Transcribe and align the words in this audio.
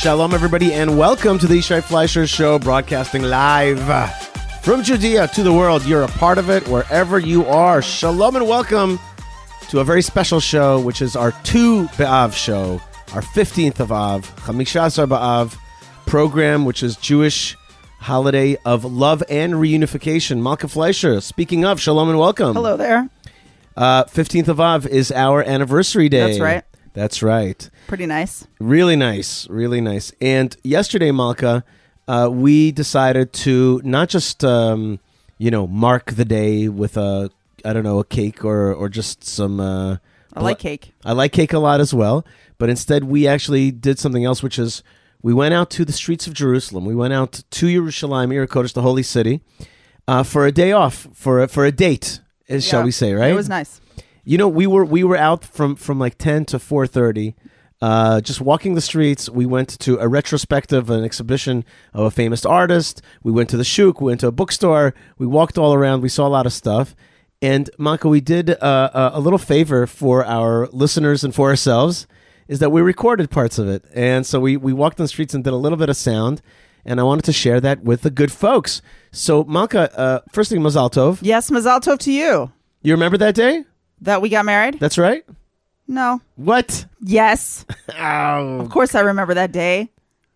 Shalom, 0.00 0.34
everybody, 0.34 0.72
and 0.72 0.98
welcome 0.98 1.38
to 1.38 1.46
the 1.46 1.54
Yishai 1.58 1.82
Fleisher 1.82 2.26
Show, 2.28 2.58
broadcasting 2.58 3.22
live 3.22 3.80
from 4.62 4.82
Judea 4.82 5.26
to 5.28 5.42
the 5.42 5.52
world. 5.52 5.84
You're 5.84 6.02
a 6.02 6.08
part 6.08 6.38
of 6.38 6.50
it 6.50 6.68
wherever 6.68 7.18
you 7.18 7.44
are. 7.46 7.80
Shalom 7.82 8.36
and 8.36 8.46
welcome 8.46 9.00
to 9.70 9.80
a 9.80 9.84
very 9.84 10.02
special 10.02 10.38
show, 10.38 10.78
which 10.80 11.00
is 11.02 11.16
our 11.16 11.32
Tu 11.42 11.86
B'Av 11.88 12.34
show, 12.34 12.80
our 13.14 13.22
15th 13.22 13.80
of 13.80 13.90
Av, 13.90 14.24
Chamishasar 14.36 15.08
B'Av 15.08 15.56
program, 16.04 16.64
which 16.64 16.82
is 16.82 16.96
Jewish 16.96 17.56
holiday 17.98 18.56
of 18.64 18.84
love 18.84 19.22
and 19.28 19.54
reunification. 19.54 20.40
Malka 20.42 20.68
Fleisher, 20.68 21.20
speaking 21.22 21.64
of, 21.64 21.80
Shalom 21.80 22.10
and 22.10 22.18
welcome. 22.18 22.54
Hello 22.54 22.76
there. 22.76 23.08
Uh, 23.76 24.04
15th 24.04 24.48
of 24.48 24.60
Av 24.60 24.86
is 24.86 25.10
our 25.10 25.42
anniversary 25.42 26.08
day. 26.08 26.28
That's 26.28 26.40
right. 26.40 26.64
That's 26.96 27.22
right. 27.22 27.68
Pretty 27.88 28.06
nice. 28.06 28.46
Really 28.58 28.96
nice, 28.96 29.46
really 29.50 29.82
nice. 29.82 30.12
And 30.18 30.56
yesterday, 30.64 31.10
Malka, 31.10 31.62
uh, 32.08 32.30
we 32.32 32.72
decided 32.72 33.34
to 33.44 33.82
not 33.84 34.08
just 34.08 34.42
um, 34.42 34.98
you 35.36 35.50
know 35.50 35.66
mark 35.66 36.12
the 36.12 36.24
day 36.24 36.68
with 36.68 36.96
a 36.96 37.30
I 37.66 37.74
don't 37.74 37.84
know 37.84 37.98
a 37.98 38.04
cake 38.04 38.46
or 38.46 38.72
or 38.72 38.88
just 38.88 39.24
some. 39.24 39.60
Uh, 39.60 39.98
I 40.32 40.40
like 40.40 40.58
cake. 40.58 40.94
I 41.04 41.12
like 41.12 41.32
cake 41.32 41.52
a 41.52 41.58
lot 41.58 41.80
as 41.80 41.92
well, 41.92 42.24
but 42.56 42.70
instead 42.70 43.04
we 43.04 43.26
actually 43.26 43.70
did 43.70 43.98
something 43.98 44.24
else, 44.24 44.42
which 44.42 44.58
is 44.58 44.82
we 45.20 45.34
went 45.34 45.52
out 45.52 45.68
to 45.72 45.84
the 45.84 45.92
streets 45.92 46.26
of 46.26 46.32
Jerusalem. 46.32 46.86
We 46.86 46.94
went 46.94 47.12
out 47.12 47.42
to 47.50 47.66
Yerushalayim, 47.66 48.32
Ir 48.32 48.46
Kodesh, 48.46 48.72
the 48.72 48.80
holy 48.80 49.02
city, 49.02 49.42
uh, 50.08 50.22
for 50.22 50.46
a 50.46 50.52
day 50.52 50.72
off, 50.72 51.08
for 51.12 51.42
a, 51.42 51.48
for 51.48 51.66
a 51.66 51.72
date, 51.72 52.20
as 52.48 52.66
shall 52.66 52.84
we 52.84 52.90
say, 52.90 53.12
right? 53.12 53.32
It 53.32 53.34
was 53.34 53.50
nice. 53.50 53.82
You 54.28 54.38
know, 54.38 54.48
we 54.48 54.66
were 54.66 54.84
we 54.84 55.04
were 55.04 55.16
out 55.16 55.44
from 55.44 55.76
from 55.76 56.00
like 56.00 56.18
ten 56.18 56.44
to 56.46 56.58
four 56.58 56.88
thirty, 56.88 57.36
uh, 57.80 58.20
just 58.20 58.40
walking 58.40 58.74
the 58.74 58.80
streets. 58.80 59.30
We 59.30 59.46
went 59.46 59.68
to 59.78 60.00
a 60.00 60.08
retrospective, 60.08 60.90
an 60.90 61.04
exhibition 61.04 61.64
of 61.94 62.06
a 62.06 62.10
famous 62.10 62.44
artist. 62.44 63.02
We 63.22 63.30
went 63.30 63.48
to 63.50 63.56
the 63.56 63.62
shuk. 63.62 64.00
We 64.00 64.06
went 64.06 64.20
to 64.22 64.26
a 64.26 64.32
bookstore. 64.32 64.94
We 65.16 65.28
walked 65.28 65.56
all 65.58 65.74
around. 65.74 66.02
We 66.02 66.08
saw 66.08 66.26
a 66.26 66.34
lot 66.38 66.44
of 66.44 66.52
stuff. 66.52 66.96
And 67.40 67.70
Mako, 67.78 68.08
we 68.08 68.20
did 68.20 68.50
uh, 68.50 68.90
a, 68.92 69.10
a 69.14 69.20
little 69.20 69.38
favor 69.38 69.86
for 69.86 70.24
our 70.24 70.66
listeners 70.72 71.22
and 71.22 71.32
for 71.32 71.48
ourselves, 71.50 72.08
is 72.48 72.58
that 72.58 72.72
we 72.72 72.80
recorded 72.80 73.30
parts 73.30 73.60
of 73.60 73.68
it. 73.68 73.84
And 73.94 74.26
so 74.26 74.40
we 74.40 74.56
we 74.56 74.72
walked 74.72 74.98
on 74.98 75.04
the 75.04 75.08
streets 75.08 75.34
and 75.34 75.44
did 75.44 75.52
a 75.52 75.56
little 75.56 75.78
bit 75.78 75.88
of 75.88 75.96
sound. 75.96 76.42
And 76.84 76.98
I 76.98 77.04
wanted 77.04 77.26
to 77.26 77.32
share 77.32 77.60
that 77.60 77.84
with 77.84 78.02
the 78.02 78.10
good 78.10 78.32
folks. 78.32 78.82
So, 79.12 79.44
Malka, 79.44 79.96
uh, 79.96 80.20
first 80.32 80.50
thing, 80.50 80.60
Mazal 80.60 80.90
Tov. 80.90 81.18
Yes, 81.22 81.48
Mazal 81.50 81.80
Tov 81.80 81.98
to 82.00 82.12
you 82.12 82.50
You 82.82 82.92
remember 82.94 83.18
that 83.18 83.36
day? 83.36 83.64
That 84.02 84.20
we 84.22 84.28
got 84.28 84.44
married. 84.44 84.78
That's 84.78 84.98
right. 84.98 85.24
No. 85.88 86.20
What? 86.36 86.86
Yes. 87.02 87.64
Oh. 87.98 88.60
Of 88.60 88.68
course, 88.68 88.94
I 88.94 89.00
remember 89.00 89.32
that 89.34 89.52
day. 89.52 89.90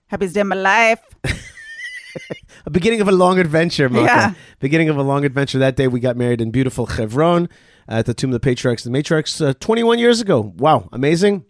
Happiest 0.07 0.35
day 0.35 0.41
of 0.41 0.47
my 0.47 0.57
life. 0.57 1.01
A 2.67 2.71
beginning 2.71 3.01
of 3.01 3.09
a 3.09 3.13
long 3.13 3.39
adventure. 3.39 3.89
Yeah. 3.93 4.35
Beginning 4.61 4.89
of 4.89 4.97
a 4.97 5.03
long 5.03 5.25
adventure. 5.25 5.59
That 5.59 5.77
day 5.77 5.89
we 5.89 6.01
got 6.01 6.17
married 6.17 6.41
in 6.41 6.51
beautiful 6.51 6.87
Chevron 6.87 7.49
at 7.89 8.07
the 8.07 8.15
Tomb 8.15 8.31
of 8.31 8.35
the 8.35 8.41
Patriarchs 8.41 8.87
and 8.87 8.95
Matriarchs 8.95 9.45
uh, 9.45 9.55
21 9.61 9.99
years 9.99 10.21
ago. 10.21 10.55
Wow, 10.57 10.89
amazing. 10.93 11.45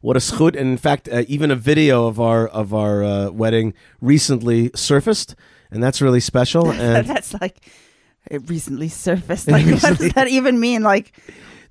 What 0.00 0.16
a 0.16 0.20
zchut. 0.20 0.56
And 0.56 0.70
in 0.70 0.76
fact, 0.76 1.08
uh, 1.10 1.24
even 1.28 1.50
a 1.50 1.56
video 1.56 2.06
of 2.06 2.20
our 2.20 2.46
of 2.48 2.72
our 2.72 3.02
uh, 3.02 3.30
wedding 3.30 3.74
recently 4.00 4.70
surfaced, 4.74 5.34
and 5.70 5.82
that's 5.82 6.00
really 6.00 6.20
special. 6.20 6.70
And 6.72 7.06
That's 7.06 7.34
like 7.40 7.68
it 8.30 8.48
recently 8.48 8.88
surfaced. 8.88 9.48
Like, 9.50 9.66
what 9.66 9.98
does 9.98 10.12
that 10.12 10.28
even 10.28 10.60
mean? 10.60 10.82
Like, 10.82 11.12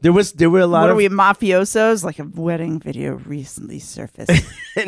there 0.01 0.13
was 0.13 0.33
there 0.33 0.49
were 0.49 0.59
a 0.59 0.67
lot 0.67 0.81
what 0.81 0.89
of 0.89 0.93
are 0.93 0.97
we 0.97 1.09
mafiosos? 1.09 2.03
Like 2.03 2.19
a 2.19 2.23
wedding 2.23 2.79
video 2.79 3.15
recently 3.15 3.79
surfaced. 3.79 4.43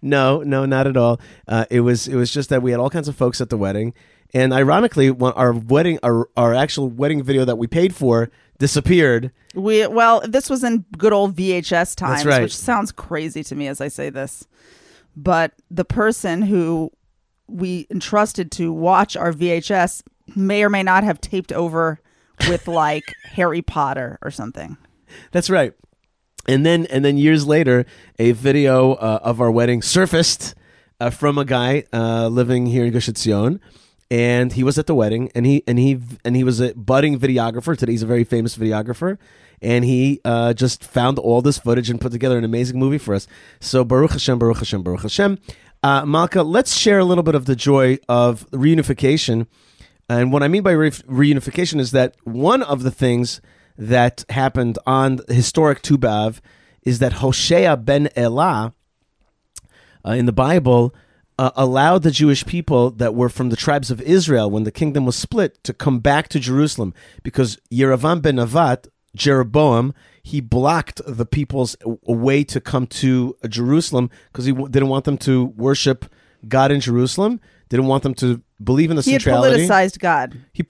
No, 0.00 0.42
no, 0.42 0.64
not 0.64 0.86
at 0.86 0.96
all. 0.96 1.20
Uh, 1.46 1.64
it 1.70 1.80
was 1.80 2.08
it 2.08 2.16
was 2.16 2.32
just 2.32 2.50
that 2.50 2.62
we 2.62 2.70
had 2.70 2.80
all 2.80 2.90
kinds 2.90 3.08
of 3.08 3.16
folks 3.16 3.40
at 3.40 3.50
the 3.50 3.56
wedding, 3.56 3.94
and 4.32 4.52
ironically, 4.52 5.10
when 5.10 5.32
our 5.32 5.52
wedding 5.52 5.98
our 6.02 6.28
our 6.36 6.54
actual 6.54 6.88
wedding 6.88 7.22
video 7.22 7.44
that 7.44 7.56
we 7.56 7.66
paid 7.66 7.94
for 7.94 8.30
disappeared. 8.58 9.32
we 9.54 9.86
well, 9.86 10.22
this 10.24 10.48
was 10.48 10.62
in 10.62 10.84
good 10.96 11.12
old 11.12 11.34
VHS 11.34 11.96
times, 11.96 12.24
right. 12.24 12.42
which 12.42 12.56
sounds 12.56 12.92
crazy 12.92 13.42
to 13.44 13.54
me 13.54 13.66
as 13.66 13.80
I 13.80 13.88
say 13.88 14.10
this. 14.10 14.46
But 15.16 15.52
the 15.70 15.84
person 15.84 16.42
who 16.42 16.92
we 17.48 17.86
entrusted 17.90 18.52
to 18.52 18.72
watch 18.72 19.16
our 19.16 19.32
VHS 19.32 20.02
may 20.36 20.62
or 20.62 20.70
may 20.70 20.82
not 20.82 21.04
have 21.04 21.20
taped 21.20 21.52
over 21.52 22.00
with 22.48 22.68
like 22.68 23.04
Harry 23.24 23.62
Potter 23.62 24.18
or 24.22 24.30
something. 24.30 24.76
That's 25.32 25.50
right. 25.50 25.72
And 26.46 26.64
then 26.64 26.86
and 26.86 27.04
then 27.04 27.18
years 27.18 27.46
later, 27.46 27.84
a 28.18 28.32
video 28.32 28.94
uh, 28.94 29.20
of 29.22 29.40
our 29.40 29.50
wedding 29.50 29.82
surfaced 29.82 30.54
uh, 31.00 31.10
from 31.10 31.38
a 31.38 31.44
guy 31.44 31.84
uh, 31.92 32.28
living 32.28 32.66
here 32.66 32.84
in 32.84 32.92
Gush 32.92 33.08
Etzion. 33.08 33.60
And 34.10 34.54
he 34.54 34.64
was 34.64 34.78
at 34.78 34.86
the 34.86 34.94
wedding, 34.94 35.30
and 35.34 35.44
he 35.44 35.62
and 35.66 35.78
he 35.78 36.00
and 36.24 36.34
he 36.34 36.42
was 36.42 36.60
a 36.60 36.72
budding 36.72 37.20
videographer. 37.20 37.76
Today, 37.76 37.92
he's 37.92 38.02
a 38.02 38.06
very 38.06 38.24
famous 38.24 38.56
videographer, 38.56 39.18
and 39.60 39.84
he 39.84 40.22
uh, 40.24 40.54
just 40.54 40.82
found 40.82 41.18
all 41.18 41.42
this 41.42 41.58
footage 41.58 41.90
and 41.90 42.00
put 42.00 42.10
together 42.10 42.38
an 42.38 42.44
amazing 42.44 42.78
movie 42.78 42.96
for 42.96 43.14
us. 43.14 43.26
So 43.60 43.84
Baruch 43.84 44.12
Hashem, 44.12 44.38
Baruch 44.38 44.58
Hashem, 44.58 44.82
Baruch 44.82 45.02
Hashem. 45.02 45.38
Uh, 45.82 46.06
Malka, 46.06 46.42
let's 46.42 46.74
share 46.74 46.98
a 46.98 47.04
little 47.04 47.22
bit 47.22 47.34
of 47.34 47.44
the 47.44 47.54
joy 47.54 47.98
of 48.08 48.48
reunification. 48.50 49.46
And 50.08 50.32
what 50.32 50.42
I 50.42 50.48
mean 50.48 50.62
by 50.62 50.72
re- 50.72 50.90
reunification 50.90 51.80
is 51.80 51.90
that 51.92 52.16
one 52.24 52.62
of 52.62 52.82
the 52.82 52.90
things 52.90 53.40
that 53.76 54.24
happened 54.30 54.78
on 54.86 55.20
historic 55.28 55.82
Tu 55.82 55.98
B'Av 55.98 56.40
is 56.82 56.98
that 56.98 57.14
Hosea 57.14 57.76
ben 57.76 58.08
Elah 58.16 58.74
uh, 60.04 60.10
in 60.12 60.26
the 60.26 60.32
Bible 60.32 60.94
uh, 61.38 61.50
allowed 61.54 62.02
the 62.02 62.10
Jewish 62.10 62.44
people 62.44 62.90
that 62.92 63.14
were 63.14 63.28
from 63.28 63.50
the 63.50 63.56
tribes 63.56 63.90
of 63.90 64.00
Israel 64.02 64.50
when 64.50 64.64
the 64.64 64.72
kingdom 64.72 65.04
was 65.04 65.14
split 65.14 65.62
to 65.64 65.72
come 65.72 66.00
back 66.00 66.28
to 66.28 66.40
Jerusalem. 66.40 66.94
Because 67.22 67.58
Yerevam 67.70 68.22
ben 68.22 68.36
Navat, 68.36 68.88
Jeroboam, 69.14 69.94
he 70.22 70.40
blocked 70.40 71.00
the 71.06 71.26
people's 71.26 71.76
way 71.84 72.42
to 72.44 72.60
come 72.60 72.86
to 72.86 73.36
Jerusalem 73.48 74.10
because 74.32 74.46
he 74.46 74.52
w- 74.52 74.68
didn't 74.68 74.88
want 74.88 75.04
them 75.04 75.18
to 75.18 75.46
worship 75.56 76.06
God 76.46 76.72
in 76.72 76.80
Jerusalem, 76.80 77.40
didn't 77.68 77.86
want 77.86 78.02
them 78.02 78.14
to 78.14 78.42
believe 78.62 78.90
in 78.90 78.96
the 78.96 79.02
He 79.02 79.12
centrality. 79.12 79.66
politicized 79.66 79.98
God. 79.98 80.38
He 80.52 80.62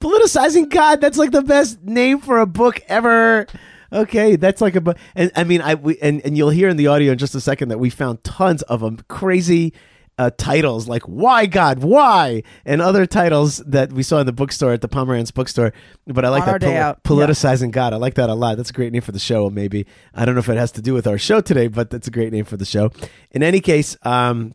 politicizing 0.00 0.68
God. 0.68 1.00
That's 1.00 1.18
like 1.18 1.30
the 1.30 1.42
best 1.42 1.82
name 1.82 2.20
for 2.20 2.38
a 2.38 2.46
book 2.46 2.80
ever. 2.88 3.46
Okay, 3.92 4.36
that's 4.36 4.60
like 4.60 4.76
a 4.76 4.80
book. 4.80 4.98
And 5.14 5.32
I 5.34 5.44
mean, 5.44 5.62
I 5.62 5.74
we, 5.74 5.98
and 5.98 6.20
and 6.24 6.36
you'll 6.36 6.50
hear 6.50 6.68
in 6.68 6.76
the 6.76 6.86
audio 6.86 7.12
in 7.12 7.18
just 7.18 7.34
a 7.34 7.40
second 7.40 7.70
that 7.70 7.78
we 7.78 7.90
found 7.90 8.22
tons 8.22 8.62
of 8.62 8.80
them 8.80 8.98
crazy. 9.08 9.72
Uh, 10.20 10.30
titles 10.36 10.86
like 10.86 11.02
"Why 11.04 11.46
God? 11.46 11.78
Why?" 11.78 12.42
and 12.66 12.82
other 12.82 13.06
titles 13.06 13.56
that 13.66 13.90
we 13.90 14.02
saw 14.02 14.18
in 14.20 14.26
the 14.26 14.32
bookstore 14.32 14.72
at 14.72 14.82
the 14.82 14.88
Pomerantz 14.88 15.32
bookstore. 15.32 15.72
But 16.06 16.26
I 16.26 16.28
like 16.28 16.42
On 16.42 16.46
that 16.46 16.52
our 16.52 16.58
day 16.58 16.76
out. 16.76 17.02
politicizing 17.04 17.70
God. 17.70 17.94
I 17.94 17.96
like 17.96 18.14
that 18.14 18.28
a 18.28 18.34
lot. 18.34 18.58
That's 18.58 18.68
a 18.68 18.74
great 18.74 18.92
name 18.92 19.00
for 19.00 19.12
the 19.12 19.18
show. 19.18 19.48
Maybe 19.48 19.86
I 20.14 20.26
don't 20.26 20.34
know 20.34 20.40
if 20.40 20.48
it 20.50 20.58
has 20.58 20.72
to 20.72 20.82
do 20.82 20.92
with 20.92 21.06
our 21.06 21.16
show 21.16 21.40
today, 21.40 21.68
but 21.68 21.88
that's 21.88 22.06
a 22.06 22.10
great 22.10 22.32
name 22.34 22.44
for 22.44 22.58
the 22.58 22.66
show. 22.66 22.90
In 23.30 23.42
any 23.42 23.60
case, 23.60 23.96
um, 24.02 24.54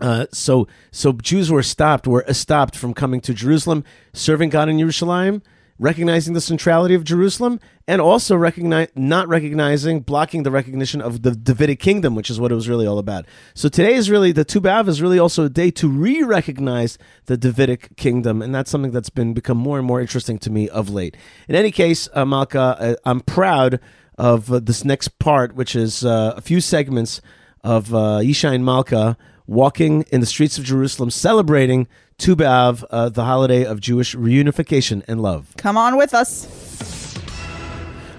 uh, 0.00 0.26
so 0.32 0.68
so 0.92 1.12
Jews 1.14 1.50
were 1.50 1.64
stopped 1.64 2.06
were 2.06 2.24
stopped 2.32 2.76
from 2.76 2.94
coming 2.94 3.20
to 3.22 3.34
Jerusalem, 3.34 3.82
serving 4.12 4.50
God 4.50 4.68
in 4.68 4.78
Jerusalem, 4.78 5.42
recognizing 5.78 6.34
the 6.34 6.40
centrality 6.40 6.94
of 6.94 7.04
Jerusalem, 7.04 7.60
and 7.86 8.00
also 8.00 8.34
recognize 8.36 8.88
not 8.94 9.28
recognizing, 9.28 10.00
blocking 10.00 10.42
the 10.42 10.50
recognition 10.50 11.00
of 11.00 11.22
the 11.22 11.32
Davidic 11.32 11.78
kingdom, 11.78 12.14
which 12.14 12.30
is 12.30 12.40
what 12.40 12.50
it 12.50 12.54
was 12.54 12.68
really 12.68 12.86
all 12.86 12.98
about. 12.98 13.26
So 13.54 13.68
today 13.68 13.94
is 13.94 14.10
really 14.10 14.32
the 14.32 14.44
Tu 14.44 14.60
B'Av 14.60 14.88
is 14.88 15.02
really 15.02 15.18
also 15.18 15.44
a 15.44 15.48
day 15.48 15.70
to 15.72 15.88
re-recognize 15.88 16.98
the 17.26 17.36
Davidic 17.36 17.96
kingdom, 17.96 18.42
and 18.42 18.54
that's 18.54 18.70
something 18.70 18.90
that's 18.90 19.10
been 19.10 19.34
become 19.34 19.58
more 19.58 19.78
and 19.78 19.86
more 19.86 20.00
interesting 20.00 20.38
to 20.40 20.50
me 20.50 20.68
of 20.68 20.90
late. 20.90 21.16
In 21.48 21.54
any 21.54 21.70
case, 21.70 22.08
uh, 22.14 22.24
Malka, 22.24 22.76
uh, 22.78 22.94
I'm 23.04 23.20
proud 23.20 23.80
of 24.18 24.50
uh, 24.50 24.60
this 24.60 24.84
next 24.84 25.18
part, 25.18 25.54
which 25.54 25.76
is 25.76 26.04
uh, 26.04 26.32
a 26.36 26.40
few 26.40 26.60
segments 26.60 27.20
of 27.62 27.94
uh, 27.94 28.20
Yishai 28.20 28.54
and 28.54 28.64
Malka 28.64 29.16
walking 29.46 30.02
in 30.10 30.20
the 30.20 30.26
streets 30.26 30.58
of 30.58 30.64
Jerusalem, 30.64 31.10
celebrating 31.10 31.86
Tu 32.18 32.34
B'Av, 32.34 32.82
uh, 32.90 33.10
the 33.10 33.24
holiday 33.24 33.64
of 33.64 33.78
Jewish 33.78 34.16
reunification 34.16 35.04
and 35.06 35.20
love. 35.20 35.52
Come 35.58 35.76
on 35.76 35.98
with 35.98 36.14
us. 36.14 36.48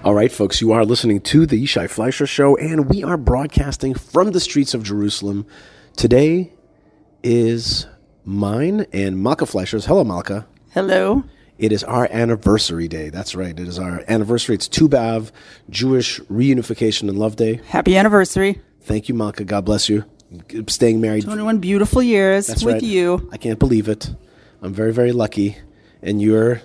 All 0.04 0.14
right, 0.14 0.30
folks, 0.30 0.60
you 0.60 0.70
are 0.70 0.84
listening 0.84 1.20
to 1.22 1.46
the 1.46 1.60
Yishai 1.60 1.90
Fleisher 1.90 2.24
Show, 2.26 2.56
and 2.58 2.88
we 2.88 3.02
are 3.02 3.16
broadcasting 3.16 3.94
from 3.94 4.30
the 4.30 4.38
streets 4.38 4.72
of 4.72 4.84
Jerusalem. 4.84 5.46
Today 5.96 6.52
is 7.24 7.86
mine 8.24 8.86
and 8.92 9.20
Malka 9.20 9.46
Fleisher's. 9.46 9.86
Hello, 9.86 10.04
Malka. 10.04 10.46
Hello. 10.70 11.24
It 11.58 11.72
is 11.72 11.82
our 11.82 12.06
anniversary 12.12 12.86
day. 12.86 13.10
That's 13.10 13.34
right. 13.34 13.58
It 13.58 13.66
is 13.66 13.80
our 13.80 14.04
anniversary. 14.06 14.54
It's 14.54 14.68
Tu 14.68 14.88
B'Av, 14.88 15.32
Jewish 15.70 16.20
Reunification 16.20 17.08
and 17.08 17.18
Love 17.18 17.34
Day. 17.34 17.60
Happy 17.66 17.96
anniversary. 17.96 18.60
Thank 18.80 19.08
you, 19.08 19.14
Malka. 19.16 19.44
God 19.44 19.64
bless 19.64 19.88
you. 19.88 20.04
Staying 20.66 21.00
married 21.00 21.24
21 21.24 21.58
beautiful 21.58 22.02
years 22.02 22.46
That's 22.46 22.62
with 22.62 22.74
right. 22.74 22.82
you. 22.82 23.28
I 23.32 23.38
can't 23.38 23.58
believe 23.58 23.88
it. 23.88 24.14
I'm 24.60 24.74
very, 24.74 24.92
very 24.92 25.12
lucky. 25.12 25.56
And 26.02 26.20
you're 26.20 26.60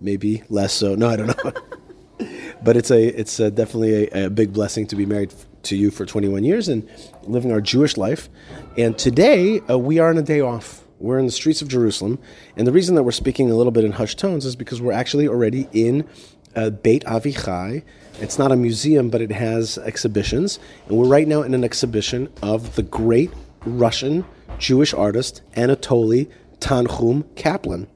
maybe 0.00 0.42
less 0.48 0.72
so. 0.72 0.94
No, 0.96 1.08
I 1.08 1.16
don't 1.16 1.28
know. 1.28 1.52
but 2.64 2.76
it's 2.76 2.90
a 2.90 3.06
it's 3.06 3.38
a, 3.38 3.50
definitely 3.50 4.08
a, 4.08 4.26
a 4.26 4.30
big 4.30 4.52
blessing 4.52 4.86
to 4.88 4.96
be 4.96 5.06
married 5.06 5.32
to 5.64 5.76
you 5.76 5.90
for 5.90 6.04
21 6.04 6.44
years 6.44 6.68
and 6.68 6.88
living 7.22 7.52
our 7.52 7.60
Jewish 7.60 7.96
life. 7.96 8.28
And 8.76 8.98
today 8.98 9.60
uh, 9.70 9.78
we 9.78 9.98
are 9.98 10.08
on 10.08 10.18
a 10.18 10.22
day 10.22 10.40
off. 10.40 10.82
We're 10.98 11.18
in 11.18 11.26
the 11.26 11.32
streets 11.32 11.60
of 11.60 11.68
Jerusalem, 11.68 12.18
and 12.56 12.66
the 12.66 12.72
reason 12.72 12.94
that 12.94 13.02
we're 13.02 13.12
speaking 13.12 13.50
a 13.50 13.54
little 13.54 13.72
bit 13.72 13.84
in 13.84 13.92
hushed 13.92 14.18
tones 14.18 14.46
is 14.46 14.56
because 14.56 14.80
we're 14.80 14.92
actually 14.92 15.28
already 15.28 15.68
in 15.72 16.08
uh, 16.56 16.70
Beit 16.70 17.04
Avichai. 17.04 17.82
It's 18.20 18.38
not 18.38 18.52
a 18.52 18.56
museum, 18.56 19.10
but 19.10 19.20
it 19.20 19.32
has 19.32 19.78
exhibitions, 19.78 20.58
and 20.88 20.96
we're 20.96 21.08
right 21.08 21.26
now 21.26 21.42
in 21.42 21.52
an 21.54 21.64
exhibition 21.64 22.28
of 22.42 22.76
the 22.76 22.82
great 22.82 23.32
Russian 23.64 24.24
Jewish 24.58 24.94
artist 24.94 25.42
Anatoly 25.56 26.30
Tanchum 26.60 27.24
Kaplan. 27.36 27.88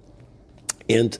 And 0.88 1.19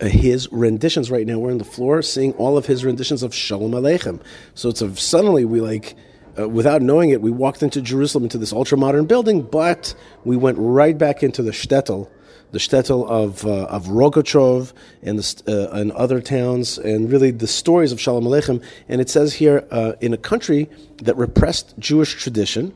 uh, 0.00 0.06
his 0.06 0.50
renditions 0.52 1.10
right 1.10 1.26
now, 1.26 1.38
we're 1.38 1.50
on 1.50 1.58
the 1.58 1.64
floor 1.64 2.02
seeing 2.02 2.32
all 2.34 2.56
of 2.56 2.66
his 2.66 2.84
renditions 2.84 3.22
of 3.22 3.34
Shalom 3.34 3.72
Aleichem. 3.72 4.20
So 4.54 4.68
it's 4.68 4.80
a, 4.80 4.94
suddenly 4.96 5.44
we 5.44 5.60
like, 5.60 5.96
uh, 6.38 6.48
without 6.48 6.82
knowing 6.82 7.10
it, 7.10 7.20
we 7.20 7.30
walked 7.30 7.62
into 7.62 7.82
Jerusalem 7.82 8.24
into 8.24 8.38
this 8.38 8.52
ultra 8.52 8.78
modern 8.78 9.06
building, 9.06 9.42
but 9.42 9.94
we 10.24 10.36
went 10.36 10.56
right 10.58 10.96
back 10.96 11.22
into 11.22 11.42
the 11.42 11.50
shtetl, 11.50 12.08
the 12.50 12.58
shtetl 12.58 13.08
of 13.08 13.44
uh, 13.44 13.64
of 13.64 13.86
Rogochov 13.86 14.72
and 15.02 15.18
the, 15.18 15.70
uh, 15.72 15.76
and 15.78 15.92
other 15.92 16.20
towns, 16.20 16.78
and 16.78 17.10
really 17.10 17.30
the 17.30 17.46
stories 17.46 17.92
of 17.92 18.00
Shalom 18.00 18.24
Aleichem. 18.24 18.62
And 18.88 19.00
it 19.00 19.10
says 19.10 19.34
here, 19.34 19.66
uh, 19.70 19.92
in 20.00 20.12
a 20.12 20.18
country 20.18 20.68
that 21.02 21.16
repressed 21.16 21.78
Jewish 21.78 22.14
tradition, 22.14 22.74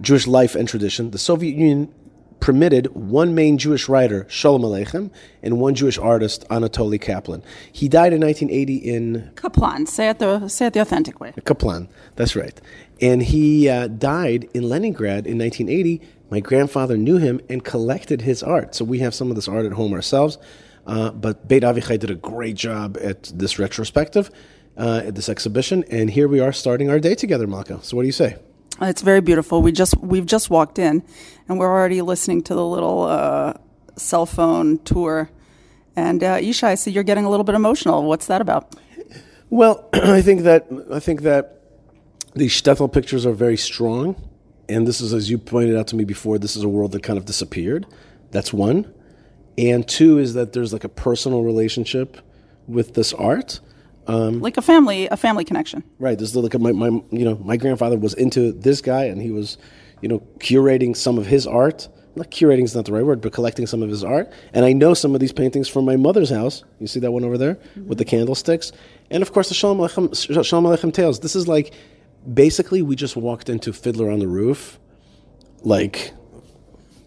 Jewish 0.00 0.26
life 0.26 0.54
and 0.54 0.68
tradition, 0.68 1.10
the 1.10 1.18
Soviet 1.18 1.56
Union 1.56 1.92
permitted 2.40 2.86
one 2.94 3.34
main 3.34 3.58
Jewish 3.58 3.88
writer, 3.88 4.26
Shalom 4.28 4.62
Aleichem, 4.62 5.10
and 5.42 5.58
one 5.60 5.74
Jewish 5.74 5.98
artist, 5.98 6.46
Anatoly 6.48 7.00
Kaplan. 7.00 7.42
He 7.72 7.88
died 7.88 8.12
in 8.12 8.20
1980 8.20 8.76
in 8.76 9.30
Kaplan. 9.36 9.86
Say 9.86 10.08
it 10.08 10.18
the 10.18 10.48
say 10.48 10.66
it 10.66 10.72
the 10.72 10.80
authentic 10.80 11.20
way. 11.20 11.32
Kaplan. 11.44 11.88
That's 12.16 12.36
right. 12.36 12.60
And 13.00 13.22
he 13.22 13.68
uh, 13.68 13.88
died 13.88 14.48
in 14.54 14.68
Leningrad 14.68 15.26
in 15.26 15.38
1980. 15.38 16.00
My 16.30 16.40
grandfather 16.40 16.96
knew 16.96 17.16
him 17.16 17.40
and 17.48 17.64
collected 17.64 18.22
his 18.22 18.42
art. 18.42 18.74
So 18.74 18.84
we 18.84 18.98
have 18.98 19.14
some 19.14 19.30
of 19.30 19.36
this 19.36 19.48
art 19.48 19.66
at 19.66 19.72
home 19.72 19.92
ourselves. 19.92 20.38
Uh, 20.86 21.10
but 21.10 21.48
Beit 21.48 21.62
Avichai 21.62 21.98
did 21.98 22.10
a 22.10 22.14
great 22.14 22.56
job 22.56 22.96
at 23.00 23.24
this 23.34 23.58
retrospective, 23.58 24.30
uh, 24.76 25.02
at 25.04 25.14
this 25.14 25.28
exhibition. 25.28 25.84
And 25.90 26.10
here 26.10 26.28
we 26.28 26.40
are 26.40 26.52
starting 26.52 26.90
our 26.90 26.98
day 26.98 27.14
together, 27.14 27.46
Malka. 27.46 27.80
So 27.82 27.96
what 27.96 28.02
do 28.02 28.06
you 28.06 28.12
say? 28.12 28.36
It's 28.80 29.02
very 29.02 29.20
beautiful. 29.20 29.60
We 29.60 29.72
just 29.72 29.96
we've 29.98 30.26
just 30.26 30.50
walked 30.50 30.78
in, 30.78 31.02
and 31.48 31.58
we're 31.58 31.68
already 31.68 32.00
listening 32.00 32.42
to 32.44 32.54
the 32.54 32.64
little 32.64 33.02
uh, 33.02 33.54
cell 33.96 34.24
phone 34.24 34.78
tour. 34.78 35.30
And 35.96 36.22
uh, 36.22 36.36
Yishai, 36.36 36.68
I 36.68 36.74
see 36.76 36.92
you're 36.92 37.02
getting 37.02 37.24
a 37.24 37.30
little 37.30 37.44
bit 37.44 37.56
emotional. 37.56 38.04
What's 38.04 38.26
that 38.26 38.40
about? 38.40 38.76
Well, 39.50 39.88
I 39.92 40.22
think 40.22 40.42
that 40.42 40.68
I 40.92 41.00
think 41.00 41.22
that 41.22 41.60
the 42.34 42.46
shtetl 42.46 42.92
pictures 42.92 43.26
are 43.26 43.32
very 43.32 43.56
strong, 43.56 44.14
and 44.68 44.86
this 44.86 45.00
is, 45.00 45.14
as 45.14 45.30
you 45.30 45.38
pointed 45.38 45.76
out 45.76 45.86
to 45.88 45.96
me 45.96 46.04
before, 46.04 46.38
this 46.38 46.56
is 46.56 46.62
a 46.62 46.68
world 46.68 46.92
that 46.92 47.02
kind 47.02 47.18
of 47.18 47.24
disappeared. 47.24 47.86
That's 48.30 48.52
one, 48.52 48.92
and 49.56 49.86
two 49.86 50.18
is 50.18 50.34
that 50.34 50.52
there's 50.52 50.72
like 50.72 50.84
a 50.84 50.88
personal 50.88 51.42
relationship 51.42 52.18
with 52.66 52.94
this 52.94 53.12
art. 53.14 53.60
Um, 54.06 54.40
like 54.40 54.56
a 54.56 54.62
family, 54.62 55.06
a 55.08 55.16
family 55.16 55.44
connection. 55.44 55.82
Right. 55.98 56.18
this 56.18 56.30
is 56.30 56.36
like 56.36 56.54
a, 56.54 56.58
my, 56.58 56.72
my, 56.72 56.86
you 57.10 57.24
know, 57.24 57.36
my 57.44 57.56
grandfather 57.56 57.98
was 57.98 58.14
into 58.14 58.52
this 58.52 58.80
guy, 58.80 59.04
and 59.04 59.20
he 59.20 59.30
was, 59.30 59.58
you 60.00 60.08
know, 60.08 60.20
curating 60.38 60.96
some 60.96 61.18
of 61.18 61.26
his 61.26 61.46
art. 61.46 61.88
Not 62.14 62.30
curating 62.30 62.64
is 62.64 62.74
not 62.74 62.84
the 62.84 62.92
right 62.92 63.04
word, 63.04 63.20
but 63.20 63.32
collecting 63.32 63.66
some 63.66 63.82
of 63.82 63.90
his 63.90 64.02
art. 64.02 64.32
And 64.52 64.64
I 64.64 64.72
know 64.72 64.94
some 64.94 65.14
of 65.14 65.20
these 65.20 65.32
paintings 65.32 65.68
from 65.68 65.84
my 65.84 65.96
mother's 65.96 66.30
house. 66.30 66.64
You 66.80 66.86
see 66.86 67.00
that 67.00 67.12
one 67.12 67.24
over 67.24 67.36
there 67.36 67.54
mm-hmm. 67.54 67.86
with 67.86 67.98
the 67.98 68.04
candlesticks, 68.04 68.72
and 69.10 69.22
of 69.22 69.32
course 69.32 69.48
the 69.48 69.54
Shalom 69.54 69.78
Aleichem, 69.78 70.44
Shalom 70.44 70.64
Aleichem 70.64 70.92
tales. 70.92 71.20
This 71.20 71.36
is 71.36 71.48
like, 71.48 71.74
basically, 72.32 72.82
we 72.82 72.96
just 72.96 73.16
walked 73.16 73.48
into 73.48 73.72
Fiddler 73.72 74.10
on 74.10 74.18
the 74.18 74.28
Roof, 74.28 74.78
like, 75.62 76.12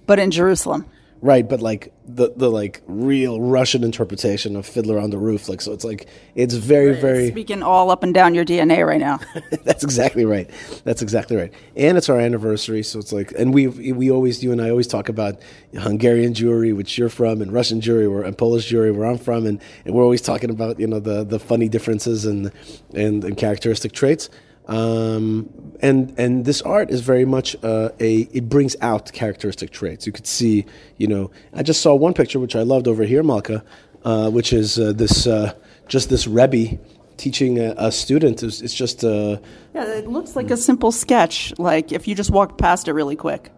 but 0.06 0.20
in 0.20 0.32
Jerusalem. 0.32 0.86
Right, 1.24 1.48
but 1.48 1.62
like 1.62 1.94
the 2.04 2.34
the 2.36 2.50
like 2.50 2.82
real 2.88 3.40
Russian 3.40 3.84
interpretation 3.84 4.56
of 4.56 4.66
Fiddler 4.66 4.98
on 4.98 5.12
the 5.12 5.20
Roof, 5.20 5.48
like 5.48 5.62
so, 5.62 5.72
it's 5.72 5.84
like 5.84 6.08
it's 6.34 6.56
very 6.56 7.00
very 7.00 7.30
speaking 7.30 7.62
all 7.62 7.92
up 7.92 8.02
and 8.02 8.12
down 8.12 8.34
your 8.34 8.44
DNA 8.44 8.84
right 8.84 9.00
now. 9.00 9.20
That's 9.64 9.84
exactly 9.84 10.26
right. 10.26 10.50
That's 10.84 11.04
exactly 11.04 11.38
right. 11.38 11.54
And 11.76 11.96
it's 11.96 12.10
our 12.10 12.20
anniversary, 12.20 12.82
so 12.82 12.98
it's 12.98 13.14
like, 13.14 13.34
and 13.38 13.54
we 13.54 13.68
we 13.68 14.10
always 14.10 14.44
you 14.44 14.52
and 14.52 14.60
I 14.60 14.72
always 14.72 14.88
talk 14.88 15.10
about 15.10 15.40
Hungarian 15.76 16.34
Jewry, 16.34 16.76
which 16.76 16.98
you're 16.98 17.08
from, 17.08 17.40
and 17.40 17.54
Russian 17.54 17.82
Jewry, 17.82 18.12
where 18.12 18.24
and 18.24 18.36
Polish 18.36 18.72
Jewry, 18.72 18.92
where 18.92 19.06
I'm 19.06 19.20
from, 19.20 19.46
and, 19.46 19.62
and 19.86 19.94
we're 19.94 20.04
always 20.04 20.22
talking 20.22 20.50
about 20.50 20.80
you 20.80 20.88
know 20.88 21.00
the 21.00 21.24
the 21.24 21.38
funny 21.38 21.70
differences 21.70 22.26
and 22.26 22.52
and, 22.96 23.24
and 23.24 23.38
characteristic 23.38 23.92
traits. 23.92 24.28
Um, 24.68 25.50
and 25.82 26.14
and 26.18 26.46
this 26.46 26.62
art 26.62 26.92
is 26.92 27.02
very 27.02 27.26
much 27.26 27.56
uh, 27.64 27.90
a 28.00 28.22
it 28.32 28.48
brings 28.48 28.76
out 28.82 29.12
characteristic 29.12 29.72
traits. 29.72 30.06
You 30.06 30.14
could 30.14 30.28
see, 30.28 30.66
you 30.98 31.08
know, 31.08 31.32
I 31.54 31.64
just 31.64 31.82
saw 31.82 31.96
one 31.96 32.14
picture 32.14 32.40
which 32.40 32.56
I 32.56 32.62
loved 32.62 32.88
over 32.88 33.04
here, 33.04 33.24
Malka, 33.24 33.64
uh, 34.06 34.30
which 34.30 34.54
is 34.54 34.80
uh, 34.80 34.94
this 34.94 35.28
uh, 35.28 35.54
just 35.88 36.10
this 36.10 36.28
Rebbe 36.28 36.78
teaching 37.18 37.60
a, 37.60 37.74
a 37.78 37.92
student. 37.92 38.44
It's, 38.44 38.62
it's 38.62 38.74
just 38.74 39.04
uh, 39.04 39.38
yeah, 39.74 39.86
it 39.86 40.08
looks 40.08 40.36
like 40.36 40.52
a 40.52 40.58
simple 40.58 40.92
sketch. 40.92 41.54
Like 41.58 41.92
if 41.92 42.08
you 42.08 42.16
just 42.16 42.32
walked 42.32 42.58
past 42.58 42.88
it 42.88 42.94
really 42.94 43.16
quick, 43.16 43.52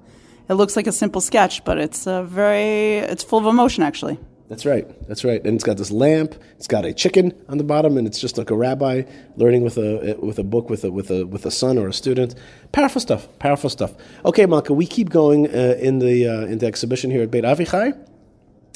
it 0.49 0.53
looks 0.53 0.75
like 0.75 0.87
a 0.87 0.91
simple 0.91 1.21
sketch, 1.21 1.63
but 1.65 1.77
it's 1.77 2.07
uh, 2.07 2.23
very 2.23 2.99
it's 2.99 3.23
full 3.23 3.39
of 3.39 3.45
emotion 3.45 3.83
actually. 3.83 4.17
That's 4.49 4.65
right. 4.65 4.85
That's 5.07 5.23
right. 5.23 5.43
And 5.43 5.55
it's 5.55 5.63
got 5.63 5.77
this 5.77 5.89
lamp. 5.89 6.35
It's 6.57 6.67
got 6.67 6.85
a 6.85 6.93
chicken 6.93 7.33
on 7.49 7.57
the 7.57 7.63
bottom, 7.63 7.97
and 7.97 8.05
it's 8.05 8.19
just 8.19 8.37
like 8.37 8.49
a 8.49 8.55
rabbi 8.55 9.03
learning 9.35 9.63
with 9.63 9.77
a 9.77 10.17
with 10.21 10.37
a 10.37 10.43
book 10.43 10.69
with 10.69 10.83
a 10.83 10.91
with 10.91 11.09
a 11.11 11.25
with 11.25 11.45
a 11.45 11.51
son 11.51 11.77
or 11.77 11.87
a 11.87 11.93
student. 11.93 12.35
Powerful 12.71 13.01
stuff. 13.01 13.27
Powerful 13.39 13.69
stuff. 13.69 13.93
Okay, 14.25 14.45
Malka, 14.45 14.73
we 14.73 14.85
keep 14.85 15.09
going 15.09 15.47
uh, 15.47 15.75
in 15.79 15.99
the 15.99 16.27
uh, 16.27 16.45
in 16.45 16.57
the 16.57 16.67
exhibition 16.67 17.09
here 17.09 17.23
at 17.23 17.31
Beit 17.31 17.43
Avichai. 17.43 17.97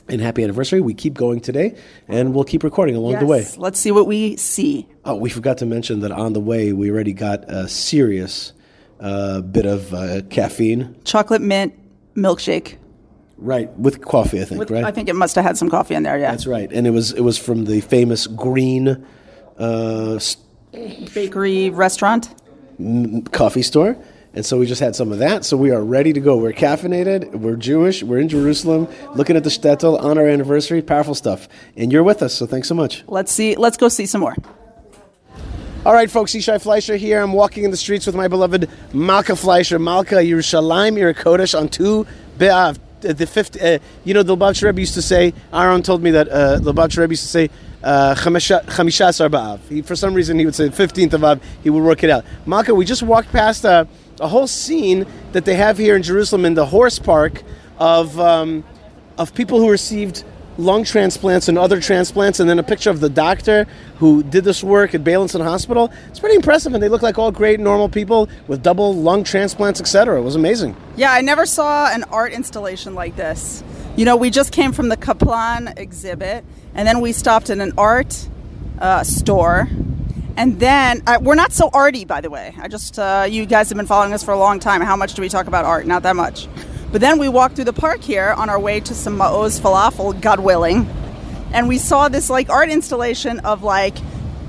And 0.10 0.22
happy 0.22 0.42
anniversary. 0.42 0.80
We 0.80 0.94
keep 0.94 1.16
going 1.16 1.42
today, 1.42 1.78
and 2.08 2.34
we'll 2.34 2.46
keep 2.46 2.64
recording 2.64 2.96
along 2.96 3.12
yes. 3.12 3.20
the 3.20 3.26
way. 3.26 3.46
Let's 3.58 3.78
see 3.78 3.92
what 3.92 4.08
we 4.08 4.38
see. 4.38 4.88
Oh, 5.04 5.16
we 5.16 5.30
forgot 5.30 5.58
to 5.58 5.66
mention 5.66 6.00
that 6.00 6.14
on 6.14 6.32
the 6.32 6.40
way 6.40 6.72
we 6.72 6.90
already 6.90 7.12
got 7.12 7.44
a 7.50 7.68
serious 7.68 8.54
uh, 9.02 9.42
bit 9.42 9.66
of 9.66 9.94
uh, 9.94 10.22
caffeine. 10.30 10.96
Chocolate 11.04 11.42
mint 11.42 11.74
milkshake. 12.16 12.78
Right, 13.40 13.72
with 13.78 14.02
coffee, 14.02 14.42
I 14.42 14.46
think. 14.46 14.60
With, 14.60 14.72
right, 14.72 14.84
I 14.84 14.92
think 14.92 15.10
it 15.10 15.16
must 15.16 15.36
have 15.36 15.46
had 15.46 15.58
some 15.58 15.70
coffee 15.70 15.94
in 15.94 16.04
there. 16.04 16.18
Yeah, 16.18 16.32
that's 16.32 16.48
right. 16.48 16.72
And 16.72 16.88
it 16.88 16.90
was 16.90 17.14
it 17.14 17.22
was 17.22 17.38
from 17.38 17.66
the 17.66 17.82
famous 17.82 18.26
Green 18.26 19.06
uh, 19.60 20.20
Bakery 21.14 21.70
restaurant, 21.70 22.34
coffee 23.32 23.62
store. 23.62 23.96
And 24.34 24.46
so 24.46 24.60
we 24.60 24.68
just 24.68 24.82
had 24.82 24.96
some 24.96 25.12
of 25.12 25.20
that. 25.20 25.46
So 25.46 25.58
we 25.58 25.72
are 25.72 25.84
ready 25.84 26.14
to 26.14 26.20
go. 26.20 26.38
We're 26.38 26.54
caffeinated. 26.54 27.34
We're 27.36 27.56
Jewish. 27.56 28.04
We're 28.04 28.20
in 28.20 28.30
Jerusalem, 28.30 28.88
looking 29.16 29.36
at 29.36 29.44
the 29.44 29.50
shtetl 29.50 30.00
on 30.00 30.18
our 30.20 30.28
anniversary. 30.28 30.82
Powerful 30.84 31.16
stuff. 31.16 31.48
And 31.76 31.92
you're 31.92 32.04
with 32.04 32.22
us. 32.22 32.36
So 32.36 32.46
thanks 32.46 32.68
so 32.68 32.76
much. 32.76 33.04
Let's 33.08 33.32
see. 33.32 33.56
Let's 33.56 33.78
go 33.78 33.88
see 33.88 34.06
some 34.06 34.22
more. 34.22 34.36
All 35.86 35.94
right, 35.94 36.12
folks. 36.12 36.34
Yishai 36.34 36.62
Fleisher 36.62 36.98
here. 36.98 37.22
I'm 37.22 37.34
walking 37.34 37.64
in 37.64 37.72
the 37.72 37.78
streets 37.78 38.06
with 38.06 38.16
my 38.16 38.28
beloved 38.28 38.70
Malka 38.94 39.36
Fleisher. 39.36 39.80
Malka 39.80 40.16
Yerushalayim 40.16 40.98
Ir 41.00 41.14
Kodesh 41.16 41.58
on 41.58 41.70
Tu 41.70 42.06
B'Av 42.38 42.78
the 43.02 43.28
fifth, 43.28 43.62
uh, 43.62 43.80
you 44.04 44.14
know, 44.14 44.24
the 44.24 44.36
Lubavitch 44.36 44.64
Rebbe 44.64 44.80
used 44.80 44.96
to 44.96 45.02
say. 45.02 45.34
Aaron 45.54 45.84
told 45.84 46.02
me 46.02 46.12
that 46.12 46.28
uh, 46.28 46.60
the 46.60 46.74
Lubavitch 46.74 46.98
Rebbe 46.98 47.12
used 47.12 47.24
to 47.24 47.30
say 47.30 47.50
uh, 47.84 48.16
Chamishas 48.16 49.86
For 49.86 49.96
some 49.96 50.14
reason, 50.14 50.40
he 50.40 50.46
would 50.46 50.56
say 50.56 50.70
fifteenth 50.70 51.14
of 51.14 51.24
Av. 51.24 51.42
He 51.64 51.70
would 51.70 51.84
work 51.84 52.04
it 52.04 52.10
out. 52.10 52.26
Malka, 52.46 52.74
we 52.74 52.86
just 52.86 53.04
walked 53.04 53.32
past 53.32 53.66
a, 53.66 53.70
uh, 53.70 53.86
a 54.20 54.28
whole 54.28 54.48
scene 54.48 55.06
that 55.32 55.46
they 55.46 55.56
have 55.56 55.78
here 55.78 55.96
in 55.96 56.02
Jerusalem 56.02 56.44
in 56.46 56.56
the 56.56 56.66
horse 56.66 56.98
park 56.98 57.44
of 57.78 58.20
um, 58.20 58.64
of 59.18 59.34
people 59.34 59.60
who 59.60 59.70
received 59.70 60.24
lung 60.58 60.84
transplants 60.84 61.48
and 61.48 61.58
other 61.58 61.80
transplants, 61.80 62.40
and 62.40 62.50
then 62.50 62.60
a 62.60 62.64
picture 62.64 62.90
of 62.90 63.00
the 63.00 63.10
doctor 63.10 63.68
who 63.98 64.24
did 64.24 64.44
this 64.44 64.64
work 64.64 64.96
at 64.96 65.04
Beilinson 65.04 65.44
Hospital. 65.44 65.92
It's 66.10 66.20
pretty 66.20 66.36
impressive, 66.36 66.74
and 66.74 66.82
they 66.82 66.90
look 66.90 67.02
like 67.02 67.18
all 67.18 67.32
great, 67.32 67.60
normal 67.60 67.90
people 67.90 68.30
with 68.48 68.64
double 68.64 68.94
lung 68.94 69.24
transplants, 69.24 69.80
etc. 69.80 70.20
It 70.20 70.24
was 70.24 70.36
amazing. 70.36 70.76
Yeah, 70.96 71.12
I 71.12 71.22
never 71.22 71.46
saw 71.46 71.92
an 71.92 72.04
art 72.06 72.34
installation 72.34 72.96
like 72.96 73.16
this. 73.16 73.64
You 73.96 74.06
know, 74.06 74.16
we 74.16 74.30
just 74.30 74.52
came 74.52 74.72
from 74.72 74.90
the 74.90 74.98
Kaplan 74.98 75.74
exhibit, 75.78 76.44
and 76.76 76.88
then 76.88 77.02
we 77.02 77.12
stopped 77.12 77.50
in 77.50 77.62
an 77.62 77.74
art 77.78 78.28
uh, 78.80 79.04
store. 79.04 79.68
And 80.38 80.60
then 80.60 81.02
uh, 81.08 81.18
we're 81.20 81.34
not 81.34 81.52
so 81.52 81.72
arty, 81.74 82.06
by 82.06 82.22
the 82.22 82.30
way. 82.30 82.54
I 82.60 82.68
just 82.68 83.00
uh, 83.00 83.26
you 83.28 83.48
guys 83.48 83.70
have 83.70 83.76
been 83.76 83.88
following 83.88 84.14
us 84.14 84.24
for 84.24 84.32
a 84.32 84.38
long 84.38 84.60
time. 84.60 84.82
How 84.82 84.96
much 84.96 85.16
do 85.16 85.24
we 85.24 85.30
talk 85.30 85.48
about 85.48 85.66
art? 85.66 85.88
Not 85.88 86.04
that 86.04 86.16
much. 86.16 86.48
But 86.92 87.02
then 87.02 87.20
we 87.20 87.30
walked 87.30 87.56
through 87.56 87.66
the 87.66 87.74
park 87.74 88.02
here 88.02 88.30
on 88.38 88.50
our 88.50 88.60
way 88.60 88.80
to 88.80 88.96
some 88.96 89.18
Ma'oz 89.18 89.60
falafel, 89.60 90.20
God 90.22 90.40
willing, 90.40 90.88
and 91.54 91.68
we 91.68 91.78
saw 91.78 92.08
this 92.10 92.30
like 92.30 92.50
art 92.50 92.70
installation 92.70 93.40
of 93.40 93.64
like 93.64 93.96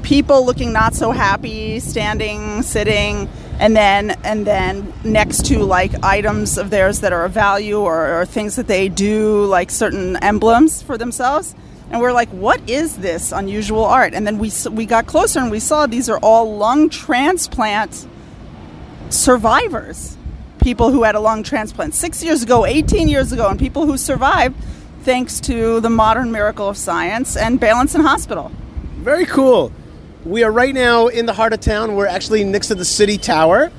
people 0.03 0.45
looking 0.47 0.73
not 0.73 0.95
so 0.95 1.11
happy, 1.11 1.81
standing, 1.81 2.63
sitting, 2.63 3.29
and 3.59 3.77
then 3.77 4.13
and 4.25 4.47
then 4.47 4.93
next 5.05 5.47
to 5.47 5.59
like 5.65 5.93
items 6.05 6.59
of 6.59 6.71
theirs 6.71 7.01
that 7.01 7.13
are 7.13 7.25
of 7.25 7.33
value 7.33 7.79
or, 7.81 8.21
or 8.21 8.27
things 8.27 8.55
that 8.57 8.69
they 8.69 8.89
do, 8.89 9.45
like 9.47 9.71
certain 9.71 10.17
emblems 10.23 10.83
for 10.83 10.97
themselves. 10.99 11.55
and 11.91 12.03
we're 12.03 12.13
like, 12.13 12.29
"What 12.31 12.61
is 12.69 12.99
this 12.99 13.33
unusual 13.33 13.85
art?" 13.85 14.13
And 14.15 14.27
then 14.27 14.39
we 14.39 14.53
we 14.71 14.85
got 14.87 15.07
closer 15.07 15.41
and 15.41 15.51
we 15.51 15.59
saw 15.61 15.87
these 15.87 16.09
are 16.11 16.19
all 16.19 16.57
lung 16.57 16.91
transplant 16.91 18.07
survivors, 19.09 20.18
people 20.59 20.91
who 20.91 21.03
had 21.03 21.15
a 21.15 21.21
lung 21.21 21.43
transplant 21.43 21.95
six 21.95 22.23
years 22.23 22.43
ago, 22.43 22.67
18 22.67 23.09
years 23.09 23.33
ago, 23.33 23.49
and 23.49 23.59
people 23.59 23.87
who 23.87 23.97
survived 23.97 24.57
thanks 25.03 25.41
to 25.41 25.81
the 25.81 25.91
modern 25.91 26.31
miracle 26.31 26.69
of 26.69 26.77
science 26.77 27.37
and 27.37 27.61
Beilinson 27.61 28.03
Hospital. 28.03 28.51
Very 28.99 29.25
cool. 29.25 29.73
We 30.25 30.43
are 30.43 30.53
right 30.53 30.75
now 30.75 31.07
in 31.07 31.27
the 31.27 31.33
heart 31.33 31.53
of 31.53 31.61
town. 31.61 31.95
We're 31.95 32.07
actually 32.07 32.45
next 32.45 32.69
to 32.69 32.75
the 32.75 32.85
city 32.85 33.17
tower. 33.17 33.71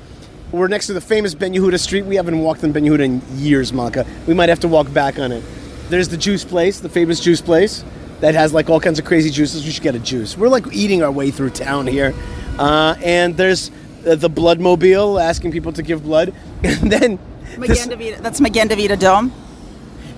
We're 0.52 0.68
next 0.68 0.88
to 0.88 0.92
the 0.92 1.00
famous 1.00 1.34
Ben 1.34 1.52
Yehuda 1.52 1.78
Street. 1.78 2.06
We 2.06 2.16
haven't 2.16 2.40
walked 2.40 2.64
in 2.64 2.72
Ben 2.72 2.84
Yehuda 2.84 3.00
in 3.00 3.22
years, 3.36 3.72
Malka. 3.72 4.04
We 4.26 4.34
might 4.34 4.48
have 4.48 4.60
to 4.60 4.68
walk 4.68 4.92
back 4.92 5.18
on 5.18 5.30
it. 5.30 5.44
There's 5.90 6.08
the 6.08 6.16
juice 6.16 6.44
place, 6.44 6.80
the 6.80 6.88
famous 6.88 7.20
juice 7.20 7.40
place 7.40 7.84
that 8.20 8.34
has 8.34 8.52
like 8.52 8.68
all 8.68 8.80
kinds 8.80 8.98
of 8.98 9.04
crazy 9.04 9.30
juices. 9.30 9.64
We 9.64 9.70
should 9.70 9.82
get 9.82 9.94
a 9.94 10.00
juice. 10.00 10.36
We're 10.36 10.48
like 10.48 10.66
eating 10.72 11.02
our 11.02 11.12
way 11.12 11.30
through 11.30 11.50
town 11.50 11.86
here. 11.86 12.14
Uh, 12.58 12.96
and 13.02 13.36
there's 13.36 13.70
uh, 14.06 14.14
the 14.14 14.28
blood 14.28 14.60
mobile 14.60 15.18
asking 15.20 15.52
people 15.52 15.72
to 15.72 15.82
give 15.82 16.02
blood. 16.02 16.34
And 16.64 16.90
then 16.92 17.18
this- 17.58 17.86
that's 18.20 18.40
Magen 18.40 18.68
David 18.68 18.90
Adom. 18.98 19.30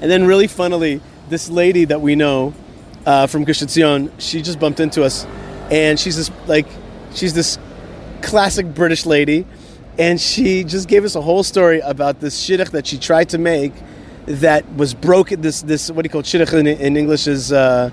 and 0.01 0.11
then, 0.11 0.27
really 0.27 0.47
funnily, 0.49 1.01
this 1.29 1.49
lady 1.49 1.85
that 1.87 2.01
we 2.01 2.15
know 2.17 2.53
uh, 3.07 3.27
from 3.27 3.45
Gush 3.45 3.61
Etzion, 3.61 4.11
she 4.19 4.43
just 4.43 4.59
bumped 4.61 4.81
into 4.81 5.03
us, 5.05 5.27
and 5.71 5.99
she's 5.99 6.17
this 6.17 6.31
like, 6.47 6.67
she's 7.15 7.33
this 7.35 7.59
classic 8.23 8.67
British 8.75 9.07
lady, 9.07 9.47
and 9.99 10.21
she 10.21 10.65
just 10.65 10.89
gave 10.89 11.05
us 11.05 11.15
a 11.15 11.21
whole 11.21 11.43
story 11.43 11.81
about 11.81 12.21
this 12.21 12.35
shidduch 12.45 12.71
that 12.71 12.87
she 12.87 12.99
tried 12.99 13.29
to 13.31 13.39
make 13.39 13.73
that 14.27 14.65
was 14.77 14.95
broken. 14.95 15.41
This 15.41 15.63
this 15.63 15.91
what 15.91 16.03
do 16.03 16.07
you 16.07 16.11
call 16.11 16.23
shidduch 16.23 16.53
in, 16.59 16.67
in 16.67 16.97
English 16.97 17.27
is. 17.27 17.53
Uh, 17.53 17.91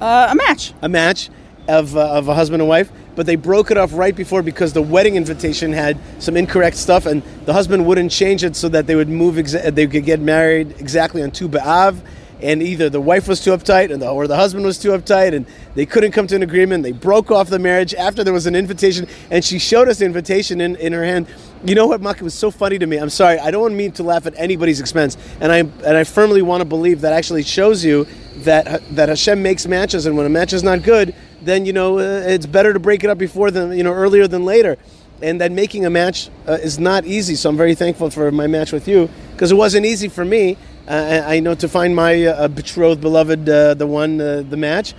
Uh, 0.00 0.28
a 0.30 0.34
match. 0.34 0.72
a 0.82 0.88
match 0.88 1.30
of, 1.68 1.96
uh, 1.96 2.18
of 2.18 2.26
a 2.28 2.34
husband 2.34 2.60
and 2.60 2.68
wife, 2.68 2.90
but 3.14 3.26
they 3.26 3.36
broke 3.36 3.70
it 3.70 3.76
off 3.76 3.92
right 3.92 4.14
before 4.14 4.42
because 4.42 4.72
the 4.72 4.82
wedding 4.82 5.16
invitation 5.16 5.72
had 5.72 5.98
some 6.18 6.36
incorrect 6.36 6.76
stuff, 6.76 7.06
and 7.06 7.22
the 7.44 7.52
husband 7.52 7.86
wouldn't 7.86 8.10
change 8.10 8.44
it 8.44 8.56
so 8.56 8.68
that 8.68 8.86
they 8.86 8.94
would 8.94 9.08
move. 9.08 9.34
Exa- 9.36 9.74
they 9.74 9.86
could 9.86 10.04
get 10.04 10.20
married 10.20 10.80
exactly 10.80 11.22
on 11.22 11.30
Tu 11.30 11.48
B'av, 11.48 12.00
and 12.40 12.62
either 12.62 12.90
the 12.90 13.00
wife 13.00 13.28
was 13.28 13.42
too 13.42 13.50
uptight, 13.50 13.92
and 13.92 14.02
the, 14.02 14.08
or 14.08 14.26
the 14.26 14.36
husband 14.36 14.64
was 14.64 14.78
too 14.78 14.90
uptight, 14.90 15.34
and 15.34 15.46
they 15.74 15.86
couldn't 15.86 16.12
come 16.12 16.26
to 16.26 16.36
an 16.36 16.42
agreement. 16.42 16.82
They 16.82 16.92
broke 16.92 17.30
off 17.30 17.48
the 17.48 17.58
marriage 17.58 17.94
after 17.94 18.24
there 18.24 18.32
was 18.32 18.46
an 18.46 18.56
invitation, 18.56 19.06
and 19.30 19.44
she 19.44 19.58
showed 19.58 19.88
us 19.88 19.98
the 19.98 20.06
invitation 20.06 20.60
in, 20.60 20.76
in 20.76 20.92
her 20.92 21.04
hand. 21.04 21.28
You 21.64 21.76
know 21.76 21.86
what, 21.86 22.00
Mark? 22.00 22.16
It 22.16 22.24
was 22.24 22.34
so 22.34 22.50
funny 22.50 22.78
to 22.78 22.86
me. 22.86 22.96
I'm 22.96 23.10
sorry. 23.10 23.38
I 23.38 23.52
don't 23.52 23.76
mean 23.76 23.92
to 23.92 24.02
laugh 24.02 24.26
at 24.26 24.34
anybody's 24.36 24.80
expense, 24.80 25.16
and 25.40 25.52
I 25.52 25.58
and 25.58 25.96
I 25.96 26.02
firmly 26.02 26.42
want 26.42 26.62
to 26.62 26.64
believe 26.64 27.02
that 27.02 27.12
actually 27.12 27.44
shows 27.44 27.84
you 27.84 28.06
that 28.38 28.82
that 28.96 29.08
Hashem 29.08 29.40
makes 29.40 29.66
matches, 29.68 30.06
and 30.06 30.16
when 30.16 30.26
a 30.26 30.30
match 30.30 30.52
is 30.52 30.64
not 30.64 30.82
good, 30.82 31.14
then 31.44 31.66
you 31.66 31.72
know 31.72 31.98
uh, 31.98 32.22
it's 32.26 32.46
better 32.46 32.72
to 32.72 32.78
break 32.80 33.04
it 33.04 33.10
up 33.10 33.18
before 33.18 33.50
than 33.50 33.76
you 33.76 33.82
know 33.82 33.92
earlier 33.92 34.26
than 34.26 34.44
later, 34.44 34.76
and 35.20 35.40
that 35.40 35.52
making 35.52 35.86
a 35.86 35.90
match 35.90 36.28
uh, 36.48 36.52
is 36.52 36.78
not 36.78 37.04
easy. 37.04 37.34
So 37.34 37.50
I'm 37.50 37.56
very 37.56 37.74
thankful 37.74 38.10
for 38.10 38.30
my 38.30 38.46
match 38.46 38.72
with 38.72 38.88
you 38.88 39.08
because 39.32 39.52
it 39.52 39.56
wasn't 39.56 39.86
easy 39.86 40.08
for 40.08 40.24
me. 40.24 40.56
Uh, 40.86 41.22
I 41.24 41.40
know 41.40 41.54
to 41.54 41.68
find 41.68 41.94
my 41.94 42.24
uh, 42.24 42.48
betrothed, 42.48 43.00
beloved, 43.00 43.48
uh, 43.48 43.74
the 43.74 43.86
one, 43.86 44.20
uh, 44.20 44.42
the 44.48 44.56
match. 44.56 44.94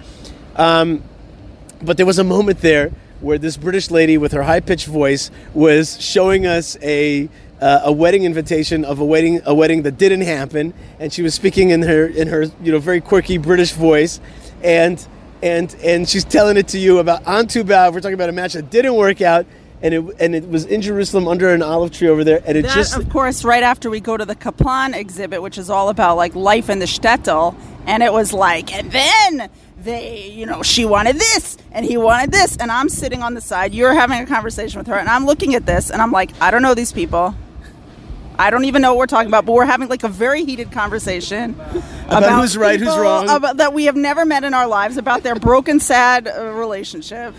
Um, 0.55 1.03
but 1.81 1.97
there 1.97 2.05
was 2.05 2.19
a 2.19 2.23
moment 2.23 2.59
there 2.59 2.91
where 3.19 3.37
this 3.37 3.57
British 3.57 3.91
lady 3.91 4.17
with 4.17 4.31
her 4.31 4.43
high 4.43 4.61
pitched 4.61 4.87
voice 4.87 5.29
was 5.53 6.01
showing 6.01 6.45
us 6.45 6.77
a 6.81 7.29
a 7.65 7.93
wedding 7.93 8.25
invitation 8.25 8.83
of 8.83 8.99
a 8.99 9.05
wedding 9.05 9.41
a 9.45 9.55
wedding 9.55 9.83
that 9.83 9.97
didn't 9.97 10.21
happen, 10.21 10.73
and 10.99 11.13
she 11.13 11.21
was 11.21 11.33
speaking 11.33 11.69
in 11.69 11.81
her 11.81 12.05
in 12.05 12.27
her 12.27 12.43
you 12.61 12.73
know 12.73 12.79
very 12.79 12.99
quirky 12.99 13.37
British 13.37 13.71
voice, 13.71 14.19
and 14.61 15.07
and 15.43 15.75
and 15.83 16.09
she's 16.09 16.23
telling 16.23 16.57
it 16.57 16.69
to 16.69 16.79
you 16.79 16.99
about 16.99 17.27
on 17.27 17.47
Tu 17.47 17.63
B'Av. 17.63 17.93
We're 17.93 17.99
talking 17.99 18.15
about 18.15 18.29
a 18.29 18.33
match 18.33 18.53
that 18.53 18.71
didn't 18.71 18.95
work 18.95 19.21
out. 19.21 19.45
And 19.81 19.93
it, 19.93 20.15
and 20.17 20.33
it 20.33 20.47
was 20.47 20.63
in 20.63 20.81
Jerusalem 20.81 21.27
under 21.27 21.49
an 21.49 21.61
olive 21.61 21.91
tree 21.91 22.07
over 22.07 22.23
there, 22.23 22.41
and 22.45 22.57
it 22.57 22.61
That, 22.61 22.73
just 22.73 22.95
of 22.95 23.09
course, 23.09 23.43
right 23.43 23.63
after 23.63 23.89
we 23.89 23.99
go 23.99 24.15
to 24.15 24.23
the 24.23 24.33
Kaplan 24.33 24.93
exhibit, 24.93 25.41
which 25.41 25.57
is 25.57 25.69
all 25.69 25.89
about 25.89 26.15
like 26.15 26.33
life 26.35 26.69
in 26.69 26.79
the 26.79 26.85
shtetl, 26.85 27.53
and 27.85 28.01
it 28.01 28.13
was 28.13 28.31
like, 28.31 28.73
and 28.73 28.89
then 28.93 29.49
they, 29.83 30.29
you 30.29 30.45
know, 30.45 30.63
she 30.63 30.85
wanted 30.85 31.17
this 31.17 31.57
and 31.73 31.85
he 31.85 31.97
wanted 31.97 32.31
this, 32.31 32.55
and 32.55 32.71
I'm 32.71 32.87
sitting 32.87 33.21
on 33.21 33.33
the 33.33 33.41
side. 33.41 33.73
You're 33.73 33.93
having 33.93 34.21
a 34.21 34.25
conversation 34.25 34.79
with 34.79 34.87
her, 34.87 34.95
and 34.95 35.09
I'm 35.09 35.25
looking 35.25 35.53
at 35.53 35.65
this, 35.65 35.89
and 35.89 36.01
I'm 36.01 36.13
like, 36.13 36.31
I 36.39 36.49
don't 36.49 36.61
know 36.61 36.73
these 36.73 36.93
people. 36.93 37.35
I 38.39 38.49
don't 38.49 38.65
even 38.65 38.81
know 38.81 38.93
what 38.93 38.99
we're 38.99 39.05
talking 39.07 39.27
about, 39.27 39.45
but 39.45 39.53
we're 39.53 39.65
having 39.65 39.89
like 39.89 40.03
a 40.03 40.09
very 40.09 40.43
heated 40.43 40.71
conversation 40.71 41.55
About 42.07 42.41
who's 42.41 42.57
right, 42.57 42.79
who's 42.79 42.97
wrong. 42.97 43.29
about, 43.29 43.57
that 43.57 43.73
we 43.73 43.85
have 43.85 43.95
never 43.95 44.25
met 44.25 44.43
in 44.43 44.53
our 44.53 44.67
lives, 44.67 44.97
about 44.97 45.23
their 45.23 45.35
broken, 45.35 45.79
sad 45.79 46.27
uh, 46.27 46.45
relationship. 46.53 47.33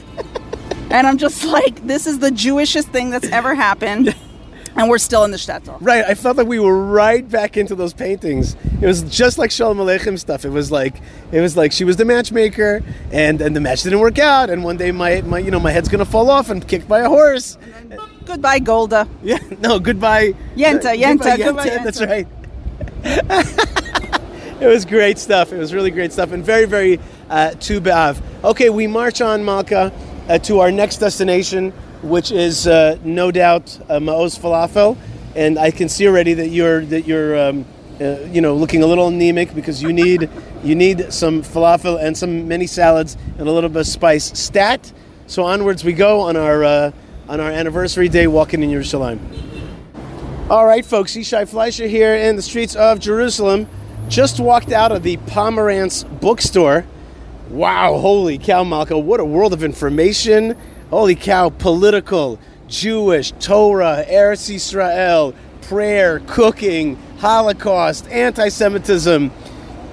And 0.90 1.06
I'm 1.06 1.18
just 1.18 1.44
like, 1.44 1.84
this 1.86 2.06
is 2.06 2.20
the 2.20 2.30
Jewishest 2.30 2.86
thing 2.92 3.10
that's 3.10 3.26
ever 3.28 3.54
happened, 3.54 4.14
and 4.76 4.88
we're 4.88 4.98
still 4.98 5.24
in 5.24 5.32
the 5.32 5.36
shtetl. 5.36 5.78
Right, 5.80 6.04
I 6.04 6.14
felt 6.14 6.36
like 6.36 6.46
we 6.46 6.60
were 6.60 6.86
right 6.86 7.28
back 7.28 7.56
into 7.56 7.74
those 7.74 7.92
paintings. 7.92 8.54
It 8.80 8.86
was 8.86 9.02
just 9.02 9.36
like 9.38 9.50
Shalom 9.50 9.78
Aleichem 9.78 10.18
stuff. 10.18 10.44
It 10.44 10.50
was 10.50 10.70
like 10.70 10.94
it 11.32 11.40
was 11.40 11.56
like 11.56 11.72
she 11.72 11.84
was 11.84 11.96
the 11.96 12.04
matchmaker, 12.04 12.82
and 13.10 13.40
and 13.40 13.56
the 13.56 13.60
match 13.60 13.82
didn't 13.82 13.98
work 14.00 14.18
out, 14.20 14.50
and 14.50 14.62
one 14.62 14.76
day 14.76 14.92
my, 14.92 15.22
my 15.22 15.38
you 15.38 15.50
know 15.50 15.60
my 15.60 15.72
head's 15.72 15.88
gonna 15.88 16.04
fall 16.04 16.30
off 16.30 16.50
and 16.50 16.66
kicked 16.68 16.86
by 16.86 17.00
a 17.00 17.08
horse. 17.08 17.58
Goodbye, 18.26 18.58
Golda. 18.58 19.06
Yeah, 19.22 19.38
no, 19.60 19.78
goodbye. 19.78 20.32
Yenta, 20.56 20.86
Uh, 20.86 20.96
Yenta, 20.96 21.36
goodbye, 21.36 21.78
That's 21.84 22.00
Yenta. 22.00 22.08
right. 22.08 22.28
it 24.60 24.66
was 24.66 24.84
great 24.84 25.18
stuff. 25.18 25.52
It 25.52 25.58
was 25.58 25.74
really 25.74 25.90
great 25.90 26.12
stuff, 26.12 26.32
and 26.32 26.44
very 26.44 26.64
very 26.64 26.98
uh, 27.28 27.50
Tu 27.60 27.80
B'Av. 27.80 28.20
Okay, 28.42 28.70
we 28.70 28.86
march 28.86 29.20
on 29.20 29.44
Malka 29.44 29.92
uh, 30.28 30.38
to 30.38 30.60
our 30.60 30.70
next 30.70 30.98
destination, 30.98 31.70
which 32.02 32.30
is 32.32 32.66
uh, 32.66 32.98
no 33.04 33.30
doubt 33.30 33.78
uh, 33.88 33.98
Maoz 33.98 34.38
Falafel, 34.38 34.96
and 35.36 35.58
I 35.58 35.70
can 35.70 35.88
see 35.88 36.06
already 36.08 36.34
that 36.34 36.48
you're 36.48 36.84
that 36.86 37.06
you're 37.06 37.38
um, 37.38 37.66
uh, 38.00 38.20
you 38.32 38.40
know 38.40 38.54
looking 38.56 38.82
a 38.82 38.86
little 38.86 39.08
anemic 39.08 39.54
because 39.54 39.82
you 39.82 39.92
need 39.92 40.30
you 40.64 40.74
need 40.74 41.12
some 41.12 41.42
falafel 41.42 42.02
and 42.02 42.16
some 42.16 42.48
mini 42.48 42.66
salads 42.66 43.16
and 43.38 43.46
a 43.48 43.52
little 43.52 43.68
bit 43.70 43.80
of 43.80 43.86
spice. 43.86 44.32
Stat. 44.38 44.92
So 45.26 45.42
onwards 45.44 45.84
we 45.84 45.92
go 45.94 46.20
on 46.20 46.36
our 46.36 46.64
uh, 46.64 46.92
on 47.28 47.40
our 47.40 47.50
anniversary 47.50 48.08
day, 48.08 48.26
walking 48.26 48.62
in 48.62 48.70
Yerushalayim. 48.70 49.18
All 50.50 50.66
right, 50.66 50.84
folks, 50.84 51.14
Yishai 51.14 51.48
Fleisher 51.48 51.88
here 51.88 52.14
in 52.14 52.36
the 52.36 52.42
streets 52.42 52.76
of 52.76 53.00
Jerusalem. 53.00 53.66
Just 54.08 54.38
walked 54.38 54.72
out 54.72 54.92
of 54.92 55.02
the 55.02 55.16
Pomerantz 55.16 56.04
bookstore. 56.20 56.84
Wow, 57.48 57.98
holy 57.98 58.36
cow, 58.36 58.64
Malka, 58.64 58.98
what 58.98 59.20
a 59.20 59.24
world 59.24 59.52
of 59.54 59.64
information. 59.64 60.56
Holy 60.90 61.14
cow, 61.14 61.48
political, 61.48 62.38
Jewish, 62.68 63.32
Torah, 63.32 64.04
Eretz 64.06 64.54
Israel, 64.54 65.34
prayer, 65.62 66.20
cooking, 66.26 66.96
Holocaust, 67.18 68.06
anti 68.08 68.50
Semitism, 68.50 69.30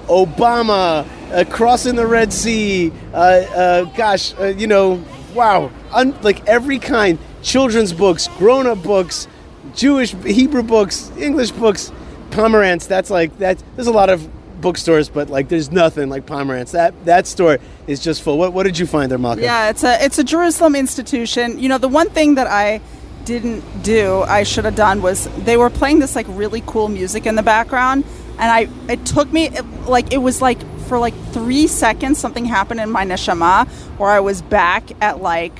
Obama, 0.06 1.06
uh, 1.32 1.44
crossing 1.48 1.96
the 1.96 2.06
Red 2.06 2.32
Sea, 2.32 2.92
uh, 3.14 3.16
uh, 3.16 3.84
gosh, 3.96 4.34
uh, 4.38 4.46
you 4.46 4.66
know, 4.66 5.02
wow, 5.34 5.70
un- 5.92 6.16
like 6.22 6.46
every 6.46 6.78
kind 6.78 7.18
children's 7.42 7.92
books, 7.92 8.28
grown 8.38 8.66
up 8.66 8.82
books, 8.82 9.28
Jewish, 9.74 10.12
Hebrew 10.24 10.62
books, 10.62 11.10
English 11.18 11.50
books, 11.52 11.92
Pomerantz. 12.30 12.86
That's 12.88 13.10
like 13.10 13.36
that. 13.38 13.62
There's 13.76 13.88
a 13.88 13.92
lot 13.92 14.10
of 14.10 14.28
bookstores, 14.60 15.08
but 15.08 15.28
like 15.28 15.48
there's 15.48 15.70
nothing 15.70 16.08
like 16.08 16.26
Pomerantz. 16.26 16.70
That 16.72 16.94
that 17.04 17.26
store 17.26 17.58
is 17.86 18.00
just 18.00 18.22
full. 18.22 18.38
What, 18.38 18.52
what 18.52 18.62
did 18.62 18.78
you 18.78 18.86
find 18.86 19.10
there, 19.10 19.18
Malka? 19.18 19.42
Yeah, 19.42 19.70
it's 19.70 19.84
a 19.84 20.02
it's 20.02 20.18
a 20.18 20.24
Jerusalem 20.24 20.74
institution. 20.74 21.58
You 21.58 21.68
know, 21.68 21.78
the 21.78 21.88
one 21.88 22.08
thing 22.10 22.36
that 22.36 22.46
I 22.46 22.80
didn't 23.24 23.62
do, 23.82 24.22
I 24.22 24.42
should 24.42 24.64
have 24.64 24.74
done 24.74 25.02
was 25.02 25.28
they 25.44 25.56
were 25.56 25.70
playing 25.70 26.00
this 26.00 26.16
like 26.16 26.26
really 26.28 26.62
cool 26.66 26.88
music 26.88 27.26
in 27.26 27.34
the 27.34 27.42
background, 27.42 28.04
and 28.38 28.50
I 28.50 28.68
it 28.90 29.04
took 29.06 29.32
me 29.32 29.46
it, 29.46 29.64
like 29.86 30.12
it 30.12 30.18
was 30.18 30.42
like 30.42 30.58
for 30.86 30.98
like 30.98 31.14
three 31.32 31.66
seconds 31.66 32.18
something 32.18 32.44
happened 32.44 32.80
in 32.80 32.90
my 32.90 33.04
neshama 33.04 33.68
where 33.98 34.10
I 34.10 34.20
was 34.20 34.42
back 34.42 34.90
at 35.02 35.22
like 35.22 35.58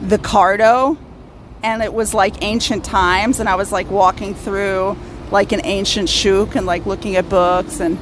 the 0.00 0.18
Cardo, 0.18 0.96
and 1.62 1.82
it 1.82 1.92
was 1.92 2.14
like 2.14 2.42
ancient 2.42 2.84
times, 2.84 3.40
and 3.40 3.48
I 3.48 3.56
was 3.56 3.72
like 3.72 3.90
walking 3.90 4.34
through 4.34 4.96
like 5.30 5.52
an 5.52 5.60
ancient 5.64 6.08
shuk 6.08 6.54
and 6.54 6.66
like 6.66 6.86
looking 6.86 7.16
at 7.16 7.28
books 7.28 7.80
and 7.80 7.98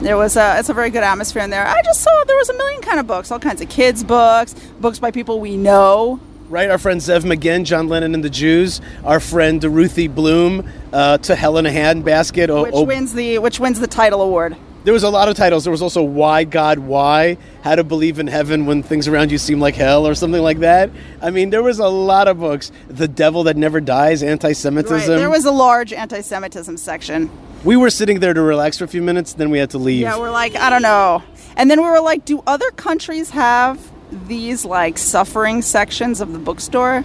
there 0.00 0.16
was 0.16 0.36
a 0.36 0.58
it's 0.58 0.68
a 0.68 0.74
very 0.74 0.90
good 0.90 1.02
atmosphere 1.02 1.42
in 1.42 1.50
there. 1.50 1.66
I 1.66 1.82
just 1.82 2.02
saw 2.02 2.24
there 2.24 2.36
was 2.36 2.48
a 2.48 2.54
million 2.54 2.82
kind 2.82 3.00
of 3.00 3.06
books, 3.06 3.30
all 3.30 3.40
kinds 3.40 3.60
of 3.60 3.68
kids 3.68 4.04
books, 4.04 4.54
books 4.80 4.98
by 4.98 5.10
people 5.10 5.40
we 5.40 5.56
know. 5.56 6.20
Right, 6.48 6.70
our 6.70 6.78
friend 6.78 6.98
Zev 6.98 7.24
Maghen, 7.24 7.64
John 7.64 7.88
Lennon 7.88 8.14
and 8.14 8.24
the 8.24 8.30
Jews, 8.30 8.80
our 9.04 9.20
friend 9.20 9.62
Ruthie 9.62 10.08
Blum, 10.08 10.66
uh, 10.94 11.18
to 11.18 11.36
Hell 11.36 11.58
in 11.58 11.66
a 11.66 11.70
Handbasket. 11.70 12.48
Oh, 12.48 12.62
Which 12.62 12.72
oh, 12.74 12.84
wins 12.84 13.12
the 13.12 13.36
which 13.38 13.60
wins 13.60 13.80
the 13.80 13.86
title 13.86 14.22
award. 14.22 14.56
there 14.84 14.94
was 14.94 15.02
a 15.02 15.10
lot 15.10 15.28
of 15.28 15.36
titles. 15.36 15.64
There 15.64 15.70
was 15.70 15.82
also 15.82 16.02
Why 16.02 16.44
God 16.44 16.78
Why, 16.78 17.36
How 17.60 17.74
to 17.74 17.84
Believe 17.84 18.18
in 18.18 18.28
Heaven 18.28 18.64
When 18.64 18.82
Things 18.82 19.06
Around 19.06 19.30
You 19.30 19.36
Seem 19.36 19.60
Like 19.60 19.74
Hell, 19.74 20.06
or 20.06 20.14
something 20.14 20.40
like 20.40 20.60
that. 20.60 20.88
I 21.20 21.30
mean, 21.30 21.50
there 21.50 21.62
was 21.62 21.80
a 21.80 21.88
lot 21.88 22.28
of 22.28 22.38
books. 22.40 22.72
The 22.88 23.08
Devil 23.08 23.42
That 23.42 23.58
Never 23.58 23.78
Dies, 23.82 24.22
Anti 24.22 24.54
Semitism. 24.54 24.96
Right. 24.96 25.18
There 25.18 25.28
was 25.28 25.44
a 25.44 25.52
large 25.52 25.92
anti-Semitism 25.92 26.78
section. 26.78 27.30
we 27.62 27.76
were 27.76 27.90
sitting 27.90 28.20
there 28.20 28.32
to 28.32 28.40
relax 28.40 28.78
for 28.78 28.84
a 28.84 28.88
few 28.88 29.02
minutes, 29.02 29.34
then 29.34 29.50
we 29.50 29.58
had 29.58 29.68
to 29.70 29.78
leave. 29.78 30.00
Yeah, 30.00 30.18
we're 30.18 30.30
like, 30.30 30.56
I 30.56 30.70
don't 30.70 30.80
know. 30.80 31.22
And 31.58 31.70
then 31.70 31.82
we 31.82 31.88
were 31.90 32.00
like, 32.00 32.24
do 32.24 32.42
other 32.46 32.70
countries 32.70 33.28
have 33.30 33.78
these 34.10 34.64
like 34.64 34.98
suffering 34.98 35.62
sections 35.62 36.20
of 36.20 36.32
the 36.32 36.38
bookstore? 36.38 37.04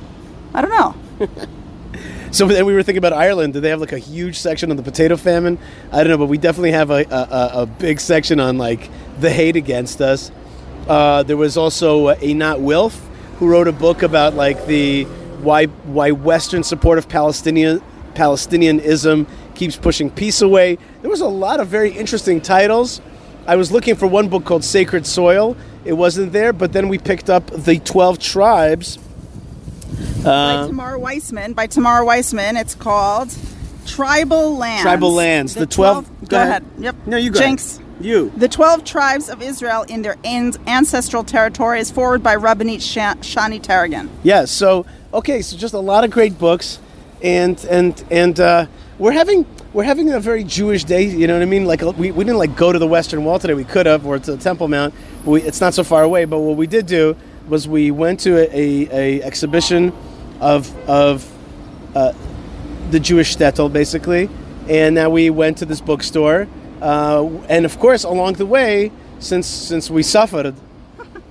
I 0.54 0.62
don't 0.62 0.72
know. 0.72 1.28
So 2.32 2.48
then 2.48 2.66
we 2.66 2.74
were 2.74 2.82
thinking 2.82 2.98
about 2.98 3.14
Ireland. 3.14 3.54
Do 3.54 3.60
they 3.60 3.70
have 3.70 3.80
like 3.80 3.92
a 3.92 4.00
huge 4.00 4.40
section 4.40 4.72
on 4.72 4.78
the 4.78 4.82
potato 4.82 5.18
famine? 5.18 5.60
I 5.92 5.98
don't 5.98 6.08
know, 6.08 6.18
but 6.18 6.26
we 6.26 6.40
definitely 6.40 6.72
have 6.72 6.90
a, 6.90 7.04
a, 7.04 7.62
a- 7.62 7.66
big 7.68 8.00
section 8.00 8.40
on 8.40 8.58
like 8.58 8.90
the 9.20 9.30
hate 9.30 9.56
against 9.56 10.02
us. 10.02 10.32
Uh, 10.88 11.22
there 11.22 11.38
was 11.38 11.58
also 11.58 12.10
a 12.10 12.16
Einat 12.16 12.60
Wilf 12.60 13.00
who 13.38 13.48
wrote 13.48 13.68
a 13.68 13.72
book 13.72 14.02
about 14.02 14.34
like 14.34 14.66
the 14.66 15.04
why 15.44 15.66
why 15.68 16.10
Western 16.10 16.64
support 16.64 16.98
of 16.98 17.08
Palestinian 17.08 17.84
Palestinianism 18.16 19.28
keeps 19.54 19.76
pushing 19.78 20.10
peace 20.10 20.42
away. 20.42 20.80
There 21.02 21.12
was 21.12 21.22
a 21.22 21.28
lot 21.28 21.60
of 21.60 21.68
very 21.68 21.92
interesting 21.92 22.42
titles. 22.42 23.00
I 23.46 23.58
was 23.58 23.72
looking 23.72 23.94
for 23.96 24.08
one 24.08 24.28
book 24.28 24.44
called 24.44 24.64
Sacred 24.64 25.06
Soil. 25.06 25.56
It 25.86 25.94
wasn't 25.94 26.32
there, 26.34 26.54
but 26.54 26.74
then 26.74 26.88
we 26.90 26.98
picked 26.98 27.30
up 27.30 27.48
the 27.48 27.80
Twelve 27.80 28.20
Tribes. 28.20 28.98
by 30.24 30.66
Tamara 30.68 31.00
Weissman. 31.00 31.54
By 31.54 31.68
Tamara 31.68 32.06
Weissman, 32.06 32.58
it's 32.58 32.76
called 32.76 33.36
Tribal 33.86 34.58
Lands. 34.58 34.82
Tribal 34.82 35.14
Lands. 35.14 35.54
The, 35.54 35.66
12. 35.66 36.30
Go, 36.30 36.42
ahead. 36.42 36.64
Yep. 36.80 36.96
No, 37.06 37.18
you 37.18 37.32
go. 37.32 37.40
Jinx. 37.40 37.78
ahead. 37.78 37.84
You. 38.02 38.32
The 38.36 38.48
12 38.48 38.84
tribes 38.84 39.30
of 39.30 39.42
Israel 39.42 39.84
in 39.84 40.02
their 40.02 40.18
an- 40.24 40.54
ancestral 40.68 41.24
territories, 41.24 41.92
forward 41.92 42.24
by 42.24 42.36
Rabbanit 42.36 42.82
Sha- 42.82 43.16
Shani 43.16 43.62
Taragin. 43.62 44.10
Yeah. 44.24 44.46
So 44.46 44.86
okay. 45.14 45.42
So 45.42 45.56
just 45.58 45.74
a 45.74 45.80
lot 45.80 46.04
of 46.04 46.12
great 46.12 46.38
books, 46.40 46.80
and 47.22 47.64
and 47.70 48.04
and 48.10 48.40
uh, 48.40 48.66
we're 48.98 49.12
having 49.12 49.46
we're 49.74 49.84
having 49.84 50.12
a 50.12 50.20
very 50.20 50.44
Jewish 50.44 50.84
day. 50.84 51.04
You 51.04 51.26
know 51.28 51.34
what 51.34 51.42
I 51.42 51.46
mean? 51.46 51.66
Like 51.66 51.82
we, 51.82 52.12
we 52.12 52.24
didn't 52.24 52.38
like 52.38 52.56
go 52.56 52.72
to 52.72 52.80
the 52.80 52.88
Western 52.88 53.26
Wall 53.26 53.40
today. 53.40 53.56
We 53.56 53.64
could 53.64 53.88
have, 53.88 54.06
or 54.06 54.20
to 54.20 54.36
the 54.36 54.38
Temple 54.38 54.68
Mount. 54.68 54.94
We, 55.26 55.42
it's 55.42 55.60
not 55.60 55.74
so 55.74 55.84
far 55.84 56.04
away. 56.04 56.26
But 56.26 56.40
what 56.40 56.56
we 56.56 56.68
did 56.68 56.86
do 56.86 57.16
was 57.50 57.68
we 57.68 57.92
went 57.92 58.20
to 58.22 58.38
a, 58.38 58.56
a, 58.56 59.20
a 59.20 59.24
exhibition 59.24 59.92
of 60.40 60.74
of 60.88 61.30
uh, 61.96 62.14
the 62.92 63.00
Jewish 63.00 63.36
shtetl, 63.36 63.74
basically, 63.74 64.30
and 64.70 64.96
now 64.96 65.10
we 65.10 65.30
went 65.30 65.58
to 65.58 65.66
this 65.66 65.82
bookstore. 65.82 66.48
Uh, 66.82 67.26
and 67.50 67.66
of 67.66 67.80
course, 67.80 68.04
along 68.04 68.34
the 68.34 68.46
way, 68.46 68.92
since 69.20 69.48
since 69.48 69.90
we 69.90 70.04
suffered, 70.04 70.54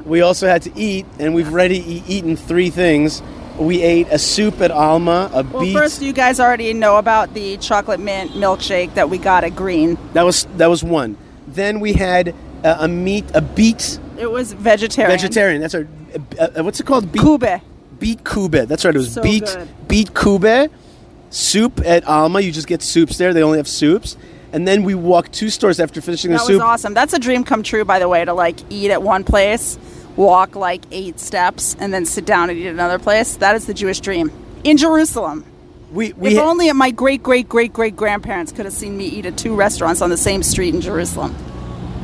we 0.05 0.21
also 0.21 0.49
had 0.49 0.63
to 0.63 0.73
eat, 0.77 1.07
and 1.21 1.35
we've 1.35 1.53
already 1.53 1.79
e- 1.79 2.05
eaten 2.09 2.37
three 2.37 2.71
things. 2.71 3.23
We 3.59 3.83
ate 3.83 4.09
a 4.11 4.19
soup 4.19 4.61
at 4.61 4.71
Alma, 4.71 5.31
a 5.33 5.43
Well, 5.45 5.63
beet. 5.63 5.77
first, 5.77 6.03
you 6.03 6.13
guys 6.13 6.41
already 6.41 6.73
know 6.73 6.97
about 6.97 7.35
the 7.35 7.57
chocolate 7.59 8.01
mint 8.01 8.33
milkshake 8.33 8.95
that 8.95 9.11
we 9.11 9.19
got 9.19 9.45
at 9.45 9.55
Green. 9.55 9.99
that 10.15 10.23
was 10.25 10.47
that 10.57 10.67
was 10.69 10.83
one. 10.83 11.17
Then 11.47 11.81
we 11.81 11.93
had 11.93 12.35
a, 12.65 12.85
a 12.85 12.89
meat, 12.89 13.25
a 13.35 13.41
beet 13.43 13.99
It 14.19 14.31
was 14.31 14.53
vegetarian. 14.55 15.11
vegetarian. 15.17 15.61
That's 15.61 15.75
our 15.75 15.87
uh, 16.41 16.49
uh, 16.59 16.63
what's 16.65 16.81
it 16.81 16.87
called? 16.87 17.13
Beet, 17.13 17.23
Kube. 17.23 17.61
beet 17.99 18.25
kube. 18.25 18.67
That's 18.69 18.85
right. 18.85 18.95
It 18.95 18.99
was 18.99 19.13
So 19.13 19.23
beet 19.23 19.45
good. 19.45 19.69
beet 19.89 20.13
kube 20.15 20.71
soup 21.31 21.81
at 21.85 22.07
Alma. 22.07 22.41
You 22.41 22.53
just 22.53 22.67
get 22.67 22.83
soups 22.83 23.19
there. 23.19 23.33
They 23.35 23.43
only 23.43 23.59
have 23.59 23.69
soups. 23.69 24.17
And 24.53 24.69
then 24.69 24.83
we 24.83 24.95
walked 24.95 25.33
two 25.33 25.49
stores 25.49 25.81
after 25.81 26.01
finishing 26.03 26.31
the 26.31 26.39
soup. 26.39 26.49
That 26.49 26.55
was 26.55 26.61
awesome. 26.63 26.93
That's 26.95 27.15
a 27.15 27.19
dream 27.19 27.43
come 27.43 27.63
true, 27.63 27.85
by 27.87 27.99
the 27.99 28.09
way, 28.09 28.23
to 28.25 28.35
like 28.35 28.59
eat 28.71 28.91
at 28.91 29.03
one 29.03 29.25
place, 29.25 29.79
walk 30.17 30.57
like 30.57 30.85
eight 30.91 31.19
steps, 31.19 31.77
and 31.79 31.93
then 31.93 32.05
sit 32.05 32.25
down 32.25 32.51
and 32.51 32.59
eat 32.59 32.67
at 32.67 32.75
another 32.75 32.99
place. 32.99 33.37
That 33.37 33.55
is 33.55 33.67
the 33.67 33.75
Jewish 33.75 34.01
dream. 34.01 34.31
In 34.65 34.77
Jerusalem. 34.77 35.45
We 35.93 36.15
we 36.15 36.33
if 36.33 36.39
only 36.39 36.73
my 36.73 36.91
great 36.91 37.23
great 37.23 37.49
great 37.49 37.73
great 37.73 37.97
grandparents 37.97 38.51
could 38.51 38.65
have 38.65 38.73
seen 38.73 38.97
me 38.97 39.05
eat 39.05 39.27
at 39.27 39.37
two 39.37 39.55
restaurants 39.55 40.01
on 40.01 40.09
the 40.09 40.17
same 40.17 40.43
street 40.43 40.75
in 40.75 40.81
Jerusalem. 40.81 41.37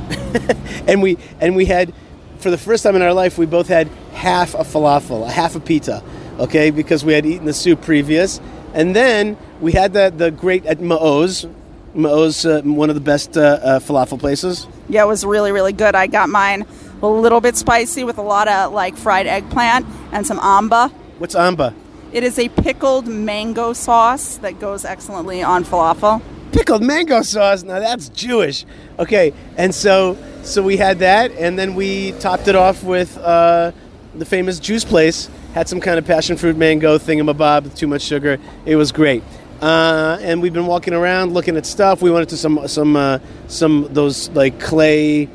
and 0.86 1.02
we 1.02 1.16
and 1.40 1.56
we 1.56 1.64
had 1.64 1.94
for 2.38 2.50
the 2.50 2.58
first 2.58 2.82
time 2.82 2.96
in 2.96 3.02
our 3.02 3.14
life 3.14 3.38
we 3.38 3.46
both 3.46 3.68
had 3.68 3.88
half 4.12 4.54
a 4.54 4.58
falafel 4.58 5.26
a 5.26 5.30
half 5.30 5.56
a 5.56 5.60
pita 5.60 6.02
okay 6.38 6.70
because 6.70 7.04
we 7.04 7.12
had 7.12 7.26
eaten 7.26 7.46
the 7.46 7.52
soup 7.52 7.82
previous 7.82 8.40
and 8.74 8.94
then 8.94 9.36
we 9.60 9.72
had 9.72 9.92
the 9.92 10.12
the 10.14 10.30
great 10.30 10.64
at 10.66 10.78
Maoz 10.78 11.50
Maoz 11.94 12.46
uh, 12.46 12.62
one 12.62 12.90
of 12.90 12.94
the 12.94 13.00
best 13.00 13.36
uh, 13.36 13.58
uh, 13.62 13.78
falafel 13.80 14.18
places 14.18 14.66
Yeah, 14.88 15.04
it 15.04 15.08
was 15.08 15.24
really 15.24 15.52
really 15.52 15.72
good. 15.72 15.94
I 15.94 16.06
got 16.06 16.28
mine 16.28 16.66
a 17.02 17.06
little 17.06 17.40
bit 17.40 17.56
spicy 17.56 18.04
with 18.04 18.18
a 18.18 18.22
lot 18.22 18.48
of 18.48 18.72
like 18.72 18.96
fried 18.96 19.26
eggplant 19.26 19.86
and 20.12 20.26
some 20.26 20.38
amba. 20.40 20.88
what's 21.18 21.34
amba? 21.34 21.74
It 22.12 22.24
is 22.24 22.38
a 22.38 22.48
pickled 22.48 23.06
mango 23.06 23.72
sauce 23.72 24.38
that 24.38 24.58
goes 24.58 24.84
excellently 24.84 25.42
on 25.42 25.64
falafel. 25.64 26.22
pickled 26.52 26.82
mango 26.82 27.22
sauce? 27.22 27.62
Now 27.62 27.78
that's 27.80 28.08
Jewish. 28.08 28.64
Okay 28.98 29.32
and 29.56 29.74
so 29.74 30.16
so 30.42 30.62
we 30.62 30.76
had 30.76 30.98
that 31.00 31.30
and 31.32 31.58
then 31.58 31.74
we 31.74 32.12
topped 32.12 32.48
it 32.48 32.56
off 32.56 32.82
with 32.82 33.16
uh, 33.18 33.72
the 34.14 34.24
famous 34.24 34.58
juice 34.58 34.84
place. 34.84 35.28
Had 35.54 35.68
some 35.68 35.80
kind 35.80 35.98
of 35.98 36.06
passion 36.06 36.36
fruit 36.36 36.56
mango 36.56 36.98
thingamabob 36.98 37.64
with 37.64 37.74
too 37.74 37.86
much 37.86 38.02
sugar. 38.02 38.38
It 38.66 38.76
was 38.76 38.92
great. 38.92 39.22
Uh, 39.60 40.18
and 40.20 40.40
we've 40.40 40.52
been 40.52 40.66
walking 40.66 40.94
around 40.94 41.34
looking 41.34 41.56
at 41.56 41.66
stuff. 41.66 42.00
We 42.00 42.10
went 42.10 42.28
to 42.28 42.36
some 42.36 42.68
some 42.68 42.96
uh, 42.96 43.18
some 43.48 43.88
those 43.90 44.28
like 44.30 44.60
clay 44.60 45.28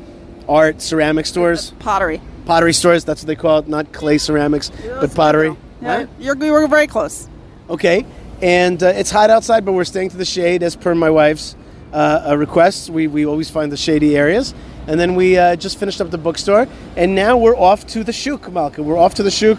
art 0.48 0.80
ceramic 0.80 1.26
stores 1.26 1.72
Pottery. 1.78 2.20
pottery 2.46 2.72
stores 2.72 3.04
that's 3.04 3.22
what 3.22 3.26
they 3.26 3.36
call 3.36 3.58
it 3.60 3.68
not 3.68 3.92
clay 3.92 4.18
ceramics 4.18 4.70
but 5.00 5.14
pottery 5.14 5.56
Yeah, 5.80 5.96
Right? 5.98 6.08
you're, 6.18 6.36
you 6.36 6.52
were 6.52 6.66
very 6.66 6.86
close. 6.86 7.28
Okay, 7.68 8.04
and 8.42 8.82
uh, 8.82 8.86
it's 8.88 9.10
hot 9.10 9.30
outside, 9.30 9.64
but 9.64 9.72
we're 9.72 9.84
staying 9.84 10.10
to 10.10 10.16
the 10.16 10.24
shade 10.24 10.62
as 10.62 10.76
per 10.76 10.94
my 10.94 11.10
wife's 11.10 11.56
uh, 11.92 12.26
uh, 12.30 12.36
requests. 12.36 12.88
We, 12.90 13.06
we 13.06 13.24
always 13.26 13.48
find 13.50 13.70
the 13.72 13.76
shady 13.76 14.16
areas. 14.16 14.54
And 14.86 15.00
then 15.00 15.14
we 15.14 15.38
uh, 15.38 15.56
just 15.56 15.78
finished 15.78 16.00
up 16.02 16.10
the 16.10 16.18
bookstore, 16.18 16.66
and 16.96 17.14
now 17.14 17.38
we're 17.38 17.56
off 17.56 17.86
to 17.88 18.04
the 18.04 18.12
Shuk, 18.12 18.50
Malka. 18.52 18.82
We're 18.82 18.98
off 18.98 19.14
to 19.14 19.22
the 19.22 19.30
Shuk, 19.30 19.58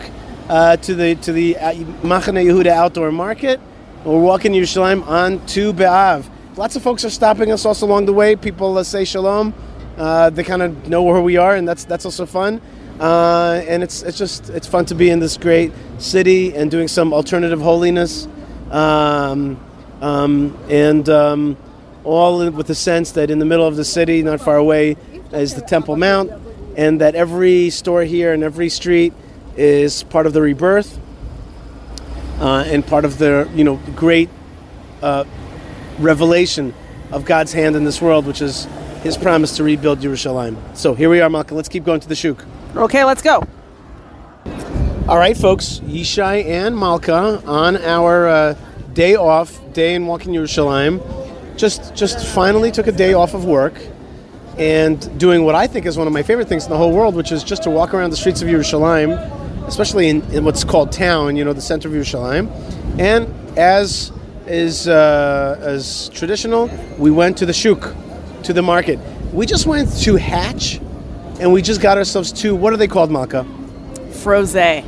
uh, 0.50 0.78
to 0.78 0.94
the 0.94 1.16
to 1.16 1.32
the 1.34 1.58
uh, 1.58 1.74
Machane 2.04 2.44
Yehuda 2.46 2.68
Outdoor 2.68 3.12
Market. 3.12 3.60
We're 4.04 4.20
walking 4.20 4.52
Yerushalayim 4.54 5.06
on 5.08 5.44
Tu 5.48 5.74
B'Av. 5.74 6.30
Lots 6.58 6.76
of 6.76 6.84
folks 6.84 7.04
are 7.04 7.10
stopping 7.10 7.52
us 7.52 7.66
also 7.66 7.88
along 7.88 8.06
the 8.06 8.14
way. 8.14 8.36
People 8.36 8.78
uh, 8.78 8.84
say 8.84 9.04
shalom. 9.04 9.52
Uh, 9.98 10.30
they 10.30 10.44
kind 10.44 10.62
of 10.62 10.88
know 10.90 11.04
where 11.04 11.22
we 11.22 11.38
are, 11.38 11.56
and 11.56 11.68
that's 11.68 11.86
that's 11.86 12.06
also 12.06 12.26
fun. 12.26 12.62
Uh, 13.00 13.62
and 13.68 13.84
it's 13.84 14.04
it's 14.04 14.18
just 14.18 14.50
it's 14.50 14.68
fun 14.68 14.86
to 14.86 14.96
be 14.96 15.10
in 15.10 15.20
this 15.20 15.38
great 15.38 15.72
city 15.98 16.56
and 16.56 16.72
doing 16.72 16.88
some 16.88 17.14
alternative 17.14 17.62
holiness, 17.62 18.28
um, 18.72 19.60
um, 20.02 20.58
and 20.70 21.08
um, 21.10 21.58
all 22.04 22.50
with 22.52 22.68
the 22.68 22.76
sense 22.76 23.12
that 23.12 23.30
in 23.30 23.40
the 23.40 23.46
middle 23.46 23.68
of 23.68 23.76
the 23.76 23.86
city, 23.86 24.22
not 24.22 24.42
far 24.42 24.58
away, 24.58 24.98
is 25.32 25.56
the 25.56 25.62
Temple 25.62 25.96
Mount, 25.96 26.32
and 26.78 27.02
that 27.02 27.16
every 27.16 27.70
store 27.70 28.04
here 28.04 28.34
and 28.34 28.44
every 28.44 28.70
street 28.70 29.14
is 29.58 30.04
part 30.04 30.26
of 30.26 30.34
the 30.34 30.42
rebirth 30.42 31.00
uh, 32.40 32.64
and 32.68 32.86
part 32.86 33.06
of 33.06 33.18
the 33.18 33.50
you 33.56 33.64
know 33.64 33.80
great 33.96 34.30
uh, 35.02 35.24
revelation 36.00 36.74
of 37.12 37.26
God's 37.26 37.54
hand 37.54 37.76
in 37.76 37.84
this 37.84 38.02
world, 38.02 38.26
which 38.26 38.42
is 38.42 38.68
His 39.06 39.18
promise 39.18 39.56
to 39.58 39.64
rebuild 39.64 40.02
Jerusalem. 40.02 40.58
So 40.74 40.96
here 40.96 41.12
we 41.12 41.22
are, 41.22 41.30
Malka. 41.30 41.54
Let's 41.54 41.70
keep 41.70 41.84
going 41.84 42.00
to 42.00 42.10
the 42.10 42.16
shuk. 42.16 42.44
Okay, 42.76 43.04
let's 43.04 43.22
go. 43.22 43.44
All 45.08 45.20
right, 45.20 45.38
folks, 45.38 45.80
Yishai 45.84 46.44
and 46.44 46.76
Malka 46.76 47.40
on 47.46 47.78
our 47.78 48.28
uh, 48.28 48.56
day 48.94 49.14
off, 49.14 49.62
day 49.74 49.94
in 49.94 50.08
walking 50.08 50.34
Yerushalayim, 50.34 51.00
just 51.56 51.94
just 51.94 52.26
finally 52.26 52.72
took 52.72 52.88
a 52.88 52.92
day 52.92 53.14
off 53.14 53.36
of 53.36 53.46
work 53.46 53.80
and 54.58 55.20
doing 55.20 55.46
what 55.46 55.54
I 55.54 55.68
think 55.68 55.86
is 55.86 56.00
one 56.00 56.08
of 56.08 56.14
my 56.14 56.24
favorite 56.24 56.48
things 56.48 56.64
in 56.64 56.72
the 56.72 56.78
whole 56.78 56.92
world, 56.92 57.14
which 57.14 57.32
is 57.32 57.44
just 57.44 57.62
to 57.62 57.70
walk 57.70 57.94
around 57.94 58.10
the 58.10 58.18
streets 58.18 58.42
of 58.42 58.48
Yerushalayim, 58.48 59.68
especially 59.68 60.10
in, 60.10 60.24
in 60.32 60.44
what's 60.44 60.64
called 60.64 60.92
town, 60.92 61.36
you 61.36 61.46
know, 61.46 61.54
the 61.54 61.62
center 61.62 61.90
of 61.90 61.94
Yerushalayim. 61.94 62.50
And 63.00 63.32
as 63.56 64.12
is 64.48 64.88
uh, 64.88 65.60
as 65.62 66.10
traditional, 66.10 66.72
we 66.98 67.12
went 67.12 67.38
to 67.38 67.46
the 67.46 67.54
shuk, 67.54 67.94
to 68.46 68.54
the 68.54 68.62
market. 68.62 69.00
We 69.34 69.46
just 69.46 69.66
went 69.66 69.92
to 70.02 70.16
Hatch, 70.16 70.80
and 71.40 71.52
we 71.52 71.62
just 71.62 71.82
got 71.82 71.98
ourselves 71.98 72.32
two. 72.32 72.56
What 72.56 72.74
are 72.74 72.78
they 72.78 72.88
called, 72.88 73.12
Malka? 73.12 73.44
Froze. 74.12 74.84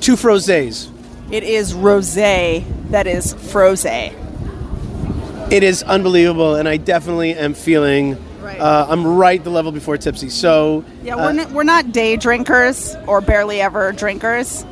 Two 0.00 0.14
frosés. 0.14 0.90
It 1.30 1.42
is 1.42 1.74
rosé 1.74 2.64
that 2.90 3.06
is 3.06 3.34
froze. 3.50 3.84
It 3.84 5.62
is 5.62 5.82
unbelievable, 5.82 6.54
and 6.54 6.68
I 6.68 6.76
definitely 6.76 7.34
am 7.34 7.54
feeling. 7.54 8.16
Right. 8.40 8.60
Uh, 8.60 8.86
I'm 8.88 9.04
right 9.04 9.42
the 9.42 9.50
level 9.50 9.72
before 9.72 9.96
tipsy. 9.98 10.28
So 10.28 10.84
Yeah, 11.02 11.16
uh, 11.16 11.26
we're, 11.26 11.32
not, 11.32 11.50
we're 11.50 11.64
not 11.64 11.90
day 11.90 12.16
drinkers 12.16 12.94
or 13.08 13.20
barely 13.20 13.60
ever 13.60 13.90
drinkers, 13.90 14.64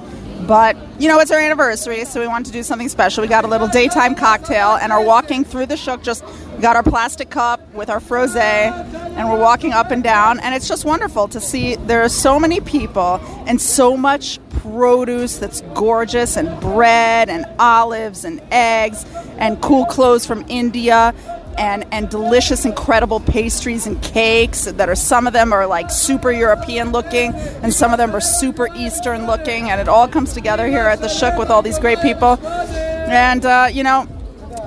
but 0.46 0.76
you 1.00 1.08
know, 1.08 1.18
it's 1.18 1.32
our 1.32 1.40
anniversary, 1.40 2.04
so 2.04 2.20
we 2.20 2.28
wanted 2.28 2.46
to 2.46 2.52
do 2.52 2.62
something 2.62 2.88
special. 2.88 3.22
We 3.22 3.28
got 3.28 3.44
a 3.44 3.48
little 3.48 3.66
daytime 3.66 4.14
cocktail 4.14 4.76
and 4.76 4.92
are 4.92 5.02
walking 5.02 5.44
through 5.44 5.66
the 5.66 5.76
shuk. 5.76 6.02
Just 6.02 6.24
got 6.64 6.76
our 6.76 6.82
plastic 6.82 7.28
cup 7.28 7.60
with 7.74 7.90
our 7.90 8.00
froze, 8.00 8.34
and 8.36 9.28
we're 9.28 9.38
walking 9.38 9.74
up 9.74 9.90
and 9.90 10.02
down, 10.02 10.40
and 10.40 10.54
it's 10.54 10.66
just 10.66 10.86
wonderful 10.86 11.28
to 11.28 11.38
see 11.38 11.76
there 11.76 12.02
are 12.02 12.08
so 12.08 12.40
many 12.40 12.58
people 12.58 13.20
and 13.46 13.60
so 13.60 13.98
much 13.98 14.40
produce 14.48 15.36
that's 15.36 15.60
gorgeous, 15.74 16.38
and 16.38 16.48
bread 16.62 17.28
and 17.28 17.44
olives 17.58 18.24
and 18.24 18.40
eggs 18.50 19.04
and 19.36 19.60
cool 19.60 19.84
clothes 19.84 20.24
from 20.24 20.42
India. 20.48 21.12
and 21.58 21.84
and 21.92 22.08
delicious, 22.08 22.64
incredible 22.64 23.20
pastries 23.20 23.86
and 23.86 24.02
cakes 24.02 24.64
that 24.64 24.88
are 24.88 24.96
some 24.96 25.26
of 25.26 25.32
them 25.34 25.52
are 25.52 25.66
like 25.66 25.90
super 25.90 26.32
European 26.32 26.92
looking, 26.92 27.32
and 27.62 27.74
some 27.74 27.92
of 27.92 27.98
them 27.98 28.16
are 28.16 28.22
super 28.22 28.68
Eastern 28.74 29.26
looking, 29.26 29.70
and 29.70 29.80
it 29.80 29.88
all 29.88 30.08
comes 30.08 30.32
together 30.32 30.66
here 30.66 30.88
at 30.94 31.00
the 31.00 31.08
Shuk 31.08 31.38
with 31.38 31.50
all 31.50 31.62
these 31.62 31.78
great 31.78 32.00
people. 32.00 32.38
And 32.46 33.44
uh, 33.44 33.68
you 33.70 33.82
know, 33.84 34.08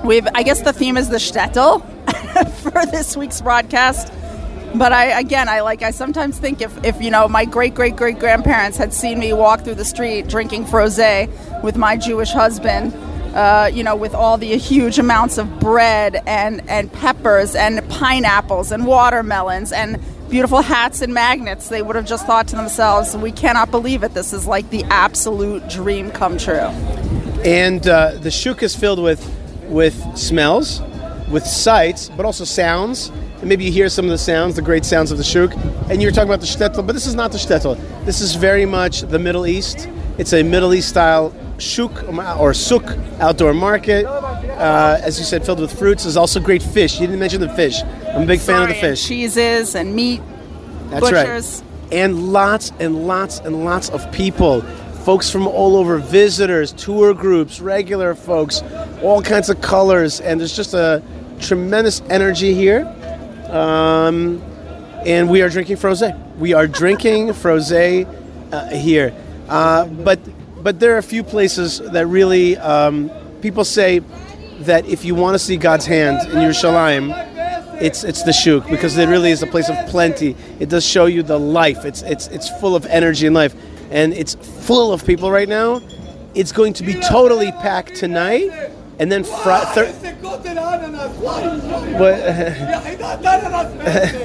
we've 0.04 0.26
I 0.34 0.42
guess 0.42 0.62
the 0.62 0.72
theme 0.72 0.96
is 0.96 1.08
the 1.08 1.16
shtetl 1.18 1.82
for 2.62 2.86
this 2.86 3.16
week's 3.16 3.40
broadcast. 3.40 4.12
But 4.74 4.92
I 4.92 5.18
again, 5.18 5.48
I 5.48 5.60
like 5.60 5.82
I 5.82 5.90
sometimes 5.90 6.38
think 6.38 6.60
if, 6.60 6.84
if 6.84 7.00
you 7.00 7.10
know 7.10 7.26
my 7.28 7.44
great 7.44 7.74
great 7.74 7.96
great 7.96 8.18
grandparents 8.18 8.76
had 8.76 8.92
seen 8.92 9.18
me 9.18 9.32
walk 9.32 9.62
through 9.62 9.76
the 9.76 9.84
street 9.84 10.28
drinking 10.28 10.64
frosé 10.64 11.28
with 11.62 11.76
my 11.76 11.96
Jewish 11.96 12.32
husband, 12.32 12.92
uh, 13.34 13.70
you 13.72 13.82
know, 13.82 13.96
with 13.96 14.14
all 14.14 14.36
the 14.36 14.56
huge 14.56 14.98
amounts 14.98 15.38
of 15.38 15.58
bread 15.58 16.22
and 16.26 16.68
and 16.68 16.92
peppers 16.92 17.54
and 17.54 17.88
pineapples 17.88 18.70
and 18.70 18.86
watermelons 18.86 19.72
and 19.72 19.98
beautiful 20.28 20.60
hats 20.60 21.00
and 21.00 21.14
magnets, 21.14 21.68
they 21.68 21.80
would 21.80 21.96
have 21.96 22.06
just 22.06 22.26
thought 22.26 22.48
to 22.48 22.56
themselves, 22.56 23.16
"We 23.16 23.32
cannot 23.32 23.70
believe 23.70 24.02
it. 24.02 24.12
This 24.12 24.34
is 24.34 24.46
like 24.46 24.68
the 24.68 24.84
absolute 24.84 25.66
dream 25.68 26.10
come 26.10 26.36
true." 26.36 26.68
And 27.44 27.86
uh, 27.86 28.12
the 28.16 28.30
shuk 28.30 28.62
is 28.62 28.76
filled 28.76 29.02
with 29.02 29.22
with 29.68 29.96
smells, 30.16 30.80
with 31.30 31.46
sights, 31.46 32.10
but 32.16 32.24
also 32.26 32.44
sounds. 32.44 33.10
And 33.40 33.48
maybe 33.48 33.64
you 33.64 33.72
hear 33.72 33.88
some 33.88 34.04
of 34.06 34.10
the 34.10 34.18
sounds, 34.18 34.56
the 34.56 34.62
great 34.62 34.84
sounds 34.84 35.12
of 35.12 35.18
the 35.18 35.24
shuk. 35.24 35.54
And 35.90 36.02
you're 36.02 36.10
talking 36.10 36.28
about 36.28 36.40
the 36.40 36.46
shtetl, 36.46 36.84
but 36.86 36.92
this 36.92 37.06
is 37.06 37.14
not 37.14 37.30
the 37.32 37.38
shtetl. 37.38 37.78
This 38.04 38.20
is 38.20 38.34
very 38.34 38.64
much 38.66 39.02
the 39.02 39.18
Middle 39.18 39.46
East. 39.46 39.88
It's 40.18 40.32
a 40.32 40.42
Middle 40.42 40.74
East 40.74 40.88
style 40.88 41.32
shuk 41.58 42.04
or 42.38 42.52
suk 42.54 42.84
outdoor 43.20 43.54
market. 43.54 44.06
Uh, 44.06 44.98
as 45.02 45.18
you 45.18 45.24
said, 45.24 45.44
filled 45.44 45.60
with 45.60 45.76
fruits. 45.78 46.02
There's 46.04 46.16
also 46.16 46.40
great 46.40 46.62
fish. 46.62 46.98
You 47.00 47.06
didn't 47.06 47.20
mention 47.20 47.40
the 47.40 47.48
fish. 47.50 47.80
I'm 47.82 48.22
a 48.22 48.26
big 48.26 48.40
fan 48.40 48.62
of 48.62 48.68
the 48.68 48.74
Sorry, 48.74 48.88
and 48.88 48.98
fish. 48.98 49.06
cheeses 49.06 49.74
and 49.76 49.94
meat. 49.94 50.20
That's 50.90 51.00
butchers. 51.10 51.62
right. 51.62 51.92
And 51.92 52.32
lots 52.32 52.72
and 52.80 53.06
lots 53.06 53.38
and 53.40 53.64
lots 53.64 53.88
of 53.90 54.10
people. 54.10 54.62
Folks 55.08 55.30
from 55.30 55.46
all 55.46 55.78
over, 55.78 55.96
visitors, 55.96 56.70
tour 56.74 57.14
groups, 57.14 57.60
regular 57.60 58.14
folks, 58.14 58.60
all 59.02 59.22
kinds 59.22 59.48
of 59.48 59.58
colors, 59.62 60.20
and 60.20 60.38
there's 60.38 60.54
just 60.54 60.74
a 60.74 61.02
tremendous 61.40 62.02
energy 62.10 62.52
here. 62.52 62.84
Um, 63.48 64.42
and 65.06 65.30
we 65.30 65.40
are 65.40 65.48
drinking 65.48 65.76
frosé. 65.76 66.12
We 66.36 66.52
are 66.52 66.66
drinking 66.66 67.28
frosé 67.28 68.06
uh, 68.52 68.68
here. 68.68 69.14
Uh, 69.48 69.86
but 69.86 70.20
but 70.62 70.78
there 70.78 70.94
are 70.94 70.98
a 70.98 71.02
few 71.02 71.24
places 71.24 71.78
that 71.78 72.06
really 72.06 72.58
um, 72.58 73.10
people 73.40 73.64
say 73.64 74.00
that 74.66 74.84
if 74.84 75.06
you 75.06 75.14
want 75.14 75.36
to 75.36 75.38
see 75.38 75.56
God's 75.56 75.86
hand 75.86 76.18
in 76.28 76.36
Yerushalayim, 76.36 77.80
it's 77.80 78.04
it's 78.04 78.24
the 78.24 78.32
shuk 78.34 78.68
because 78.68 78.98
it 78.98 79.08
really 79.08 79.30
is 79.30 79.42
a 79.42 79.46
place 79.46 79.70
of 79.70 79.88
plenty. 79.88 80.36
It 80.60 80.68
does 80.68 80.84
show 80.84 81.06
you 81.06 81.22
the 81.22 81.38
life. 81.38 81.86
It's 81.86 82.02
it's 82.02 82.26
it's 82.26 82.50
full 82.60 82.76
of 82.76 82.84
energy 82.84 83.24
and 83.24 83.34
life, 83.34 83.54
and 83.91 84.13
it's 84.13 84.35
full 84.67 84.91
of 84.93 85.05
people 85.05 85.29
right 85.31 85.49
now. 85.49 85.81
It's 86.35 86.51
going 86.51 86.73
to 86.73 86.83
be 86.83 86.95
totally 86.95 87.51
packed 87.51 87.95
tonight, 87.95 88.49
and 88.99 89.11
then 89.11 89.23
Fri- 89.23 89.65
thir- 89.75 89.93
but 91.97 92.17
יחידת 92.73 93.25
אננס 93.25 93.67
בעצם. 93.77 94.17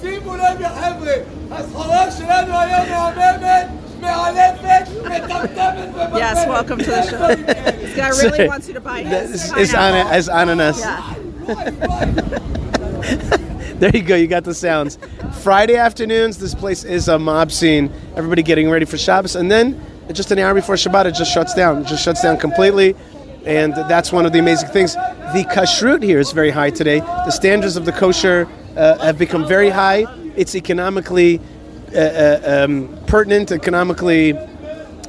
שימו 0.00 0.36
לב 0.36 0.60
יא 0.60 0.68
חבר'ה, 0.68 1.12
הסחורה 1.50 2.10
שלנו 2.10 2.58
היום 2.58 2.86
מהממת, 2.90 3.66
מאלפת, 4.00 4.88
מטמטמת 5.04 5.88
ומבלבלת. 5.96 6.22
Yes, 6.22 6.38
welcome 6.48 6.78
to 6.78 6.90
the 6.90 7.02
show. 7.10 7.34
This 7.82 7.94
guy 7.96 8.08
really 8.22 8.46
wants 8.48 8.68
you 8.68 8.74
to 8.74 8.80
buy 8.80 9.02
his 9.02 9.30
it's, 9.34 9.52
it's, 9.56 9.74
ana- 9.74 10.04
pineapple. 10.04 10.18
it's 10.18 10.28
ananas. 10.28 10.78
Yeah. 10.80 11.14
There 13.83 13.93
you 13.93 14.01
go. 14.01 14.15
You 14.15 14.27
got 14.27 14.45
the 14.45 14.53
sounds. 14.53 14.97
Friday 15.41 15.75
afternoons, 15.75 16.37
this 16.37 16.55
place 16.55 16.85
is 16.85 17.09
a 17.09 17.19
mob 17.19 17.51
scene. 17.51 17.91
Everybody 18.15 18.41
getting 18.41 18.69
ready 18.69 18.85
for 18.85 18.97
Shabbos, 18.97 19.35
and 19.35 19.51
then 19.51 19.77
just 20.13 20.31
an 20.31 20.39
hour 20.39 20.53
before 20.53 20.75
Shabbat, 20.75 21.07
it 21.07 21.15
just 21.15 21.33
shuts 21.33 21.53
down. 21.53 21.81
It 21.81 21.87
just 21.87 22.01
shuts 22.01 22.21
down 22.21 22.37
completely, 22.37 22.95
and 23.45 23.73
that's 23.73 24.13
one 24.13 24.25
of 24.25 24.31
the 24.31 24.39
amazing 24.39 24.69
things. 24.69 24.93
The 24.93 25.45
kashrut 25.51 26.01
here 26.01 26.21
is 26.21 26.31
very 26.31 26.49
high 26.49 26.69
today. 26.69 27.01
The 27.01 27.31
standards 27.31 27.75
of 27.75 27.83
the 27.83 27.91
kosher 27.91 28.47
uh, 28.77 28.99
have 28.99 29.17
become 29.17 29.45
very 29.45 29.69
high. 29.69 30.05
It's 30.37 30.55
economically 30.55 31.41
uh, 31.93 31.99
uh, 31.99 32.65
um, 32.65 32.97
pertinent, 33.07 33.51
economically 33.51 34.31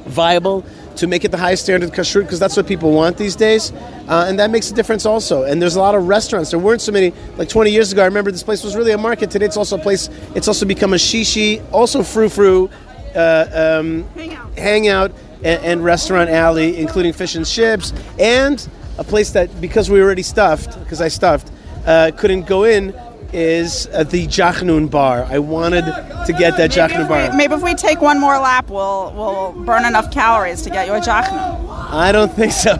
viable 0.05 0.65
to 0.97 1.07
make 1.07 1.23
it 1.25 1.31
the 1.31 1.37
highest 1.37 1.63
standard 1.63 1.91
kashrut 1.91 2.21
because 2.23 2.39
that's 2.39 2.55
what 2.57 2.67
people 2.67 2.91
want 2.91 3.17
these 3.17 3.35
days, 3.35 3.71
uh, 4.07 4.25
and 4.27 4.39
that 4.39 4.49
makes 4.49 4.71
a 4.71 4.73
difference 4.73 5.05
also. 5.05 5.43
And 5.43 5.61
there's 5.61 5.75
a 5.75 5.79
lot 5.79 5.95
of 5.95 6.07
restaurants. 6.07 6.51
There 6.51 6.59
weren't 6.59 6.81
so 6.81 6.91
many 6.91 7.13
like 7.37 7.49
20 7.49 7.71
years 7.71 7.91
ago. 7.91 8.01
I 8.01 8.05
remember 8.05 8.31
this 8.31 8.43
place 8.43 8.63
was 8.63 8.75
really 8.75 8.91
a 8.91 8.97
market. 8.97 9.31
Today 9.31 9.45
it's 9.45 9.57
also 9.57 9.77
a 9.77 9.81
place. 9.81 10.09
It's 10.35 10.47
also 10.47 10.65
become 10.65 10.93
a 10.93 10.97
shishi, 10.97 11.61
also 11.71 12.03
frou 12.03 12.29
frou, 12.29 12.69
uh, 13.15 13.79
um, 13.79 14.03
Hangout. 14.15 14.57
hangout 14.57 15.11
and, 15.43 15.63
and 15.63 15.83
restaurant 15.83 16.29
alley, 16.29 16.77
including 16.77 17.13
fish 17.13 17.35
and 17.35 17.45
chips, 17.45 17.93
and 18.19 18.67
a 18.97 19.03
place 19.03 19.31
that 19.31 19.61
because 19.61 19.89
we 19.89 19.99
were 19.99 20.05
already 20.05 20.23
stuffed, 20.23 20.79
because 20.79 21.01
I 21.01 21.09
stuffed, 21.09 21.51
uh, 21.85 22.11
couldn't 22.15 22.47
go 22.47 22.63
in. 22.63 22.93
Is 23.35 23.87
uh, 23.87 24.05
the 24.05 24.27
Jachnun 24.27 24.89
bar? 24.89 25.25
I 25.25 25.39
wanted 25.39 25.83
to 25.83 26.35
get 26.37 26.55
that 26.55 26.71
Jachnun 26.71 27.09
bar. 27.09 27.35
maybe 27.35 27.53
if 27.53 27.61
we 27.61 27.73
take 27.73 27.99
one 27.99 28.17
more 28.17 28.39
lap, 28.39 28.69
we'll 28.69 29.11
we'll 29.13 29.51
burn 29.65 29.83
enough 29.83 30.09
calories 30.09 30.61
to 30.61 30.69
get 30.69 30.87
you 30.87 30.93
a 30.93 31.01
jachnu. 31.01 31.69
I 31.91 32.13
don't 32.13 32.31
think 32.31 32.53
so. 32.53 32.71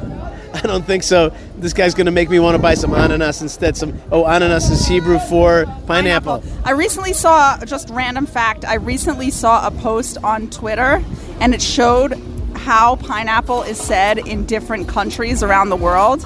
I 0.53 0.61
don't 0.61 0.85
think 0.85 1.03
so. 1.03 1.33
This 1.57 1.73
guy's 1.73 1.93
going 1.93 2.05
to 2.05 2.13
make 2.13 2.29
me 2.29 2.39
want 2.39 2.55
to 2.55 2.61
buy 2.61 2.75
some 2.75 2.93
ananas 2.93 3.41
instead. 3.41 3.75
Some 3.75 3.99
oh, 4.13 4.23
ananas 4.23 4.69
is 4.69 4.87
Hebrew 4.87 5.19
for 5.19 5.65
pineapple. 5.87 6.41
I 6.63 6.71
recently 6.71 7.11
saw 7.11 7.57
just 7.65 7.89
random 7.89 8.25
fact. 8.25 8.63
I 8.63 8.75
recently 8.75 9.31
saw 9.31 9.67
a 9.67 9.71
post 9.71 10.17
on 10.23 10.49
Twitter, 10.49 11.03
and 11.41 11.53
it 11.53 11.61
showed 11.61 12.13
how 12.55 12.95
pineapple 12.95 13.63
is 13.63 13.77
said 13.77 14.19
in 14.19 14.45
different 14.45 14.87
countries 14.87 15.43
around 15.43 15.67
the 15.67 15.75
world. 15.75 16.25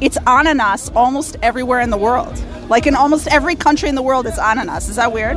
It's 0.00 0.18
ananas 0.26 0.90
almost 0.94 1.36
everywhere 1.42 1.80
in 1.80 1.90
the 1.90 1.96
world. 1.96 2.42
Like 2.68 2.86
in 2.86 2.94
almost 2.94 3.28
every 3.28 3.54
country 3.54 3.88
in 3.88 3.94
the 3.94 4.02
world, 4.02 4.26
it's 4.26 4.38
ananas. 4.38 4.88
Is 4.88 4.96
that 4.96 5.12
weird? 5.12 5.36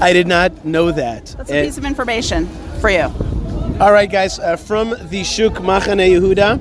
I 0.00 0.12
did 0.12 0.26
not 0.28 0.64
know 0.64 0.92
that. 0.92 1.34
That's 1.36 1.50
a 1.50 1.56
And- 1.56 1.66
piece 1.66 1.78
of 1.78 1.84
information 1.84 2.48
for 2.80 2.90
you. 2.90 3.10
all 3.80 3.92
right, 3.92 4.10
guys, 4.10 4.38
uh, 4.38 4.56
from 4.56 4.94
the 5.10 5.24
Shuk 5.24 5.54
Machane 5.54 6.08
Yehuda, 6.10 6.60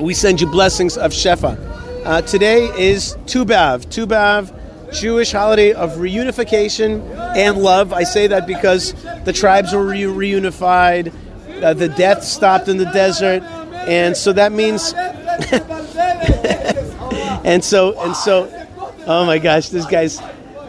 we 0.00 0.14
send 0.14 0.40
you 0.40 0.46
blessings 0.46 0.96
of 0.96 1.12
Shefa. 1.12 1.58
Uh, 2.06 2.22
today 2.22 2.70
is 2.78 3.16
Tu 3.26 3.44
B'Av. 3.44 3.88
Tu 3.90 4.06
B'Av, 4.06 4.50
Jewish 4.92 5.32
holiday 5.32 5.72
of 5.72 5.96
reunification 5.96 7.02
and 7.36 7.58
love. 7.58 7.92
I 7.92 8.04
say 8.04 8.26
that 8.28 8.46
because 8.46 8.94
the 9.24 9.32
tribes 9.34 9.74
were 9.74 9.84
re- 9.84 10.02
reunified, 10.04 11.12
uh, 11.62 11.74
the 11.74 11.88
death 11.90 12.24
stopped 12.24 12.68
in 12.68 12.78
the 12.78 12.86
desert, 12.86 13.42
and 13.86 14.16
so 14.16 14.32
that 14.32 14.52
means 14.52 14.94
and 17.44 17.64
so 17.64 18.00
and 18.02 18.16
so 18.16 18.48
oh 19.06 19.24
my 19.26 19.38
gosh 19.38 19.68
this 19.68 19.86
guy's 19.86 20.20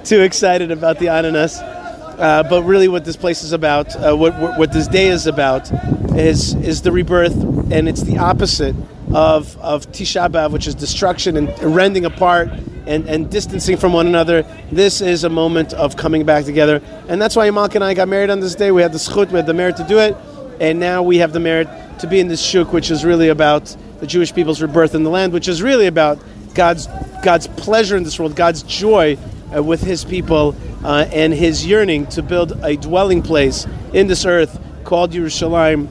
too 0.03 0.21
excited 0.21 0.71
about 0.71 0.99
the 0.99 1.07
ananas. 1.07 1.59
Uh, 1.59 2.43
but 2.49 2.63
really 2.63 2.89
what 2.89 3.05
this 3.05 3.15
place 3.15 3.43
is 3.43 3.53
about 3.53 3.95
uh, 3.95 4.13
what, 4.13 4.37
what 4.39 4.59
what 4.59 4.73
this 4.73 4.87
day 4.87 5.07
is 5.07 5.25
about 5.25 5.71
is 6.17 6.53
is 6.55 6.81
the 6.81 6.91
rebirth 6.91 7.35
and 7.71 7.87
it's 7.87 8.01
the 8.01 8.17
opposite 8.17 8.75
of 9.13 9.57
of 9.59 9.89
Tisha 9.91 10.29
B'av 10.29 10.51
which 10.51 10.67
is 10.67 10.75
destruction 10.75 11.37
and 11.37 11.63
rending 11.63 12.05
apart 12.05 12.49
and, 12.85 13.07
and 13.07 13.29
distancing 13.29 13.77
from 13.77 13.93
one 13.93 14.07
another. 14.07 14.43
This 14.71 14.99
is 14.99 15.23
a 15.23 15.29
moment 15.29 15.73
of 15.73 15.95
coming 15.95 16.25
back 16.25 16.43
together. 16.43 16.81
And 17.07 17.21
that's 17.21 17.35
why 17.35 17.49
Malka 17.51 17.75
and 17.75 17.83
I 17.83 17.93
got 17.93 18.07
married 18.07 18.31
on 18.31 18.39
this 18.39 18.55
day. 18.55 18.71
We 18.71 18.81
had 18.81 18.91
the 18.91 18.97
zchut 18.97 19.31
we 19.31 19.37
had 19.37 19.45
the 19.45 19.53
merit 19.53 19.77
to 19.77 19.83
do 19.83 19.99
it. 19.99 20.17
And 20.59 20.79
now 20.79 21.03
we 21.03 21.17
have 21.19 21.31
the 21.31 21.39
merit 21.39 21.67
to 21.99 22.07
be 22.07 22.19
in 22.19 22.27
this 22.27 22.41
shuk, 22.41 22.73
which 22.73 22.91
is 22.91 23.05
really 23.05 23.29
about 23.29 23.75
the 23.99 24.07
Jewish 24.07 24.33
people's 24.33 24.61
rebirth 24.61 24.95
in 24.95 25.03
the 25.03 25.09
land, 25.09 25.33
which 25.33 25.47
is 25.47 25.61
really 25.61 25.87
about 25.87 26.19
God's 26.55 26.87
God's 27.23 27.47
pleasure 27.47 27.97
in 27.97 28.03
this 28.03 28.17
world, 28.19 28.35
God's 28.35 28.63
joy 28.63 29.17
uh, 29.55 29.61
with 29.61 29.81
His 29.81 30.05
people, 30.05 30.55
uh, 30.83 31.05
and 31.11 31.33
His 31.33 31.65
yearning 31.65 32.07
to 32.07 32.21
build 32.21 32.53
a 32.63 32.75
dwelling 32.77 33.21
place 33.21 33.67
in 33.93 34.07
this 34.07 34.25
earth 34.25 34.59
called 34.85 35.11
Yerushalayim, 35.11 35.87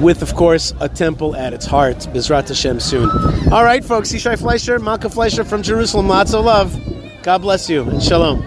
with, 0.00 0.22
of 0.22 0.34
course, 0.34 0.72
a 0.80 0.88
temple 0.88 1.36
at 1.36 1.52
its 1.52 1.66
heart. 1.66 1.96
Bizrat 2.12 2.48
Hashem 2.48 2.80
soon. 2.80 3.08
All 3.52 3.62
right, 3.64 3.84
folks. 3.84 4.12
Yishai 4.12 4.38
Fleisher, 4.38 4.78
Malka 4.80 5.08
Fleisher 5.08 5.44
from 5.44 5.62
Jerusalem. 5.62 6.08
Lots 6.08 6.34
of 6.34 6.44
love. 6.44 6.76
God 7.22 7.38
bless 7.38 7.70
you 7.70 7.82
and 7.82 8.02
shalom. 8.02 8.42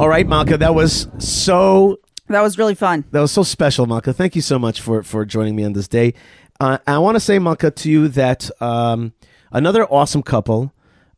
All 0.00 0.08
right, 0.08 0.26
Malka, 0.26 0.56
that 0.58 0.74
was 0.74 1.08
so 1.18 1.98
That 2.28 2.42
was 2.42 2.56
really 2.58 2.74
fun. 2.74 3.04
that 3.10 3.20
was 3.20 3.32
so 3.32 3.42
special, 3.42 3.86
Malka. 3.86 4.12
Thank 4.12 4.36
you 4.36 4.42
so 4.42 4.58
much 4.58 4.80
for 4.80 5.02
for 5.02 5.24
joining 5.24 5.56
me 5.56 5.64
on 5.64 5.72
this 5.72 5.88
day. 5.88 6.14
Uh, 6.60 6.78
I 6.86 6.98
want 6.98 7.16
to 7.16 7.20
say, 7.20 7.38
Malka, 7.38 7.70
to 7.70 7.90
you 7.90 8.08
that 8.08 8.50
um, 8.60 9.12
another 9.50 9.84
awesome 9.86 10.22
couple 10.22 10.72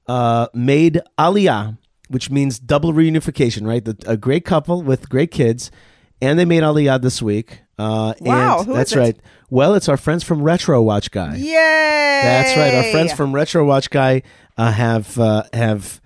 uh, 0.07 0.47
made 0.55 1.01
Aliyah, 1.19 1.77
which 2.09 2.31
means 2.31 2.59
double 2.59 2.93
reunification, 2.93 3.67
right? 3.67 3.85
The, 3.85 3.97
a 4.07 4.17
great 4.17 4.45
couple 4.45 4.83
with 4.83 5.09
great 5.09 5.31
kids, 5.33 5.71
and 6.21 6.39
they 6.39 6.45
made 6.45 6.63
Aliyah 6.63 7.01
this 7.03 7.21
week. 7.21 7.61
Uh, 7.79 8.15
Wow, 8.21 8.59
and 8.59 8.67
who 8.67 8.73
is 8.73 8.79
that's 8.79 8.97
right. 8.97 9.17
Well, 9.51 9.75
it's 9.75 9.89
our 9.89 9.97
friends 9.97 10.23
from 10.23 10.43
Retro 10.43 10.81
Watch 10.83 11.11
Guy. 11.11 11.37
Yay! 11.37 11.51
That's 12.23 12.57
right. 12.57 12.75
Our 12.75 12.93
friends 12.93 13.13
from 13.13 13.35
Retro 13.35 13.65
Watch 13.65 13.91
Guy 13.91 14.23
uh, 14.57 14.71
have 14.71 15.19
uh, 15.19 15.45
have 15.53 16.01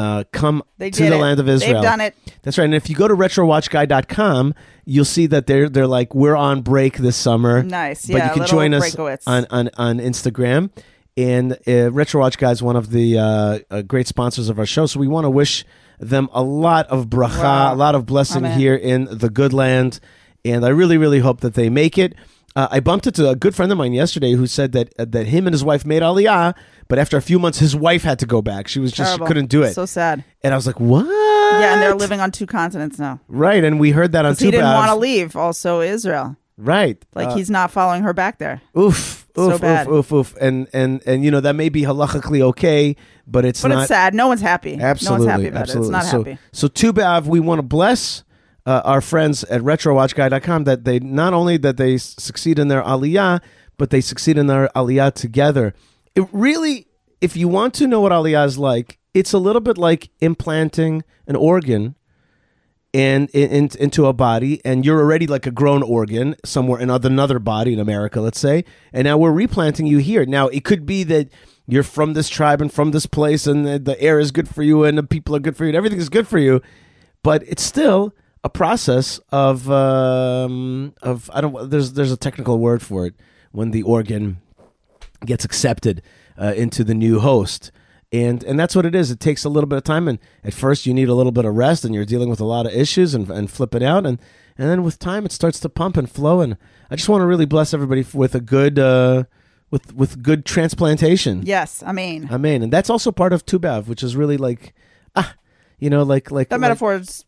uh, 0.00 0.24
come 0.32 0.62
They 0.78 0.90
to 0.90 1.02
the 1.10 1.14
it. 1.14 1.18
land 1.18 1.40
of 1.40 1.48
Israel. 1.48 1.74
They've 1.74 1.82
done 1.90 2.00
it. 2.00 2.14
That's 2.42 2.56
right. 2.58 2.64
And 2.64 2.74
if 2.74 2.88
you 2.88 2.96
go 2.96 3.06
to 3.08 3.14
retrowatchguy.com, 3.14 4.54
you'll 4.84 5.04
see 5.04 5.26
that 5.26 5.46
they're 5.46 5.68
they're 5.68 5.86
like 5.86 6.14
we're 6.14 6.36
on 6.36 6.62
break 6.62 6.96
this 6.98 7.16
summer. 7.16 7.62
Nice. 7.62 8.06
But 8.06 8.16
Yeah, 8.16 8.28
you 8.28 8.34
can 8.40 8.46
join 8.46 8.74
us 8.74 8.96
on, 9.26 9.46
on 9.50 9.70
on 9.76 9.98
Instagram. 9.98 10.70
And 11.16 11.58
uh, 11.66 11.90
Retro 11.92 12.20
Watch 12.20 12.38
Guy 12.38 12.50
is 12.50 12.62
one 12.62 12.76
of 12.76 12.90
the 12.90 13.18
uh, 13.18 13.58
uh, 13.70 13.82
great 13.82 14.06
sponsors 14.06 14.48
of 14.48 14.58
our 14.58 14.64
show, 14.66 14.86
so 14.86 14.98
we 15.00 15.08
want 15.08 15.24
to 15.24 15.30
wish 15.30 15.64
them 15.98 16.28
a 16.32 16.42
lot 16.42 16.86
of 16.86 17.08
bracha, 17.08 17.42
Wow. 17.42 17.74
a 17.74 17.76
lot 17.76 17.94
of 17.94 18.06
blessing 18.06 18.44
Amen. 18.46 18.58
here 18.58 18.74
in 18.74 19.04
the 19.10 19.28
good 19.28 19.52
land. 19.52 20.00
And 20.44 20.64
I 20.64 20.68
really, 20.70 20.96
really 20.96 21.18
hope 21.18 21.40
that 21.40 21.52
they 21.54 21.68
make 21.68 21.98
it. 21.98 22.14
Uh, 22.56 22.68
I 22.70 22.80
bumped 22.80 23.06
into 23.06 23.28
a 23.28 23.36
good 23.36 23.54
friend 23.54 23.70
of 23.70 23.76
mine 23.76 23.92
yesterday 23.92 24.32
who 24.32 24.46
said 24.46 24.72
that 24.72 24.94
uh, 24.98 25.04
that 25.10 25.26
him 25.26 25.46
and 25.46 25.52
his 25.52 25.62
wife 25.62 25.84
made 25.84 26.00
Aliyah, 26.02 26.54
but 26.90 26.98
after 26.98 27.16
a 27.16 27.22
few 27.22 27.38
months, 27.38 27.58
his 27.58 27.74
wife 27.74 28.02
had 28.02 28.18
to 28.18 28.26
go 28.26 28.42
back. 28.42 28.68
She 28.68 28.78
was 28.80 28.92
just 28.92 29.08
she 29.08 29.16
Terrible. 29.16 29.26
couldn't 29.28 29.46
do 29.48 29.62
it, 29.62 29.72
So 29.72 29.86
sad. 29.86 30.22
and 30.44 30.52
I 30.52 30.56
was 30.56 30.66
like, 30.66 30.78
"What?" 30.78 31.06
Yeah, 31.06 31.72
and 31.72 31.82
they're 31.82 31.94
living 31.94 32.20
on 32.20 32.30
two 32.30 32.46
continents 32.46 32.98
now. 32.98 33.20
right. 33.28 33.64
And 33.64 33.80
we 33.80 33.90
heard 33.92 34.12
that 34.12 34.26
on 34.26 34.32
'Cause 34.32 34.40
he 34.40 34.50
didn't 34.50 34.66
want 34.74 34.90
to 34.90 34.96
leave. 34.96 35.34
Also, 35.36 35.80
Israel. 35.80 36.36
Right, 36.62 37.02
Like 37.14 37.28
Uh, 37.28 37.34
he's 37.36 37.48
not 37.48 37.70
following 37.70 38.02
her 38.02 38.12
back 38.12 38.38
there. 38.38 38.60
oof, 38.78 39.26
so 39.34 39.52
oof, 39.54 39.60
bad. 39.62 39.88
oof, 39.88 40.12
oof, 40.12 40.12
oof, 40.12 40.36
and 40.42 40.68
and 40.74 41.00
and 41.06 41.24
you 41.24 41.30
know 41.30 41.40
that 41.40 41.56
may 41.56 41.70
be 41.70 41.82
halachically 41.84 42.42
okay, 42.42 42.96
but 43.26 43.46
it's 43.46 43.62
But 43.62 43.68
not 43.68 43.78
it's 43.78 43.88
sad. 43.88 44.12
No 44.14 44.28
one's 44.28 44.42
happy. 44.42 44.78
Absolutely, 44.78 45.26
no 45.26 45.32
one's 45.32 45.42
happy 45.42 45.48
about 45.48 45.62
absolutely. 45.62 45.94
it. 45.94 45.96
It's 45.98 46.04
not 46.04 46.10
so, 46.10 46.18
happy. 46.24 46.38
So 46.52 46.68
Tu 46.68 46.92
B'Av, 46.92 47.24
we 47.24 47.40
want 47.40 47.60
to 47.60 47.62
bless 47.62 48.24
uh, 48.66 48.82
our 48.84 49.00
friends 49.00 49.42
at 49.44 49.62
RetroWatchGuy.com 49.62 50.64
that 50.64 50.84
they 50.84 50.98
not 51.00 51.32
only 51.32 51.56
that 51.56 51.78
they 51.78 51.94
s- 51.94 52.14
succeed 52.18 52.58
in 52.58 52.68
their 52.68 52.82
aliyah, 52.82 53.40
but 53.78 53.88
they 53.88 54.02
succeed 54.02 54.36
in 54.36 54.46
their 54.46 54.68
aliyah 54.76 55.14
together. 55.14 55.72
It 56.14 56.26
really, 56.32 56.86
if 57.20 57.36
you 57.36 57.48
want 57.48 57.74
to 57.74 57.86
know 57.86 58.00
what 58.00 58.12
aliyah 58.12 58.46
is 58.46 58.58
like, 58.58 58.98
it's 59.14 59.32
a 59.32 59.38
little 59.38 59.60
bit 59.60 59.78
like 59.78 60.10
implanting 60.20 61.04
an 61.26 61.36
organ 61.36 61.96
and 62.92 63.30
in, 63.30 63.50
in, 63.50 63.70
into 63.78 64.06
a 64.06 64.12
body, 64.12 64.60
and 64.64 64.84
you're 64.84 65.00
already 65.00 65.26
like 65.26 65.46
a 65.46 65.50
grown 65.52 65.82
organ 65.82 66.34
somewhere 66.44 66.80
in 66.80 66.90
another 66.90 67.38
body 67.38 67.72
in 67.72 67.78
America, 67.78 68.20
let's 68.20 68.40
say, 68.40 68.64
and 68.92 69.04
now 69.04 69.16
we're 69.16 69.30
replanting 69.30 69.86
you 69.86 69.98
here. 69.98 70.26
Now 70.26 70.48
it 70.48 70.64
could 70.64 70.86
be 70.86 71.04
that 71.04 71.28
you're 71.68 71.84
from 71.84 72.14
this 72.14 72.28
tribe 72.28 72.60
and 72.60 72.72
from 72.72 72.90
this 72.90 73.06
place, 73.06 73.46
and 73.46 73.64
the, 73.64 73.78
the 73.78 74.00
air 74.00 74.18
is 74.18 74.32
good 74.32 74.48
for 74.48 74.64
you, 74.64 74.82
and 74.82 74.98
the 74.98 75.04
people 75.04 75.36
are 75.36 75.40
good 75.40 75.56
for 75.56 75.64
you, 75.64 75.68
and 75.68 75.76
everything 75.76 76.00
is 76.00 76.08
good 76.08 76.26
for 76.26 76.38
you, 76.38 76.60
but 77.22 77.44
it's 77.46 77.62
still 77.62 78.12
a 78.42 78.48
process 78.48 79.20
of 79.30 79.70
um, 79.70 80.92
of 81.02 81.30
I 81.32 81.40
don't 81.40 81.70
there's 81.70 81.92
there's 81.92 82.12
a 82.12 82.16
technical 82.16 82.58
word 82.58 82.82
for 82.82 83.06
it 83.06 83.14
when 83.52 83.70
the 83.70 83.82
organ 83.82 84.38
gets 85.24 85.44
accepted 85.44 86.02
uh, 86.40 86.54
into 86.56 86.84
the 86.84 86.94
new 86.94 87.20
host. 87.20 87.70
And 88.12 88.42
and 88.42 88.58
that's 88.58 88.74
what 88.74 88.84
it 88.86 88.94
is. 88.94 89.10
It 89.12 89.20
takes 89.20 89.44
a 89.44 89.48
little 89.48 89.68
bit 89.68 89.76
of 89.76 89.84
time, 89.84 90.08
and 90.08 90.18
at 90.42 90.52
first 90.52 90.84
you 90.84 90.92
need 90.92 91.08
a 91.08 91.14
little 91.14 91.30
bit 91.30 91.44
of 91.44 91.54
rest, 91.54 91.84
and 91.84 91.94
you're 91.94 92.04
dealing 92.04 92.28
with 92.28 92.40
a 92.40 92.44
lot 92.44 92.66
of 92.66 92.72
issues, 92.72 93.14
and 93.14 93.30
and 93.30 93.48
flip 93.48 93.72
it 93.72 93.84
out, 93.84 94.04
and 94.04 94.18
and 94.58 94.68
then 94.68 94.82
with 94.82 94.98
time 94.98 95.24
it 95.24 95.30
starts 95.30 95.60
to 95.60 95.68
pump 95.68 95.96
and 95.96 96.10
flow. 96.10 96.40
And 96.40 96.56
I 96.90 96.96
just 96.96 97.08
want 97.08 97.22
to 97.22 97.26
really 97.26 97.46
bless 97.46 97.72
everybody 97.72 98.04
with 98.12 98.34
a 98.34 98.40
good 98.40 98.80
uh, 98.80 99.24
with 99.70 99.94
with 99.94 100.24
good 100.24 100.44
transplantation. 100.44 101.42
Yes, 101.44 101.84
I 101.86 101.92
mean 101.92 102.28
Amen. 102.32 102.64
And 102.64 102.72
that's 102.72 102.90
also 102.90 103.12
part 103.12 103.32
of 103.32 103.46
Tu 103.46 103.60
B'Av, 103.60 103.86
which 103.86 104.02
is 104.02 104.16
really 104.16 104.36
like 104.36 104.74
ah, 105.14 105.36
you 105.78 105.88
know, 105.88 106.02
like 106.02 106.32
like 106.32 106.48
that 106.48 106.60
like- 106.60 107.00
is 107.00 107.24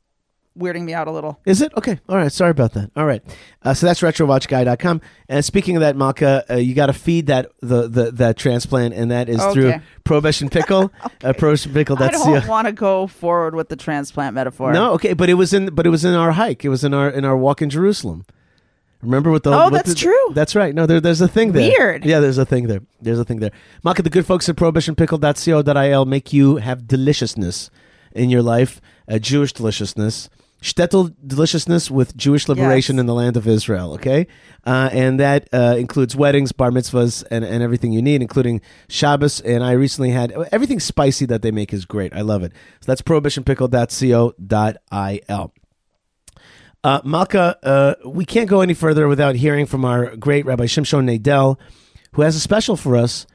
weirding 0.58 0.82
me 0.84 0.92
out 0.94 1.08
a 1.08 1.10
little. 1.10 1.40
is 1.46 1.62
it? 1.62 1.72
Okay. 1.76 1.98
All 2.08 2.16
right. 2.16 2.30
Sorry 2.30 2.50
about 2.50 2.72
that. 2.74 2.90
All 2.96 3.06
right. 3.06 3.22
Uh, 3.62 3.74
so 3.74 3.86
that's 3.86 4.00
retrowatchguy.com. 4.00 5.00
And 5.28 5.44
speaking 5.44 5.76
of 5.76 5.80
that, 5.80 5.96
Malka, 5.96 6.44
uh, 6.50 6.56
you 6.56 6.74
got 6.74 6.86
to 6.86 6.92
feed 6.92 7.26
that 7.28 7.50
the, 7.60 7.88
the 7.88 8.10
that 8.12 8.36
transplant, 8.36 8.94
and 8.94 9.10
that 9.10 9.28
is 9.28 9.42
through 9.52 9.68
Okay. 9.68 9.80
Prohibition 10.04 10.48
Pickle. 10.50 10.92
uh, 11.24 11.32
Prohibition 11.32 11.72
Pickle. 11.72 11.96
I 11.96 12.00
That's 12.08 12.22
don't 12.24 12.42
the, 12.42 12.48
want 12.48 12.66
to 12.66 12.72
go 12.72 13.06
forward 13.06 13.54
with 13.54 13.68
the 13.68 13.76
transplant 13.76 14.34
metaphor. 14.34 14.72
no. 14.72 14.92
Okay, 14.94 15.12
but 15.14 15.28
it 15.30 15.34
was 15.34 15.52
in 15.52 15.74
but 15.74 15.86
it 15.86 15.90
was 15.90 16.04
in 16.04 16.14
our 16.14 16.32
hike. 16.32 16.64
It 16.64 16.68
was 16.68 16.84
in 16.84 16.92
our 16.94 17.08
in 17.08 17.24
our 17.24 17.36
walk 17.36 17.62
in 17.62 17.70
Jerusalem. 17.70 18.24
Remember 19.00 19.32
what 19.32 19.42
the 19.42 19.50
Oh, 19.50 19.64
what 19.64 19.72
that's 19.72 19.88
the- 19.88 19.94
true. 19.96 20.28
That's 20.32 20.54
right. 20.54 20.72
No, 20.74 20.86
there, 20.86 21.00
there's 21.00 21.20
a 21.20 21.26
thing 21.26 21.52
there. 21.52 21.68
Weird. 21.76 22.04
Yeah, 22.04 22.20
there's 22.20 22.38
a 22.38 22.44
thing 22.46 22.68
there. 22.68 22.82
There's 23.00 23.18
a 23.18 23.24
thing 23.24 23.40
there. 23.40 23.50
Malka, 23.82 24.02
the 24.02 24.10
good 24.10 24.24
folks 24.26 24.48
at 24.48 24.54
prohibitionpickle.co.il 24.54 26.04
make 26.04 26.32
you 26.32 26.56
have 26.56 26.86
deliciousness 26.86 27.68
in 28.12 28.30
your 28.30 28.42
life, 28.42 28.80
uh, 29.08 29.18
Jewish 29.18 29.52
deliciousness. 29.52 30.28
Shtetl 30.62 31.12
deliciousness 31.26 31.90
with 31.90 32.16
Jewish 32.16 32.48
liberation 32.48 32.96
Yes. 32.96 33.00
in 33.00 33.06
the 33.06 33.14
land 33.14 33.36
of 33.36 33.46
Israel, 33.48 33.92
okay? 33.94 34.26
Uh, 34.64 34.88
and 34.92 35.18
that 35.20 35.48
uh, 35.52 35.74
includes 35.76 36.14
weddings, 36.16 36.52
bar 36.52 36.70
mitzvahs, 36.70 37.24
and, 37.30 37.44
and 37.44 37.62
everything 37.62 37.92
you 37.92 38.00
need, 38.00 38.22
including 38.22 38.60
Shabbos. 38.88 39.40
And 39.40 39.62
I 39.64 39.72
recently 39.72 40.10
had 40.10 40.30
everything 40.52 40.78
spicy 40.80 41.26
that 41.26 41.42
they 41.42 41.50
make 41.50 41.72
is 41.72 41.84
great. 41.84 42.14
I 42.14 42.20
love 42.20 42.42
it. 42.44 42.52
So 42.80 42.86
that's 42.86 43.02
prohibitionpickle.co.il. 43.02 45.52
Uh, 46.84 47.00
Malka, 47.04 47.56
uh, 47.62 47.94
we 48.08 48.24
can't 48.24 48.48
go 48.48 48.60
any 48.60 48.74
further 48.74 49.06
without 49.08 49.34
hearing 49.36 49.66
from 49.66 49.84
our 49.84 50.16
great 50.16 50.44
Rabbi 50.46 50.64
Shimshon 50.64 51.08
Nadel, 51.08 51.58
who 52.12 52.22
has 52.22 52.34
a 52.36 52.40
special 52.40 52.76
for 52.76 52.96
us 52.96 53.26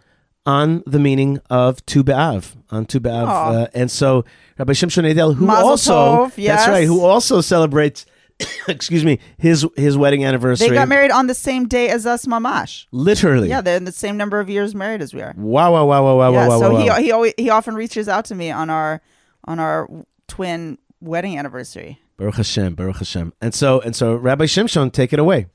on 0.48 0.82
the 0.88 0.98
meaning 0.98 1.40
of 1.50 1.86
Tu 1.86 2.04
B'Av, 2.04 2.56
on 2.72 2.86
Tu 2.86 3.02
B'Av. 3.02 3.28
Uh, 3.28 3.68
and 3.74 3.92
so 3.92 4.24
Rabbi 4.58 4.72
Shimshon 4.72 5.04
Nadel, 5.04 5.36
who 5.36 5.46
Mazel 5.46 5.68
also, 5.68 5.94
tov, 5.94 6.48
that's 6.48 6.68
right, 6.70 6.88
who 6.88 7.04
also 7.04 7.42
celebrates, 7.42 8.06
excuse 8.68 9.04
me, 9.04 9.20
his 9.38 9.68
his 9.76 9.98
wedding 9.98 10.24
anniversary. 10.24 10.70
They 10.70 10.76
got 10.76 10.88
married 10.88 11.12
on 11.12 11.28
the 11.28 11.34
same 11.34 11.68
day 11.68 11.90
as 11.90 12.06
us, 12.06 12.26
Mamash. 12.26 12.86
Literally. 12.92 13.50
Yeah, 13.50 13.60
they're 13.60 13.76
in 13.76 13.84
the 13.84 13.92
same 13.92 14.16
number 14.16 14.40
of 14.40 14.50
years 14.50 14.74
married 14.74 15.02
as 15.02 15.14
we 15.14 15.22
are. 15.22 15.34
Wow, 15.38 15.74
wow, 15.74 15.86
wow, 15.86 16.04
wow, 16.04 16.18
wow, 16.18 16.32
yeah, 16.32 16.48
wow, 16.48 16.60
so 16.60 16.72
wow, 16.72 16.86
wow. 16.86 16.96
he 16.96 17.04
he 17.04 17.12
always, 17.12 17.34
he 17.38 17.50
often 17.50 17.76
reaches 17.76 18.08
out 18.08 18.26
to 18.26 18.36
me 18.36 18.50
on 18.50 18.70
our 18.70 19.02
on 19.44 19.60
our 19.60 19.90
twin 20.28 20.78
wedding 21.02 21.38
anniversary. 21.38 22.00
Baruch 22.16 22.36
Hashem, 22.36 22.74
Baruch 22.74 22.98
Hashem. 22.98 23.32
And 23.42 23.54
so, 23.54 23.80
and 23.82 23.96
so, 23.96 24.16
Rabbi 24.16 24.46
Shimshon, 24.46 24.92
take 24.92 25.14
it 25.14 25.20
away. 25.20 25.46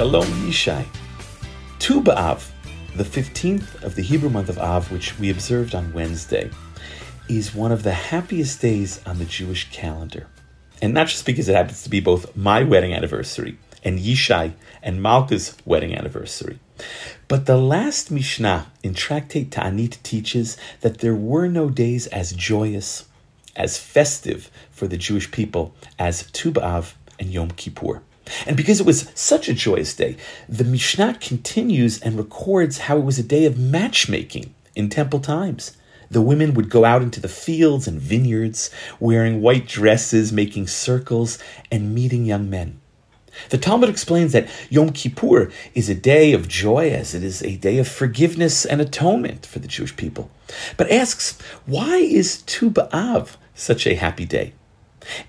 Shalom 0.00 0.24
Yishai. 0.48 0.86
Tu 1.78 2.00
B'Av, 2.00 2.48
the 2.96 3.04
15th 3.04 3.82
of 3.82 3.96
the 3.96 4.02
Hebrew 4.02 4.30
month 4.30 4.48
of 4.48 4.56
Av, 4.56 4.90
which 4.90 5.18
we 5.18 5.28
observed 5.28 5.74
on 5.74 5.92
Wednesday, 5.92 6.50
is 7.28 7.54
one 7.54 7.70
of 7.70 7.82
the 7.82 7.92
happiest 7.92 8.62
days 8.62 9.02
on 9.04 9.18
the 9.18 9.26
Jewish 9.26 9.70
calendar. 9.70 10.26
And 10.80 10.94
not 10.94 11.08
just 11.08 11.26
because 11.26 11.50
it 11.50 11.54
happens 11.54 11.82
to 11.82 11.90
be 11.90 12.00
both 12.00 12.34
my 12.34 12.62
wedding 12.62 12.94
anniversary 12.94 13.58
and 13.84 13.98
Yishai 13.98 14.54
and 14.82 15.02
Malka's 15.02 15.54
wedding 15.66 15.94
anniversary. 15.94 16.60
But 17.28 17.44
the 17.44 17.58
last 17.58 18.10
Mishnah 18.10 18.72
in 18.82 18.94
Tractate 18.94 19.50
Ta'anit 19.50 20.02
teaches 20.02 20.56
that 20.80 21.00
there 21.00 21.14
were 21.14 21.46
no 21.46 21.68
days 21.68 22.06
as 22.06 22.32
joyous, 22.32 23.04
as 23.54 23.76
festive 23.76 24.50
for 24.70 24.88
the 24.88 24.96
Jewish 24.96 25.30
people 25.30 25.74
as 25.98 26.30
Tu 26.30 26.50
B'Av 26.50 26.94
and 27.18 27.30
Yom 27.30 27.50
Kippur. 27.50 28.00
And 28.46 28.56
because 28.56 28.80
it 28.80 28.86
was 28.86 29.10
such 29.14 29.48
a 29.48 29.54
joyous 29.54 29.94
day, 29.94 30.16
the 30.48 30.64
Mishnah 30.64 31.18
continues 31.20 32.00
and 32.00 32.16
records 32.16 32.78
how 32.78 32.98
it 32.98 33.04
was 33.04 33.18
a 33.18 33.22
day 33.22 33.44
of 33.44 33.58
matchmaking 33.58 34.54
in 34.74 34.88
temple 34.88 35.20
times. 35.20 35.76
The 36.10 36.20
women 36.20 36.54
would 36.54 36.70
go 36.70 36.84
out 36.84 37.02
into 37.02 37.20
the 37.20 37.28
fields 37.28 37.86
and 37.86 38.00
vineyards, 38.00 38.70
wearing 38.98 39.40
white 39.40 39.68
dresses, 39.68 40.32
making 40.32 40.66
circles, 40.66 41.38
and 41.70 41.94
meeting 41.94 42.24
young 42.24 42.50
men. 42.50 42.80
The 43.50 43.58
Talmud 43.58 43.88
explains 43.88 44.32
that 44.32 44.48
Yom 44.70 44.90
Kippur 44.90 45.52
is 45.72 45.88
a 45.88 45.94
day 45.94 46.32
of 46.32 46.48
joy 46.48 46.90
as 46.90 47.14
it 47.14 47.22
is 47.22 47.42
a 47.42 47.56
day 47.56 47.78
of 47.78 47.86
forgiveness 47.86 48.64
and 48.64 48.80
atonement 48.80 49.46
for 49.46 49.60
the 49.60 49.68
Jewish 49.68 49.96
people. 49.96 50.30
But 50.76 50.90
asks, 50.90 51.40
why 51.64 51.98
is 51.98 52.42
Tu 52.42 52.70
B'Av 52.70 53.36
such 53.54 53.86
a 53.86 53.94
happy 53.94 54.24
day? 54.24 54.52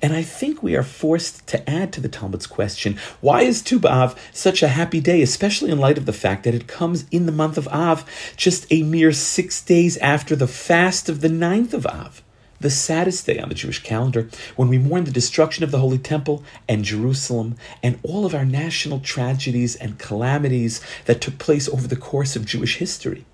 And 0.02 0.14
I 0.14 0.24
think 0.24 0.62
we 0.62 0.76
are 0.76 0.84
forced 0.84 1.48
to 1.48 1.70
add 1.70 1.94
to 1.94 2.02
the 2.02 2.10
Talmud's 2.10 2.48
question, 2.48 2.98
why 3.20 3.42
is 3.42 3.62
Tu 3.62 3.80
B'Av 3.80 4.18
such 4.32 4.64
a 4.64 4.68
happy 4.68 5.00
day, 5.00 5.22
especially 5.22 5.72
in 5.72 5.78
light 5.78 5.98
of 5.98 6.06
the 6.06 6.14
fact 6.14 6.44
that 6.44 6.56
it 6.56 6.68
comes 6.68 7.06
in 7.12 7.26
the 7.26 7.32
month 7.32 7.58
of 7.58 7.68
Av, 7.70 8.06
just 8.36 8.66
a 8.72 8.84
mere 8.84 9.12
six 9.12 9.62
days 9.62 9.98
after 9.98 10.36
the 10.36 10.48
fast 10.48 11.10
of 11.10 11.22
the 11.22 11.30
ninth 11.30 11.74
of 11.74 11.86
Av? 11.86 12.22
the 12.62 12.70
saddest 12.70 13.26
day 13.26 13.40
on 13.40 13.50
the 13.50 13.56
Jewish 13.56 13.82
calendar, 13.82 14.30
when 14.56 14.70
we 14.70 14.78
mourn 14.78 15.04
the 15.04 15.12
destruction 15.12 15.64
of 15.64 15.72
the 15.72 15.80
Holy 15.80 15.98
Temple 15.98 16.44
and 16.70 16.86
Jerusalem 16.86 17.56
and 17.84 18.00
all 18.04 18.26
of 18.26 18.36
our 18.36 18.46
national 18.46 19.00
tragedies 19.00 19.76
and 19.76 19.98
calamities 19.98 20.80
that 21.06 21.22
took 21.22 21.40
place 21.40 21.68
over 21.68 21.88
the 21.88 21.96
course 21.96 22.36
of 22.36 22.46
Jewish 22.46 22.78
history. 22.78 23.26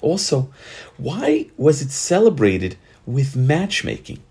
Also, 0.00 0.52
why 0.96 1.46
was 1.56 1.82
it 1.82 1.90
celebrated 1.90 2.76
with 3.04 3.36
matchmaking? 3.36 4.22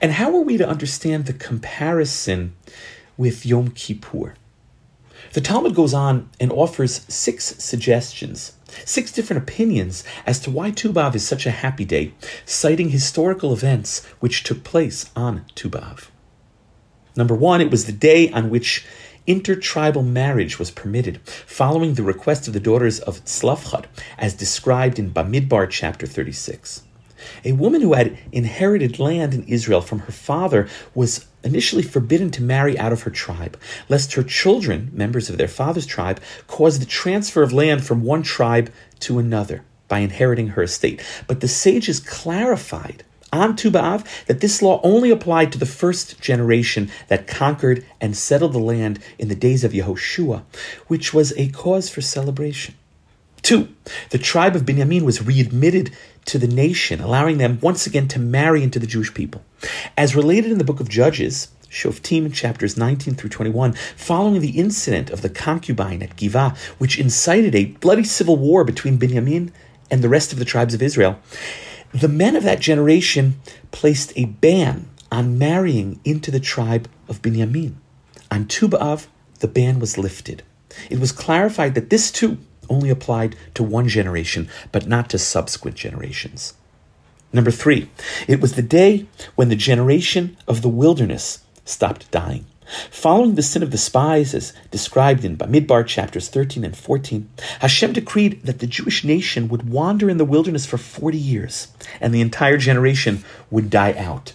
And 0.00 0.12
how 0.12 0.34
are 0.36 0.42
we 0.42 0.56
to 0.56 0.68
understand 0.68 1.26
the 1.26 1.32
comparison 1.32 2.54
with 3.16 3.46
Yom 3.46 3.70
Kippur? 3.70 4.34
The 5.32 5.40
Talmud 5.40 5.74
goes 5.74 5.94
on 5.94 6.28
and 6.38 6.52
offers 6.52 7.04
six 7.08 7.56
suggestions 7.58 8.52
six 8.84 9.12
different 9.12 9.42
opinions 9.42 10.04
as 10.26 10.40
to 10.40 10.50
why 10.50 10.70
Tu 10.70 10.92
B'Av 10.92 11.14
is 11.14 11.26
such 11.26 11.46
a 11.46 11.50
happy 11.50 11.84
day, 11.84 12.12
citing 12.44 12.90
historical 12.90 13.52
events 13.52 14.04
which 14.20 14.42
took 14.42 14.64
place 14.64 15.10
on 15.14 15.44
Tu 15.54 15.68
B'Av. 15.68 16.08
Number 17.16 17.34
one, 17.34 17.60
it 17.60 17.70
was 17.70 17.86
the 17.86 17.92
day 17.92 18.30
on 18.30 18.50
which 18.50 18.84
intertribal 19.26 20.02
marriage 20.02 20.58
was 20.58 20.70
permitted, 20.70 21.20
following 21.26 21.94
the 21.94 22.02
request 22.02 22.46
of 22.46 22.52
the 22.52 22.60
daughters 22.60 23.00
of 23.00 23.24
Tzlafchad, 23.24 23.86
as 24.18 24.34
described 24.34 24.98
in 24.98 25.12
Bamidbar 25.12 25.70
chapter 25.70 26.06
36. 26.06 26.82
A 27.44 27.52
woman 27.52 27.80
who 27.80 27.92
had 27.94 28.16
inherited 28.32 28.98
land 28.98 29.34
in 29.34 29.44
Israel 29.44 29.80
from 29.80 30.00
her 30.00 30.12
father 30.12 30.68
was 30.94 31.26
initially 31.42 31.82
forbidden 31.82 32.30
to 32.32 32.42
marry 32.42 32.78
out 32.78 32.92
of 32.92 33.02
her 33.02 33.10
tribe, 33.10 33.58
lest 33.88 34.14
her 34.14 34.22
children, 34.22 34.90
members 34.92 35.28
of 35.28 35.38
their 35.38 35.48
father's 35.48 35.86
tribe, 35.86 36.20
cause 36.46 36.78
the 36.78 36.86
transfer 36.86 37.42
of 37.42 37.52
land 37.52 37.84
from 37.84 38.02
one 38.02 38.22
tribe 38.22 38.72
to 39.00 39.18
another 39.18 39.62
by 39.88 39.98
inheriting 39.98 40.48
her 40.48 40.62
estate. 40.62 41.02
But 41.26 41.40
the 41.40 41.48
sages 41.48 42.00
clarified 42.00 43.04
on 43.34 43.56
Tu 43.56 43.70
that 43.70 44.38
this 44.40 44.62
law 44.62 44.80
only 44.84 45.10
applied 45.10 45.50
to 45.52 45.58
the 45.58 45.66
first 45.66 46.20
generation 46.20 46.90
that 47.08 47.26
conquered 47.26 47.84
and 48.00 48.16
settled 48.16 48.52
the 48.52 48.58
land 48.58 49.00
in 49.18 49.28
the 49.28 49.34
days 49.34 49.64
of 49.64 49.72
Yehoshua, 49.72 50.44
which 50.86 51.12
was 51.12 51.32
a 51.36 51.48
cause 51.48 51.88
for 51.88 52.00
celebration. 52.00 52.74
Two, 53.42 53.68
the 54.10 54.18
tribe 54.18 54.56
of 54.56 54.64
Benjamin 54.64 55.04
was 55.04 55.20
readmitted 55.20 55.90
to 56.26 56.38
the 56.38 56.48
nation, 56.48 57.00
allowing 57.00 57.38
them 57.38 57.58
once 57.60 57.86
again 57.86 58.08
to 58.08 58.18
marry 58.18 58.62
into 58.62 58.78
the 58.78 58.86
Jewish 58.86 59.12
people. 59.12 59.44
As 59.96 60.16
related 60.16 60.52
in 60.52 60.58
the 60.58 60.64
book 60.64 60.80
of 60.80 60.88
Judges, 60.88 61.48
Shoftim 61.68 62.32
chapters 62.32 62.76
19 62.76 63.14
through 63.14 63.30
21, 63.30 63.72
following 63.96 64.40
the 64.40 64.58
incident 64.58 65.10
of 65.10 65.22
the 65.22 65.28
concubine 65.28 66.02
at 66.02 66.16
Givah, 66.16 66.56
which 66.78 66.98
incited 66.98 67.54
a 67.54 67.66
bloody 67.66 68.04
civil 68.04 68.36
war 68.36 68.64
between 68.64 68.96
Benjamin 68.96 69.52
and 69.90 70.02
the 70.02 70.08
rest 70.08 70.32
of 70.32 70.38
the 70.38 70.44
tribes 70.44 70.72
of 70.72 70.82
Israel, 70.82 71.18
the 71.92 72.08
men 72.08 72.36
of 72.36 72.44
that 72.44 72.60
generation 72.60 73.40
placed 73.70 74.12
a 74.16 74.26
ban 74.26 74.88
on 75.10 75.38
marrying 75.38 76.00
into 76.04 76.30
the 76.30 76.40
tribe 76.40 76.88
of 77.08 77.22
Benjamin. 77.22 77.80
On 78.30 78.46
Tu 78.46 78.68
B'Av, 78.68 79.06
the 79.40 79.48
ban 79.48 79.78
was 79.78 79.98
lifted. 79.98 80.42
It 80.90 80.98
was 80.98 81.12
clarified 81.12 81.74
that 81.74 81.90
this 81.90 82.10
too 82.10 82.38
only 82.68 82.90
applied 82.90 83.36
to 83.54 83.62
one 83.62 83.88
generation, 83.88 84.48
but 84.72 84.86
not 84.86 85.10
to 85.10 85.18
subsequent 85.18 85.76
generations. 85.76 86.54
Number 87.32 87.50
three, 87.50 87.90
it 88.28 88.40
was 88.40 88.54
the 88.54 88.62
day 88.62 89.06
when 89.34 89.48
the 89.48 89.56
generation 89.56 90.36
of 90.46 90.62
the 90.62 90.68
wilderness 90.68 91.42
stopped 91.64 92.10
dying. 92.10 92.46
Following 92.90 93.34
the 93.34 93.42
sin 93.42 93.62
of 93.62 93.70
the 93.70 93.78
spies, 93.78 94.32
as 94.34 94.54
described 94.70 95.24
in 95.24 95.36
Bamidbar 95.36 95.86
chapters 95.86 96.28
13 96.28 96.64
and 96.64 96.76
14, 96.76 97.28
Hashem 97.60 97.92
decreed 97.92 98.42
that 98.42 98.60
the 98.60 98.66
Jewish 98.66 99.04
nation 99.04 99.48
would 99.48 99.68
wander 99.68 100.08
in 100.08 100.16
the 100.16 100.24
wilderness 100.24 100.64
for 100.64 100.78
40 100.78 101.18
years, 101.18 101.68
and 102.00 102.14
the 102.14 102.22
entire 102.22 102.56
generation 102.56 103.24
would 103.50 103.68
die 103.68 103.92
out. 103.94 104.32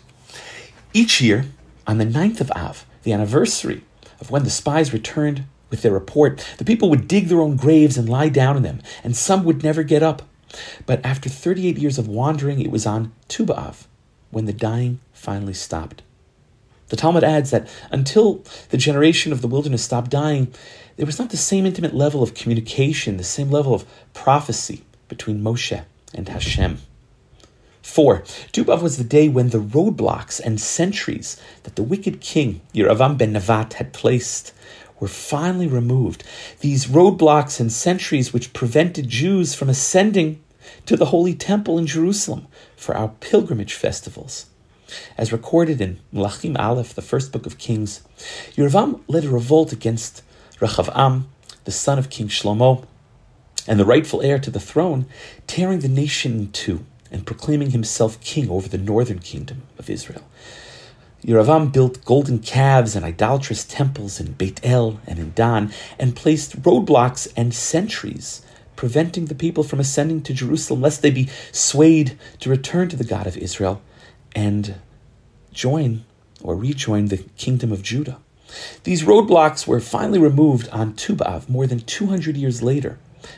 Each 0.94 1.22
year, 1.22 1.46
on 1.88 1.98
the 1.98 2.06
ninth 2.06 2.39
of 2.39 2.52
Av, 2.52 2.86
the 3.04 3.13
anniversary 3.13 3.84
of 4.20 4.30
when 4.30 4.44
the 4.44 4.50
spies 4.50 4.94
returned 4.94 5.46
with 5.69 5.82
their 5.82 5.91
report, 5.91 6.45
the 6.58 6.65
people 6.65 6.89
would 6.89 7.08
dig 7.08 7.27
their 7.27 7.41
own 7.41 7.55
graves 7.55 7.97
and 7.97 8.10
lie 8.10 8.29
down 8.29 8.58
in 8.58 8.63
them, 8.63 8.82
and 9.03 9.15
some 9.15 9.43
would 9.43 9.63
never 9.63 9.84
get 9.84 10.03
up. 10.03 10.23
But 10.86 11.03
after 11.05 11.29
38 11.29 11.77
years 11.77 11.97
of 11.97 12.08
wandering, 12.08 12.60
it 12.60 12.71
was 12.71 12.86
on 12.86 13.12
Tu 13.27 13.45
B'Av 13.45 13.86
when 14.32 14.45
the 14.45 14.53
dying 14.53 14.99
finally 15.13 15.53
stopped. 15.53 16.01
The 16.89 16.95
Talmud 16.95 17.23
adds 17.23 17.51
that 17.51 17.69
until 17.91 18.43
the 18.69 18.77
generation 18.77 19.32
of 19.32 19.41
the 19.41 19.47
wilderness 19.47 19.84
stopped 19.84 20.10
dying, 20.10 20.51
there 20.97 21.05
was 21.05 21.19
not 21.19 21.29
the 21.29 21.38
same 21.38 21.65
intimate 21.65 21.93
level 21.93 22.23
of 22.23 22.34
communication, 22.34 23.17
the 23.17 23.23
same 23.23 23.51
level 23.51 23.73
of 23.73 23.86
prophecy 24.13 24.84
between 25.08 25.41
Moshe 25.41 25.84
and 26.15 26.27
Hashem. 26.27 26.79
Four, 27.84 28.23
Tu 28.51 28.63
B'Av 28.63 28.82
was 28.82 28.97
the 28.97 29.03
day 29.03 29.29
when 29.29 29.49
the 29.49 29.60
roadblocks 29.60 30.39
and 30.39 30.60
sentries 30.60 31.41
that 31.63 31.75
the 31.75 31.84
wicked 31.84 32.21
king 32.21 32.62
Yeravam 32.73 33.17
ben 33.17 33.34
Nevat 33.34 33.73
had 33.73 33.93
placed 33.93 34.53
were 35.00 35.08
finally 35.08 35.68
removed. 35.68 36.24
These 36.60 36.88
roadblocks 36.88 37.60
and 37.60 37.72
sentries 37.72 38.34
which 38.34 38.54
prevented 38.54 39.10
Jews 39.10 39.54
from 39.54 39.70
ascending 39.70 40.42
to 40.86 40.96
the 40.96 41.06
Holy 41.06 41.34
Temple 41.34 41.78
in 41.78 41.88
Jerusalem 41.88 42.48
for 42.76 42.96
our 42.96 43.10
pilgrimage 43.20 43.74
festivals. 43.74 44.48
As 45.18 45.32
recorded 45.32 45.82
in 45.82 46.00
Melachim 46.14 46.58
Aleph, 46.58 46.94
the 46.94 47.02
first 47.02 47.32
book 47.32 47.46
of 47.46 47.58
Kings, 47.58 48.02
Yeravam 48.56 49.02
led 49.08 49.26
a 49.26 49.30
revolt 49.30 49.72
against 49.72 50.24
Rechavam, 50.60 51.26
the 51.66 51.72
son 51.72 52.00
of 52.00 52.10
King 52.10 52.28
Shlomo, 52.28 52.86
and 53.68 53.80
the 53.80 53.86
rightful 53.86 54.22
heir 54.22 54.40
to 54.40 54.50
the 54.50 54.60
throne, 54.60 55.06
tearing 55.46 55.80
the 55.80 55.88
nation 55.88 56.40
in 56.40 56.52
two 56.52 56.86
and 57.12 57.26
proclaiming 57.26 57.72
himself 57.72 58.20
king 58.22 58.50
over 58.50 58.68
the 58.68 58.78
northern 58.78 59.20
kingdom 59.20 59.64
of 59.78 59.90
Israel. 59.90 60.24
Yeravam 61.23 61.71
built 61.71 62.03
golden 62.05 62.39
calves 62.39 62.95
and 62.95 63.05
idolatrous 63.05 63.65
temples 63.65 64.19
in 64.19 64.34
Beit 64.34 64.60
El 64.63 64.99
and 65.05 65.19
in 65.19 65.34
Dan, 65.36 65.73
and 65.97 66.15
placed 66.15 66.62
roadblocks 66.62 67.27
and 67.36 67.53
sentries, 67.53 68.41
preventing 68.75 69.25
the 69.25 69.36
people 69.36 69.63
from 69.63 69.79
ascending 69.79 70.21
to 70.23 70.34
Jerusalem, 70.34 70.82
lest 70.82 71.01
they 71.01 71.12
be 71.12 71.29
swayed 71.51 72.17
to 72.39 72.49
return 72.49 72.88
to 72.89 72.95
the 72.95 73.03
God 73.03 73.27
of 73.27 73.38
Israel 73.38 73.82
and 74.34 74.75
join 75.51 76.05
or 76.41 76.55
rejoin 76.55 77.05
the 77.05 77.17
kingdom 77.38 77.71
of 77.71 77.84
Judah. 77.84 78.19
These 78.84 79.03
roadblocks 79.03 79.67
were 79.67 79.79
finally 79.79 80.19
removed 80.19 80.69
on 80.69 80.95
Tu 80.95 81.15
B'Av 81.15 81.49
more 81.49 81.67
than 81.67 81.82
200 81.82 82.38
years 82.38 82.63
later 82.63 82.97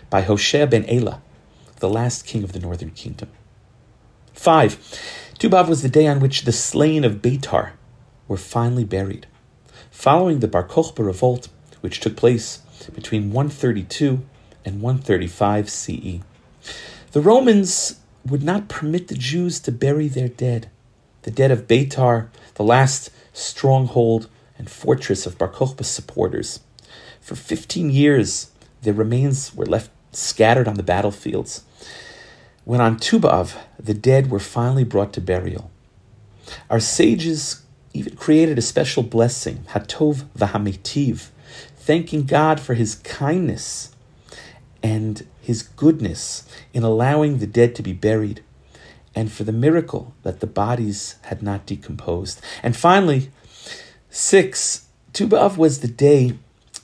by 0.09 0.21
Hoshea 0.21 0.65
ben 0.67 0.85
Elah, 0.87 1.21
the 1.79 1.89
last 1.89 2.25
king 2.25 2.43
of 2.43 2.53
the 2.53 2.59
northern 2.59 2.91
kingdom. 2.91 3.29
5. 4.33 4.77
Tu 5.41 5.49
B'Av 5.49 5.67
was 5.67 5.81
the 5.81 5.89
day 5.89 6.05
on 6.05 6.19
which 6.19 6.43
the 6.43 6.51
slain 6.51 7.03
of 7.03 7.15
Beitar 7.15 7.71
were 8.27 8.37
finally 8.37 8.83
buried. 8.83 9.25
Following 9.89 10.39
the 10.39 10.47
Bar 10.47 10.67
Kokhba 10.67 11.03
revolt, 11.03 11.47
which 11.79 11.99
took 11.99 12.15
place 12.15 12.59
between 12.93 13.31
132 13.31 14.23
and 14.63 14.83
135 14.83 15.67
CE, 15.67 16.19
the 17.13 17.21
Romans 17.21 17.99
would 18.23 18.43
not 18.43 18.69
permit 18.69 19.07
the 19.07 19.15
Jews 19.15 19.59
to 19.61 19.71
bury 19.71 20.07
their 20.07 20.27
dead. 20.27 20.69
The 21.23 21.31
dead 21.31 21.49
of 21.49 21.65
Beitar, 21.65 22.27
the 22.53 22.63
last 22.63 23.09
stronghold 23.33 24.29
and 24.59 24.69
fortress 24.69 25.25
of 25.25 25.39
Bar 25.39 25.49
Kokhba's 25.49 25.87
supporters. 25.87 26.59
For 27.19 27.33
15 27.33 27.89
years, 27.89 28.51
their 28.83 28.93
remains 28.93 29.55
were 29.55 29.65
left 29.65 29.89
scattered 30.11 30.67
on 30.67 30.75
the 30.75 30.83
battlefields. 30.83 31.63
When 32.63 32.79
on 32.79 32.97
Tu 32.97 33.19
B'Av, 33.19 33.57
the 33.79 33.95
dead 33.95 34.29
were 34.29 34.39
finally 34.39 34.83
brought 34.83 35.13
to 35.13 35.21
burial. 35.21 35.71
Our 36.69 36.79
sages 36.79 37.63
even 37.93 38.15
created 38.15 38.59
a 38.59 38.61
special 38.61 39.01
blessing, 39.01 39.65
Hatov 39.69 40.25
Vahametiv, 40.37 41.29
thanking 41.75 42.25
God 42.25 42.59
for 42.59 42.75
his 42.75 42.95
kindness 42.95 43.95
and 44.83 45.25
his 45.41 45.63
goodness 45.63 46.47
in 46.71 46.83
allowing 46.83 47.39
the 47.39 47.47
dead 47.47 47.73
to 47.75 47.83
be 47.83 47.93
buried, 47.93 48.43
and 49.15 49.31
for 49.31 49.43
the 49.43 49.51
miracle 49.51 50.13
that 50.21 50.39
the 50.39 50.47
bodies 50.47 51.15
had 51.23 51.41
not 51.41 51.65
decomposed. 51.65 52.41
And 52.61 52.77
finally, 52.77 53.31
six, 54.11 54.85
Tu 55.13 55.27
B'Av 55.27 55.57
was 55.57 55.79
the 55.79 55.87
day 55.87 56.37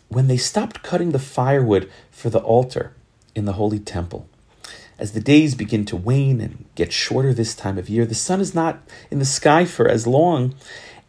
when 0.09 0.27
they 0.27 0.37
stopped 0.37 0.81
cutting 0.81 1.11
the 1.11 1.19
firewood 1.19 1.89
for 2.09 2.31
the 2.31 2.39
altar 2.39 2.93
in 3.35 3.45
the 3.45 3.53
holy 3.53 3.79
temple. 3.79 4.27
As 4.99 5.11
the 5.11 5.19
days 5.19 5.53
begin 5.53 5.85
to 5.85 5.95
wane 5.95 6.41
and 6.41 6.65
get 6.73 6.91
shorter 6.91 7.33
this 7.33 7.53
time 7.53 7.77
of 7.77 7.89
year, 7.89 8.05
the 8.05 8.15
sun 8.15 8.41
is 8.41 8.55
not 8.55 8.79
in 9.11 9.19
the 9.19 9.25
sky 9.25 9.63
for 9.63 9.87
as 9.87 10.07
long, 10.07 10.55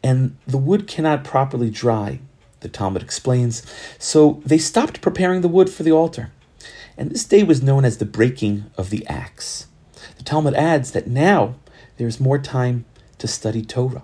and 0.02 0.36
the 0.46 0.58
wood 0.58 0.86
cannot 0.86 1.24
properly 1.24 1.70
dry, 1.70 2.20
the 2.60 2.68
Talmud 2.68 3.02
explains. 3.02 3.64
So 3.98 4.42
they 4.44 4.58
stopped 4.58 5.00
preparing 5.00 5.40
the 5.40 5.48
wood 5.48 5.70
for 5.70 5.84
the 5.84 5.92
altar. 5.92 6.32
And 6.98 7.10
this 7.10 7.24
day 7.24 7.42
was 7.42 7.62
known 7.62 7.84
as 7.84 7.96
the 7.96 8.04
breaking 8.04 8.66
of 8.76 8.90
the 8.90 9.06
axe. 9.06 9.68
The 10.18 10.24
Talmud 10.24 10.54
adds 10.54 10.90
that 10.92 11.06
now 11.06 11.54
there 11.96 12.08
is 12.08 12.20
more 12.20 12.38
time 12.38 12.84
to 13.18 13.26
study 13.26 13.64
Torah. 13.64 14.02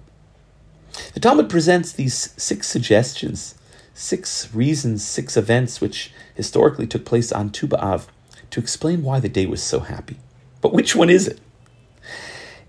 The 1.12 1.20
Talmud 1.20 1.50
presents 1.50 1.92
these 1.92 2.32
six 2.40 2.68
suggestions, 2.68 3.56
six 3.92 4.54
reasons, 4.54 5.04
six 5.04 5.36
events 5.36 5.80
which 5.80 6.12
historically 6.35 6.87
took 6.87 7.04
place 7.04 7.32
on 7.32 7.50
Tu 7.50 7.66
B'Av 7.66 8.06
to 8.55 8.61
explain 8.61 9.02
why 9.02 9.19
the 9.19 9.29
day 9.29 9.46
was 9.46 9.61
so 9.61 9.81
happy. 9.81 10.17
But 10.61 10.73
which 10.73 10.94
one 10.94 11.11
is 11.11 11.27
it? 11.27 11.40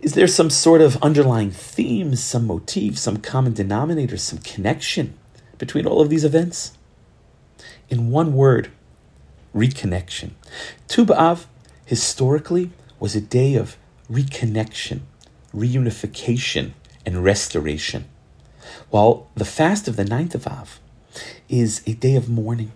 Is 0.02 0.16
there 0.16 0.26
some 0.26 0.50
sort 0.50 0.82
of 0.82 0.98
underlying 1.04 1.52
theme, 1.52 2.16
some 2.16 2.48
motif, 2.48 2.98
some 2.98 3.18
common 3.18 3.54
denominator, 3.54 4.18
some 4.18 4.40
connection 4.40 5.14
between 5.60 5.86
all 5.86 6.02
of 6.02 6.10
these 6.10 6.26
events? 6.26 6.76
In 7.88 8.10
one 8.10 8.34
word, 8.34 8.72
reconnection. 9.56 10.32
Tu 10.88 11.06
B'Av, 11.06 11.46
historically, 11.86 12.72
was 13.00 13.16
a 13.16 13.22
day 13.22 13.54
of 13.54 13.78
reconnection, 14.12 15.02
reunification, 15.54 16.72
and 17.06 17.24
restoration, 17.24 18.06
while 18.90 19.28
the 19.36 19.46
fast 19.46 19.88
of 19.88 19.98
the 19.98 20.06
ninth 20.06 20.34
of 20.34 20.48
Av 20.48 20.80
is 21.48 21.84
a 21.86 21.94
day 21.94 22.16
of 22.16 22.28
mourning, 22.28 22.72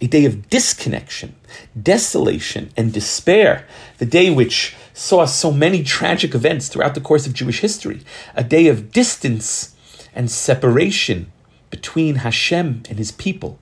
a 0.00 0.06
day 0.06 0.24
of 0.24 0.48
disconnection, 0.48 1.34
desolation, 1.80 2.70
and 2.76 2.92
despair, 2.92 3.66
the 3.98 4.06
day 4.06 4.30
which 4.30 4.76
saw 4.94 5.24
so 5.24 5.50
many 5.50 5.82
tragic 5.82 6.34
events 6.34 6.68
throughout 6.68 6.94
the 6.94 7.00
course 7.00 7.26
of 7.26 7.32
Jewish 7.32 7.60
history, 7.60 8.00
a 8.34 8.44
day 8.44 8.68
of 8.68 8.92
distance 8.92 9.74
and 10.14 10.30
separation 10.30 11.30
between 11.70 12.16
Hashem 12.16 12.82
and 12.88 12.98
his 12.98 13.12
people. 13.12 13.58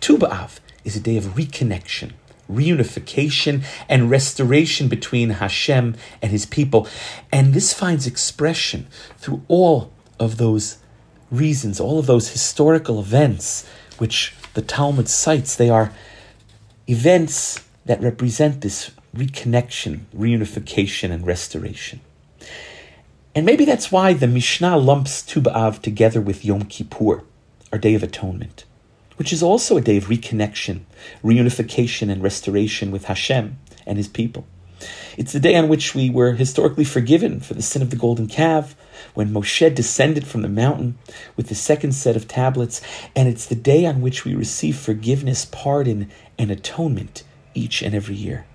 Tu 0.00 0.18
B'Av 0.18 0.58
is 0.84 0.96
a 0.96 1.00
day 1.00 1.16
of 1.16 1.34
reconnection, 1.34 2.12
reunification, 2.50 3.64
and 3.88 4.10
restoration 4.10 4.88
between 4.88 5.30
Hashem 5.30 5.96
and 6.22 6.30
his 6.30 6.46
people. 6.46 6.86
And 7.32 7.54
this 7.54 7.72
finds 7.72 8.06
expression 8.06 8.86
through 9.18 9.42
all 9.48 9.92
of 10.20 10.36
those 10.36 10.78
reasons, 11.30 11.80
all 11.80 11.98
of 11.98 12.06
those 12.06 12.30
historical 12.30 13.00
events 13.00 13.66
which 13.98 14.34
the 14.56 14.62
Talmud 14.62 15.08
cites. 15.08 15.54
They 15.54 15.68
are 15.68 15.92
events 16.88 17.62
that 17.84 18.00
represent 18.00 18.62
this 18.62 18.90
reconnection, 19.14 20.00
reunification, 20.16 21.12
and 21.12 21.26
restoration. 21.26 22.00
And 23.34 23.44
maybe 23.44 23.66
that's 23.66 23.92
why 23.92 24.14
the 24.14 24.26
Mishnah 24.26 24.78
lumps 24.78 25.22
Tu 25.22 25.42
B'Av 25.42 25.82
together 25.82 26.22
with 26.22 26.44
Yom 26.44 26.62
Kippur, 26.62 27.22
our 27.70 27.78
Day 27.78 27.94
of 27.94 28.02
Atonement, 28.02 28.64
which 29.16 29.30
is 29.30 29.42
also 29.42 29.76
a 29.76 29.82
day 29.82 29.98
of 29.98 30.06
reconnection, 30.06 30.80
reunification, 31.22 32.10
and 32.10 32.22
restoration 32.22 32.90
with 32.90 33.04
Hashem 33.04 33.58
and 33.86 33.98
His 33.98 34.08
people. 34.08 34.46
It's 35.18 35.32
the 35.32 35.40
day 35.40 35.54
on 35.54 35.68
which 35.68 35.94
we 35.94 36.08
were 36.08 36.32
historically 36.32 36.84
forgiven 36.84 37.40
for 37.40 37.52
the 37.52 37.62
sin 37.62 37.82
of 37.82 37.90
the 37.90 37.96
golden 37.96 38.26
calf, 38.26 38.74
when 39.14 39.30
Moshe 39.30 39.74
descended 39.74 40.26
from 40.26 40.42
the 40.42 40.48
mountain 40.48 40.98
with 41.36 41.48
the 41.48 41.54
second 41.54 41.92
set 41.92 42.16
of 42.16 42.28
tablets, 42.28 42.80
and 43.14 43.28
it's 43.28 43.46
the 43.46 43.54
day 43.54 43.86
on 43.86 44.00
which 44.00 44.24
we 44.24 44.34
receive 44.34 44.76
forgiveness, 44.76 45.44
pardon, 45.44 46.10
and 46.38 46.50
atonement 46.50 47.22
each 47.54 47.82
and 47.82 47.94
every 47.94 48.14
year. 48.14 48.46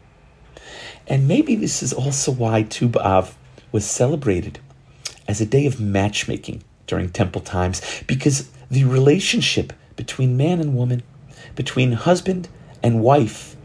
And 1.08 1.28
maybe 1.28 1.56
this 1.56 1.82
is 1.82 1.94
also 1.94 2.32
why 2.32 2.64
Tu 2.64 2.88
B'Av 2.88 3.34
was 3.72 3.86
celebrated 3.86 4.60
as 5.28 5.42
a 5.42 5.46
day 5.46 5.66
of 5.66 5.80
matchmaking 5.80 6.64
during 6.88 7.10
temple 7.10 7.42
times, 7.42 7.82
because 8.06 8.50
the 8.70 8.84
relationship 8.84 9.74
between 9.96 10.38
man 10.38 10.60
and 10.60 10.76
woman, 10.76 11.04
between 11.56 11.94
husband 11.94 12.48
and 12.84 13.02
wife, 13.02 13.56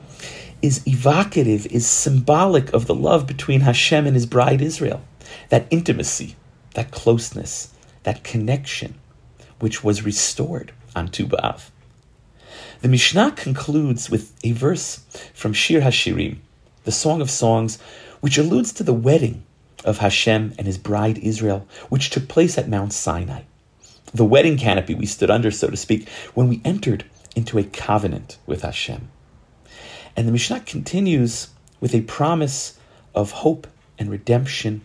is 0.63 0.87
evocative, 0.87 1.67
is 1.67 1.87
symbolic 1.87 2.73
of 2.73 2.87
the 2.87 2.95
love 2.95 3.27
between 3.27 3.61
Hashem 3.61 4.07
and 4.07 4.15
his 4.15 4.27
bride 4.27 4.63
Israel. 4.63 5.03
That 5.51 5.67
intimacy, 5.71 6.37
that 6.77 6.91
closeness, 6.91 7.73
that 8.03 8.23
connection, 8.23 8.95
which 9.59 9.83
was 9.83 10.05
restored 10.05 10.73
on 10.95 11.09
Tu 11.09 11.27
B'Av. 11.27 11.71
The 12.83 12.89
Mishnah 12.89 13.33
concludes 13.33 14.11
with 14.11 14.35
a 14.45 14.53
verse 14.53 14.99
from 15.33 15.55
Shir 15.55 15.81
Hashirim, 15.81 16.37
the 16.85 16.93
Song 16.93 17.23
of 17.23 17.31
Songs, 17.31 17.79
which 18.21 18.37
alludes 18.37 18.73
to 18.75 18.83
the 18.83 18.93
wedding 18.93 19.43
of 19.87 19.99
Hashem 19.99 20.55
and 20.59 20.67
his 20.67 20.77
bride 20.77 21.17
Israel, 21.19 21.67
which 21.89 22.11
took 22.11 22.29
place 22.29 22.59
at 22.59 22.69
Mount 22.69 22.93
Sinai. 22.93 23.43
The 24.13 24.25
wedding 24.27 24.59
canopy 24.59 24.95
we 24.95 25.07
stood 25.07 25.31
under, 25.31 25.51
so 25.51 25.69
to 25.69 25.77
speak, 25.79 26.11
when 26.35 26.49
we 26.49 26.61
entered 26.63 27.07
into 27.35 27.59
a 27.59 27.65
covenant 27.65 28.37
with 28.45 28.63
Hashem. 28.63 29.09
And 30.15 30.29
the 30.29 30.33
Mishnah 30.33 30.61
continues 30.61 31.49
with 31.81 31.95
a 31.95 32.03
promise 32.03 32.79
of 33.15 33.31
hope 33.31 33.67
and 33.99 34.11
redemption, 34.11 34.83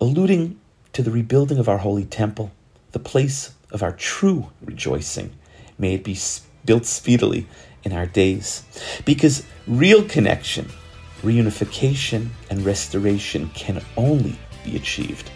alluding 0.00 0.59
to 0.92 1.02
the 1.02 1.10
rebuilding 1.10 1.58
of 1.58 1.68
our 1.68 1.78
holy 1.78 2.04
temple, 2.04 2.50
the 2.92 2.98
place 2.98 3.54
of 3.70 3.82
our 3.82 3.92
true 3.92 4.50
rejoicing. 4.62 5.32
May 5.78 5.94
it 5.94 6.04
be 6.04 6.18
built 6.64 6.86
speedily 6.86 7.46
in 7.84 7.92
our 7.92 8.06
days. 8.06 8.64
Because 9.04 9.46
real 9.66 10.04
connection, 10.04 10.68
reunification, 11.22 12.28
and 12.50 12.64
restoration 12.64 13.48
can 13.50 13.82
only 13.96 14.38
be 14.64 14.76
achieved 14.76 15.30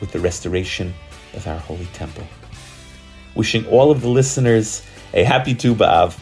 with 0.00 0.12
the 0.12 0.20
restoration 0.20 0.94
of 1.34 1.46
our 1.46 1.58
holy 1.58 1.86
temple. 1.86 2.26
Wishing 3.34 3.66
all 3.66 3.90
of 3.90 4.00
the 4.00 4.08
listeners 4.08 4.82
a 5.12 5.24
happy 5.24 5.54
Tu 5.54 5.74
B'Av 5.74 6.18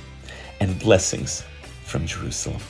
and 0.61 0.79
blessings 0.79 1.45
from 1.85 2.07
Jerusalem. 2.07 2.61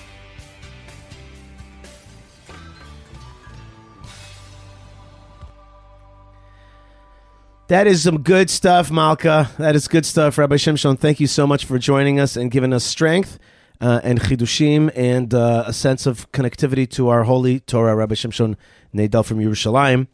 That 7.69 7.87
is 7.87 8.03
some 8.03 8.23
good 8.23 8.49
stuff, 8.49 8.91
Malka. 8.91 9.51
That 9.59 9.77
is 9.77 9.89
good 9.89 10.07
stuff, 10.07 10.39
Rabbi 10.39 10.55
Shimshon. 10.55 10.99
Thank 10.99 11.21
you 11.21 11.27
so 11.27 11.47
much 11.47 11.67
for 11.67 11.79
joining 11.79 12.19
us 12.19 12.35
and 12.35 12.51
giving 12.51 12.73
us 12.73 12.83
strength 12.83 13.39
uh, 13.79 14.01
and 14.03 14.19
chidushim 14.19 14.91
and 14.97 15.35
uh, 15.35 15.65
a 15.67 15.75
sense 15.75 16.07
of 16.07 16.33
connectivity 16.33 16.89
to 16.93 17.11
our 17.11 17.25
holy 17.25 17.61
Torah, 17.61 17.95
Rabbi 17.95 18.15
Shimshon 18.15 18.57
Nadel 18.95 19.23
from 19.23 19.37
Yerushalayim. 19.39 20.07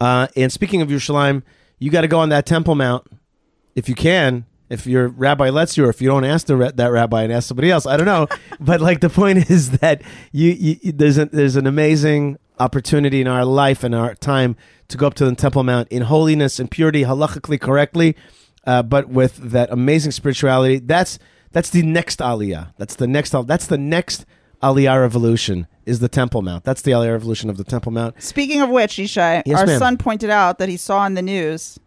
Uh, 0.00 0.26
and 0.34 0.50
speaking 0.50 0.82
of 0.82 0.88
Yerushalayim, 0.88 1.44
you 1.78 1.92
got 1.92 2.00
to 2.00 2.08
go 2.08 2.18
on 2.18 2.30
that 2.30 2.44
Temple 2.44 2.74
Mount 2.74 3.06
if 3.76 3.88
you 3.88 3.94
can. 3.94 4.44
If 4.68 4.84
your 4.84 5.06
rabbi 5.06 5.50
lets 5.50 5.76
you, 5.76 5.84
or 5.84 5.90
if 5.90 6.02
you 6.02 6.08
don't 6.08 6.24
ask 6.24 6.48
the, 6.48 6.72
that 6.74 6.88
rabbi 6.88 7.22
and 7.22 7.32
ask 7.32 7.46
somebody 7.46 7.70
else, 7.70 7.86
I 7.86 7.96
don't 7.96 8.06
know. 8.06 8.26
but 8.58 8.80
like 8.80 8.98
the 8.98 9.10
point 9.10 9.48
is 9.48 9.78
that 9.78 10.02
you, 10.32 10.50
you 10.50 10.90
there's 10.90 11.18
a, 11.18 11.26
there's 11.26 11.54
an 11.54 11.68
amazing 11.68 12.38
opportunity 12.58 13.20
in 13.20 13.28
our 13.28 13.44
life 13.44 13.84
and 13.84 13.94
our 13.94 14.14
time 14.14 14.56
to 14.88 14.96
go 14.96 15.06
up 15.06 15.14
to 15.14 15.24
the 15.24 15.34
Temple 15.34 15.62
Mount 15.64 15.88
in 15.88 16.02
holiness 16.02 16.58
and 16.60 16.70
purity, 16.70 17.02
halachically 17.02 17.60
correctly, 17.60 18.16
uh, 18.66 18.82
but 18.82 19.08
with 19.08 19.36
that 19.36 19.70
amazing 19.70 20.12
spirituality. 20.12 20.78
That's 20.78 21.18
that's 21.52 21.70
the 21.70 21.82
next 21.82 22.18
aliyah. 22.20 22.72
That's 22.76 22.96
the 22.96 23.06
next. 23.06 23.30
That's 23.46 23.66
the 23.66 23.78
next 23.78 24.24
aliyah 24.62 25.00
revolution. 25.00 25.66
Is 25.86 26.00
the 26.00 26.08
Temple 26.08 26.42
Mount? 26.42 26.64
That's 26.64 26.82
the 26.82 26.90
aliyah 26.90 27.12
revolution 27.12 27.48
of 27.48 27.56
the 27.58 27.64
Temple 27.64 27.92
Mount. 27.92 28.20
Speaking 28.20 28.60
of 28.60 28.68
which, 28.70 28.94
Yishai, 28.94 29.42
Yes, 29.46 29.60
our 29.60 29.66
ma'am. 29.66 29.78
son 29.78 29.96
pointed 29.98 30.30
out 30.30 30.58
that 30.58 30.68
he 30.68 30.76
saw 30.76 31.06
in 31.06 31.14
the 31.14 31.22
news. 31.22 31.78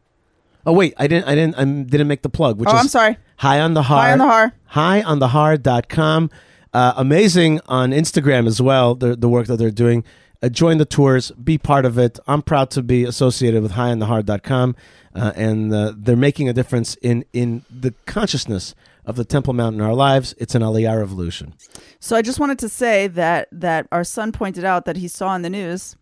Oh 0.65 0.73
wait, 0.73 0.93
I 0.97 1.07
didn't. 1.07 1.27
I 1.27 1.35
didn't. 1.35 1.55
I 1.57 1.65
didn't 1.65 2.07
make 2.07 2.21
the 2.21 2.29
plug. 2.29 2.59
Which 2.59 2.69
Oh, 2.69 2.75
is 2.75 2.79
I'm 2.81 2.87
sorry. 2.87 3.17
High 3.37 3.59
on 3.59 3.73
the 3.73 3.83
Har. 3.83 4.01
High 4.01 4.11
on 4.11 4.17
the 4.19 4.25
Har. 4.25 4.53
High 4.65 5.01
on 5.03 5.19
the 5.19 6.29
Uh, 6.71 6.93
amazing 6.97 7.59
on 7.67 7.91
Instagram 7.91 8.45
as 8.47 8.61
well. 8.61 8.93
The 8.95 9.15
the 9.15 9.27
work 9.29 9.47
that 9.47 9.57
they're 9.57 9.71
doing. 9.71 10.03
Uh, 10.41 10.49
join 10.49 10.77
the 10.77 10.85
tours. 10.85 11.31
Be 11.31 11.57
part 11.57 11.85
of 11.85 11.97
it. 11.97 12.19
I'm 12.27 12.41
proud 12.41 12.71
to 12.71 12.81
be 12.81 13.03
associated 13.03 13.61
with 13.61 13.73
highonthehar.com, 13.73 14.75
uh, 15.15 15.33
and 15.35 15.73
uh, 15.73 15.93
they're 15.95 16.15
making 16.15 16.47
a 16.47 16.53
difference 16.53 16.95
in 16.95 17.25
in 17.33 17.63
the 17.69 17.93
consciousness 18.05 18.73
of 19.05 19.15
the 19.15 19.25
Temple 19.25 19.53
Mount 19.53 19.75
in 19.75 19.81
our 19.81 19.93
lives. 19.93 20.33
It's 20.37 20.55
an 20.55 20.61
Aliyah 20.61 20.97
revolution. 20.97 21.55
So 21.99 22.15
I 22.15 22.21
just 22.21 22.39
wanted 22.39 22.59
to 22.59 22.69
say 22.69 23.07
that 23.07 23.49
that 23.51 23.87
our 23.91 24.03
son 24.03 24.31
pointed 24.31 24.63
out 24.63 24.85
that 24.85 24.97
he 24.97 25.07
saw 25.07 25.35
in 25.35 25.41
the 25.41 25.49
news 25.49 25.95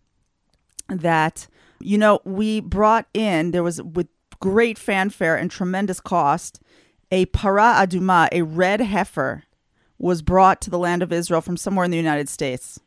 that 0.88 1.48
you 1.80 1.98
know 1.98 2.20
we 2.24 2.60
brought 2.60 3.06
in 3.12 3.50
there 3.50 3.62
was 3.62 3.82
with 3.82 4.08
great 4.40 4.78
fanfare 4.78 5.36
and 5.36 5.50
tremendous 5.50 6.00
cost 6.00 6.60
a 7.10 7.26
para 7.26 7.74
aduma, 7.76 8.28
a 8.32 8.42
red 8.42 8.80
heifer, 8.80 9.44
was 9.98 10.22
brought 10.22 10.60
to 10.62 10.70
the 10.70 10.78
land 10.78 11.02
of 11.02 11.12
Israel 11.12 11.40
from 11.40 11.56
somewhere 11.56 11.84
in 11.84 11.90
the 11.90 11.96
United 11.96 12.28
States. 12.28 12.78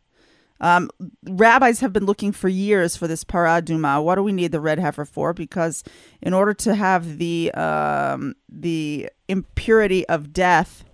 Um, 0.61 0.91
rabbis 1.25 1.79
have 1.79 1.91
been 1.91 2.05
looking 2.05 2.31
for 2.31 2.47
years 2.47 2.95
for 2.95 3.07
this 3.07 3.23
para 3.23 3.61
aduma. 3.61 4.01
What 4.01 4.15
do 4.15 4.23
we 4.23 4.31
need 4.31 4.51
the 4.51 4.59
red 4.59 4.79
heifer 4.79 5.05
for? 5.05 5.33
Because 5.33 5.83
in 6.21 6.33
order 6.33 6.53
to 6.53 6.75
have 6.75 7.17
the 7.17 7.51
um, 7.53 8.35
the 8.47 9.09
impurity 9.27 10.07
of 10.07 10.31
death 10.31 10.85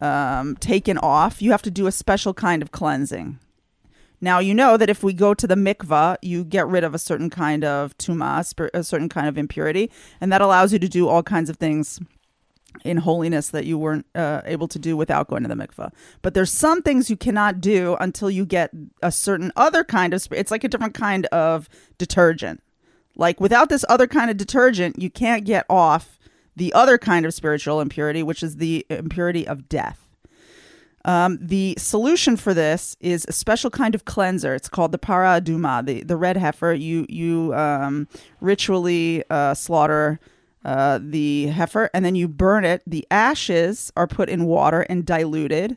um, 0.00 0.56
taken 0.56 0.96
off, 0.98 1.42
you 1.42 1.50
have 1.50 1.62
to 1.62 1.70
do 1.70 1.86
a 1.86 1.92
special 1.92 2.32
kind 2.32 2.62
of 2.62 2.72
cleansing. 2.72 3.38
Now 4.22 4.38
you 4.38 4.54
know 4.54 4.78
that 4.78 4.88
if 4.88 5.02
we 5.02 5.12
go 5.12 5.34
to 5.34 5.46
the 5.46 5.54
mikvah, 5.54 6.16
you 6.22 6.42
get 6.42 6.66
rid 6.66 6.82
of 6.82 6.94
a 6.94 6.98
certain 6.98 7.28
kind 7.28 7.62
of 7.62 7.96
tuma, 7.98 8.70
a 8.72 8.82
certain 8.82 9.10
kind 9.10 9.28
of 9.28 9.36
impurity, 9.36 9.90
and 10.18 10.32
that 10.32 10.40
allows 10.40 10.72
you 10.72 10.78
to 10.78 10.88
do 10.88 11.08
all 11.08 11.22
kinds 11.22 11.50
of 11.50 11.58
things 11.58 12.00
in 12.84 12.96
holiness 12.98 13.50
that 13.50 13.64
you 13.64 13.78
weren't 13.78 14.06
uh, 14.14 14.42
able 14.44 14.68
to 14.68 14.78
do 14.78 14.96
without 14.96 15.28
going 15.28 15.42
to 15.42 15.48
the 15.48 15.54
mikvah. 15.54 15.92
But 16.22 16.34
there's 16.34 16.52
some 16.52 16.82
things 16.82 17.08
you 17.08 17.16
cannot 17.16 17.60
do 17.60 17.96
until 18.00 18.30
you 18.30 18.44
get 18.44 18.70
a 19.02 19.12
certain 19.12 19.52
other 19.56 19.84
kind 19.84 20.12
of. 20.12 20.26
It's 20.32 20.50
like 20.50 20.64
a 20.64 20.68
different 20.68 20.94
kind 20.94 21.26
of 21.26 21.68
detergent. 21.98 22.62
Like 23.16 23.40
without 23.40 23.68
this 23.68 23.84
other 23.88 24.06
kind 24.06 24.30
of 24.30 24.36
detergent, 24.36 25.00
you 25.00 25.10
can't 25.10 25.44
get 25.44 25.66
off 25.70 26.18
the 26.56 26.72
other 26.72 26.98
kind 26.98 27.26
of 27.26 27.34
spiritual 27.34 27.80
impurity, 27.80 28.22
which 28.22 28.42
is 28.42 28.56
the 28.56 28.86
impurity 28.90 29.46
of 29.46 29.68
death. 29.68 30.00
Um, 31.06 31.38
the 31.40 31.74
solution 31.78 32.36
for 32.36 32.54
this 32.54 32.96
is 33.00 33.26
a 33.28 33.32
special 33.32 33.70
kind 33.70 33.94
of 33.94 34.06
cleanser. 34.06 34.54
It's 34.54 34.70
called 34.70 34.90
the 34.90 34.98
para 34.98 35.40
aduma, 35.40 35.84
the 35.84 36.02
the 36.02 36.16
red 36.16 36.38
heifer. 36.38 36.72
You 36.72 37.04
you 37.10 37.54
um, 37.54 38.08
ritually 38.40 39.22
uh, 39.28 39.52
slaughter 39.52 40.18
uh, 40.64 40.98
the 41.02 41.46
heifer 41.48 41.90
and 41.92 42.04
then 42.04 42.14
you 42.14 42.28
burn 42.28 42.64
it. 42.64 42.82
The 42.86 43.06
ashes 43.10 43.92
are 43.96 44.06
put 44.06 44.28
in 44.28 44.44
water 44.46 44.80
and 44.82 45.04
diluted, 45.04 45.76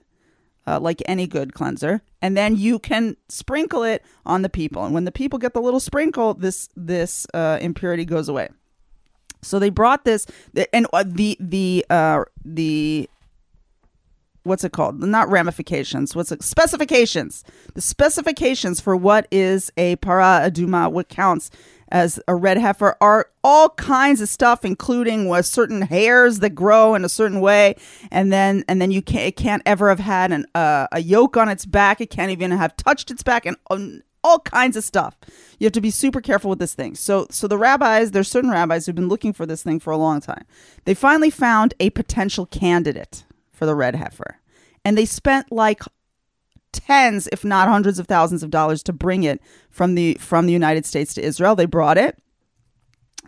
uh, 0.65 0.79
like 0.79 1.01
any 1.05 1.27
good 1.27 1.53
cleanser, 1.53 2.01
and 2.21 2.38
then 2.38 2.55
you 2.55 2.79
can 2.79 3.17
sprinkle 3.29 3.83
it 3.83 4.03
on 4.25 4.41
the 4.41 4.49
people. 4.49 4.85
And 4.85 4.93
when 4.93 5.05
the 5.05 5.11
people 5.11 5.39
get 5.39 5.53
the 5.53 5.61
little 5.61 5.79
sprinkle, 5.79 6.33
this 6.33 6.69
this 6.75 7.27
uh, 7.33 7.57
impurity 7.61 8.05
goes 8.05 8.29
away. 8.29 8.49
So 9.41 9.59
they 9.59 9.69
brought 9.69 10.03
this, 10.03 10.25
and 10.73 10.88
uh, 10.93 11.03
the 11.05 11.38
the 11.39 11.85
uh, 11.89 12.23
the 12.43 13.09
what's 14.43 14.63
it 14.63 14.71
called? 14.71 14.99
Not 15.01 15.29
ramifications. 15.29 16.15
What's 16.15 16.31
it? 16.31 16.41
Specifications. 16.41 17.43
The 17.73 17.81
specifications 17.81 18.79
for 18.79 18.95
what 18.95 19.27
is 19.31 19.71
a 19.77 19.97
para 19.97 20.49
aduma, 20.49 20.91
what 20.91 21.09
counts 21.09 21.51
as 21.89 22.19
a 22.27 22.35
red 22.35 22.57
heifer, 22.57 22.95
are 23.01 23.29
all 23.43 23.69
kinds 23.69 24.21
of 24.21 24.29
stuff, 24.29 24.65
including 24.65 25.27
what 25.27 25.45
certain 25.45 25.83
hairs 25.83 26.39
that 26.39 26.51
grow 26.51 26.95
in 26.95 27.05
a 27.05 27.09
certain 27.09 27.39
way, 27.39 27.75
and 28.11 28.31
then 28.31 28.63
and 28.67 28.81
then 28.81 28.91
you 28.91 29.01
can't 29.01 29.27
it 29.27 29.35
can't 29.35 29.63
ever 29.65 29.89
have 29.89 29.99
had 29.99 30.31
an, 30.31 30.45
uh, 30.55 30.88
a 30.91 31.01
yoke 31.01 31.38
on 31.38 31.49
its 31.49 31.65
back. 31.65 32.01
It 32.01 32.09
can't 32.09 32.31
even 32.31 32.51
have 32.51 32.75
touched 32.77 33.11
its 33.11 33.23
back, 33.23 33.45
and 33.45 33.57
um, 33.69 34.01
all 34.23 34.39
kinds 34.39 34.75
of 34.75 34.83
stuff. 34.83 35.15
You 35.59 35.65
have 35.65 35.73
to 35.73 35.81
be 35.81 35.91
super 35.91 36.21
careful 36.21 36.49
with 36.49 36.59
this 36.59 36.73
thing. 36.73 36.95
So, 36.95 37.27
so 37.29 37.47
the 37.47 37.57
rabbis, 37.57 38.11
there's 38.11 38.29
certain 38.29 38.51
rabbis 38.51 38.85
who've 38.85 38.95
been 38.95 39.07
looking 39.07 39.33
for 39.33 39.45
this 39.45 39.63
thing 39.63 39.79
for 39.79 39.91
a 39.91 39.97
long 39.97 40.19
time. 40.19 40.45
They 40.85 40.93
finally 40.93 41.29
found 41.29 41.73
a 41.79 41.91
potential 41.91 42.45
candidate 42.45 43.23
for 43.51 43.65
the 43.65 43.75
red 43.75 43.95
heifer, 43.95 44.39
and 44.83 44.97
they 44.97 45.05
spent 45.05 45.51
like 45.51 45.81
tens, 46.72 47.28
if 47.32 47.43
not 47.43 47.68
hundreds 47.68 47.99
of 47.99 48.07
thousands 48.07 48.43
of 48.43 48.49
dollars 48.49 48.84
to 48.84 48.93
bring 48.93 49.24
it 49.24 49.41
from 49.70 49.95
the 49.95 50.15
from 50.15 50.45
the 50.45 50.53
United 50.53 50.86
States 50.86 51.13
to 51.15 51.22
Israel. 51.22 51.55
They 51.55 51.65
brought 51.65 51.97
it. 51.97 52.18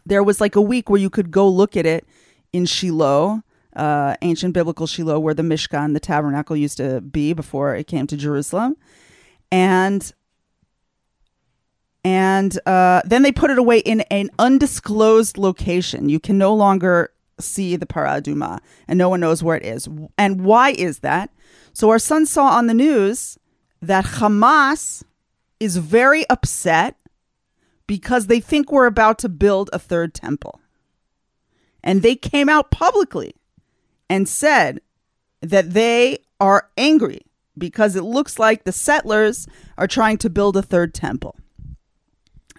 There 0.06 0.24
was 0.24 0.42
like 0.42 0.56
a 0.56 0.62
week 0.62 0.90
where 0.90 1.00
you 1.00 1.10
could 1.10 1.32
go 1.32 1.48
look 1.48 1.78
at 1.78 1.86
it 1.86 2.06
in 2.52 2.66
Shiloh, 2.66 3.44
uh, 3.76 4.16
ancient 4.22 4.54
biblical 4.54 4.88
Shiloh, 4.88 5.20
where 5.20 5.34
the 5.34 5.44
Mishkan, 5.44 5.94
the 5.94 6.00
tabernacle, 6.00 6.56
used 6.56 6.78
to 6.78 7.02
be 7.02 7.34
before 7.34 7.76
it 7.76 7.88
came 7.88 8.08
to 8.08 8.18
Jerusalem, 8.18 8.76
and 9.52 10.12
and 12.04 12.58
uh, 12.66 13.02
then 13.06 13.24
they 13.24 13.32
put 13.32 13.52
it 13.52 13.58
away 13.58 13.80
in 13.80 14.02
an 14.10 14.30
undisclosed 14.40 15.38
location. 15.38 16.10
You 16.10 16.20
can 16.20 16.38
no 16.38 16.54
longer 16.54 17.12
see 17.40 17.76
the 17.76 17.86
paraduma, 17.86 18.60
and 18.88 18.98
no 18.98 19.10
one 19.10 19.20
knows 19.20 19.44
where 19.44 19.58
it 19.58 19.64
is. 19.64 19.88
And 20.18 20.42
why 20.44 20.72
is 20.72 21.00
that? 21.00 21.30
So 21.80 21.90
our 21.92 22.00
son 22.00 22.26
saw 22.26 22.48
on 22.58 22.68
the 22.68 22.74
news 22.74 23.40
that 23.82 24.04
Hamas 24.04 25.02
is 25.62 25.78
very 25.78 26.30
upset 26.30 26.98
because 27.88 28.28
they 28.28 28.42
think 28.42 28.70
we're 28.70 28.86
about 28.86 29.18
to 29.20 29.30
build 29.30 29.70
a 29.72 29.80
third 29.80 30.14
temple. 30.14 30.60
And 31.82 32.02
they 32.02 32.18
came 32.18 32.50
out 32.50 32.70
publicly 32.70 33.34
and 34.10 34.28
said 34.28 34.82
that 35.40 35.72
they 35.72 36.18
are 36.42 36.70
angry 36.76 37.22
because 37.58 37.96
it 37.96 38.04
looks 38.04 38.38
like 38.38 38.66
the 38.66 38.74
settlers 38.74 39.48
are 39.78 39.88
trying 39.88 40.18
to 40.18 40.30
build 40.30 40.58
a 40.58 40.62
third 40.62 40.94
temple. 40.94 41.38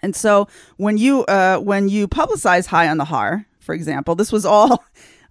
And 0.03 0.17
so 0.17 0.49
when 0.79 0.97
you 0.97 1.27
uh, 1.27 1.59
when 1.59 1.91
you 1.91 2.09
publicize 2.09 2.69
High 2.69 2.89
on 2.89 2.97
the 2.97 3.05
Har, 3.05 3.45
for 3.59 3.75
example, 3.75 4.15
this 4.15 4.33
was 4.33 4.47
all 4.47 4.83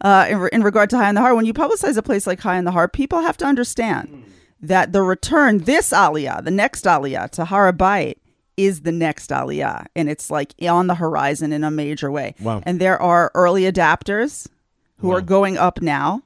uh, 0.02 0.28
in, 0.30 0.38
re- 0.40 0.50
in 0.52 0.64
regard 0.64 0.90
to 0.92 0.98
High 0.98 1.10
on 1.10 1.16
the 1.16 1.22
Har, 1.22 1.36
When 1.36 1.46
you 1.46 1.54
publicize 1.54 1.98
a 1.98 2.02
place 2.02 2.26
like 2.28 2.40
High 2.40 2.58
on 2.58 2.64
the 2.64 2.72
Har, 2.72 2.88
people 2.88 3.20
have 3.20 3.38
to 3.38 3.46
understand 3.46 4.26
that 4.62 4.92
the 4.92 5.02
return, 5.02 5.60
this 5.60 5.92
Aliyah, 5.92 6.44
the 6.44 6.52
next 6.52 6.86
Aliyah 6.86 7.30
to 7.32 7.46
Harabayit, 7.46 8.16
is 8.58 8.82
the 8.82 8.92
next 8.92 9.30
Aliyah, 9.30 9.86
and 9.96 10.10
it's 10.10 10.30
like 10.30 10.54
on 10.68 10.88
the 10.88 10.96
horizon 10.96 11.54
in 11.54 11.64
a 11.64 11.72
major 11.72 12.12
way. 12.12 12.36
Wow. 12.42 12.62
And 12.66 12.80
there 12.82 13.02
are 13.02 13.32
early 13.34 13.64
adapters 13.64 14.48
who 14.98 15.12
are 15.12 15.22
going 15.22 15.58
up 15.58 15.82
now. 15.82 16.24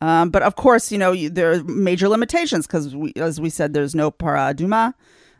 Um, 0.00 0.30
but 0.30 0.42
of 0.42 0.54
course, 0.54 0.92
you 0.92 0.98
know, 0.98 1.12
you, 1.12 1.28
there 1.28 1.52
are 1.52 1.64
major 1.64 2.08
limitations 2.08 2.66
because, 2.66 2.94
as 3.16 3.40
we 3.40 3.50
said, 3.50 3.74
there's 3.74 3.94
no 3.94 4.10
paraduma. 4.10 4.94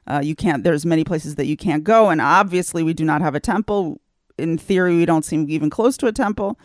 Uh, 0.07 0.21
you 0.23 0.35
can't. 0.35 0.65
There's 0.65 0.85
many 0.85 1.05
places 1.05 1.37
that 1.37 1.47
you 1.47 1.57
can't 1.57 1.85
go, 1.85 2.11
and 2.11 2.21
obviously, 2.21 2.83
we 2.83 2.93
do 2.93 3.05
not 3.05 3.21
have 3.21 3.37
a 3.37 3.41
temple. 3.41 4.01
In 4.37 4.59
theory, 4.59 4.97
we 4.97 5.07
don't 5.07 5.25
seem 5.25 5.49
even 5.49 5.71
close 5.71 5.97
to 5.99 6.09
a 6.09 6.13
temple. 6.13 6.59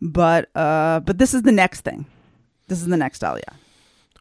But 0.00 0.54
uh, 0.54 1.00
but 1.00 1.18
this 1.18 1.34
is 1.34 1.42
the 1.42 1.52
next 1.52 1.80
thing. 1.82 2.06
This 2.68 2.80
is 2.80 2.86
the 2.86 2.96
next 2.96 3.22
aliyah. 3.22 3.54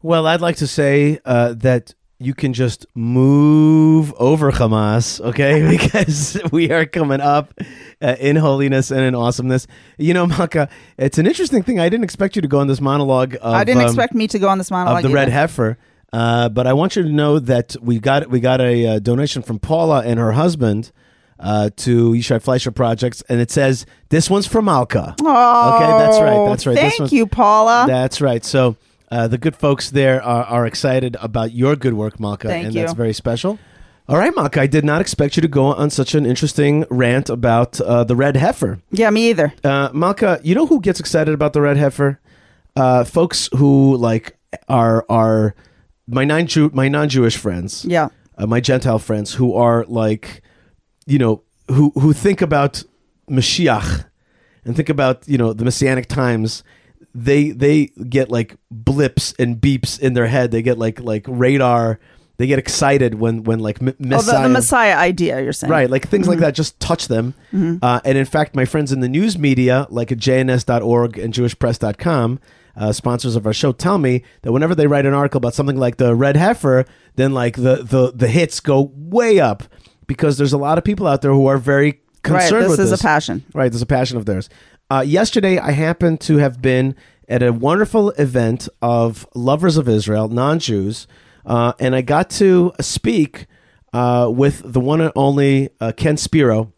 Well, 0.02 0.28
I'd 0.28 0.42
like 0.42 0.58
to 0.58 0.68
say 0.68 1.20
uh, 1.26 1.54
that 1.54 1.94
you 2.20 2.34
can 2.34 2.54
just 2.54 2.86
move 2.96 4.14
over 4.14 4.52
Hamas, 4.52 5.20
okay? 5.20 5.68
Because 5.78 6.40
we 6.52 6.72
are 6.72 6.86
coming 6.86 7.22
up 7.22 7.54
uh, 8.02 8.16
in 8.20 8.36
holiness 8.36 8.92
and 8.92 9.02
in 9.02 9.16
awesomeness. 9.16 9.68
You 9.98 10.14
know, 10.14 10.26
Malka, 10.26 10.70
it's 10.98 11.18
an 11.18 11.28
interesting 11.28 11.64
thing. 11.64 11.80
I 11.80 11.90
didn't 11.90 12.04
expect 12.04 12.36
you 12.36 12.42
to 12.42 12.48
go 12.48 12.60
on 12.60 12.68
this 12.68 12.80
monologue. 12.80 13.36
Of, 13.42 13.54
I 13.54 13.64
didn't 13.64 13.82
um, 13.82 13.88
expect 13.88 14.14
me 14.14 14.28
to 14.28 14.40
go 14.40 14.48
on 14.48 14.58
this 14.58 14.72
monologue. 14.72 15.04
of 15.04 15.10
the 15.10 15.16
red 15.16 15.30
heifer. 15.30 15.78
Uh, 16.14 16.48
but 16.50 16.66
I 16.66 16.74
want 16.74 16.96
you 16.96 17.04
to 17.04 17.10
know 17.10 17.40
that 17.40 17.76
we 17.82 18.00
got 18.00 18.30
we 18.30 18.40
got 18.40 18.62
a 18.62 18.88
uh, 18.88 19.00
donation 19.00 19.42
from 19.42 19.60
Paula 19.60 20.02
and 20.06 20.18
her 20.18 20.32
husband 20.32 20.92
uh, 21.40 21.70
to 21.78 22.12
Yishai 22.12 22.42
Fleisher 22.42 22.72
Projects, 22.72 23.22
and 23.30 23.40
it 23.42 23.52
says 23.52 23.86
this 24.10 24.30
one's 24.30 24.48
from 24.48 24.66
Malka. 24.66 25.16
Oh, 25.22 25.76
okay, 25.76 25.98
that's 26.06 26.20
right. 26.20 26.50
That's 26.50 26.66
right. 26.68 26.76
This 26.76 26.98
Thank 26.98 27.12
you, 27.12 27.28
Paula. 27.28 27.86
That's 27.88 28.22
right. 28.22 28.44
So 28.44 28.78
uh, 29.12 29.28
the 29.28 29.38
good 29.38 29.56
folks 29.56 29.92
there 29.92 30.22
are, 30.24 30.44
are 30.46 30.66
excited 30.66 31.18
about 31.22 31.52
your 31.54 31.76
good 31.76 31.94
work, 31.94 32.20
Malka, 32.20 32.48
Thank 32.48 32.66
and 32.68 32.74
you. 32.76 32.82
that's 32.82 32.94
very 32.94 33.14
special. 33.14 33.60
All 34.08 34.18
right, 34.18 34.32
Malka, 34.36 34.62
I 34.62 34.68
did 34.68 34.86
not 34.86 35.02
expect 35.02 35.36
you 35.36 35.42
to 35.42 35.48
go 35.48 35.66
on 35.66 35.90
such 35.90 36.14
an 36.14 36.28
interesting 36.28 36.86
rant 36.92 37.28
about 37.30 37.82
uh, 37.82 38.04
the 38.04 38.16
red 38.16 38.38
heifer. 38.38 38.80
yeah, 38.92 39.10
me 39.10 39.30
either. 39.32 39.52
Uh, 39.64 39.90
Malka, 39.94 40.40
you 40.44 40.54
know 40.54 40.68
who 40.68 40.80
gets 40.80 41.00
excited 41.00 41.34
about 41.34 41.54
the 41.54 41.62
red 41.62 41.76
heifer? 41.78 42.20
Uh, 42.76 43.04
folks 43.04 43.50
who 43.56 43.98
like 43.98 44.38
are 44.70 45.06
are 45.10 45.56
my 46.08 46.24
non 46.24 46.46
Jew 46.46 46.70
my 46.74 46.88
non 46.88 47.10
Jewish 47.10 47.36
friends, 47.36 47.84
Yeah. 47.84 48.10
uh, 48.38 48.46
my 48.46 48.60
Gentile 48.60 49.00
friends 49.00 49.34
who 49.34 49.56
are 49.56 49.86
like, 49.88 50.44
you 51.06 51.20
know, 51.20 51.44
who 51.70 51.92
who 51.92 52.14
think 52.14 52.42
about 52.42 52.84
Mashiach 53.30 54.06
and 54.66 54.76
think 54.76 54.90
about 54.90 55.28
you 55.28 55.38
know 55.38 55.54
the 55.54 55.66
Messianic 55.66 56.08
times. 56.08 56.64
They 57.14 57.52
they 57.52 57.88
get 58.10 58.30
like 58.30 58.58
blips 58.70 59.34
and 59.40 59.56
beeps 59.58 60.00
in 60.00 60.14
their 60.14 60.28
head. 60.28 60.52
They 60.52 60.62
get 60.62 60.78
like 60.78 61.00
like 61.00 61.26
radar. 61.28 62.00
They 62.38 62.48
get 62.48 62.60
excited 62.60 63.16
when 63.16 63.44
when 63.44 63.60
like 63.60 63.82
M- 63.82 63.88
Oh, 63.90 63.94
the, 64.00 64.08
Messiah. 64.08 64.44
the 64.44 64.50
Messiah 64.50 64.96
idea, 64.98 65.42
you're 65.42 65.54
saying. 65.54 65.72
Right, 65.72 65.90
like 65.90 66.10
things 66.10 66.28
like 66.28 66.40
that 66.40 66.54
just 66.54 66.78
touch 66.82 67.08
them. 67.08 67.34
Uh, 67.82 68.02
and 68.04 68.18
in 68.18 68.26
fact, 68.26 68.54
my 68.56 68.66
friends 68.66 68.92
in 68.92 69.00
the 69.00 69.08
news 69.08 69.38
media, 69.38 69.88
like 69.90 70.12
at 70.12 70.18
jns.org 70.18 71.18
and 71.18 71.34
jewishpress.com, 71.34 72.40
uh, 72.76 72.92
sponsors 72.92 73.38
of 73.38 73.46
our 73.46 73.54
show, 73.54 73.72
tell 73.72 73.98
me 73.98 74.22
that 74.42 74.52
whenever 74.52 74.76
they 74.76 74.86
write 74.88 75.06
an 75.06 75.14
article 75.14 75.38
about 75.38 75.54
something 75.54 75.78
like 75.78 75.96
the 75.96 76.14
red 76.14 76.36
heifer, 76.36 76.84
then 77.16 77.34
like 77.34 77.56
the, 77.56 77.78
the, 77.84 78.12
the 78.14 78.28
hits 78.28 78.60
go 78.60 78.92
way 78.94 79.40
up 79.40 79.64
because 80.08 80.38
there's 80.38 80.54
a 80.54 80.58
lot 80.58 80.78
of 80.78 80.84
people 80.84 81.08
out 81.08 81.22
there 81.22 81.32
who 81.32 81.48
are 81.48 81.58
very 81.58 82.02
concerned 82.24 82.54
Right. 82.54 82.62
This 82.62 82.70
with 82.70 82.80
is 82.80 82.90
this. 82.92 83.00
a 83.00 83.04
passion. 83.04 83.44
Right, 83.54 83.72
there's 83.72 83.82
a 83.82 83.86
passion 83.88 84.18
of 84.18 84.26
theirs. 84.26 84.50
Uh, 84.90 85.04
yesterday, 85.06 85.58
I 85.58 85.72
happened 85.72 86.22
to 86.22 86.38
have 86.38 86.62
been 86.62 86.96
at 87.28 87.42
a 87.42 87.52
wonderful 87.52 88.12
event 88.12 88.70
of 88.82 89.28
lovers 89.34 89.78
of 89.78 89.90
Israel, 89.90 90.28
non 90.28 90.60
Jews, 90.60 91.08
uh, 91.46 91.74
and 91.80 91.96
I 91.96 92.02
got 92.02 92.30
to 92.32 92.72
speak 92.82 93.48
uh, 93.94 94.32
with 94.34 94.62
the 94.64 94.80
one 94.80 95.02
and 95.02 95.12
only 95.16 95.70
uh, 95.80 95.92
Ken 95.96 96.18
Spiro, 96.18 96.72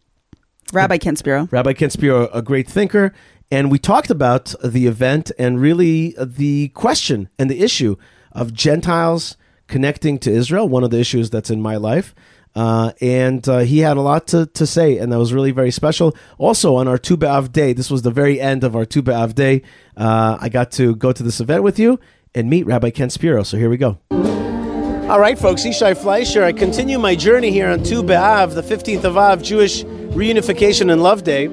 Rabbi 0.73 0.97
Ken 0.97 1.15
Spiro. 1.15 1.47
Rabbi 1.51 1.73
Ken 1.73 1.89
Spiro, 1.89 2.28
a 2.28 2.41
great 2.41 2.67
thinker. 2.69 3.13
And 3.49 3.71
we 3.71 3.80
talked 3.80 4.09
about 4.09 4.53
the 4.63 4.88
event 4.88 5.32
and 5.39 5.61
really 5.61 6.13
the 6.19 6.67
question 6.69 7.30
and 7.39 7.49
the 7.49 7.61
issue 7.61 7.95
of 8.34 8.53
Gentiles 8.53 9.38
connecting 9.67 10.19
to 10.19 10.32
Israel, 10.32 10.67
one 10.67 10.84
of 10.84 10.91
the 10.91 10.99
issues 10.99 11.30
that's 11.30 11.49
in 11.49 11.61
my 11.61 11.78
life. 11.78 12.13
Uh, 12.58 12.91
and 13.01 13.47
uh, 13.47 13.60
he 13.60 13.78
had 13.78 13.97
a 13.97 14.01
lot 14.01 14.26
to, 14.26 14.47
to 14.47 14.66
say, 14.66 14.97
and 14.97 15.12
that 15.12 15.20
was 15.20 15.32
really 15.32 15.51
very 15.51 15.70
special. 15.70 16.18
Also, 16.39 16.76
on 16.76 16.88
our 16.88 16.97
Tu 16.97 17.16
B'Av 17.16 17.51
day, 17.51 17.72
this 17.72 17.91
was 17.91 18.01
the 18.01 18.10
very 18.10 18.41
end 18.41 18.64
of 18.64 18.76
our 18.76 18.84
Tu 18.84 19.03
B'Av 19.03 19.36
day, 19.36 19.62
uh, 19.95 20.39
I 20.41 20.49
got 20.49 20.72
to 20.72 20.95
go 20.95 21.12
to 21.12 21.22
this 21.22 21.39
event 21.39 21.62
with 21.62 21.78
you 21.78 21.99
and 22.34 22.49
meet 22.49 22.66
Rabbi 22.66 22.89
Ken 22.89 23.12
Spiro. 23.12 23.43
So 23.43 23.58
here 23.58 23.70
we 23.70 23.78
go. 23.78 23.99
All 24.10 25.20
right, 25.20 25.38
folks, 25.38 25.66
Yishai 25.66 25.95
Fleisher. 25.95 26.43
I 26.43 26.51
continue 26.51 26.97
my 26.97 27.14
journey 27.14 27.51
here 27.51 27.70
on 27.70 27.84
Tu 27.84 28.01
B'Av, 28.01 28.55
the 28.55 28.64
15th 28.64 29.03
of 29.03 29.18
Av, 29.18 29.43
Jewish 29.43 29.84
Reunification 29.84 30.91
and 30.91 31.03
Love 31.03 31.24
Day. 31.24 31.49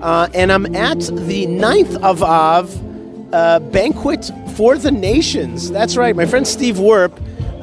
Uh, 0.00 0.28
and 0.32 0.50
I'm 0.50 0.74
at 0.74 1.00
the 1.00 1.46
9th 1.48 2.02
of 2.02 2.22
Av 2.22 3.34
uh, 3.34 3.58
banquet 3.58 4.30
for 4.54 4.78
the 4.78 4.90
nations. 4.90 5.70
That's 5.70 5.98
right, 5.98 6.16
my 6.16 6.24
friend 6.24 6.48
Steve 6.48 6.76
Werp, 6.76 7.12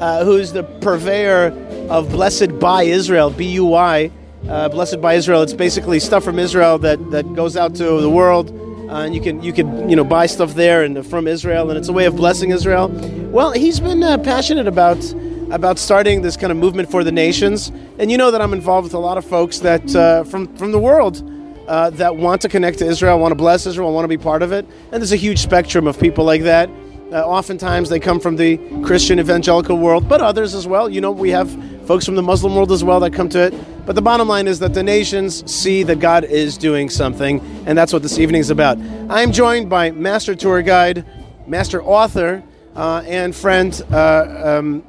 uh, 0.00 0.24
who's 0.24 0.52
the 0.52 0.62
purveyor 0.62 1.63
of 1.88 2.10
Blessed 2.10 2.58
by 2.58 2.84
Israel, 2.84 3.30
B 3.30 3.46
U 3.52 3.64
Y. 3.66 4.10
Uh, 4.48 4.68
Blessed 4.68 5.00
by 5.00 5.14
Israel. 5.14 5.42
It's 5.42 5.54
basically 5.54 5.98
stuff 6.00 6.22
from 6.22 6.38
Israel 6.38 6.78
that, 6.78 7.10
that 7.10 7.34
goes 7.34 7.56
out 7.56 7.74
to 7.76 8.00
the 8.00 8.10
world 8.10 8.50
uh, 8.88 8.98
and 8.98 9.14
you 9.14 9.20
can 9.20 9.42
you 9.42 9.52
can 9.52 9.88
you 9.88 9.96
know 9.96 10.04
buy 10.04 10.26
stuff 10.26 10.54
there 10.54 10.84
and 10.84 11.06
from 11.06 11.26
Israel, 11.26 11.70
and 11.70 11.78
it's 11.78 11.88
a 11.88 11.92
way 11.92 12.04
of 12.04 12.16
blessing 12.16 12.50
Israel. 12.50 12.88
Well, 13.32 13.52
he's 13.52 13.80
been 13.80 14.02
uh, 14.02 14.18
passionate 14.18 14.66
about 14.66 15.02
about 15.50 15.78
starting 15.78 16.20
this 16.20 16.36
kind 16.36 16.50
of 16.50 16.58
movement 16.58 16.90
for 16.90 17.02
the 17.02 17.12
nations, 17.12 17.72
and 17.98 18.10
you 18.10 18.18
know 18.18 18.30
that 18.30 18.42
I'm 18.42 18.52
involved 18.52 18.84
with 18.84 18.94
a 18.94 18.98
lot 18.98 19.16
of 19.16 19.24
folks 19.24 19.58
that 19.60 19.96
uh, 19.96 20.24
from 20.24 20.54
from 20.56 20.72
the 20.72 20.78
world. 20.78 21.30
Uh, 21.66 21.88
that 21.88 22.14
want 22.14 22.42
to 22.42 22.48
connect 22.50 22.78
to 22.78 22.84
Israel, 22.84 23.18
want 23.18 23.30
to 23.30 23.36
bless 23.36 23.64
Israel, 23.64 23.90
want 23.94 24.04
to 24.04 24.08
be 24.08 24.18
part 24.18 24.42
of 24.42 24.52
it, 24.52 24.66
and 24.92 25.00
there's 25.00 25.12
a 25.12 25.16
huge 25.16 25.38
spectrum 25.38 25.86
of 25.86 25.98
people 25.98 26.22
like 26.22 26.42
that. 26.42 26.68
Uh, 27.10 27.26
oftentimes, 27.26 27.88
they 27.88 27.98
come 27.98 28.20
from 28.20 28.36
the 28.36 28.58
Christian 28.84 29.18
evangelical 29.18 29.78
world, 29.78 30.06
but 30.06 30.20
others 30.20 30.54
as 30.54 30.66
well. 30.66 30.90
You 30.90 31.00
know, 31.00 31.10
we 31.10 31.30
have 31.30 31.48
folks 31.86 32.04
from 32.06 32.14
the 32.14 32.22
Muslim 32.22 32.54
world 32.54 32.72
as 32.72 32.82
well 32.82 33.00
that 33.00 33.12
come 33.12 33.28
to 33.30 33.38
it. 33.38 33.86
But 33.86 33.94
the 33.94 34.02
bottom 34.02 34.28
line 34.28 34.48
is 34.48 34.58
that 34.60 34.74
the 34.74 34.82
nations 34.82 35.50
see 35.50 35.82
that 35.82 36.00
God 36.00 36.24
is 36.24 36.56
doing 36.56 36.88
something, 36.88 37.40
and 37.66 37.76
that's 37.76 37.92
what 37.92 38.02
this 38.02 38.18
evening 38.18 38.40
is 38.40 38.50
about. 38.50 38.78
I 39.10 39.22
am 39.22 39.32
joined 39.32 39.68
by 39.68 39.90
master 39.90 40.34
tour 40.34 40.62
guide, 40.62 41.04
master 41.46 41.82
author 41.82 42.42
uh, 42.74 43.02
and 43.06 43.34
friend 43.34 43.80
uh, 43.92 44.58
um, 44.58 44.82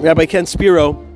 Rabbi 0.00 0.26
Ken 0.26 0.46
Spiro, 0.46 1.06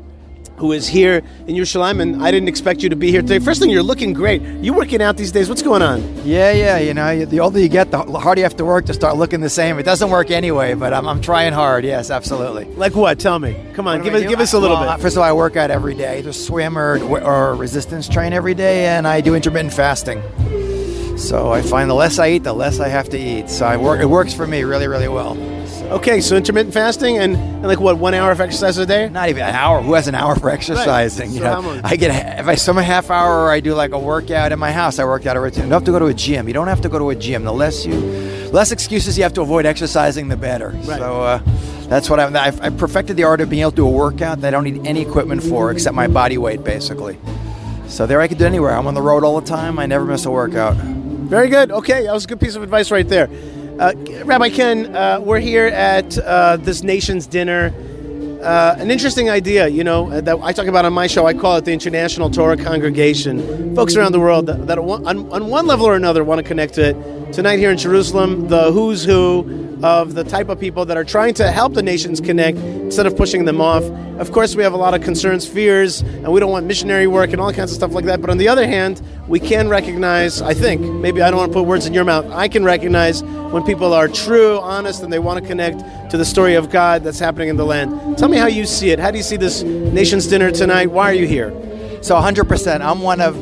who 0.57 0.73
is 0.73 0.87
here 0.87 1.23
in 1.47 1.55
Yerushalayim. 1.57 2.01
And 2.01 2.23
I 2.23 2.31
didn't 2.31 2.49
expect 2.49 2.83
you 2.83 2.89
to 2.89 2.97
be 2.97 3.11
here 3.11 3.23
today. 3.23 3.39
First 3.39 3.61
thing, 3.61 3.71
you're 3.71 3.83
looking 3.83 4.13
great. 4.13 4.43
You 4.43 4.73
working 4.73 5.03
out 5.03 5.17
these 5.17 5.33
days? 5.33 5.49
What's 5.49 5.63
going 5.63 5.83
on? 5.83 6.01
Yeah, 6.25 6.53
yeah. 6.53 6.79
You 6.79 6.95
know, 6.95 7.25
the 7.25 7.41
older 7.41 7.59
you 7.59 7.69
get, 7.69 7.91
the 7.91 8.03
harder 8.03 8.41
you 8.41 8.45
have 8.45 8.57
to 8.57 8.65
work 8.65 8.87
to 8.87 8.95
start 8.95 9.17
looking 9.17 9.41
the 9.41 9.51
same. 9.51 9.79
It 9.79 9.83
doesn't 9.85 10.11
work 10.11 10.31
anyway, 10.31 10.75
but 10.75 10.93
I'm, 10.93 11.09
I'm 11.09 11.21
trying 11.21 11.53
hard. 11.53 11.85
Yes, 11.85 12.11
absolutely. 12.11 12.65
Like 12.77 12.95
what? 12.95 13.19
Tell 13.19 13.39
me. 13.39 13.57
Come 13.75 13.89
on, 13.89 13.99
What 13.99 14.05
give 14.05 14.15
us 14.15 14.23
give 14.23 14.41
us 14.41 14.53
a 14.53 14.59
little 14.59 14.77
Well, 14.77 14.97
bit. 14.97 15.03
First 15.03 15.17
of 15.17 15.23
all, 15.23 15.29
I 15.29 15.33
work 15.33 15.57
out 15.57 15.71
every 15.71 15.95
day. 15.95 16.19
Either 16.19 16.33
swim 16.33 16.79
or, 16.79 16.99
or 17.03 17.55
resistance 17.57 18.09
train 18.09 18.33
every 18.33 18.55
day, 18.55 18.87
and 18.87 19.07
I 19.07 19.21
do 19.21 19.35
intermittent 19.35 19.73
fasting. 19.75 20.23
So 21.19 21.53
I 21.53 21.63
find 21.63 21.89
the 21.89 21.95
less 21.95 22.19
I 22.19 22.31
eat, 22.31 22.43
the 22.45 22.53
less 22.53 22.81
I 22.81 22.89
have 22.89 23.09
to 23.11 23.19
eat. 23.19 23.49
So 23.49 23.67
I 23.67 23.77
work. 23.77 24.01
It 24.01 24.07
works 24.07 24.35
for 24.35 24.47
me 24.47 24.65
really, 24.65 24.89
really 24.89 25.09
well. 25.09 25.35
Okay, 25.95 26.21
so 26.21 26.35
intermittent 26.35 26.75
fasting 26.75 27.19
and, 27.19 27.37
and 27.37 27.63
like 27.63 27.79
what? 27.79 27.99
One 27.99 28.15
hour 28.15 28.33
of 28.33 28.41
exercise 28.41 28.79
a 28.79 28.85
day? 28.85 29.09
Not 29.09 29.29
even 29.29 29.45
an 29.45 29.55
hour. 29.55 29.81
Who 29.81 29.95
has 29.95 30.09
an 30.09 30.17
hour 30.17 30.35
for 30.35 30.51
exercising? 30.51 31.31
So 31.31 31.35
You 31.37 31.41
know. 31.41 31.81
I 31.85 31.95
get 31.95 32.41
if 32.41 32.49
I 32.49 32.57
swim 32.57 32.79
a 32.79 32.83
half 32.83 33.11
hour 33.11 33.45
or 33.45 33.53
I 33.53 33.61
do 33.61 33.75
like 33.75 33.93
a 33.93 33.99
workout 33.99 34.51
in 34.51 34.59
my 34.59 34.73
house. 34.73 34.99
I 34.99 35.05
work 35.05 35.25
out 35.25 35.37
every. 35.37 35.53
You 35.53 35.63
don't 35.63 35.71
have 35.71 35.85
to 35.85 35.93
go 35.93 36.01
to 36.01 36.07
a 36.07 36.15
gym. 36.15 36.49
You 36.49 36.53
don't 36.53 36.67
have 36.67 36.81
to 36.81 36.89
go 36.89 36.99
to 36.99 37.11
a 37.11 37.15
gym. 37.15 37.45
The 37.45 37.53
less 37.53 37.87
you, 37.87 37.95
less 38.51 38.73
excuses 38.73 39.17
you 39.17 39.23
have 39.23 39.35
to 39.35 39.43
avoid 39.43 39.67
exercising, 39.67 40.27
the 40.27 40.37
better. 40.37 40.71
Right. 40.71 40.99
So 40.99 41.23
uh, 41.23 41.39
that's 41.87 42.11
what 42.11 42.19
I'm. 42.19 42.35
I've, 42.35 42.61
I've 42.61 42.77
perfected 42.77 43.17
the 43.17 43.23
art 43.23 43.41
of 43.41 43.49
being 43.49 43.63
able 43.63 43.71
to 43.71 43.77
do 43.77 43.87
a 43.87 43.91
workout 43.91 44.41
that 44.41 44.49
I 44.49 44.51
don't 44.51 44.65
need 44.65 44.85
any 44.85 45.01
equipment 45.01 45.45
for 45.45 45.71
except 45.71 45.95
my 45.95 46.09
body 46.09 46.39
weight, 46.39 46.65
basically. 46.65 47.19
So 47.87 48.05
there, 48.09 48.21
I 48.21 48.27
could 48.27 48.39
do 48.39 48.47
anywhere. 48.47 48.73
I'm 48.73 48.89
on 48.89 48.95
the 48.95 49.03
road 49.03 49.23
all 49.23 49.41
the 49.41 49.47
time. 49.47 49.79
I 49.79 49.87
never 49.87 50.05
miss 50.05 50.25
a 50.25 50.31
workout. 50.33 50.75
Very 50.75 51.49
good. 51.49 51.71
Okay, 51.71 52.03
that 52.03 52.13
was 52.13 52.25
a 52.25 52.29
good 52.29 52.41
piece 52.41 52.57
of 52.57 52.65
advice 52.65 52.91
right 52.91 53.09
there. 53.09 53.29
Uh, 53.79 53.93
Rabbi 54.25 54.51
Ken, 54.51 54.95
uh, 54.95 55.19
we're 55.21 55.41
here 55.41 55.67
at 55.67 56.17
uh, 56.19 56.57
this 56.59 56.85
nation's 56.85 57.27
dinner. 57.27 57.73
Uh, 58.41 58.77
an 58.79 58.89
interesting 58.89 59.29
idea, 59.29 59.67
you 59.67 59.83
know, 59.83 60.13
uh, 60.13 60.21
that 60.21 60.39
I 60.43 60.53
talk 60.53 60.67
about 60.67 60.85
on 60.85 60.93
my 60.93 61.09
show. 61.09 61.27
I 61.27 61.35
call 61.35 61.57
it 61.57 61.65
the 61.65 61.73
International 61.73 62.31
Torah 62.31 62.57
Congregation. 62.57 63.75
Folks 63.75 63.97
around 63.97 64.13
the 64.13 64.21
world 64.21 64.47
that, 64.47 64.69
that 64.69 64.79
on, 64.79 65.07
on 65.33 65.47
one 65.49 65.67
level 65.67 65.87
or 65.87 65.97
another 65.97 66.23
want 66.23 66.39
to 66.39 66.45
connect 66.47 66.75
to 66.75 66.91
it. 66.91 66.97
Tonight 67.35 67.59
here 67.59 67.73
in 67.73 67.79
Jerusalem, 67.79 68.47
the 68.47 68.71
who's 68.71 69.05
who 69.05 69.77
of 69.83 70.15
the 70.15 70.23
type 70.23 70.49
of 70.49 70.61
people 70.61 70.85
that 70.85 70.97
are 70.97 71.03
trying 71.03 71.35
to 71.35 71.51
help 71.51 71.75
the 71.75 71.83
nations 71.83 72.21
connect 72.21 72.57
instead 72.59 73.07
of 73.07 73.17
pushing 73.17 73.45
them 73.45 73.61
off. 73.61 73.83
Of 74.21 74.31
course, 74.31 74.55
we 74.55 74.63
have 74.63 74.73
a 74.73 74.77
lot 74.77 74.95
of 74.95 75.03
concerns, 75.03 75.45
fears, 75.45 76.03
and 76.03 76.33
we 76.33 76.39
don't 76.39 76.53
want 76.53 76.67
missionary 76.67 77.09
work 77.09 77.33
and 77.33 77.41
all 77.41 77.53
kinds 77.53 77.73
of 77.73 77.75
stuff 77.75 77.93
like 77.93 78.05
that. 78.05 78.21
But 78.21 78.31
on 78.31 78.39
the 78.39 78.47
other 78.47 78.69
hand, 78.69 79.03
we 79.27 79.41
can 79.41 79.69
recognize, 79.69 80.43
I 80.43 80.55
think, 80.55 80.81
maybe 80.81 81.23
I 81.23 81.31
don't 81.31 81.41
want 81.41 81.51
to 81.51 81.59
put 81.59 81.67
words 81.67 81.87
in 81.87 81.93
your 81.93 82.05
mouth, 82.05 82.25
I 82.31 82.47
can 82.47 82.63
recognize 82.63 83.25
when 83.25 83.65
people 83.65 83.93
are 83.93 84.07
true, 84.07 84.61
honest, 84.61 85.03
and 85.03 85.13
they 85.13 85.19
want 85.19 85.43
to 85.43 85.49
connect 85.49 86.13
to 86.13 86.17
the 86.17 86.25
story 86.25 86.55
of 86.55 86.71
God 86.71 87.03
that's 87.03 87.19
happening 87.19 87.49
in 87.49 87.57
the 87.57 87.67
land. 87.67 88.17
Tell 88.17 88.29
me 88.29 88.37
how 88.37 88.47
you 88.47 88.65
see 88.65 88.91
it. 88.91 89.01
How 89.01 89.11
do 89.11 89.17
you 89.17 89.25
see 89.25 89.39
this 89.39 89.65
nation's 89.65 90.29
dinner 90.29 90.53
tonight? 90.53 90.87
Why 90.87 91.11
are 91.11 91.15
you 91.15 91.27
here? 91.27 91.51
So 92.01 92.15
100%. 92.15 92.81
I'm 92.81 93.01
one 93.01 93.21
of 93.21 93.35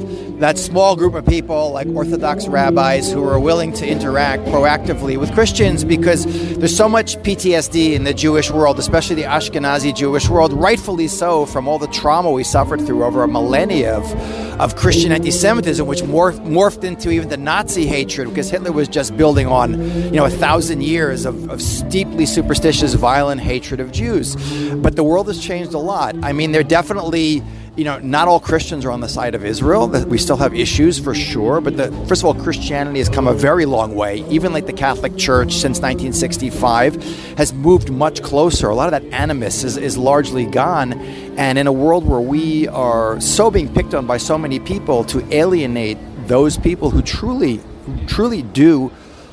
that 0.42 0.58
small 0.58 0.96
group 0.96 1.14
of 1.14 1.24
people, 1.24 1.70
like 1.70 1.86
Orthodox 1.86 2.48
rabbis, 2.48 3.12
who 3.12 3.22
are 3.28 3.38
willing 3.38 3.72
to 3.74 3.86
interact 3.86 4.42
proactively 4.46 5.16
with 5.16 5.32
Christians 5.32 5.84
because 5.84 6.24
there's 6.56 6.76
so 6.76 6.88
much 6.88 7.16
PTSD 7.18 7.92
in 7.92 8.02
the 8.02 8.12
Jewish 8.12 8.50
world, 8.50 8.80
especially 8.80 9.14
the 9.14 9.22
Ashkenazi 9.22 9.94
Jewish 9.94 10.28
world, 10.28 10.52
rightfully 10.52 11.06
so, 11.06 11.46
from 11.46 11.68
all 11.68 11.78
the 11.78 11.86
trauma 11.86 12.32
we 12.32 12.42
suffered 12.42 12.84
through 12.84 13.04
over 13.04 13.22
a 13.22 13.28
millennia 13.28 13.96
of, 13.96 14.60
of 14.60 14.74
Christian 14.74 15.12
anti 15.12 15.30
Semitism, 15.30 15.86
which 15.86 16.00
morphed, 16.00 16.44
morphed 16.44 16.82
into 16.82 17.12
even 17.12 17.28
the 17.28 17.36
Nazi 17.36 17.86
hatred 17.86 18.28
because 18.28 18.50
Hitler 18.50 18.72
was 18.72 18.88
just 18.88 19.16
building 19.16 19.46
on, 19.46 19.80
you 20.06 20.10
know, 20.10 20.24
a 20.24 20.30
thousand 20.30 20.82
years 20.82 21.24
of, 21.24 21.50
of 21.50 21.62
steeply 21.62 22.26
superstitious, 22.26 22.94
violent 22.94 23.40
hatred 23.40 23.78
of 23.78 23.92
Jews. 23.92 24.34
But 24.74 24.96
the 24.96 25.04
world 25.04 25.28
has 25.28 25.38
changed 25.38 25.72
a 25.72 25.78
lot. 25.78 26.16
I 26.24 26.32
mean, 26.32 26.50
there 26.50 26.64
definitely 26.64 27.44
you 27.74 27.84
know, 27.84 27.98
not 28.00 28.28
all 28.28 28.38
Christians 28.38 28.84
are 28.84 28.90
on 28.90 29.00
the 29.00 29.08
side 29.08 29.34
of 29.34 29.46
Israel. 29.46 29.88
We 29.88 30.18
still 30.18 30.36
have 30.36 30.54
issues 30.54 30.98
for 30.98 31.14
sure, 31.14 31.60
but 31.62 31.78
the, 31.78 31.90
first 32.06 32.20
of 32.22 32.26
all, 32.26 32.34
Christianity 32.34 32.98
has 32.98 33.08
come 33.08 33.26
a 33.26 33.32
very 33.32 33.64
long 33.64 33.94
way. 33.94 34.26
Even 34.28 34.52
like 34.52 34.66
the 34.66 34.74
Catholic 34.74 35.16
Church 35.16 35.54
since 35.54 35.80
1965 35.80 37.02
has 37.38 37.54
moved 37.54 37.90
much 37.90 38.22
closer. 38.22 38.68
A 38.68 38.74
lot 38.74 38.92
of 38.92 39.02
that 39.02 39.14
animus 39.14 39.64
is, 39.64 39.78
is 39.78 39.96
largely 39.96 40.44
gone. 40.44 40.92
And 41.38 41.58
in 41.58 41.66
a 41.66 41.72
world 41.72 42.04
where 42.04 42.20
we 42.20 42.68
are 42.68 43.18
so 43.22 43.50
being 43.50 43.72
picked 43.72 43.94
on 43.94 44.06
by 44.06 44.18
so 44.18 44.36
many 44.36 44.60
people 44.60 45.04
to 45.04 45.34
alienate 45.34 45.96
those 46.26 46.58
people 46.58 46.90
who 46.90 47.00
truly, 47.00 47.58
truly 48.06 48.42
do 48.42 48.92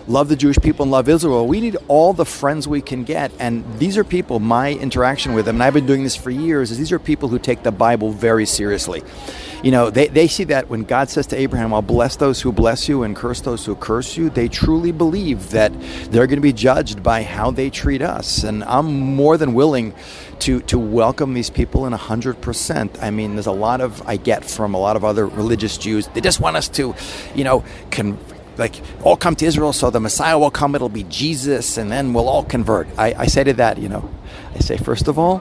love 0.10 0.28
the 0.28 0.36
Jewish 0.36 0.58
people 0.58 0.84
and 0.84 0.92
love 0.92 1.08
Israel. 1.08 1.48
We 1.48 1.62
need 1.62 1.78
all 1.88 2.14
the 2.14 2.26
friends 2.26 2.68
we 2.68 2.82
can 2.82 3.04
get. 3.04 3.32
And 3.40 3.64
these 3.78 3.96
are 3.96 4.04
people, 4.04 4.40
my 4.40 4.74
interaction 4.74 5.34
with 5.34 5.46
them, 5.46 5.58
and 5.58 5.64
I've 5.64 5.76
been 5.76 5.86
doing 5.86 6.04
this 6.04 6.16
for 6.16 6.32
years, 6.32 6.72
is 6.72 6.78
these 6.80 6.92
are 6.92 7.00
people 7.00 7.30
who 7.30 7.38
take 7.38 7.62
the 7.62 7.72
Bible 7.72 8.12
very 8.12 8.48
seriously. 8.48 9.04
You 9.62 9.72
know, 9.72 9.90
they, 9.90 10.08
they 10.08 10.28
see 10.28 10.46
that 10.46 10.70
when 10.70 10.84
God 10.84 11.10
says 11.10 11.28
to 11.28 11.38
Abraham, 11.38 11.74
I'll 11.74 11.82
bless 11.82 12.16
those 12.16 12.42
who 12.42 12.52
bless 12.52 12.90
you 12.90 13.04
and 13.04 13.16
curse 13.16 13.42
those 13.42 13.66
who 13.66 13.76
curse 13.76 14.18
you, 14.18 14.30
they 14.30 14.48
truly 14.48 14.92
believe 14.92 15.52
that 15.52 15.72
they're 16.10 16.28
going 16.28 16.38
to 16.38 16.42
be 16.42 16.54
judged 16.54 17.04
by 17.04 17.22
how 17.22 17.52
they 17.52 17.70
treat 17.70 18.02
us. 18.02 18.44
And 18.44 18.64
I'm 18.64 18.88
more 18.88 19.38
than 19.38 19.54
willing 19.54 19.94
to, 20.40 20.62
to 20.62 20.80
welcome 20.80 21.34
these 21.34 21.50
people 21.50 21.86
in 21.86 21.94
100%. 21.94 23.04
I 23.04 23.12
mean, 23.12 23.36
there's 23.36 23.46
a 23.46 23.52
lot 23.52 23.82
of, 23.82 24.02
I 24.08 24.16
get 24.16 24.46
from 24.46 24.74
a 24.74 24.80
lot 24.80 24.96
of 24.96 25.04
other 25.04 25.28
religious 25.28 25.78
Jews, 25.78 26.08
they 26.14 26.22
just 26.22 26.40
want 26.40 26.56
us 26.56 26.70
to, 26.70 26.96
you 27.36 27.44
know, 27.44 27.64
con- 27.92 28.18
like 28.60 28.82
all 29.04 29.18
come 29.18 29.36
to 29.38 29.46
Israel, 29.46 29.74
so 29.74 29.90
the 29.90 30.00
Messiah 30.00 30.38
will 30.38 30.52
come. 30.52 30.76
It'll 30.76 30.90
be 30.90 31.04
Jesus, 31.04 31.78
and 31.78 31.92
then 31.92 32.14
we'll 32.14 32.30
all 32.30 32.44
convert. 32.44 32.88
I, 32.98 33.16
I 33.18 33.26
say 33.26 33.44
to 33.46 33.54
that, 33.54 33.78
you 33.78 33.90
know, 33.90 34.10
I 34.54 34.60
say 34.60 34.78
first 34.78 35.08
of 35.08 35.18
all, 35.18 35.40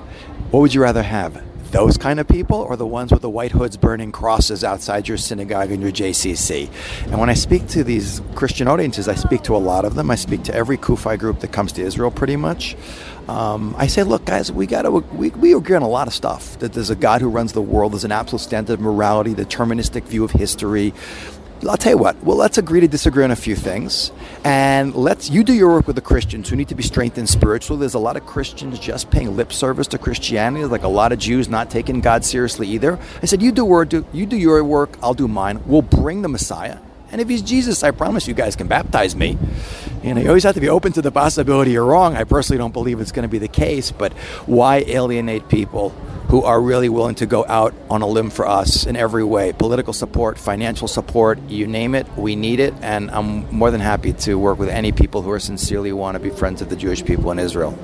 what 0.50 0.60
would 0.60 0.72
you 0.72 0.82
rather 0.82 1.02
have? 1.02 1.44
Those 1.70 1.98
kind 1.98 2.18
of 2.18 2.26
people, 2.26 2.56
or 2.56 2.76
the 2.76 2.86
ones 2.86 3.12
with 3.12 3.20
the 3.20 3.28
white 3.28 3.52
hoods 3.52 3.76
burning 3.76 4.10
crosses 4.10 4.64
outside 4.64 5.06
your 5.06 5.18
synagogue 5.18 5.70
and 5.70 5.82
your 5.82 5.92
JCC? 5.92 6.70
And 7.04 7.20
when 7.20 7.28
I 7.28 7.34
speak 7.34 7.66
to 7.68 7.84
these 7.84 8.22
Christian 8.34 8.68
audiences, 8.68 9.06
I 9.06 9.14
speak 9.14 9.42
to 9.42 9.56
a 9.56 9.58
lot 9.58 9.84
of 9.84 9.94
them. 9.94 10.10
I 10.10 10.14
speak 10.14 10.44
to 10.44 10.54
every 10.54 10.78
CUFI 10.78 11.18
group 11.18 11.40
that 11.40 11.52
comes 11.52 11.72
to 11.72 11.82
Israel, 11.82 12.10
pretty 12.10 12.36
much. 12.36 12.74
Um, 13.28 13.74
I 13.76 13.88
say, 13.88 14.02
look, 14.04 14.24
guys, 14.24 14.50
we 14.50 14.66
got 14.66 14.82
to 14.82 14.90
we, 14.90 15.28
we 15.30 15.52
agree 15.54 15.76
on 15.76 15.82
a 15.82 15.88
lot 15.88 16.06
of 16.06 16.14
stuff. 16.14 16.58
That 16.60 16.72
there's 16.72 16.88
a 16.88 16.96
God 16.96 17.20
who 17.20 17.28
runs 17.28 17.52
the 17.52 17.60
world. 17.60 17.92
There's 17.92 18.04
an 18.04 18.12
absolute 18.12 18.40
standard 18.40 18.74
of 18.74 18.80
morality, 18.80 19.34
the 19.34 19.44
deterministic 19.44 20.04
view 20.04 20.24
of 20.24 20.30
history. 20.30 20.94
I'll 21.66 21.76
tell 21.76 21.92
you 21.92 21.98
what. 21.98 22.22
Well, 22.22 22.36
let's 22.36 22.56
agree 22.56 22.80
to 22.80 22.88
disagree 22.88 23.24
on 23.24 23.30
a 23.30 23.36
few 23.36 23.56
things, 23.56 24.12
and 24.44 24.94
let's 24.94 25.28
you 25.28 25.42
do 25.42 25.52
your 25.52 25.70
work 25.70 25.86
with 25.86 25.96
the 25.96 26.02
Christians 26.02 26.48
who 26.48 26.56
need 26.56 26.68
to 26.68 26.74
be 26.74 26.82
strengthened 26.82 27.28
spiritually. 27.28 27.80
There's 27.80 27.94
a 27.94 27.98
lot 27.98 28.16
of 28.16 28.26
Christians 28.26 28.78
just 28.78 29.10
paying 29.10 29.36
lip 29.36 29.52
service 29.52 29.88
to 29.88 29.98
Christianity, 29.98 30.64
like 30.66 30.84
a 30.84 30.88
lot 30.88 31.10
of 31.10 31.18
Jews 31.18 31.48
not 31.48 31.70
taking 31.70 32.00
God 32.00 32.24
seriously 32.24 32.68
either. 32.68 32.98
I 33.22 33.26
said, 33.26 33.42
you 33.42 33.50
do 33.50 33.66
you 34.12 34.26
do 34.26 34.36
your 34.36 34.62
work, 34.62 34.98
I'll 35.02 35.14
do 35.14 35.26
mine. 35.26 35.60
We'll 35.66 35.82
bring 35.82 36.22
the 36.22 36.28
Messiah, 36.28 36.78
and 37.10 37.20
if 37.20 37.28
he's 37.28 37.42
Jesus, 37.42 37.82
I 37.82 37.90
promise 37.90 38.28
you 38.28 38.34
guys 38.34 38.56
can 38.56 38.68
baptize 38.68 39.16
me. 39.16 39.38
You 40.02 40.14
know, 40.14 40.20
you 40.20 40.28
always 40.28 40.44
have 40.44 40.54
to 40.54 40.60
be 40.60 40.68
open 40.68 40.92
to 40.92 41.02
the 41.02 41.10
possibility 41.10 41.72
you're 41.72 41.84
wrong. 41.84 42.16
I 42.16 42.24
personally 42.24 42.58
don't 42.58 42.72
believe 42.72 43.00
it's 43.00 43.12
going 43.12 43.24
to 43.24 43.28
be 43.28 43.38
the 43.38 43.48
case, 43.48 43.90
but 43.90 44.12
why 44.46 44.78
alienate 44.86 45.48
people 45.48 45.90
who 46.28 46.42
are 46.42 46.60
really 46.60 46.90
willing 46.90 47.14
to 47.14 47.26
go 47.26 47.44
out 47.46 47.74
on 47.88 48.02
a 48.02 48.06
limb 48.06 48.28
for 48.28 48.46
us 48.46 48.84
in 48.84 48.96
every 48.96 49.24
way 49.24 49.52
political 49.52 49.94
support, 49.94 50.38
financial 50.38 50.86
support, 50.86 51.40
you 51.48 51.66
name 51.66 51.94
it, 51.94 52.06
we 52.16 52.36
need 52.36 52.60
it. 52.60 52.74
And 52.82 53.10
I'm 53.10 53.50
more 53.54 53.70
than 53.70 53.80
happy 53.80 54.12
to 54.12 54.38
work 54.38 54.58
with 54.58 54.68
any 54.68 54.92
people 54.92 55.22
who 55.22 55.30
are 55.30 55.40
sincerely 55.40 55.92
want 55.92 56.16
to 56.16 56.20
be 56.20 56.28
friends 56.28 56.60
of 56.60 56.68
the 56.68 56.76
Jewish 56.76 57.02
people 57.02 57.30
in 57.30 57.38
Israel. 57.38 57.76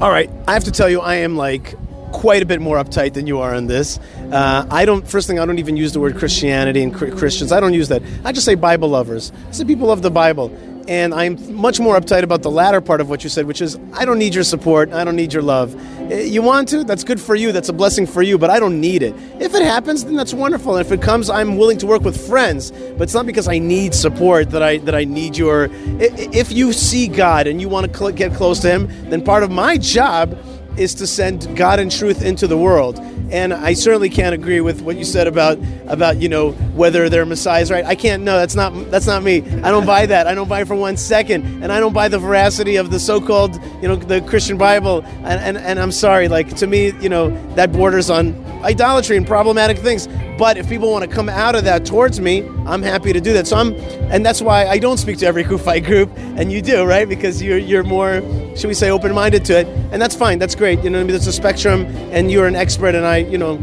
All 0.00 0.10
right, 0.10 0.30
I 0.48 0.54
have 0.54 0.64
to 0.64 0.72
tell 0.72 0.88
you, 0.88 1.00
I 1.00 1.16
am 1.16 1.36
like 1.36 1.74
quite 2.12 2.42
a 2.42 2.46
bit 2.46 2.60
more 2.60 2.76
uptight 2.76 3.14
than 3.14 3.26
you 3.26 3.40
are 3.40 3.54
on 3.54 3.66
this. 3.66 3.98
Uh, 4.30 4.66
I 4.70 4.84
don't. 4.84 5.06
First 5.08 5.26
thing, 5.26 5.38
I 5.38 5.46
don't 5.46 5.58
even 5.58 5.76
use 5.76 5.92
the 5.92 6.00
word 6.00 6.16
Christianity 6.16 6.82
and 6.82 6.94
Christians. 6.94 7.52
I 7.52 7.60
don't 7.60 7.74
use 7.74 7.88
that. 7.88 8.02
I 8.24 8.32
just 8.32 8.46
say 8.46 8.54
Bible 8.54 8.88
lovers. 8.88 9.32
I 9.48 9.52
say 9.52 9.64
people 9.64 9.88
love 9.88 10.02
the 10.02 10.10
Bible. 10.10 10.56
And 10.88 11.14
I'm 11.14 11.54
much 11.54 11.78
more 11.78 11.98
uptight 11.98 12.24
about 12.24 12.42
the 12.42 12.50
latter 12.50 12.80
part 12.80 13.00
of 13.00 13.08
what 13.08 13.22
you 13.22 13.30
said, 13.30 13.46
which 13.46 13.62
is 13.62 13.78
I 13.92 14.04
don't 14.04 14.18
need 14.18 14.34
your 14.34 14.42
support. 14.42 14.92
I 14.92 15.04
don't 15.04 15.14
need 15.14 15.32
your 15.32 15.42
love. 15.42 15.80
You 16.10 16.42
want 16.42 16.68
to? 16.70 16.82
That's 16.82 17.04
good 17.04 17.20
for 17.20 17.36
you. 17.36 17.52
That's 17.52 17.68
a 17.68 17.72
blessing 17.72 18.04
for 18.04 18.20
you, 18.20 18.36
but 18.36 18.50
I 18.50 18.58
don't 18.58 18.80
need 18.80 19.02
it. 19.02 19.14
If 19.40 19.54
it 19.54 19.62
happens, 19.62 20.04
then 20.04 20.16
that's 20.16 20.34
wonderful. 20.34 20.76
And 20.76 20.84
if 20.84 20.92
it 20.92 21.00
comes, 21.00 21.30
I'm 21.30 21.56
willing 21.56 21.78
to 21.78 21.86
work 21.86 22.02
with 22.02 22.26
friends. 22.26 22.72
But 22.72 23.02
it's 23.02 23.14
not 23.14 23.26
because 23.26 23.46
I 23.46 23.58
need 23.58 23.94
support 23.94 24.50
that 24.50 24.62
I 24.62 24.78
that 24.78 24.94
I 24.94 25.04
need 25.04 25.36
your. 25.36 25.68
If 26.00 26.50
you 26.50 26.72
see 26.72 27.06
God 27.06 27.46
and 27.46 27.60
you 27.60 27.68
want 27.68 27.92
to 27.92 28.12
get 28.12 28.34
close 28.34 28.58
to 28.60 28.68
Him, 28.68 28.88
then 29.08 29.22
part 29.22 29.44
of 29.44 29.50
my 29.52 29.78
job 29.78 30.36
is 30.76 30.94
to 30.94 31.06
send 31.06 31.56
God 31.56 31.78
and 31.78 31.90
truth 31.90 32.22
into 32.22 32.46
the 32.46 32.56
world. 32.56 32.98
And 33.30 33.54
I 33.54 33.72
certainly 33.72 34.10
can't 34.10 34.34
agree 34.34 34.60
with 34.60 34.82
what 34.82 34.96
you 34.96 35.04
said 35.04 35.26
about 35.26 35.58
about 35.86 36.20
you 36.20 36.28
know 36.28 36.52
whether 36.74 37.08
they're 37.08 37.24
messiahs, 37.24 37.70
right? 37.70 37.84
I 37.84 37.94
can't. 37.94 38.22
No, 38.22 38.36
that's 38.36 38.54
not 38.54 38.90
that's 38.90 39.06
not 39.06 39.22
me. 39.22 39.38
I 39.38 39.70
don't 39.70 39.86
buy 39.86 40.04
that. 40.04 40.26
I 40.26 40.34
don't 40.34 40.48
buy 40.48 40.64
for 40.64 40.74
one 40.74 40.98
second, 40.98 41.62
and 41.62 41.72
I 41.72 41.80
don't 41.80 41.94
buy 41.94 42.08
the 42.08 42.18
veracity 42.18 42.76
of 42.76 42.90
the 42.90 43.00
so-called 43.00 43.58
you 43.80 43.88
know 43.88 43.96
the 43.96 44.20
Christian 44.20 44.58
Bible. 44.58 45.02
And 45.24 45.40
and, 45.40 45.56
and 45.56 45.78
I'm 45.80 45.92
sorry, 45.92 46.28
like 46.28 46.54
to 46.56 46.66
me, 46.66 46.92
you 47.00 47.08
know 47.08 47.30
that 47.54 47.72
borders 47.72 48.10
on 48.10 48.34
idolatry 48.62 49.16
and 49.16 49.26
problematic 49.26 49.78
things. 49.78 50.06
But 50.38 50.56
if 50.56 50.68
people 50.68 50.90
want 50.90 51.08
to 51.08 51.10
come 51.10 51.28
out 51.28 51.54
of 51.54 51.64
that 51.64 51.84
towards 51.84 52.20
me, 52.20 52.42
I'm 52.66 52.82
happy 52.82 53.12
to 53.12 53.20
do 53.20 53.32
that. 53.34 53.46
So 53.46 53.56
I'm, 53.56 53.74
and 54.10 54.24
that's 54.24 54.40
why 54.40 54.66
I 54.66 54.78
don't 54.78 54.98
speak 54.98 55.18
to 55.18 55.26
every 55.26 55.44
Kufite 55.50 55.84
group, 55.84 56.10
and 56.16 56.50
you 56.50 56.62
do, 56.62 56.84
right? 56.84 57.08
Because 57.08 57.42
you're 57.42 57.58
you're 57.58 57.84
more, 57.84 58.22
should 58.56 58.68
we 58.68 58.74
say, 58.74 58.90
open-minded 58.90 59.44
to 59.46 59.60
it, 59.60 59.66
and 59.92 60.00
that's 60.00 60.16
fine. 60.16 60.38
That's 60.38 60.54
great. 60.54 60.82
You 60.82 60.90
know, 60.90 60.98
what 60.98 61.02
I 61.02 61.04
mean, 61.04 61.12
there's 61.12 61.26
a 61.26 61.32
spectrum, 61.32 61.86
and 62.12 62.30
you're 62.30 62.46
an 62.46 62.56
expert, 62.56 62.94
and 62.94 63.04
I, 63.04 63.18
you 63.18 63.38
know, 63.38 63.58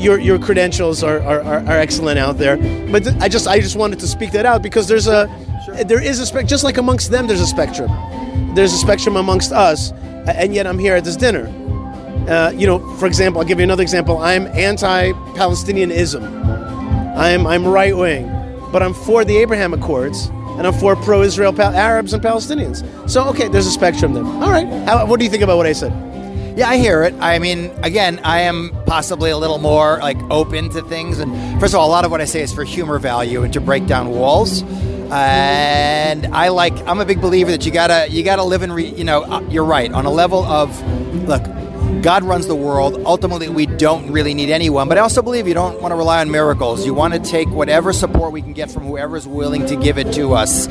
your 0.00 0.18
your 0.18 0.38
credentials 0.38 1.02
are, 1.02 1.20
are, 1.20 1.42
are, 1.42 1.58
are 1.60 1.78
excellent 1.78 2.18
out 2.18 2.38
there. 2.38 2.56
But 2.90 3.04
th- 3.04 3.16
I 3.20 3.28
just 3.28 3.46
I 3.46 3.60
just 3.60 3.76
wanted 3.76 4.00
to 4.00 4.08
speak 4.08 4.32
that 4.32 4.46
out 4.46 4.62
because 4.62 4.88
there's 4.88 5.06
a 5.06 5.28
there 5.84 6.02
is 6.02 6.18
a 6.20 6.26
spec 6.26 6.46
just 6.46 6.64
like 6.64 6.78
amongst 6.78 7.10
them 7.10 7.26
there's 7.26 7.40
a 7.40 7.46
spectrum. 7.46 7.90
There's 8.54 8.72
a 8.72 8.78
spectrum 8.78 9.16
amongst 9.16 9.52
us, 9.52 9.92
and 9.92 10.54
yet 10.54 10.66
I'm 10.66 10.78
here 10.78 10.96
at 10.96 11.04
this 11.04 11.16
dinner. 11.16 11.52
Uh, 12.30 12.52
you 12.54 12.66
know, 12.66 12.78
for 12.96 13.06
example, 13.06 13.40
I'll 13.40 13.46
give 13.46 13.58
you 13.58 13.64
another 13.64 13.82
example. 13.82 14.18
I'm 14.18 14.46
anti-Palestinianism. 14.48 16.22
I'm 17.16 17.46
I'm 17.46 17.66
right 17.66 17.96
wing, 17.96 18.28
but 18.72 18.82
I'm 18.82 18.94
for 18.94 19.24
the 19.24 19.36
Abraham 19.38 19.74
Accords, 19.74 20.26
and 20.56 20.66
I'm 20.66 20.72
for 20.72 20.94
pro-Israel 20.96 21.60
Arabs 21.60 22.12
and 22.12 22.22
Palestinians. 22.22 22.84
So 23.10 23.24
okay, 23.30 23.48
there's 23.48 23.66
a 23.66 23.70
spectrum 23.72 24.14
there. 24.14 24.24
All 24.24 24.50
right, 24.50 24.66
How, 24.86 25.04
what 25.06 25.18
do 25.18 25.24
you 25.24 25.30
think 25.30 25.42
about 25.42 25.56
what 25.56 25.66
I 25.66 25.72
said? 25.72 25.92
Yeah, 26.56 26.68
I 26.68 26.78
hear 26.78 27.02
it. 27.04 27.14
I 27.20 27.38
mean, 27.38 27.70
again, 27.82 28.20
I 28.24 28.40
am 28.40 28.70
possibly 28.86 29.30
a 29.30 29.36
little 29.38 29.58
more 29.58 29.98
like 29.98 30.18
open 30.30 30.68
to 30.70 30.82
things. 30.82 31.18
And 31.18 31.60
first 31.60 31.74
of 31.74 31.80
all, 31.80 31.88
a 31.88 31.92
lot 31.92 32.04
of 32.04 32.10
what 32.10 32.20
I 32.20 32.24
say 32.26 32.42
is 32.42 32.52
for 32.52 32.64
humor 32.64 32.98
value 32.98 33.42
and 33.42 33.52
to 33.54 33.60
break 33.60 33.86
down 33.86 34.10
walls. 34.10 34.62
And 35.10 36.26
I 36.26 36.48
like. 36.48 36.74
I'm 36.86 37.00
a 37.00 37.04
big 37.04 37.20
believer 37.20 37.50
that 37.50 37.66
you 37.66 37.72
gotta 37.72 38.06
you 38.10 38.22
gotta 38.22 38.44
live 38.44 38.62
and 38.62 38.72
re, 38.74 38.86
you 38.86 39.04
know. 39.04 39.22
uh, 39.24 39.40
You're 39.50 39.64
right 39.64 39.90
on 39.92 40.06
a 40.06 40.10
level 40.10 40.44
of 40.44 40.70
look. 41.28 41.42
God 42.02 42.24
runs 42.24 42.46
the 42.46 42.54
world. 42.54 43.02
Ultimately, 43.04 43.48
we 43.48 43.66
don't 43.66 44.10
really 44.10 44.32
need 44.32 44.50
anyone. 44.50 44.88
But 44.88 44.98
I 44.98 45.02
also 45.02 45.20
believe 45.20 45.46
you 45.46 45.54
don't 45.54 45.80
want 45.82 45.92
to 45.92 45.96
rely 45.96 46.20
on 46.20 46.30
miracles. 46.30 46.86
You 46.86 46.94
want 46.94 47.12
to 47.14 47.20
take 47.20 47.48
whatever 47.48 47.92
support 47.92 48.32
we 48.32 48.40
can 48.40 48.54
get 48.54 48.70
from 48.70 48.84
whoever 48.84 49.16
is 49.16 49.26
willing 49.26 49.66
to 49.66 49.76
give 49.76 49.98
it 49.98 50.12
to 50.14 50.32
us, 50.34 50.66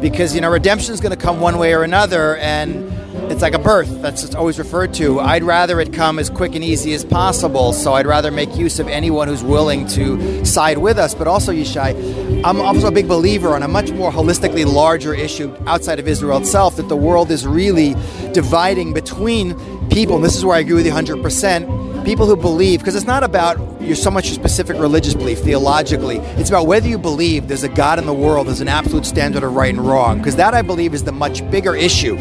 because 0.00 0.34
you 0.34 0.40
know 0.40 0.50
redemption 0.50 0.92
is 0.92 1.00
going 1.00 1.16
to 1.16 1.22
come 1.22 1.40
one 1.40 1.58
way 1.58 1.72
or 1.72 1.82
another, 1.84 2.36
and 2.36 2.90
it's 3.30 3.42
like 3.42 3.54
a 3.54 3.58
birth 3.58 4.02
that's 4.02 4.34
always 4.34 4.58
referred 4.58 4.92
to. 4.94 5.20
I'd 5.20 5.44
rather 5.44 5.80
it 5.80 5.92
come 5.92 6.18
as 6.18 6.28
quick 6.28 6.54
and 6.54 6.64
easy 6.64 6.92
as 6.94 7.04
possible. 7.04 7.72
So 7.72 7.92
I'd 7.92 8.06
rather 8.06 8.30
make 8.30 8.56
use 8.56 8.78
of 8.78 8.88
anyone 8.88 9.28
who's 9.28 9.44
willing 9.44 9.86
to 9.88 10.44
side 10.44 10.78
with 10.78 10.98
us. 10.98 11.14
But 11.14 11.28
also, 11.28 11.52
Yishai, 11.52 12.42
I'm 12.44 12.60
also 12.60 12.88
a 12.88 12.92
big 12.92 13.08
believer 13.08 13.54
on 13.54 13.62
a 13.62 13.68
much 13.68 13.92
more 13.92 14.10
holistically 14.10 14.66
larger 14.66 15.14
issue 15.14 15.54
outside 15.66 16.00
of 16.00 16.08
Israel 16.08 16.38
itself 16.38 16.76
that 16.76 16.88
the 16.88 16.96
world 16.96 17.30
is 17.30 17.46
really 17.46 17.94
dividing 18.32 18.92
between 18.92 19.54
people. 19.92 20.16
And 20.16 20.24
this 20.24 20.36
is 20.36 20.44
where 20.44 20.56
I 20.56 20.60
agree 20.60 20.74
with 20.74 20.86
you 20.86 20.92
100%. 20.92 22.04
People 22.04 22.26
who 22.26 22.36
believe, 22.36 22.80
because 22.80 22.96
it's 22.96 23.06
not 23.06 23.22
about 23.22 23.58
your 23.80 23.94
so 23.94 24.10
much 24.10 24.26
your 24.26 24.34
specific 24.34 24.76
religious 24.78 25.14
belief 25.14 25.40
theologically. 25.40 26.16
It's 26.38 26.48
about 26.48 26.66
whether 26.66 26.88
you 26.88 26.98
believe 26.98 27.46
there's 27.46 27.62
a 27.62 27.68
God 27.68 27.98
in 27.98 28.06
the 28.06 28.14
world, 28.14 28.46
there's 28.46 28.60
an 28.60 28.68
absolute 28.68 29.06
standard 29.06 29.42
of 29.42 29.54
right 29.54 29.72
and 29.72 29.86
wrong. 29.86 30.18
Because 30.18 30.36
that, 30.36 30.54
I 30.54 30.62
believe, 30.62 30.94
is 30.94 31.04
the 31.04 31.12
much 31.12 31.48
bigger 31.50 31.76
issue 31.76 32.18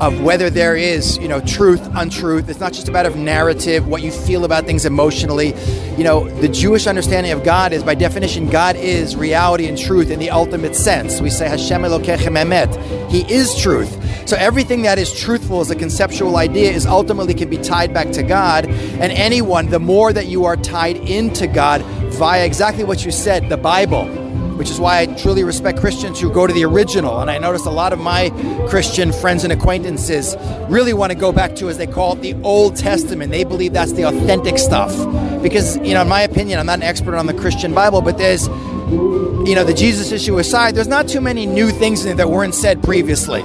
of 0.00 0.22
whether 0.22 0.48
there 0.48 0.76
is, 0.76 1.18
you 1.18 1.26
know, 1.26 1.40
truth, 1.40 1.80
untruth. 1.94 2.48
It's 2.48 2.60
not 2.60 2.72
just 2.72 2.88
about 2.88 3.06
of 3.06 3.16
narrative, 3.16 3.88
what 3.88 4.02
you 4.02 4.12
feel 4.12 4.44
about 4.44 4.64
things 4.64 4.84
emotionally. 4.84 5.54
You 5.96 6.04
know, 6.04 6.28
the 6.28 6.48
Jewish 6.48 6.86
understanding 6.86 7.32
of 7.32 7.42
God 7.42 7.72
is, 7.72 7.82
by 7.82 7.96
definition, 7.96 8.48
God 8.48 8.76
is 8.76 9.16
reality 9.16 9.66
and 9.66 9.76
truth 9.76 10.10
in 10.10 10.20
the 10.20 10.30
ultimate 10.30 10.76
sense. 10.76 11.20
We 11.20 11.30
say 11.30 11.48
Hashem 11.48 11.82
Elokechem 11.82 12.36
Emet. 12.36 13.10
He 13.10 13.22
is 13.32 13.58
truth. 13.58 13.97
So 14.28 14.36
everything 14.36 14.82
that 14.82 14.98
is 14.98 15.10
truthful 15.10 15.60
as 15.60 15.70
a 15.70 15.74
conceptual 15.74 16.36
idea 16.36 16.70
is 16.70 16.84
ultimately 16.84 17.32
can 17.32 17.48
be 17.48 17.56
tied 17.56 17.94
back 17.94 18.10
to 18.10 18.22
God. 18.22 18.66
And 18.66 19.10
anyone, 19.10 19.70
the 19.70 19.78
more 19.78 20.12
that 20.12 20.26
you 20.26 20.44
are 20.44 20.54
tied 20.54 20.98
into 20.98 21.46
God 21.46 21.80
via 22.12 22.44
exactly 22.44 22.84
what 22.84 23.06
you 23.06 23.10
said, 23.10 23.48
the 23.48 23.56
Bible, 23.56 24.04
which 24.58 24.68
is 24.68 24.78
why 24.78 24.98
I 24.98 25.06
truly 25.06 25.44
respect 25.44 25.78
Christians 25.78 26.20
who 26.20 26.30
go 26.30 26.46
to 26.46 26.52
the 26.52 26.66
original. 26.66 27.20
And 27.20 27.30
I 27.30 27.38
notice 27.38 27.64
a 27.64 27.70
lot 27.70 27.94
of 27.94 28.00
my 28.00 28.28
Christian 28.68 29.12
friends 29.12 29.44
and 29.44 29.52
acquaintances 29.52 30.36
really 30.68 30.92
want 30.92 31.10
to 31.10 31.16
go 31.16 31.32
back 31.32 31.56
to, 31.56 31.70
as 31.70 31.78
they 31.78 31.86
call 31.86 32.12
it, 32.12 32.20
the 32.20 32.34
Old 32.42 32.76
Testament. 32.76 33.32
They 33.32 33.44
believe 33.44 33.72
that's 33.72 33.92
the 33.92 34.02
authentic 34.02 34.58
stuff. 34.58 34.92
Because, 35.42 35.78
you 35.78 35.94
know, 35.94 36.02
in 36.02 36.08
my 36.08 36.20
opinion, 36.20 36.58
I'm 36.58 36.66
not 36.66 36.80
an 36.80 36.84
expert 36.84 37.14
on 37.14 37.24
the 37.24 37.32
Christian 37.32 37.72
Bible, 37.72 38.02
but 38.02 38.18
there's, 38.18 38.46
you 38.46 39.54
know, 39.54 39.64
the 39.64 39.72
Jesus 39.74 40.12
issue 40.12 40.38
aside, 40.38 40.74
there's 40.74 40.86
not 40.86 41.08
too 41.08 41.22
many 41.22 41.46
new 41.46 41.70
things 41.70 42.04
in 42.04 42.18
that 42.18 42.28
weren't 42.28 42.54
said 42.54 42.82
previously. 42.82 43.42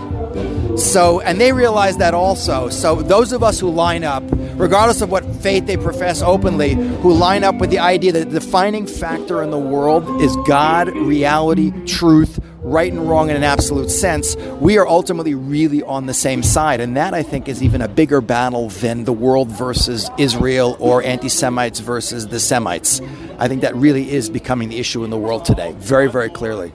So, 0.78 1.22
and 1.22 1.40
they 1.40 1.54
realize 1.54 1.98
that 1.98 2.14
also. 2.14 2.70
So, 2.70 3.02
those 3.02 3.32
of 3.32 3.44
us 3.44 3.60
who 3.60 3.70
line 3.70 4.04
up, 4.04 4.24
regardless 4.56 5.02
of 5.02 5.12
what 5.12 5.24
faith 5.36 5.68
they 5.68 5.78
profess 5.78 6.22
openly, 6.22 6.74
who 6.74 7.14
line 7.14 7.44
up 7.44 7.56
with 7.56 7.70
the 7.70 7.80
idea 7.80 8.12
that 8.14 8.32
the 8.32 8.40
defining 8.40 8.88
factor 8.88 9.44
in 9.44 9.52
the 9.52 9.60
world 9.60 10.22
is 10.22 10.36
God, 10.48 10.90
reality, 10.90 11.72
truth, 11.86 12.40
right 12.64 12.92
and 12.92 13.08
wrong 13.08 13.30
in 13.30 13.36
an 13.36 13.44
absolute 13.44 13.92
sense, 13.92 14.36
we 14.60 14.78
are 14.78 14.88
ultimately 14.88 15.36
really 15.36 15.84
on 15.84 16.08
the 16.08 16.14
same 16.14 16.42
side. 16.42 16.80
And 16.82 16.98
that, 16.98 17.14
I 17.14 17.22
think, 17.22 17.48
is 17.48 17.62
even 17.62 17.82
a 17.82 17.88
bigger 17.88 18.22
battle 18.22 18.70
than 18.70 19.04
the 19.04 19.14
world 19.14 19.50
versus 19.50 20.10
Israel 20.18 20.76
or 20.80 21.04
anti 21.04 21.30
Semites 21.30 21.80
versus 21.80 22.28
the 22.28 22.40
Semites. 22.40 23.02
I 23.38 23.48
think 23.48 23.62
that 23.62 23.76
really 23.76 24.10
is 24.10 24.30
becoming 24.30 24.70
the 24.70 24.80
issue 24.80 25.04
in 25.04 25.12
the 25.12 25.18
world 25.18 25.46
today, 25.46 25.74
very, 25.78 26.10
very 26.10 26.30
clearly. 26.30 26.74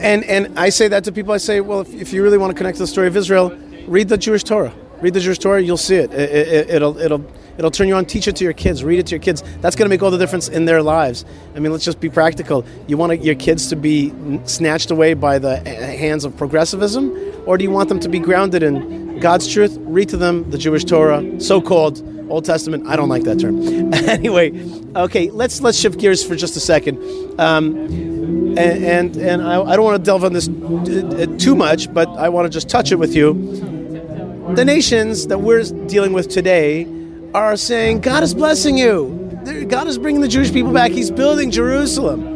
And 0.00 0.24
and 0.24 0.58
I 0.58 0.70
say 0.70 0.88
that 0.88 1.04
to 1.04 1.12
people. 1.12 1.32
I 1.32 1.38
say, 1.38 1.60
well, 1.60 1.80
if, 1.80 1.92
if 1.94 2.12
you 2.12 2.22
really 2.22 2.38
want 2.38 2.52
to 2.52 2.56
connect 2.56 2.76
to 2.76 2.82
the 2.82 2.86
story 2.86 3.06
of 3.06 3.16
Israel, 3.16 3.56
read 3.86 4.08
the 4.08 4.18
Jewish 4.18 4.44
Torah. 4.44 4.72
Read 5.00 5.14
the 5.14 5.20
Jewish 5.20 5.38
Torah. 5.38 5.60
You'll 5.60 5.76
see 5.76 5.96
it. 5.96 6.12
It, 6.12 6.70
it. 6.70 6.82
will 6.82 6.98
it'll 6.98 7.24
it'll 7.58 7.70
turn 7.70 7.88
you 7.88 7.94
on. 7.94 8.04
Teach 8.06 8.28
it 8.28 8.36
to 8.36 8.44
your 8.44 8.52
kids. 8.52 8.82
Read 8.82 8.98
it 8.98 9.06
to 9.06 9.10
your 9.10 9.20
kids. 9.20 9.42
That's 9.60 9.76
going 9.76 9.86
to 9.86 9.90
make 9.90 10.02
all 10.02 10.10
the 10.10 10.18
difference 10.18 10.48
in 10.48 10.64
their 10.64 10.82
lives. 10.82 11.24
I 11.54 11.58
mean, 11.58 11.72
let's 11.72 11.84
just 11.84 12.00
be 12.00 12.08
practical. 12.08 12.64
You 12.86 12.96
want 12.96 13.22
your 13.22 13.34
kids 13.34 13.68
to 13.68 13.76
be 13.76 14.12
snatched 14.44 14.90
away 14.90 15.14
by 15.14 15.38
the 15.38 15.58
hands 15.58 16.24
of 16.24 16.36
progressivism, 16.36 17.12
or 17.46 17.58
do 17.58 17.64
you 17.64 17.70
want 17.70 17.88
them 17.88 18.00
to 18.00 18.08
be 18.08 18.18
grounded 18.18 18.62
in 18.62 19.20
God's 19.20 19.52
truth? 19.52 19.76
Read 19.80 20.08
to 20.10 20.16
them 20.16 20.50
the 20.50 20.58
Jewish 20.58 20.84
Torah, 20.84 21.40
so-called 21.40 22.02
Old 22.28 22.44
Testament. 22.44 22.86
I 22.86 22.96
don't 22.96 23.08
like 23.08 23.24
that 23.24 23.38
term. 23.38 23.92
anyway, 24.08 24.52
okay, 24.96 25.30
let's 25.30 25.60
let's 25.60 25.78
shift 25.78 25.98
gears 25.98 26.24
for 26.24 26.36
just 26.36 26.56
a 26.56 26.60
second. 26.60 26.98
Um, 27.40 27.76
and 28.56 28.58
and, 28.58 29.16
and 29.16 29.42
I, 29.42 29.60
I, 29.62 29.76
don't 29.76 29.84
want 29.84 29.98
to 29.98 30.04
delve 30.04 30.24
on 30.24 30.32
this 30.32 30.46
too 31.42 31.54
much, 31.54 31.92
but 31.92 32.08
I 32.10 32.28
want 32.28 32.46
to 32.46 32.50
just 32.50 32.68
touch 32.68 32.92
it 32.92 32.96
with 32.96 33.14
you. 33.14 33.34
The 34.54 34.64
nations 34.64 35.26
that 35.26 35.38
we're 35.38 35.64
dealing 35.86 36.12
with 36.12 36.28
today 36.28 36.86
are 37.34 37.56
saying 37.56 38.00
God 38.00 38.22
is 38.22 38.34
blessing 38.34 38.78
you. 38.78 39.20
God 39.68 39.88
is 39.88 39.98
bringing 39.98 40.20
the 40.20 40.28
Jewish 40.28 40.52
people 40.52 40.72
back. 40.72 40.92
He's 40.92 41.10
building 41.10 41.50
Jerusalem. 41.50 42.34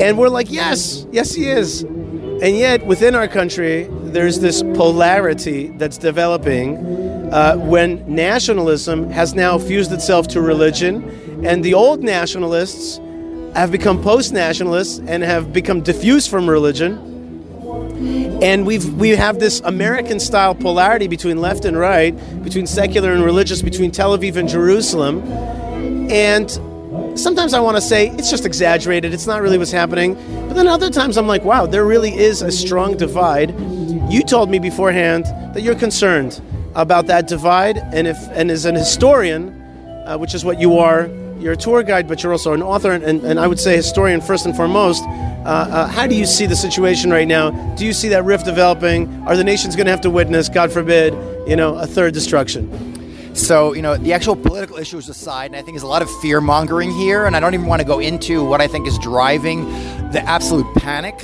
And 0.00 0.18
we're 0.18 0.28
like, 0.28 0.50
yes, 0.50 1.06
yes, 1.12 1.32
He 1.34 1.48
is. 1.48 1.82
And 1.82 2.56
yet, 2.56 2.86
within 2.86 3.14
our 3.14 3.28
country, 3.28 3.84
there's 4.12 4.40
this 4.40 4.62
polarity 4.62 5.68
that's 5.68 5.98
developing 5.98 6.76
uh, 7.32 7.56
when 7.56 8.02
nationalism 8.12 9.10
has 9.10 9.34
now 9.34 9.58
fused 9.58 9.92
itself 9.92 10.28
to 10.28 10.40
religion, 10.40 11.44
and 11.44 11.64
the 11.64 11.74
old 11.74 12.02
nationalists 12.02 13.00
have 13.54 13.70
become 13.72 14.02
post-nationalists 14.02 15.00
and 15.06 15.22
have 15.22 15.52
become 15.52 15.80
diffused 15.80 16.30
from 16.30 16.48
religion. 16.48 17.08
And 18.42 18.66
we've 18.66 18.94
we 18.94 19.10
have 19.10 19.38
this 19.38 19.60
American-style 19.60 20.54
polarity 20.54 21.08
between 21.08 21.40
left 21.40 21.64
and 21.64 21.76
right, 21.78 22.12
between 22.42 22.66
secular 22.66 23.12
and 23.12 23.22
religious, 23.22 23.60
between 23.60 23.90
Tel 23.90 24.16
Aviv 24.16 24.36
and 24.36 24.48
Jerusalem. 24.48 25.22
And 26.10 26.50
sometimes 27.18 27.52
I 27.52 27.60
want 27.60 27.76
to 27.76 27.82
say 27.82 28.08
it's 28.08 28.30
just 28.30 28.46
exaggerated. 28.46 29.12
It's 29.12 29.26
not 29.26 29.42
really 29.42 29.58
what's 29.58 29.70
happening. 29.72 30.14
But 30.48 30.54
then 30.54 30.66
other 30.66 30.90
times 30.90 31.18
I'm 31.18 31.26
like, 31.26 31.44
wow, 31.44 31.66
there 31.66 31.84
really 31.84 32.16
is 32.16 32.40
a 32.42 32.50
strong 32.50 32.96
divide. 32.96 33.50
You 34.10 34.24
told 34.24 34.50
me 34.50 34.58
beforehand 34.58 35.26
that 35.54 35.62
you're 35.62 35.76
concerned 35.76 36.42
about 36.74 37.06
that 37.06 37.28
divide, 37.28 37.78
and 37.78 38.08
if 38.08 38.16
and 38.32 38.50
as 38.50 38.64
an 38.64 38.74
historian, 38.74 39.50
uh, 40.04 40.18
which 40.18 40.34
is 40.34 40.44
what 40.44 40.58
you 40.58 40.78
are, 40.78 41.08
you're 41.38 41.52
a 41.52 41.56
tour 41.56 41.84
guide, 41.84 42.08
but 42.08 42.20
you're 42.20 42.32
also 42.32 42.52
an 42.52 42.60
author, 42.60 42.90
and, 42.90 43.04
and, 43.04 43.38
I 43.38 43.46
would 43.46 43.60
say 43.60 43.76
historian 43.76 44.20
first 44.20 44.46
and 44.46 44.56
foremost. 44.56 45.04
Uh, 45.04 45.44
uh, 45.46 45.86
how 45.86 46.08
do 46.08 46.16
you 46.16 46.26
see 46.26 46.46
the 46.46 46.56
situation 46.56 47.12
right 47.12 47.28
now? 47.28 47.52
Do 47.76 47.86
you 47.86 47.92
see 47.92 48.08
that 48.08 48.24
rift 48.24 48.46
developing? 48.46 49.08
Are 49.28 49.36
the 49.36 49.44
nations 49.44 49.76
going 49.76 49.86
to 49.86 49.92
have 49.92 50.00
to 50.00 50.10
witness, 50.10 50.48
God 50.48 50.72
forbid, 50.72 51.14
you 51.48 51.54
know, 51.54 51.76
a 51.76 51.86
third 51.86 52.12
destruction? 52.12 53.36
So, 53.36 53.74
you 53.74 53.82
know, 53.82 53.96
the 53.96 54.12
actual 54.12 54.34
political 54.34 54.76
issues 54.76 55.08
aside, 55.08 55.46
and 55.52 55.56
I 55.56 55.62
think 55.62 55.76
there's 55.76 55.84
a 55.84 55.86
lot 55.86 56.02
of 56.02 56.10
fear 56.20 56.40
mongering 56.40 56.90
here, 56.90 57.26
and 57.26 57.36
I 57.36 57.40
don't 57.40 57.54
even 57.54 57.66
want 57.66 57.80
to 57.80 57.86
go 57.86 58.00
into 58.00 58.44
what 58.44 58.60
I 58.60 58.66
think 58.66 58.88
is 58.88 58.98
driving 58.98 59.66
the 60.10 60.20
absolute 60.26 60.66
panic 60.74 61.14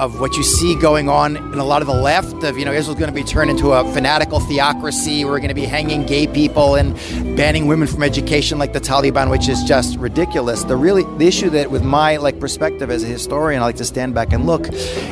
of 0.00 0.18
what 0.18 0.34
you 0.34 0.42
see 0.42 0.74
going 0.74 1.10
on 1.10 1.36
in 1.36 1.58
a 1.58 1.64
lot 1.64 1.82
of 1.82 1.86
the 1.86 1.94
left 1.94 2.42
of 2.42 2.58
you 2.58 2.64
know 2.64 2.72
Israel's 2.72 2.98
going 2.98 3.12
to 3.12 3.14
be 3.14 3.22
turned 3.22 3.50
into 3.50 3.72
a 3.72 3.84
fanatical 3.92 4.40
theocracy. 4.40 5.26
We're 5.26 5.40
going 5.40 5.48
to 5.48 5.54
be 5.54 5.66
hanging 5.66 6.06
gay 6.06 6.26
people 6.26 6.76
and 6.76 6.94
banning 7.36 7.66
women 7.66 7.86
from 7.86 8.02
education 8.02 8.58
like 8.58 8.72
the 8.72 8.80
Taliban, 8.80 9.30
which 9.30 9.46
is 9.46 9.62
just 9.62 9.98
ridiculous. 9.98 10.64
The 10.64 10.74
really 10.74 11.04
the 11.18 11.26
issue 11.26 11.50
that 11.50 11.70
with 11.70 11.84
my 11.84 12.16
like 12.16 12.40
perspective 12.40 12.90
as 12.90 13.04
a 13.04 13.06
historian, 13.06 13.60
I 13.60 13.66
like 13.66 13.76
to 13.76 13.84
stand 13.84 14.14
back 14.14 14.32
and 14.32 14.46
look, 14.46 14.68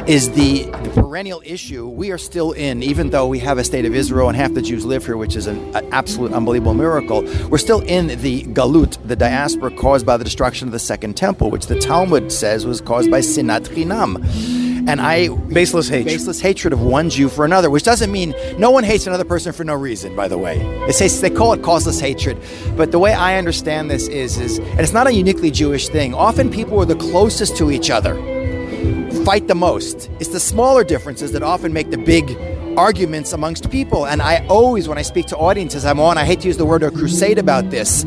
is 0.08 0.30
the, 0.32 0.64
the 0.64 0.90
perennial 0.94 1.42
issue 1.44 1.86
we 1.86 2.10
are 2.10 2.18
still 2.18 2.52
in, 2.52 2.82
even 2.82 3.10
though 3.10 3.26
we 3.26 3.40
have 3.40 3.58
a 3.58 3.64
state 3.64 3.84
of 3.84 3.94
Israel 3.94 4.28
and 4.28 4.36
half 4.36 4.54
the 4.54 4.62
Jews 4.62 4.86
live 4.86 5.04
here, 5.04 5.18
which 5.18 5.36
is 5.36 5.46
an, 5.46 5.58
an 5.76 5.86
absolute 5.92 6.32
unbelievable 6.32 6.72
miracle. 6.72 7.22
We're 7.50 7.58
still 7.58 7.80
in 7.80 8.06
the 8.22 8.44
galut, 8.44 8.96
the 9.06 9.16
diaspora 9.16 9.70
caused 9.72 10.06
by 10.06 10.16
the 10.16 10.24
destruction 10.24 10.66
of 10.66 10.72
the 10.72 10.78
Second 10.78 11.14
Temple, 11.14 11.50
which 11.50 11.66
the 11.66 11.78
Talmud 11.78 12.32
says 12.32 12.64
was 12.64 12.80
caused 12.80 13.10
by 13.10 13.20
sinat 13.20 13.68
chinam. 13.68 14.77
And 14.88 15.02
I 15.02 15.28
Baseless 15.28 15.88
hate. 15.88 16.06
baseless 16.06 16.40
hatred 16.40 16.72
of 16.72 16.80
one 16.80 17.10
Jew 17.10 17.28
for 17.28 17.44
another, 17.44 17.68
which 17.68 17.82
doesn't 17.82 18.10
mean 18.10 18.34
no 18.56 18.70
one 18.70 18.84
hates 18.84 19.06
another 19.06 19.24
person 19.24 19.52
for 19.52 19.62
no 19.62 19.74
reason. 19.74 20.16
By 20.16 20.28
the 20.28 20.38
way, 20.38 20.58
they 20.86 20.92
say 20.92 21.08
they 21.08 21.28
call 21.28 21.52
it 21.52 21.62
causeless 21.62 22.00
hatred, 22.00 22.38
but 22.74 22.90
the 22.90 22.98
way 22.98 23.12
I 23.12 23.36
understand 23.36 23.90
this 23.90 24.08
is 24.08 24.38
is 24.38 24.58
and 24.58 24.80
it's 24.80 24.94
not 24.94 25.06
a 25.06 25.12
uniquely 25.12 25.50
Jewish 25.50 25.88
thing. 25.88 26.14
Often 26.14 26.50
people 26.50 26.76
who 26.76 26.80
are 26.80 26.86
the 26.86 26.96
closest 26.96 27.56
to 27.58 27.70
each 27.70 27.90
other 27.90 28.14
fight 29.24 29.46
the 29.46 29.54
most. 29.54 30.08
It's 30.20 30.30
the 30.30 30.40
smaller 30.40 30.84
differences 30.84 31.32
that 31.32 31.42
often 31.42 31.70
make 31.70 31.90
the 31.90 31.98
big 31.98 32.34
arguments 32.78 33.32
amongst 33.32 33.70
people. 33.70 34.06
And 34.06 34.22
I 34.22 34.46
always, 34.46 34.88
when 34.88 34.98
I 34.98 35.02
speak 35.02 35.26
to 35.26 35.36
audiences 35.36 35.84
I'm 35.84 35.98
on, 35.98 36.16
I 36.16 36.24
hate 36.24 36.40
to 36.40 36.46
use 36.46 36.56
the 36.56 36.64
word 36.64 36.84
a 36.84 36.90
crusade 36.90 37.38
about 37.38 37.70
this, 37.70 38.04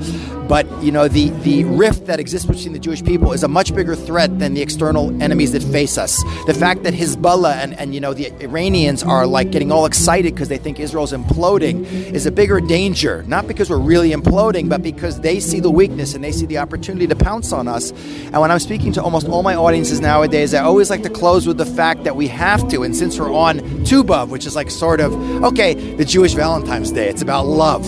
but 0.52 0.66
you 0.84 0.92
know, 0.92 1.08
the, 1.08 1.30
the 1.30 1.64
rift 1.64 2.08
that 2.08 2.20
exists 2.20 2.46
between 2.46 2.74
the 2.74 2.80
Jewish 2.80 3.02
people 3.02 3.32
is 3.32 3.44
a 3.44 3.48
much 3.48 3.74
bigger 3.74 3.96
threat 3.96 4.38
than 4.38 4.54
the 4.54 4.62
external 4.62 5.10
enemies 5.24 5.54
that 5.54 5.64
face 5.64 5.98
us. 5.98 6.22
The 6.46 6.54
fact 6.54 6.84
that 6.84 6.94
Hezbollah 6.94 7.56
and, 7.56 7.74
and 7.80 7.96
you 7.96 8.02
know 8.02 8.14
the 8.14 8.34
Iranians 8.44 9.02
are 9.02 9.26
like 9.26 9.52
getting 9.52 9.72
all 9.72 9.86
excited 9.86 10.36
because 10.36 10.50
they 10.50 10.58
think 10.58 10.78
Israel's 10.78 11.14
imploding 11.14 11.86
is 12.12 12.26
a 12.26 12.32
bigger 12.34 12.60
danger. 12.60 13.24
Not 13.28 13.48
because 13.48 13.70
we're 13.70 13.78
really 13.78 14.12
imploding, 14.12 14.68
but 14.68 14.84
because 14.84 15.22
they 15.22 15.40
see 15.40 15.62
the 15.62 15.72
weakness 15.72 16.16
and 16.16 16.22
they 16.22 16.34
see 16.34 16.46
the 16.46 16.58
opportunity 16.58 17.08
to 17.08 17.16
pounce 17.16 17.54
on 17.54 17.70
us. 17.70 17.92
And 17.92 18.42
when 18.42 18.52
I'm 18.52 18.60
speaking 18.60 18.92
to 18.94 19.02
almost 19.02 19.30
all 19.30 19.44
my 19.44 19.56
audiences 19.56 20.02
nowadays, 20.02 20.54
I 20.54 20.64
always 20.64 20.90
like 20.90 21.04
to 21.04 21.10
close 21.10 21.48
with 21.48 21.60
the 21.60 21.66
fact 21.66 22.04
that 22.04 22.18
we 22.18 22.28
have 22.28 22.68
to. 22.72 22.84
And 22.84 22.94
since 22.94 23.18
we're 23.18 23.34
on 23.34 23.60
Tu 23.86 24.04
B'Av, 24.04 24.28
which 24.28 24.46
is 24.46 24.54
like 24.54 24.61
sort 24.70 25.00
of 25.00 25.14
okay, 25.44 25.74
the 25.96 26.06
Jewish 26.06 26.34
Valentine's 26.34 26.92
Day, 26.92 27.10
it's 27.10 27.22
about 27.22 27.48
love 27.48 27.86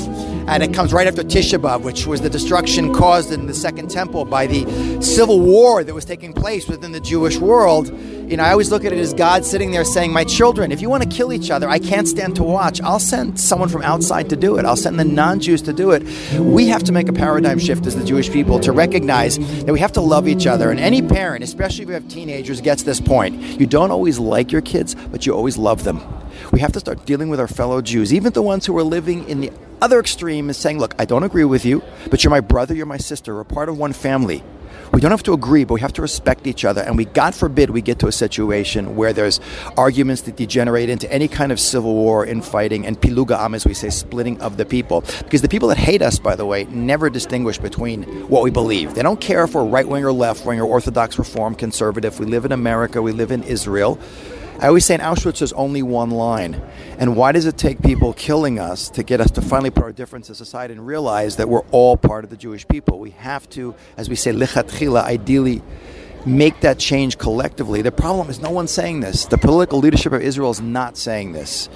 and 0.47 0.61
it 0.61 0.73
comes 0.73 0.91
right 0.91 1.07
after 1.07 1.23
Tisha 1.23 1.59
B'av, 1.59 1.81
which 1.81 2.05
was 2.05 2.21
the 2.21 2.29
destruction 2.29 2.93
caused 2.93 3.31
in 3.31 3.47
the 3.47 3.53
Second 3.53 3.89
Temple 3.89 4.25
by 4.25 4.45
the 4.45 5.01
civil 5.01 5.39
war 5.39 5.83
that 5.83 5.93
was 5.93 6.05
taking 6.05 6.33
place 6.33 6.67
within 6.67 6.91
the 6.91 6.99
Jewish 6.99 7.37
world. 7.37 7.87
You 8.29 8.37
know, 8.37 8.43
I 8.43 8.51
always 8.51 8.71
look 8.71 8.83
at 8.83 8.91
it 8.91 8.99
as 8.99 9.13
God 9.13 9.45
sitting 9.45 9.71
there 9.71 9.85
saying, 9.85 10.11
"My 10.11 10.23
children, 10.23 10.71
if 10.71 10.81
you 10.81 10.89
want 10.89 11.03
to 11.03 11.09
kill 11.09 11.31
each 11.31 11.49
other, 11.49 11.69
I 11.69 11.79
can't 11.79 12.07
stand 12.07 12.35
to 12.37 12.43
watch. 12.43 12.81
I'll 12.81 12.99
send 12.99 13.39
someone 13.39 13.69
from 13.69 13.83
outside 13.83 14.29
to 14.29 14.35
do 14.35 14.57
it. 14.57 14.65
I'll 14.65 14.75
send 14.75 14.99
the 14.99 15.05
non-Jews 15.05 15.61
to 15.63 15.73
do 15.73 15.91
it." 15.91 16.03
We 16.39 16.67
have 16.67 16.83
to 16.85 16.91
make 16.91 17.09
a 17.09 17.13
paradigm 17.13 17.59
shift 17.59 17.85
as 17.85 17.95
the 17.95 18.03
Jewish 18.03 18.29
people 18.31 18.59
to 18.59 18.71
recognize 18.71 19.37
that 19.37 19.71
we 19.71 19.79
have 19.79 19.93
to 19.93 20.01
love 20.01 20.27
each 20.27 20.47
other. 20.47 20.71
And 20.71 20.79
any 20.79 21.01
parent, 21.01 21.43
especially 21.43 21.83
if 21.83 21.87
you 21.89 21.93
have 21.93 22.07
teenagers, 22.07 22.59
gets 22.59 22.83
this 22.83 22.99
point. 22.99 23.35
You 23.59 23.65
don't 23.65 23.91
always 23.91 24.19
like 24.19 24.51
your 24.51 24.61
kids, 24.61 24.95
but 25.11 25.25
you 25.25 25.33
always 25.33 25.57
love 25.57 25.83
them. 25.83 26.01
We 26.53 26.59
have 26.59 26.71
to 26.73 26.79
start 26.79 27.07
dealing 27.07 27.29
with 27.29 27.39
our 27.39 27.47
fellow 27.47 27.81
Jews, 27.81 28.13
even 28.13 28.31
the 28.31 28.43
ones 28.43 28.67
who 28.67 28.77
are 28.77 28.83
living 28.83 29.27
in 29.27 29.41
the 29.41 29.51
other 29.81 29.99
extreme 29.99 30.51
is 30.51 30.57
saying, 30.57 30.77
look, 30.77 30.93
I 30.99 31.05
don't 31.05 31.23
agree 31.23 31.45
with 31.45 31.65
you, 31.65 31.81
but 32.11 32.23
you're 32.23 32.29
my 32.29 32.41
brother, 32.41 32.75
you're 32.75 32.85
my 32.85 32.97
sister, 32.97 33.33
we're 33.33 33.43
part 33.43 33.69
of 33.69 33.79
one 33.79 33.91
family. 33.91 34.43
We 34.91 35.01
don't 35.01 35.09
have 35.09 35.23
to 35.23 35.33
agree, 35.33 35.63
but 35.63 35.73
we 35.73 35.81
have 35.81 35.93
to 35.93 36.03
respect 36.03 36.45
each 36.45 36.63
other. 36.63 36.81
And 36.81 36.95
we, 36.95 37.05
God 37.05 37.33
forbid, 37.33 37.71
we 37.71 37.81
get 37.81 37.97
to 37.99 38.07
a 38.07 38.11
situation 38.11 38.95
where 38.95 39.13
there's 39.13 39.39
arguments 39.77 40.21
that 40.23 40.35
degenerate 40.35 40.89
into 40.89 41.11
any 41.11 41.27
kind 41.27 41.51
of 41.51 41.59
civil 41.59 41.95
war, 41.95 42.23
infighting, 42.23 42.85
and 42.85 43.01
piluga 43.01 43.39
am, 43.39 43.55
as 43.55 43.65
we 43.65 43.73
say, 43.73 43.89
splitting 43.89 44.39
of 44.39 44.57
the 44.57 44.65
people. 44.65 45.01
Because 45.23 45.41
the 45.41 45.49
people 45.49 45.69
that 45.69 45.79
hate 45.79 46.03
us, 46.03 46.19
by 46.19 46.35
the 46.35 46.45
way, 46.45 46.65
never 46.65 47.09
distinguish 47.09 47.57
between 47.57 48.03
what 48.29 48.43
we 48.43 48.51
believe. 48.51 48.93
They 48.93 49.01
don't 49.01 49.19
care 49.19 49.43
if 49.43 49.55
we're 49.55 49.65
right 49.65 49.87
wing 49.87 50.05
or 50.05 50.11
left 50.11 50.45
wing 50.45 50.59
or 50.59 50.65
Orthodox, 50.65 51.17
Reform, 51.17 51.55
Conservative. 51.55 52.19
We 52.19 52.27
live 52.27 52.45
in 52.45 52.51
America, 52.51 53.01
we 53.01 53.11
live 53.11 53.31
in 53.31 53.41
Israel. 53.41 53.99
I 54.59 54.67
always 54.67 54.85
say 54.85 54.95
in 54.95 55.01
Auschwitz 55.01 55.39
there's 55.39 55.53
only 55.53 55.83
one 55.83 56.11
line. 56.11 56.61
And 56.97 57.15
why 57.15 57.31
does 57.31 57.45
it 57.45 57.57
take 57.57 57.81
people 57.81 58.13
killing 58.13 58.59
us 58.59 58.89
to 58.91 59.03
get 59.03 59.19
us 59.19 59.31
to 59.31 59.41
finally 59.41 59.71
put 59.71 59.83
our 59.83 59.91
differences 59.91 60.41
aside 60.41 60.71
and 60.71 60.85
realize 60.85 61.35
that 61.37 61.49
we're 61.49 61.65
all 61.71 61.97
part 61.97 62.23
of 62.23 62.29
the 62.29 62.37
Jewish 62.37 62.67
people? 62.67 62.99
We 62.99 63.11
have 63.11 63.49
to, 63.51 63.75
as 63.97 64.09
we 64.09 64.15
say, 64.15 64.31
lichatchila, 64.31 65.03
ideally 65.03 65.61
make 66.25 66.61
that 66.61 66.79
change 66.79 67.17
collectively. 67.17 67.81
The 67.81 67.91
problem 67.91 68.29
is 68.29 68.39
no 68.39 68.49
one's 68.49 68.71
saying 68.71 69.01
this. 69.01 69.25
The 69.25 69.37
political 69.37 69.79
leadership 69.79 70.13
of 70.13 70.21
Israel 70.21 70.51
is 70.51 70.61
not 70.61 70.97
saying 70.97 71.33
this. 71.33 71.69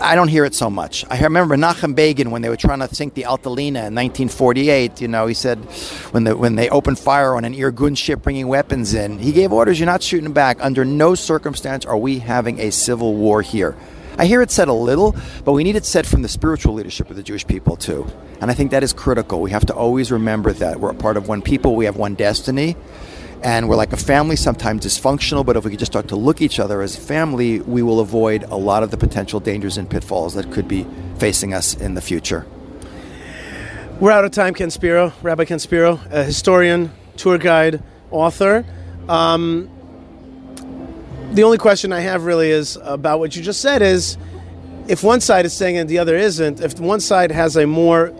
I 0.00 0.14
don't 0.14 0.28
hear 0.28 0.44
it 0.44 0.54
so 0.54 0.70
much. 0.70 1.04
I 1.10 1.20
remember 1.20 1.56
Menachem 1.56 1.94
Begin 1.94 2.30
when 2.30 2.42
they 2.42 2.48
were 2.48 2.56
trying 2.56 2.80
to 2.80 2.94
sink 2.94 3.14
the 3.14 3.22
Altalena 3.22 3.88
in 3.88 3.94
1948. 3.94 5.00
You 5.00 5.08
know, 5.08 5.26
he 5.26 5.34
said 5.34 5.58
when 6.12 6.24
the, 6.24 6.36
when 6.36 6.54
they 6.54 6.68
opened 6.68 6.98
fire 6.98 7.34
on 7.34 7.44
an 7.44 7.54
Irgun 7.54 7.96
ship 7.96 8.22
bringing 8.22 8.48
weapons 8.48 8.94
in, 8.94 9.18
he 9.18 9.32
gave 9.32 9.52
orders: 9.52 9.78
"You're 9.78 9.86
not 9.86 10.02
shooting 10.02 10.32
back. 10.32 10.58
Under 10.62 10.84
no 10.84 11.14
circumstance 11.14 11.84
are 11.84 11.96
we 11.96 12.18
having 12.18 12.60
a 12.60 12.70
civil 12.70 13.14
war 13.14 13.42
here." 13.42 13.76
I 14.18 14.26
hear 14.26 14.42
it 14.42 14.50
said 14.50 14.68
a 14.68 14.74
little, 14.74 15.16
but 15.42 15.52
we 15.52 15.64
need 15.64 15.74
it 15.74 15.86
said 15.86 16.06
from 16.06 16.20
the 16.20 16.28
spiritual 16.28 16.74
leadership 16.74 17.08
of 17.08 17.16
the 17.16 17.22
Jewish 17.22 17.46
people 17.46 17.76
too. 17.76 18.06
And 18.42 18.50
I 18.50 18.54
think 18.54 18.70
that 18.72 18.82
is 18.82 18.92
critical. 18.92 19.40
We 19.40 19.52
have 19.52 19.64
to 19.66 19.74
always 19.74 20.12
remember 20.12 20.52
that 20.52 20.78
we're 20.78 20.90
a 20.90 20.94
part 20.94 21.16
of 21.16 21.28
one 21.28 21.40
people. 21.40 21.76
We 21.76 21.86
have 21.86 21.96
one 21.96 22.14
destiny 22.14 22.76
and 23.42 23.68
we're 23.68 23.76
like 23.76 23.92
a 23.92 23.96
family, 23.96 24.36
sometimes 24.36 24.84
dysfunctional, 24.86 25.44
but 25.44 25.56
if 25.56 25.64
we 25.64 25.70
could 25.70 25.78
just 25.80 25.92
start 25.92 26.08
to 26.08 26.16
look 26.16 26.40
each 26.40 26.60
other 26.60 26.80
as 26.80 26.96
a 26.96 27.00
family, 27.00 27.60
we 27.60 27.82
will 27.82 28.00
avoid 28.00 28.44
a 28.44 28.56
lot 28.56 28.82
of 28.82 28.90
the 28.90 28.96
potential 28.96 29.40
dangers 29.40 29.78
and 29.78 29.90
pitfalls 29.90 30.34
that 30.34 30.50
could 30.52 30.68
be 30.68 30.86
facing 31.18 31.52
us 31.52 31.74
in 31.74 31.94
the 31.94 32.00
future. 32.00 32.46
We're 33.98 34.12
out 34.12 34.24
of 34.24 34.30
time, 34.30 34.54
Ken 34.54 34.70
Spiro, 34.70 35.12
Rabbi 35.22 35.44
Ken 35.44 35.58
Spiro, 35.58 36.00
a 36.10 36.24
historian, 36.24 36.92
tour 37.16 37.38
guide, 37.38 37.82
author. 38.10 38.64
Um, 39.08 39.68
the 41.32 41.42
only 41.42 41.58
question 41.58 41.92
I 41.92 42.00
have 42.00 42.24
really 42.24 42.50
is 42.50 42.78
about 42.82 43.18
what 43.18 43.34
you 43.34 43.42
just 43.42 43.60
said 43.60 43.82
is 43.82 44.16
if 44.88 45.02
one 45.02 45.20
side 45.20 45.46
is 45.46 45.52
saying 45.52 45.78
and 45.78 45.88
the 45.88 45.98
other 45.98 46.16
isn't, 46.16 46.60
if 46.60 46.78
one 46.78 47.00
side 47.00 47.30
has 47.30 47.56
a 47.56 47.66
more 47.66 48.12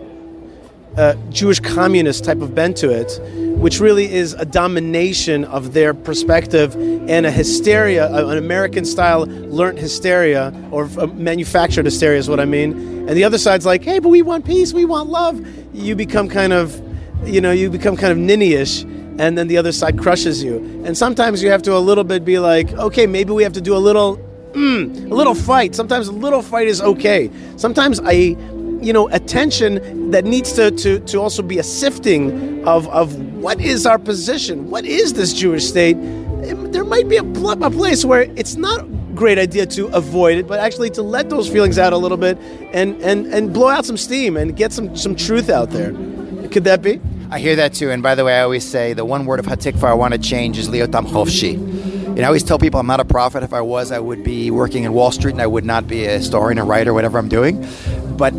uh, 0.97 1.15
Jewish 1.29 1.59
communist 1.59 2.23
type 2.23 2.41
of 2.41 2.53
bent 2.53 2.77
to 2.77 2.89
it, 2.89 3.19
which 3.59 3.79
really 3.79 4.11
is 4.11 4.33
a 4.33 4.45
domination 4.45 5.45
of 5.45 5.73
their 5.73 5.93
perspective 5.93 6.75
and 6.75 7.25
a 7.25 7.31
hysteria, 7.31 8.13
an 8.13 8.37
American 8.37 8.85
style 8.85 9.21
learned 9.21 9.79
hysteria 9.79 10.53
or 10.71 10.87
manufactured 11.07 11.85
hysteria 11.85 12.19
is 12.19 12.29
what 12.29 12.39
I 12.39 12.45
mean. 12.45 12.73
And 13.07 13.11
the 13.11 13.23
other 13.23 13.37
side's 13.37 13.65
like, 13.65 13.83
hey, 13.83 13.99
but 13.99 14.09
we 14.09 14.21
want 14.21 14.45
peace, 14.45 14.73
we 14.73 14.85
want 14.85 15.09
love. 15.09 15.45
You 15.73 15.95
become 15.95 16.29
kind 16.29 16.53
of, 16.53 16.81
you 17.25 17.41
know, 17.41 17.51
you 17.51 17.69
become 17.69 17.95
kind 17.95 18.11
of 18.11 18.17
ninny-ish 18.17 18.83
and 18.83 19.37
then 19.37 19.47
the 19.47 19.57
other 19.57 19.71
side 19.71 19.97
crushes 19.99 20.43
you. 20.43 20.57
And 20.85 20.97
sometimes 20.97 21.43
you 21.43 21.49
have 21.51 21.61
to 21.63 21.75
a 21.75 21.79
little 21.79 22.03
bit 22.03 22.25
be 22.25 22.39
like, 22.39 22.71
okay, 22.73 23.05
maybe 23.05 23.31
we 23.31 23.43
have 23.43 23.53
to 23.53 23.61
do 23.61 23.75
a 23.75 23.77
little, 23.77 24.17
mm, 24.53 25.11
a 25.11 25.13
little 25.13 25.35
fight. 25.35 25.75
Sometimes 25.75 26.07
a 26.07 26.11
little 26.11 26.41
fight 26.41 26.67
is 26.67 26.81
okay. 26.81 27.29
Sometimes 27.57 27.99
I 28.03 28.35
you 28.83 28.93
know 28.93 29.07
attention 29.09 30.11
that 30.11 30.25
needs 30.25 30.53
to, 30.53 30.71
to, 30.71 30.99
to 31.01 31.19
also 31.19 31.41
be 31.41 31.57
a 31.57 31.63
sifting 31.63 32.67
of, 32.67 32.87
of 32.89 33.15
what 33.35 33.59
is 33.59 33.85
our 33.85 33.97
position 33.97 34.69
what 34.69 34.85
is 34.85 35.13
this 35.13 35.33
jewish 35.33 35.65
state 35.65 35.97
there 36.73 36.83
might 36.83 37.07
be 37.07 37.17
a, 37.17 37.23
a 37.23 37.71
place 37.71 38.03
where 38.03 38.23
it's 38.35 38.55
not 38.55 38.85
great 39.15 39.37
idea 39.37 39.65
to 39.65 39.87
avoid 39.87 40.37
it 40.37 40.47
but 40.47 40.59
actually 40.59 40.89
to 40.89 41.01
let 41.01 41.29
those 41.29 41.47
feelings 41.47 41.77
out 41.77 41.93
a 41.93 41.97
little 41.97 42.17
bit 42.17 42.37
and, 42.73 43.01
and, 43.01 43.27
and 43.27 43.53
blow 43.53 43.69
out 43.69 43.85
some 43.85 43.97
steam 43.97 44.35
and 44.35 44.55
get 44.55 44.73
some, 44.73 44.95
some 44.95 45.15
truth 45.15 45.49
out 45.49 45.69
there 45.69 45.91
could 46.49 46.63
that 46.63 46.81
be 46.81 46.99
I 47.33 47.39
hear 47.39 47.55
that 47.55 47.73
too. 47.73 47.89
And 47.89 48.03
by 48.03 48.13
the 48.13 48.23
way, 48.23 48.37
I 48.37 48.43
always 48.43 48.63
say 48.63 48.93
the 48.93 49.05
one 49.05 49.25
word 49.25 49.39
of 49.39 49.47
Hatikva 49.47 49.85
I 49.85 49.95
want 49.95 50.13
to 50.13 50.19
change 50.19 50.59
is 50.59 50.69
Liotam 50.69 51.07
Chofshi. 51.07 52.02
Know, 52.15 52.21
I 52.21 52.25
always 52.25 52.43
tell 52.43 52.59
people 52.59 52.79
I'm 52.79 52.85
not 52.85 52.99
a 52.99 53.05
prophet. 53.05 53.41
If 53.41 53.53
I 53.53 53.61
was, 53.61 53.91
I 53.91 53.97
would 53.99 54.23
be 54.23 54.51
working 54.51 54.83
in 54.83 54.93
Wall 54.93 55.11
Street 55.11 55.31
and 55.31 55.41
I 55.41 55.47
would 55.47 55.65
not 55.65 55.87
be 55.87 56.05
a 56.05 56.11
historian, 56.11 56.59
a 56.59 56.63
writer, 56.63 56.93
whatever 56.93 57.17
I'm 57.17 57.27
doing. 57.27 57.65
But 58.17 58.35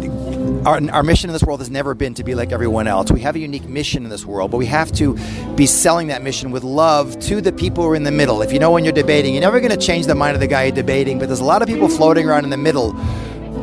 our, 0.64 0.80
our 0.92 1.02
mission 1.02 1.28
in 1.28 1.32
this 1.32 1.42
world 1.42 1.58
has 1.58 1.70
never 1.70 1.92
been 1.92 2.14
to 2.14 2.22
be 2.22 2.36
like 2.36 2.52
everyone 2.52 2.86
else. 2.86 3.10
We 3.10 3.20
have 3.22 3.34
a 3.34 3.40
unique 3.40 3.68
mission 3.68 4.04
in 4.04 4.10
this 4.10 4.24
world, 4.24 4.52
but 4.52 4.58
we 4.58 4.66
have 4.66 4.92
to 4.92 5.14
be 5.56 5.66
selling 5.66 6.06
that 6.06 6.22
mission 6.22 6.52
with 6.52 6.62
love 6.62 7.18
to 7.20 7.40
the 7.40 7.50
people 7.52 7.82
who 7.82 7.90
are 7.90 7.96
in 7.96 8.04
the 8.04 8.12
middle. 8.12 8.42
If 8.42 8.52
you 8.52 8.60
know 8.60 8.70
when 8.70 8.84
you're 8.84 8.92
debating, 8.92 9.34
you're 9.34 9.40
never 9.40 9.58
going 9.58 9.72
to 9.72 9.76
change 9.76 10.06
the 10.06 10.14
mind 10.14 10.34
of 10.34 10.40
the 10.40 10.46
guy 10.46 10.64
you're 10.64 10.74
debating, 10.74 11.18
but 11.18 11.26
there's 11.26 11.40
a 11.40 11.44
lot 11.44 11.60
of 11.60 11.66
people 11.66 11.88
floating 11.88 12.28
around 12.28 12.44
in 12.44 12.50
the 12.50 12.56
middle 12.56 12.92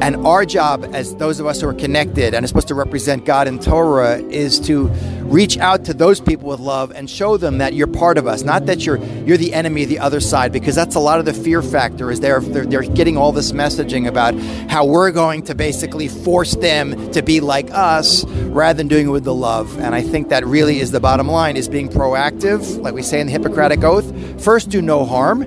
and 0.01 0.25
our 0.25 0.45
job, 0.45 0.89
as 0.93 1.15
those 1.15 1.39
of 1.39 1.45
us 1.45 1.61
who 1.61 1.67
are 1.67 1.73
connected 1.73 2.33
and 2.33 2.43
are 2.43 2.47
supposed 2.47 2.69
to 2.69 2.75
represent 2.75 3.25
God 3.25 3.47
in 3.47 3.59
Torah, 3.59 4.17
is 4.17 4.59
to 4.61 4.87
reach 5.23 5.57
out 5.59 5.85
to 5.85 5.93
those 5.93 6.19
people 6.19 6.49
with 6.49 6.59
love 6.59 6.91
and 6.91 7.09
show 7.09 7.37
them 7.37 7.59
that 7.59 7.73
you're 7.73 7.87
part 7.87 8.17
of 8.17 8.27
us, 8.27 8.41
not 8.41 8.65
that 8.65 8.85
you're 8.85 8.97
you're 9.25 9.37
the 9.37 9.53
enemy 9.53 9.83
of 9.83 9.89
the 9.89 9.99
other 9.99 10.19
side, 10.19 10.51
because 10.51 10.75
that's 10.75 10.95
a 10.95 10.99
lot 10.99 11.19
of 11.19 11.25
the 11.25 11.33
fear 11.33 11.61
factor. 11.61 12.11
Is 12.11 12.19
they're 12.19 12.39
they're, 12.39 12.65
they're 12.65 12.81
getting 12.81 13.15
all 13.15 13.31
this 13.31 13.51
messaging 13.51 14.07
about 14.07 14.33
how 14.69 14.85
we're 14.85 15.11
going 15.11 15.43
to 15.43 15.55
basically 15.55 16.07
force 16.07 16.55
them 16.55 17.11
to 17.11 17.21
be 17.21 17.39
like 17.39 17.69
us, 17.71 18.25
rather 18.25 18.77
than 18.77 18.87
doing 18.87 19.07
it 19.07 19.11
with 19.11 19.23
the 19.23 19.35
love. 19.35 19.77
And 19.79 19.93
I 19.93 20.01
think 20.01 20.29
that 20.29 20.45
really 20.45 20.79
is 20.79 20.91
the 20.91 20.99
bottom 20.99 21.27
line: 21.27 21.57
is 21.57 21.69
being 21.69 21.89
proactive, 21.89 22.81
like 22.81 22.93
we 22.93 23.03
say 23.03 23.21
in 23.21 23.27
the 23.27 23.31
Hippocratic 23.33 23.83
Oath. 23.83 24.43
First, 24.43 24.69
do 24.69 24.81
no 24.81 25.05
harm 25.05 25.43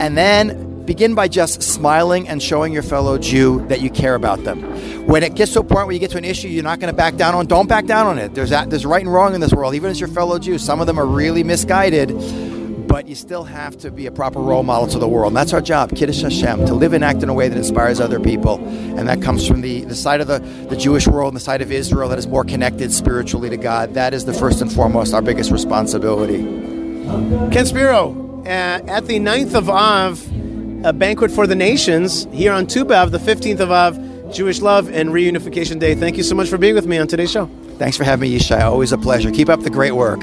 And 0.00 0.16
then 0.16 0.69
begin 0.90 1.14
by 1.14 1.28
just 1.28 1.62
smiling 1.62 2.26
and 2.26 2.42
showing 2.42 2.72
your 2.72 2.82
fellow 2.82 3.16
Jew 3.16 3.64
that 3.68 3.80
you 3.80 3.90
care 3.90 4.16
about 4.16 4.42
them. 4.42 4.60
When 5.06 5.22
it 5.22 5.36
gets 5.36 5.52
to 5.52 5.60
a 5.60 5.62
point 5.62 5.86
where 5.86 5.92
you 5.92 6.00
get 6.00 6.10
to 6.10 6.18
an 6.18 6.24
issue 6.24 6.48
you're 6.48 6.64
not 6.64 6.80
going 6.80 6.92
to 6.92 6.96
back 6.96 7.14
down 7.14 7.32
on, 7.32 7.46
don't 7.46 7.68
back 7.68 7.86
down 7.86 8.08
on 8.08 8.18
it. 8.18 8.34
There's 8.34 8.50
that, 8.50 8.70
there's 8.70 8.84
right 8.84 9.00
and 9.00 9.12
wrong 9.12 9.32
in 9.32 9.40
this 9.40 9.52
world, 9.52 9.76
even 9.76 9.88
as 9.88 10.00
your 10.00 10.08
fellow 10.08 10.40
Jews. 10.40 10.64
Some 10.64 10.80
of 10.80 10.88
them 10.88 10.98
are 10.98 11.06
really 11.06 11.44
misguided, 11.44 12.08
but 12.88 13.06
you 13.06 13.14
still 13.14 13.44
have 13.44 13.78
to 13.78 13.92
be 13.92 14.06
a 14.06 14.10
proper 14.10 14.40
role 14.40 14.64
model 14.64 14.88
to 14.88 14.98
the 14.98 15.06
world. 15.06 15.28
And 15.28 15.36
that's 15.36 15.52
our 15.52 15.60
job, 15.60 15.94
Kiddush 15.94 16.22
Hashem, 16.22 16.66
to 16.66 16.74
live 16.74 16.92
and 16.92 17.04
act 17.04 17.22
in 17.22 17.28
a 17.28 17.34
way 17.34 17.48
that 17.48 17.56
inspires 17.56 18.00
other 18.00 18.18
people. 18.18 18.56
And 18.98 19.08
that 19.08 19.22
comes 19.22 19.46
from 19.46 19.60
the, 19.60 19.82
the 19.82 19.94
side 19.94 20.20
of 20.20 20.26
the, 20.26 20.40
the 20.40 20.76
Jewish 20.76 21.06
world 21.06 21.28
and 21.28 21.36
the 21.36 21.44
side 21.44 21.62
of 21.62 21.70
Israel 21.70 22.08
that 22.08 22.18
is 22.18 22.26
more 22.26 22.42
connected 22.42 22.90
spiritually 22.92 23.48
to 23.48 23.56
God. 23.56 23.94
That 23.94 24.12
is 24.12 24.24
the 24.24 24.34
first 24.34 24.60
and 24.60 24.72
foremost 24.72 25.14
our 25.14 25.22
biggest 25.22 25.52
responsibility. 25.52 26.42
Ken 27.52 27.64
Spiro, 27.64 28.42
uh, 28.44 28.80
at 28.88 29.06
the 29.06 29.20
9th 29.20 29.54
of 29.54 29.70
Av, 29.70 30.26
a 30.84 30.92
banquet 30.92 31.30
for 31.30 31.46
the 31.46 31.54
nations 31.54 32.26
here 32.32 32.52
on 32.52 32.66
Tu 32.66 32.84
B'Av, 32.84 33.10
the 33.10 33.18
15th 33.18 33.60
of 33.60 33.70
Av, 33.70 34.32
Jewish 34.32 34.60
Love 34.60 34.88
and 34.90 35.10
Reunification 35.10 35.78
Day. 35.78 35.94
Thank 35.94 36.16
you 36.16 36.22
so 36.22 36.34
much 36.34 36.48
for 36.48 36.56
being 36.56 36.74
with 36.74 36.86
me 36.86 36.96
on 36.96 37.06
today's 37.06 37.30
show. 37.30 37.46
Thanks 37.78 37.96
for 37.96 38.04
having 38.04 38.30
me, 38.30 38.38
Yishai. 38.38 38.60
Always 38.62 38.92
a 38.92 38.98
pleasure. 38.98 39.30
Keep 39.30 39.48
up 39.48 39.60
the 39.60 39.70
great 39.70 39.92
work. 39.92 40.20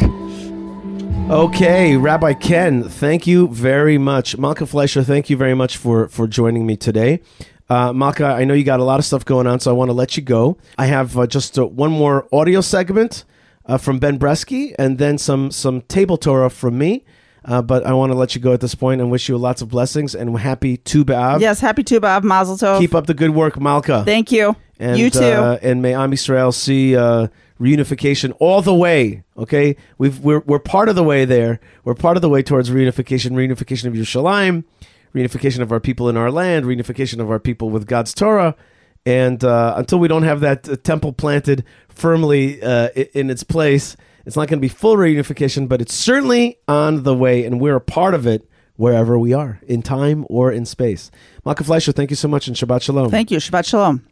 Okay, 1.30 1.98
Rabbi 1.98 2.34
Ken, 2.34 2.84
thank 2.88 3.28
you 3.28 3.50
very 3.50 3.98
much. 3.98 4.38
Malka 4.38 4.66
Fleisher, 4.66 5.04
thank 5.04 5.30
you 5.30 5.36
very 5.36 5.54
much 5.54 5.76
for, 5.76 6.08
for 6.08 6.26
joining 6.26 6.66
me 6.66 6.78
today. 6.78 7.22
Uh, 7.70 7.92
Malka, 7.92 8.26
I 8.26 8.46
know 8.46 8.54
you 8.54 8.64
got 8.64 8.80
a 8.80 8.86
lot 8.86 8.98
of 8.98 9.06
stuff 9.06 9.26
going 9.26 9.46
on, 9.46 9.60
so 9.60 9.70
I 9.70 9.74
want 9.74 9.90
to 9.90 9.94
let 9.94 10.16
you 10.16 10.24
go. 10.24 10.58
I 10.78 10.86
have 10.86 11.18
uh, 11.18 11.28
just 11.28 11.60
uh, 11.60 11.66
one 11.66 11.92
more 11.92 12.28
audio 12.32 12.62
segment 12.62 13.26
uh, 13.66 13.78
from 13.78 14.00
Ben 14.00 14.18
Bresky 14.18 14.74
and 14.80 14.98
then 14.98 15.18
some, 15.18 15.52
some 15.52 15.82
table 15.82 16.16
Torah 16.18 16.50
from 16.50 16.78
me. 16.78 17.04
Uh, 17.48 17.62
but 17.62 17.86
I 17.86 17.94
want 17.94 18.12
to 18.12 18.18
let 18.18 18.36
you 18.36 18.42
go 18.42 18.52
at 18.52 18.60
this 18.60 18.76
point 18.76 19.00
and 19.00 19.10
wish 19.10 19.30
you 19.30 19.38
lots 19.38 19.62
of 19.62 19.70
blessings 19.70 20.14
and 20.14 20.38
happy 20.38 20.78
Tu 20.78 21.06
B'Av. 21.06 21.40
Yes, 21.40 21.62
happy 21.62 21.82
Tu 21.82 22.00
B'Av, 22.00 22.24
Mazel 22.24 22.58
Tov. 22.58 22.80
Keep 22.80 22.94
up 22.94 23.08
the 23.08 23.14
good 23.14 23.30
work, 23.32 23.60
Malka. 23.60 24.04
Thank 24.04 24.32
you. 24.32 24.56
And, 24.80 25.00
you 25.00 25.10
too. 25.10 25.24
Uh, 25.24 25.58
and 25.62 25.82
may 25.82 25.94
Am 25.94 26.12
Yisrael 26.12 26.54
see 26.54 26.96
uh, 26.96 27.28
reunification 27.60 28.36
all 28.40 28.62
the 28.62 28.76
way. 28.76 29.24
Okay, 29.38 29.76
we've 29.98 30.20
we're 30.20 30.42
we're 30.42 30.60
part 30.60 30.90
of 30.90 30.96
the 30.96 31.04
way 31.04 31.26
there. 31.26 31.60
We're 31.84 31.96
part 31.96 32.18
of 32.18 32.22
the 32.22 32.30
way 32.30 32.44
towards 32.44 32.70
reunification, 32.70 33.32
reunification 33.32 33.86
of 33.86 33.94
Yerushalayim, 33.94 34.66
reunification 35.16 35.62
of 35.62 35.72
our 35.72 35.80
people 35.80 36.10
in 36.10 36.18
our 36.18 36.30
land, 36.30 36.66
reunification 36.66 37.20
of 37.20 37.32
our 37.32 37.40
people 37.40 37.70
with 37.70 37.88
God's 37.88 38.14
Torah. 38.14 38.56
And 39.06 39.42
uh, 39.42 39.76
until 39.78 40.00
we 40.00 40.10
don't 40.10 40.24
have 40.24 40.42
that 40.42 40.68
uh, 40.68 40.76
temple 40.76 41.14
planted 41.14 41.64
firmly 41.88 42.62
uh, 42.62 42.90
in 42.90 43.30
its 43.30 43.42
place, 43.42 43.96
it's 44.28 44.36
not 44.36 44.50
going 44.50 44.60
to 44.60 44.62
be 44.62 44.68
full 44.68 44.98
reunification, 44.98 45.70
but 45.70 45.82
it's 45.82 45.94
certainly 45.94 46.60
on 46.68 47.04
the 47.04 47.16
way, 47.16 47.46
and 47.46 47.62
we're 47.62 47.78
a 47.78 47.82
part 47.82 48.14
of 48.14 48.28
it 48.28 48.46
wherever 48.76 49.18
we 49.18 49.32
are, 49.32 49.62
in 49.66 49.82
time 49.82 50.26
or 50.28 50.52
in 50.52 50.66
space. 50.66 51.10
Malka 51.46 51.64
Fleisher, 51.64 51.94
thank 51.94 52.10
you 52.10 52.18
so 52.18 52.28
much, 52.28 52.46
and 52.46 52.56
Shabbat 52.56 52.82
Shalom. 52.82 53.10
Thank 53.10 53.32
you. 53.32 53.38
Shabbat 53.38 53.66
Shalom. 53.66 54.06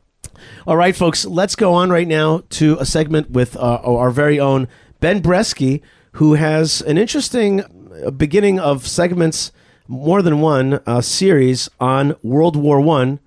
All 0.65 0.77
right, 0.77 0.95
folks, 0.95 1.25
let's 1.25 1.57
go 1.57 1.73
on 1.73 1.89
right 1.89 2.07
now 2.07 2.43
to 2.51 2.77
a 2.79 2.85
segment 2.85 3.31
with 3.31 3.57
uh, 3.57 3.81
our 3.83 4.09
very 4.09 4.39
own 4.39 4.69
Ben 5.01 5.21
Bresky, 5.21 5.81
who 6.13 6.35
has 6.35 6.81
an 6.81 6.97
interesting 6.97 7.65
uh, 8.05 8.09
beginning 8.09 8.57
of 8.57 8.87
segments, 8.87 9.51
more 9.89 10.21
than 10.21 10.39
one 10.39 10.79
uh, 10.85 11.01
series 11.01 11.69
on 11.81 12.15
World 12.23 12.55
War 12.55 12.79
One, 12.79 13.19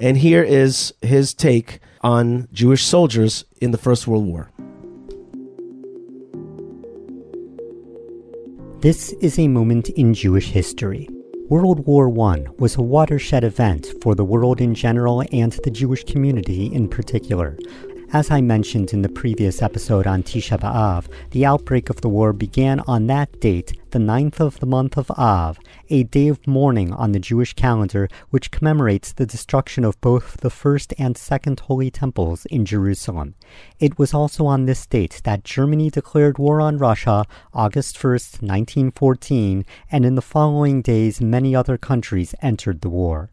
and 0.00 0.18
here 0.18 0.42
is 0.42 0.94
his 1.00 1.32
take 1.32 1.78
on 2.00 2.48
Jewish 2.52 2.84
soldiers 2.84 3.44
in 3.60 3.70
the 3.70 3.78
First 3.78 4.08
World 4.08 4.26
War. 4.26 4.50
This 8.84 9.14
is 9.22 9.38
a 9.38 9.48
moment 9.48 9.88
in 9.88 10.12
Jewish 10.12 10.50
history. 10.50 11.08
World 11.48 11.86
War 11.86 12.10
I 12.28 12.44
was 12.58 12.76
a 12.76 12.82
watershed 12.82 13.42
event 13.42 13.94
for 14.02 14.14
the 14.14 14.26
world 14.26 14.60
in 14.60 14.74
general 14.74 15.24
and 15.32 15.52
the 15.64 15.70
Jewish 15.70 16.04
community 16.04 16.66
in 16.66 16.88
particular. 16.88 17.56
As 18.14 18.30
I 18.30 18.40
mentioned 18.42 18.92
in 18.92 19.02
the 19.02 19.08
previous 19.08 19.60
episode 19.60 20.06
on 20.06 20.22
Tisha 20.22 20.56
B'Av, 20.56 21.08
the 21.32 21.44
outbreak 21.44 21.90
of 21.90 22.00
the 22.00 22.08
war 22.08 22.32
began 22.32 22.78
on 22.86 23.08
that 23.08 23.40
date, 23.40 23.76
the 23.90 23.98
9th 23.98 24.38
of 24.38 24.60
the 24.60 24.66
month 24.66 24.96
of 24.96 25.10
Av, 25.18 25.58
a 25.90 26.04
day 26.04 26.28
of 26.28 26.46
mourning 26.46 26.92
on 26.92 27.10
the 27.10 27.18
Jewish 27.18 27.54
calendar 27.54 28.08
which 28.30 28.52
commemorates 28.52 29.12
the 29.12 29.26
destruction 29.26 29.84
of 29.84 30.00
both 30.00 30.36
the 30.42 30.48
first 30.48 30.94
and 30.96 31.18
second 31.18 31.58
holy 31.58 31.90
temples 31.90 32.46
in 32.46 32.64
Jerusalem. 32.64 33.34
It 33.80 33.98
was 33.98 34.14
also 34.14 34.46
on 34.46 34.66
this 34.66 34.86
date 34.86 35.20
that 35.24 35.42
Germany 35.42 35.90
declared 35.90 36.38
war 36.38 36.60
on 36.60 36.78
Russia, 36.78 37.24
August 37.52 37.96
1st, 37.96 38.42
1914, 38.42 39.64
and 39.90 40.06
in 40.06 40.14
the 40.14 40.22
following 40.22 40.82
days 40.82 41.20
many 41.20 41.52
other 41.52 41.76
countries 41.76 42.32
entered 42.40 42.80
the 42.82 42.88
war. 42.88 43.30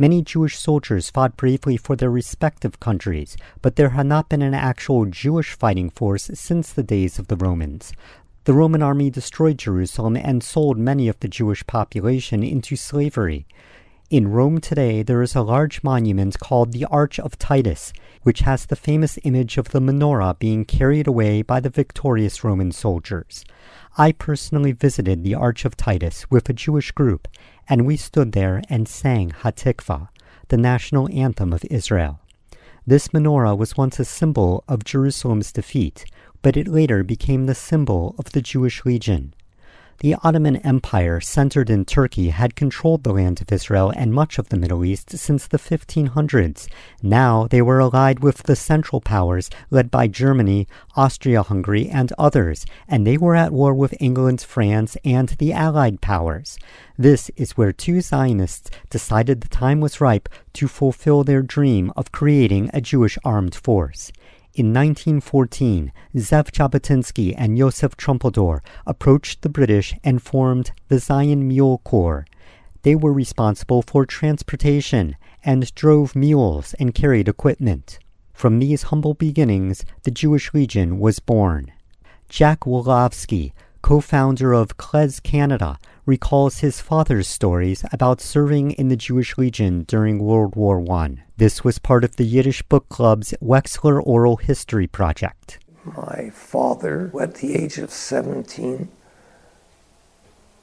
Many 0.00 0.22
Jewish 0.22 0.56
soldiers 0.58 1.10
fought 1.10 1.36
bravely 1.36 1.76
for 1.76 1.94
their 1.94 2.10
respective 2.10 2.80
countries, 2.80 3.36
but 3.60 3.76
there 3.76 3.90
had 3.90 4.06
not 4.06 4.30
been 4.30 4.40
an 4.40 4.54
actual 4.54 5.04
Jewish 5.04 5.52
fighting 5.52 5.90
force 5.90 6.30
since 6.32 6.72
the 6.72 6.82
days 6.82 7.18
of 7.18 7.28
the 7.28 7.36
Romans. 7.36 7.92
The 8.44 8.54
Roman 8.54 8.82
army 8.82 9.10
destroyed 9.10 9.58
Jerusalem 9.58 10.16
and 10.16 10.42
sold 10.42 10.78
many 10.78 11.06
of 11.08 11.20
the 11.20 11.28
Jewish 11.28 11.66
population 11.66 12.42
into 12.42 12.76
slavery. 12.76 13.46
In 14.08 14.28
Rome 14.28 14.58
today, 14.58 15.02
there 15.02 15.20
is 15.20 15.34
a 15.34 15.42
large 15.42 15.82
monument 15.82 16.38
called 16.40 16.72
the 16.72 16.86
Arch 16.86 17.20
of 17.20 17.38
Titus, 17.38 17.92
which 18.22 18.40
has 18.40 18.64
the 18.64 18.76
famous 18.76 19.18
image 19.24 19.58
of 19.58 19.68
the 19.68 19.80
menorah 19.80 20.38
being 20.38 20.64
carried 20.64 21.08
away 21.08 21.42
by 21.42 21.60
the 21.60 21.68
victorious 21.68 22.42
Roman 22.42 22.72
soldiers. 22.72 23.44
I 23.98 24.12
personally 24.12 24.72
visited 24.72 25.24
the 25.24 25.34
Arch 25.34 25.66
of 25.66 25.76
Titus 25.76 26.30
with 26.30 26.48
a 26.48 26.54
Jewish 26.54 26.90
group, 26.90 27.28
and 27.70 27.86
we 27.86 27.96
stood 27.96 28.32
there 28.32 28.60
and 28.68 28.88
sang 28.88 29.30
Hatikva, 29.30 30.08
the 30.48 30.56
national 30.56 31.08
anthem 31.12 31.52
of 31.52 31.64
Israel. 31.70 32.18
This 32.84 33.08
menorah 33.08 33.56
was 33.56 33.76
once 33.76 34.00
a 34.00 34.04
symbol 34.04 34.64
of 34.66 34.82
Jerusalem's 34.82 35.52
defeat, 35.52 36.04
but 36.42 36.56
it 36.56 36.66
later 36.66 37.04
became 37.04 37.46
the 37.46 37.54
symbol 37.54 38.16
of 38.18 38.32
the 38.32 38.42
Jewish 38.42 38.84
Legion. 38.84 39.34
The 40.00 40.16
Ottoman 40.24 40.56
Empire, 40.56 41.20
centered 41.20 41.68
in 41.68 41.84
Turkey, 41.84 42.30
had 42.30 42.56
controlled 42.56 43.04
the 43.04 43.12
land 43.12 43.42
of 43.42 43.52
Israel 43.52 43.92
and 43.94 44.14
much 44.14 44.38
of 44.38 44.48
the 44.48 44.56
Middle 44.56 44.82
East 44.82 45.10
since 45.10 45.46
the 45.46 45.58
1500s. 45.58 46.68
Now 47.02 47.46
they 47.46 47.60
were 47.60 47.80
allied 47.80 48.20
with 48.20 48.44
the 48.44 48.56
Central 48.56 49.02
Powers, 49.02 49.50
led 49.70 49.90
by 49.90 50.08
Germany, 50.08 50.66
Austria 50.96 51.42
Hungary, 51.42 51.86
and 51.86 52.14
others, 52.16 52.64
and 52.88 53.06
they 53.06 53.18
were 53.18 53.36
at 53.36 53.52
war 53.52 53.74
with 53.74 53.94
England, 54.00 54.40
France, 54.40 54.96
and 55.04 55.28
the 55.38 55.52
Allied 55.52 56.00
Powers. 56.00 56.58
This 56.96 57.30
is 57.36 57.58
where 57.58 57.70
two 57.70 58.00
Zionists 58.00 58.70
decided 58.88 59.42
the 59.42 59.48
time 59.48 59.80
was 59.80 60.00
ripe 60.00 60.30
to 60.54 60.66
fulfill 60.66 61.24
their 61.24 61.42
dream 61.42 61.92
of 61.94 62.10
creating 62.10 62.70
a 62.72 62.80
Jewish 62.80 63.18
armed 63.22 63.54
force. 63.54 64.12
In 64.52 64.74
1914, 64.74 65.92
Zev 66.16 66.50
Jabotinsky 66.50 67.34
and 67.38 67.56
Yosef 67.56 67.96
Trumpeldor 67.96 68.62
approached 68.84 69.42
the 69.42 69.48
British 69.48 69.94
and 70.02 70.20
formed 70.20 70.72
the 70.88 70.98
Zion 70.98 71.46
Mule 71.46 71.78
Corps. 71.84 72.26
They 72.82 72.96
were 72.96 73.12
responsible 73.12 73.82
for 73.82 74.04
transportation 74.04 75.16
and 75.44 75.72
drove 75.76 76.16
mules 76.16 76.74
and 76.80 76.92
carried 76.92 77.28
equipment. 77.28 78.00
From 78.32 78.58
these 78.58 78.84
humble 78.84 79.14
beginnings, 79.14 79.84
the 80.02 80.10
Jewish 80.10 80.52
Legion 80.52 80.98
was 80.98 81.20
born. 81.20 81.70
Jack 82.28 82.66
Wolofsky, 83.80 83.88
co-founder 83.88 84.52
of 84.52 84.76
KlezKanada, 84.76 85.76
recalls 86.06 86.58
his 86.58 86.80
father's 86.80 87.28
stories 87.28 87.84
about 87.92 88.20
serving 88.20 88.72
in 88.72 88.88
the 88.88 88.96
Jewish 88.96 89.38
Legion 89.38 89.84
during 89.84 90.18
World 90.18 90.56
War 90.56 90.84
I. 90.90 91.24
This 91.36 91.64
was 91.64 91.78
part 91.78 92.04
of 92.04 92.16
the 92.16 92.24
Yiddish 92.24 92.62
Book 92.62 92.88
Club's 92.88 93.34
Wexler 93.42 94.02
Oral 94.04 94.36
History 94.36 94.86
Project. 94.86 95.58
My 95.84 96.30
father, 96.30 97.10
at 97.20 97.36
the 97.36 97.54
age 97.56 97.78
of 97.78 97.90
17, 97.90 98.88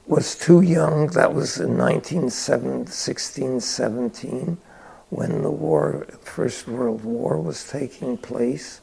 was 0.06 0.36
too 0.36 0.62
young. 0.62 1.08
That 1.08 1.34
was 1.34 1.60
in 1.60 1.78
1916, 1.78 3.60
17, 3.60 4.58
when 5.10 5.42
the 5.42 5.52
war, 5.52 6.06
First 6.22 6.68
World 6.68 7.04
War 7.04 7.40
was 7.40 7.68
taking 7.70 8.18
place. 8.18 8.82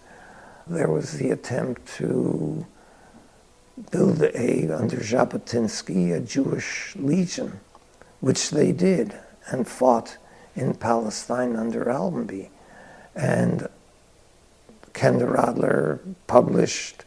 There 0.66 0.90
was 0.90 1.18
the 1.18 1.30
attempt 1.30 1.86
to 1.98 2.66
build 3.90 4.22
a, 4.22 4.70
under 4.76 4.96
Jabotinsky, 4.96 6.14
a 6.14 6.20
Jewish 6.20 6.94
legion, 6.96 7.60
which 8.20 8.50
they 8.50 8.72
did 8.72 9.14
and 9.46 9.66
fought 9.66 10.16
in 10.54 10.74
Palestine 10.74 11.56
under 11.56 11.90
Allenby. 11.90 12.50
And 13.14 13.68
Keneder 14.92 15.36
Adler 15.36 16.00
published 16.26 17.04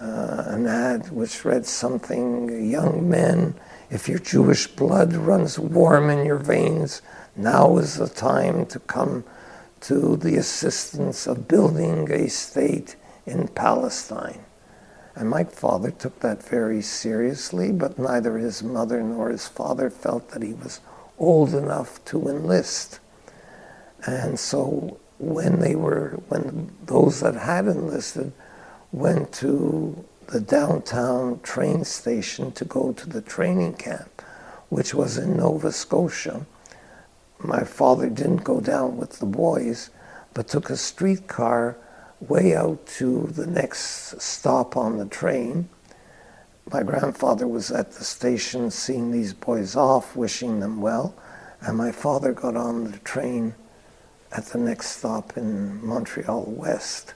uh, 0.00 0.44
an 0.46 0.66
ad 0.66 1.10
which 1.10 1.44
read 1.44 1.66
something 1.66 2.70
Young 2.70 3.08
men, 3.08 3.54
if 3.90 4.08
your 4.08 4.20
Jewish 4.20 4.68
blood 4.68 5.12
runs 5.12 5.58
warm 5.58 6.10
in 6.10 6.24
your 6.24 6.38
veins, 6.38 7.02
now 7.34 7.78
is 7.78 7.96
the 7.96 8.08
time 8.08 8.66
to 8.66 8.78
come 8.80 9.24
to 9.80 10.16
the 10.16 10.36
assistance 10.36 11.26
of 11.26 11.48
building 11.48 12.10
a 12.10 12.28
state 12.28 12.96
in 13.26 13.48
Palestine. 13.48 14.44
And 15.18 15.28
my 15.28 15.42
father 15.42 15.90
took 15.90 16.20
that 16.20 16.44
very 16.44 16.80
seriously, 16.80 17.72
but 17.72 17.98
neither 17.98 18.38
his 18.38 18.62
mother 18.62 19.02
nor 19.02 19.30
his 19.30 19.48
father 19.48 19.90
felt 19.90 20.30
that 20.30 20.44
he 20.44 20.52
was 20.52 20.78
old 21.18 21.54
enough 21.54 22.04
to 22.04 22.28
enlist. 22.28 23.00
And 24.06 24.38
so 24.38 25.00
when 25.18 25.58
they 25.58 25.74
were, 25.74 26.20
when 26.28 26.70
those 26.84 27.18
that 27.18 27.34
had 27.34 27.66
enlisted 27.66 28.32
went 28.92 29.32
to 29.32 30.04
the 30.28 30.40
downtown 30.40 31.40
train 31.40 31.84
station 31.84 32.52
to 32.52 32.64
go 32.64 32.92
to 32.92 33.08
the 33.08 33.20
training 33.20 33.74
camp, 33.74 34.22
which 34.68 34.94
was 34.94 35.18
in 35.18 35.36
Nova 35.36 35.72
Scotia, 35.72 36.46
my 37.40 37.64
father 37.64 38.08
didn't 38.08 38.44
go 38.44 38.60
down 38.60 38.96
with 38.96 39.18
the 39.18 39.26
boys, 39.26 39.90
but 40.32 40.46
took 40.46 40.70
a 40.70 40.76
streetcar 40.76 41.76
way 42.20 42.54
out 42.54 42.86
to 42.86 43.28
the 43.28 43.46
next 43.46 44.20
stop 44.20 44.76
on 44.76 44.98
the 44.98 45.06
train. 45.06 45.68
My 46.70 46.82
grandfather 46.82 47.46
was 47.46 47.70
at 47.70 47.92
the 47.92 48.04
station 48.04 48.70
seeing 48.70 49.10
these 49.10 49.32
boys 49.32 49.76
off, 49.76 50.16
wishing 50.16 50.60
them 50.60 50.80
well, 50.80 51.14
and 51.60 51.76
my 51.76 51.92
father 51.92 52.32
got 52.32 52.56
on 52.56 52.90
the 52.90 52.98
train 52.98 53.54
at 54.32 54.46
the 54.46 54.58
next 54.58 54.98
stop 54.98 55.36
in 55.36 55.84
Montreal 55.84 56.44
West. 56.46 57.14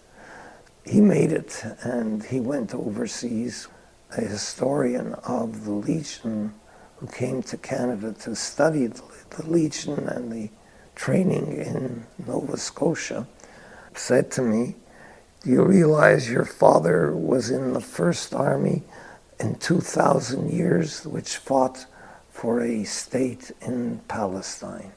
He 0.85 1.01
made 1.01 1.33
it 1.33 1.65
and 1.83 2.25
he 2.25 2.41
went 2.41 2.75
overseas. 2.75 3.69
A 4.17 4.21
historian 4.21 5.15
of 5.27 5.65
the 5.65 5.73
Legion 5.73 6.53
who 6.97 7.07
came 7.07 7.43
to 7.45 7.57
Canada 7.57 8.13
to 8.13 8.37
study 8.37 8.87
the, 8.87 9.03
Legion 9.47 10.07
and 10.09 10.31
the 10.31 10.51
training 10.95 11.57
in 11.57 12.07
Nova 12.27 12.59
Scotia 12.59 13.27
said 13.95 14.31
to 14.33 14.43
me, 14.43 14.77
Do 15.43 15.51
you 15.51 15.65
realize 15.65 16.31
your 16.31 16.45
father 16.45 17.11
was 17.11 17.51
in 17.51 17.73
the 17.73 17.81
First 17.81 18.33
Army 18.33 18.85
in 19.41 19.57
2,000 19.57 20.53
years, 20.53 21.05
which 21.05 21.37
fought 21.37 21.87
for 22.31 22.61
a 22.61 22.85
state 22.85 23.51
in 23.61 24.01
Palestine? 24.07 24.93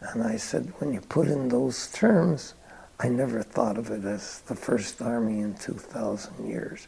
And 0.00 0.22
I 0.22 0.36
said, 0.36 0.74
When 0.76 0.92
you 0.92 1.00
put 1.00 1.26
in 1.26 1.48
those 1.48 1.90
terms, 1.90 2.52
I 3.00 3.08
never 3.08 3.42
thought 3.42 3.78
of 3.78 3.90
it 3.90 4.04
as 4.04 4.40
the 4.40 4.54
First 4.54 5.00
Army 5.00 5.40
in 5.40 5.54
2,000 5.54 6.46
years. 6.46 6.86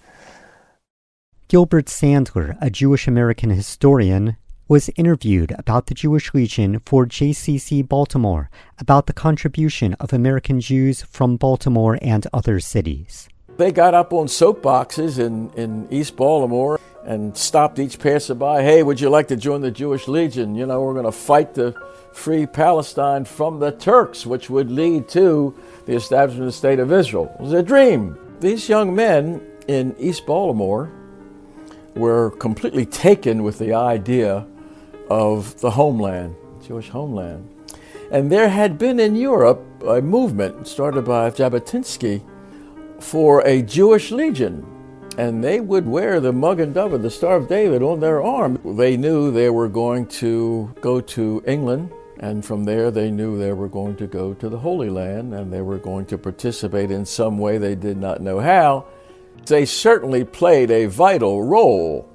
Gilbert 1.48 1.86
Sandler, 1.86 2.58
a 2.60 2.68
Jewish 2.68 3.08
American 3.08 3.48
historian, 3.48 4.36
was 4.66 4.90
interviewed 4.96 5.54
about 5.58 5.86
the 5.86 5.94
Jewish 5.94 6.32
Legion 6.32 6.80
for 6.86 7.06
JCC 7.06 7.86
Baltimore 7.86 8.50
about 8.78 9.06
the 9.06 9.12
contribution 9.12 9.94
of 9.94 10.12
American 10.12 10.60
Jews 10.60 11.02
from 11.02 11.36
Baltimore 11.36 11.98
and 12.00 12.26
other 12.32 12.60
cities. 12.60 13.28
They 13.56 13.72
got 13.72 13.94
up 13.94 14.12
on 14.12 14.26
soapboxes 14.26 15.18
in, 15.18 15.50
in 15.52 15.86
East 15.90 16.16
Baltimore 16.16 16.80
and 17.04 17.36
stopped 17.36 17.78
each 17.78 17.98
passerby. 17.98 18.62
Hey, 18.62 18.82
would 18.82 19.00
you 19.00 19.10
like 19.10 19.28
to 19.28 19.36
join 19.36 19.60
the 19.60 19.70
Jewish 19.70 20.08
Legion? 20.08 20.54
You 20.54 20.66
know, 20.66 20.80
we're 20.80 20.94
going 20.94 21.04
to 21.04 21.12
fight 21.12 21.54
to 21.56 21.74
free 22.12 22.46
Palestine 22.46 23.24
from 23.24 23.60
the 23.60 23.70
Turks, 23.72 24.24
which 24.24 24.48
would 24.48 24.70
lead 24.70 25.08
to 25.10 25.54
the 25.84 25.94
establishment 25.94 26.46
of 26.46 26.46
the 26.46 26.52
State 26.52 26.78
of 26.78 26.90
Israel. 26.90 27.30
It 27.38 27.42
was 27.42 27.52
a 27.52 27.62
dream. 27.62 28.18
These 28.40 28.68
young 28.68 28.94
men 28.94 29.46
in 29.68 29.94
East 29.98 30.24
Baltimore 30.26 30.90
were 31.94 32.30
completely 32.32 32.86
taken 32.86 33.42
with 33.42 33.58
the 33.58 33.74
idea 33.74 34.46
of 35.10 35.60
the 35.60 35.70
homeland, 35.70 36.34
Jewish 36.66 36.88
homeland. 36.88 37.48
And 38.10 38.30
there 38.30 38.48
had 38.48 38.78
been 38.78 39.00
in 39.00 39.16
Europe 39.16 39.62
a 39.86 40.00
movement 40.00 40.66
started 40.66 41.04
by 41.04 41.30
Jabotinsky 41.30 42.22
for 43.00 43.46
a 43.46 43.62
Jewish 43.62 44.10
legion. 44.10 44.66
And 45.16 45.44
they 45.44 45.60
would 45.60 45.86
wear 45.86 46.20
the 46.20 46.32
Magen 46.32 46.72
David, 46.72 47.02
the 47.02 47.10
Star 47.10 47.36
of 47.36 47.48
David, 47.48 47.82
on 47.82 48.00
their 48.00 48.22
arm. 48.22 48.58
They 48.76 48.96
knew 48.96 49.30
they 49.30 49.50
were 49.50 49.68
going 49.68 50.06
to 50.06 50.74
go 50.80 51.00
to 51.00 51.42
England, 51.46 51.92
and 52.18 52.44
from 52.44 52.64
there 52.64 52.90
they 52.90 53.10
knew 53.10 53.38
they 53.38 53.52
were 53.52 53.68
going 53.68 53.94
to 53.96 54.06
go 54.06 54.34
to 54.34 54.48
the 54.48 54.58
Holy 54.58 54.90
Land, 54.90 55.32
and 55.32 55.52
they 55.52 55.62
were 55.62 55.78
going 55.78 56.06
to 56.06 56.18
participate 56.18 56.90
in 56.90 57.04
some 57.04 57.38
way 57.38 57.58
they 57.58 57.76
did 57.76 57.96
not 57.96 58.22
know 58.22 58.40
how. 58.40 58.86
They 59.46 59.66
certainly 59.66 60.24
played 60.24 60.70
a 60.70 60.86
vital 60.86 61.44
role 61.44 62.08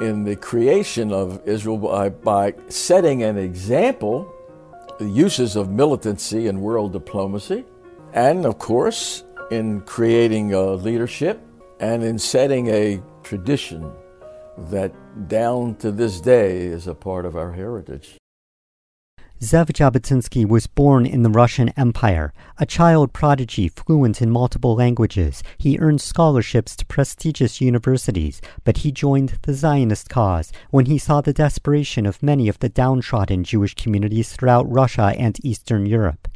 in 0.00 0.24
the 0.24 0.36
creation 0.36 1.12
of 1.12 1.40
Israel 1.46 1.78
by, 1.78 2.08
by 2.08 2.54
setting 2.68 3.22
an 3.22 3.38
example, 3.38 4.32
the 4.98 5.08
uses 5.08 5.56
of 5.56 5.70
militancy 5.70 6.48
and 6.48 6.60
world 6.60 6.92
diplomacy, 6.92 7.64
and 8.12 8.46
of 8.46 8.58
course, 8.58 9.24
in 9.50 9.80
creating 9.82 10.54
a 10.54 10.72
leadership 10.72 11.40
and 11.80 12.02
in 12.02 12.18
setting 12.18 12.68
a 12.68 13.02
tradition 13.22 13.92
that 14.58 14.92
down 15.28 15.74
to 15.76 15.90
this 15.90 16.20
day 16.20 16.58
is 16.58 16.86
a 16.86 16.94
part 16.94 17.26
of 17.26 17.36
our 17.36 17.52
heritage. 17.52 18.16
Zev 19.40 19.66
Jabotinsky 19.66 20.48
was 20.48 20.66
born 20.66 21.04
in 21.04 21.22
the 21.22 21.28
Russian 21.28 21.68
Empire. 21.76 22.32
A 22.56 22.64
child 22.64 23.12
prodigy 23.12 23.68
fluent 23.68 24.22
in 24.22 24.30
multiple 24.30 24.74
languages, 24.74 25.42
he 25.58 25.78
earned 25.78 26.00
scholarships 26.00 26.74
to 26.76 26.86
prestigious 26.86 27.60
universities, 27.60 28.40
but 28.64 28.78
he 28.78 28.90
joined 28.90 29.38
the 29.42 29.52
Zionist 29.52 30.08
cause 30.08 30.52
when 30.70 30.86
he 30.86 30.96
saw 30.96 31.20
the 31.20 31.34
desperation 31.34 32.06
of 32.06 32.22
many 32.22 32.48
of 32.48 32.58
the 32.60 32.70
downtrodden 32.70 33.44
Jewish 33.44 33.74
communities 33.74 34.32
throughout 34.32 34.72
Russia 34.72 35.14
and 35.18 35.38
Eastern 35.44 35.84
Europe. 35.84 36.28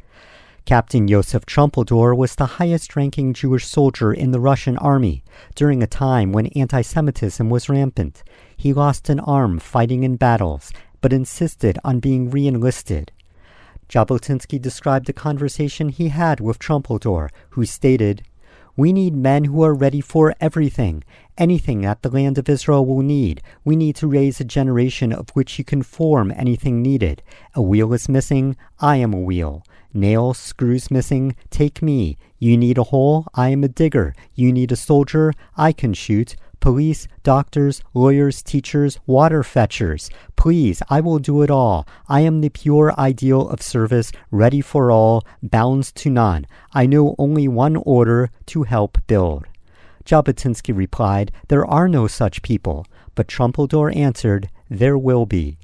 Captain 0.65 1.07
Yosef 1.07 1.43
Trumpeldor 1.43 2.15
was 2.15 2.35
the 2.35 2.61
highest 2.61 2.95
ranking 2.95 3.33
Jewish 3.33 3.65
soldier 3.65 4.13
in 4.13 4.29
the 4.29 4.39
Russian 4.39 4.77
army 4.77 5.23
during 5.55 5.81
a 5.81 5.87
time 5.87 6.31
when 6.31 6.45
anti 6.47 6.83
Semitism 6.83 7.49
was 7.49 7.67
rampant. 7.67 8.21
He 8.55 8.73
lost 8.73 9.09
an 9.09 9.19
arm 9.21 9.57
fighting 9.57 10.03
in 10.03 10.17
battles 10.17 10.71
but 11.01 11.11
insisted 11.11 11.77
on 11.83 11.99
being 11.99 12.29
re-enlisted. 12.29 13.11
Jabotinsky 13.89 14.61
described 14.61 15.07
the 15.07 15.13
conversation 15.13 15.89
he 15.89 16.07
had 16.09 16.39
with 16.39 16.59
Trumpeldor, 16.59 17.29
who 17.49 17.65
stated, 17.65 18.23
we 18.77 18.93
need 18.93 19.13
men 19.13 19.43
who 19.43 19.63
are 19.63 19.73
ready 19.73 19.99
for 19.99 20.33
everything, 20.39 21.03
anything 21.37 21.81
that 21.81 22.01
the 22.01 22.09
land 22.09 22.37
of 22.37 22.47
Israel 22.47 22.85
will 22.85 23.01
need. 23.01 23.41
We 23.65 23.75
need 23.75 23.97
to 23.97 24.07
raise 24.07 24.39
a 24.39 24.45
generation 24.45 25.11
of 25.11 25.29
which 25.31 25.59
you 25.59 25.65
can 25.65 25.83
form 25.83 26.31
anything 26.35 26.81
needed. 26.81 27.21
A 27.53 27.61
wheel 27.61 27.91
is 27.93 28.07
missing, 28.07 28.55
I 28.79 28.95
am 28.97 29.13
a 29.13 29.19
wheel. 29.19 29.63
Nails, 29.93 30.37
screws 30.37 30.89
missing, 30.89 31.35
take 31.49 31.81
me. 31.81 32.17
You 32.39 32.55
need 32.55 32.77
a 32.77 32.83
hole, 32.83 33.27
I 33.33 33.49
am 33.49 33.63
a 33.63 33.67
digger. 33.67 34.15
You 34.35 34.53
need 34.53 34.71
a 34.71 34.77
soldier, 34.77 35.33
I 35.57 35.73
can 35.73 35.93
shoot 35.93 36.37
police, 36.61 37.09
doctors, 37.23 37.83
lawyers, 37.93 38.41
teachers, 38.41 38.97
water 39.05 39.43
fetchers. 39.43 40.09
Please, 40.37 40.81
I 40.89 41.01
will 41.01 41.19
do 41.19 41.41
it 41.41 41.51
all. 41.51 41.85
I 42.07 42.21
am 42.21 42.39
the 42.39 42.49
pure 42.49 42.93
ideal 42.97 43.49
of 43.49 43.61
service, 43.61 44.13
ready 44.31 44.61
for 44.61 44.89
all, 44.89 45.23
bounds 45.43 45.91
to 45.93 46.09
none. 46.09 46.47
I 46.73 46.85
know 46.85 47.15
only 47.17 47.49
one 47.49 47.75
order 47.75 48.31
to 48.45 48.63
help 48.63 48.97
build. 49.07 49.45
Jabotinsky 50.05 50.75
replied, 50.75 51.31
There 51.49 51.65
are 51.65 51.89
no 51.89 52.07
such 52.07 52.41
people. 52.41 52.85
But 53.13 53.27
Trumpeldor 53.27 53.93
answered, 53.93 54.49
There 54.69 54.97
will 54.97 55.25
be. 55.25 55.57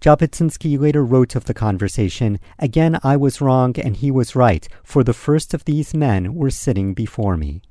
Jabotinsky 0.00 0.78
later 0.78 1.04
wrote 1.04 1.34
of 1.34 1.46
the 1.46 1.54
conversation, 1.54 2.38
Again 2.58 2.98
I 3.02 3.16
was 3.16 3.40
wrong 3.40 3.74
and 3.78 3.96
he 3.96 4.10
was 4.10 4.36
right, 4.36 4.68
for 4.84 5.02
the 5.02 5.14
first 5.14 5.54
of 5.54 5.64
these 5.64 5.94
men 5.94 6.34
were 6.34 6.50
sitting 6.50 6.94
before 6.94 7.36
me. 7.36 7.62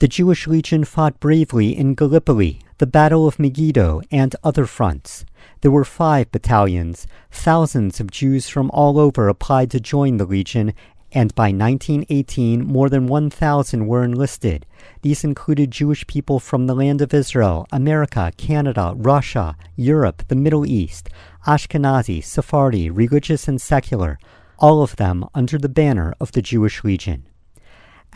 The 0.00 0.08
Jewish 0.08 0.46
Legion 0.46 0.84
fought 0.84 1.20
bravely 1.20 1.76
in 1.76 1.94
Gallipoli, 1.94 2.62
the 2.78 2.86
Battle 2.86 3.28
of 3.28 3.38
Megiddo, 3.38 4.00
and 4.10 4.34
other 4.42 4.64
fronts. 4.64 5.26
There 5.60 5.70
were 5.70 5.84
five 5.84 6.32
battalions. 6.32 7.06
Thousands 7.30 8.00
of 8.00 8.10
Jews 8.10 8.48
from 8.48 8.70
all 8.70 8.98
over 8.98 9.28
applied 9.28 9.70
to 9.72 9.78
join 9.78 10.16
the 10.16 10.24
Legion, 10.24 10.72
and 11.12 11.34
by 11.34 11.52
1918, 11.52 12.66
more 12.66 12.88
than 12.88 13.08
1,000 13.08 13.86
were 13.86 14.02
enlisted. 14.02 14.64
These 15.02 15.22
included 15.22 15.70
Jewish 15.70 16.06
people 16.06 16.40
from 16.40 16.66
the 16.66 16.74
land 16.74 17.02
of 17.02 17.12
Israel, 17.12 17.66
America, 17.70 18.32
Canada, 18.38 18.94
Russia, 18.96 19.54
Europe, 19.76 20.22
the 20.28 20.34
Middle 20.34 20.64
East, 20.64 21.10
Ashkenazi, 21.46 22.24
Sephardi, 22.24 22.88
religious 22.88 23.46
and 23.46 23.60
secular, 23.60 24.18
all 24.58 24.82
of 24.82 24.96
them 24.96 25.26
under 25.34 25.58
the 25.58 25.68
banner 25.68 26.14
of 26.18 26.32
the 26.32 26.40
Jewish 26.40 26.82
Legion. 26.84 27.26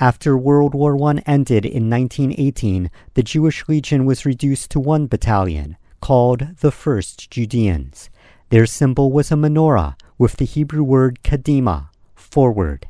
After 0.01 0.37
World 0.37 0.75
War 0.75 1.01
I 1.09 1.23
ended 1.25 1.65
in 1.65 1.89
1918, 1.89 2.91
the 3.15 3.23
Jewish 3.23 3.69
Legion 3.69 4.05
was 4.05 4.27
reduced 4.27 4.73
to 4.73 4.81
one 4.81 5.07
battalion, 5.07 5.77
called 6.01 6.57
the 6.59 6.73
1st 6.73 7.31
Judeans. 7.31 8.11
Their 8.51 8.67
symbol 8.67 9.13
was 9.13 9.31
a 9.31 9.37
menorah 9.37 9.95
with 10.19 10.37
the 10.37 10.47
Hebrew 10.47 10.83
word 10.83 11.21
kadima, 11.23 11.91
forward. 12.17 12.89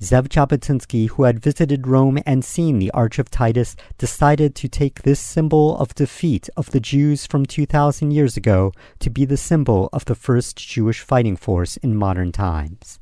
Zev 0.00 0.28
Jabotinsky, 0.28 1.10
who 1.10 1.24
had 1.24 1.40
visited 1.40 1.86
Rome 1.86 2.20
and 2.24 2.42
seen 2.42 2.78
the 2.78 2.92
Arch 2.92 3.18
of 3.18 3.30
Titus, 3.30 3.76
decided 3.98 4.54
to 4.54 4.68
take 4.68 5.02
this 5.02 5.20
symbol 5.20 5.76
of 5.76 5.94
defeat 5.94 6.48
of 6.56 6.70
the 6.70 6.80
Jews 6.80 7.26
from 7.26 7.44
2,000 7.44 8.10
years 8.10 8.38
ago 8.38 8.72
to 9.00 9.10
be 9.10 9.26
the 9.26 9.36
symbol 9.36 9.90
of 9.92 10.06
the 10.06 10.14
first 10.14 10.56
Jewish 10.56 11.00
fighting 11.00 11.36
force 11.36 11.76
in 11.78 11.94
modern 11.94 12.32
times. 12.32 13.00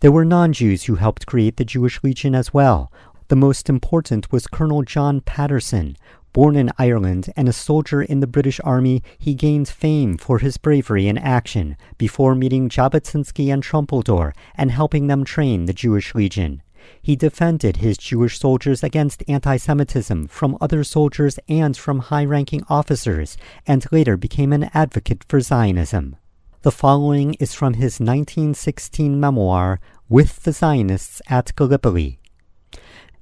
There 0.00 0.10
were 0.10 0.24
non 0.24 0.54
Jews 0.54 0.84
who 0.84 0.94
helped 0.94 1.26
create 1.26 1.58
the 1.58 1.64
Jewish 1.64 2.02
Legion 2.02 2.34
as 2.34 2.54
well. 2.54 2.90
The 3.28 3.36
most 3.36 3.68
important 3.68 4.32
was 4.32 4.46
Colonel 4.46 4.80
John 4.80 5.20
Patterson. 5.20 5.94
Born 6.32 6.56
in 6.56 6.72
Ireland 6.78 7.30
and 7.36 7.50
a 7.50 7.52
soldier 7.52 8.00
in 8.00 8.20
the 8.20 8.26
British 8.26 8.60
Army, 8.64 9.02
he 9.18 9.34
gained 9.34 9.68
fame 9.68 10.16
for 10.16 10.38
his 10.38 10.56
bravery 10.56 11.06
in 11.06 11.18
action 11.18 11.76
before 11.98 12.34
meeting 12.34 12.70
Jabotinsky 12.70 13.52
and 13.52 13.62
Trumpeldor 13.62 14.32
and 14.54 14.70
helping 14.70 15.06
them 15.06 15.22
train 15.22 15.66
the 15.66 15.74
Jewish 15.74 16.14
Legion. 16.14 16.62
He 17.02 17.14
defended 17.14 17.76
his 17.76 17.98
Jewish 17.98 18.38
soldiers 18.38 18.82
against 18.82 19.22
anti 19.28 19.58
Semitism 19.58 20.28
from 20.28 20.56
other 20.62 20.82
soldiers 20.82 21.38
and 21.46 21.76
from 21.76 21.98
high 21.98 22.24
ranking 22.24 22.64
officers, 22.70 23.36
and 23.66 23.84
later 23.92 24.16
became 24.16 24.54
an 24.54 24.70
advocate 24.72 25.26
for 25.28 25.40
Zionism. 25.40 26.16
The 26.62 26.70
following 26.70 27.36
is 27.40 27.54
from 27.54 27.72
his 27.72 28.00
1916 28.00 29.18
memoir, 29.18 29.80
With 30.10 30.42
the 30.42 30.52
Zionists 30.52 31.22
at 31.26 31.56
Gallipoli. 31.56 32.18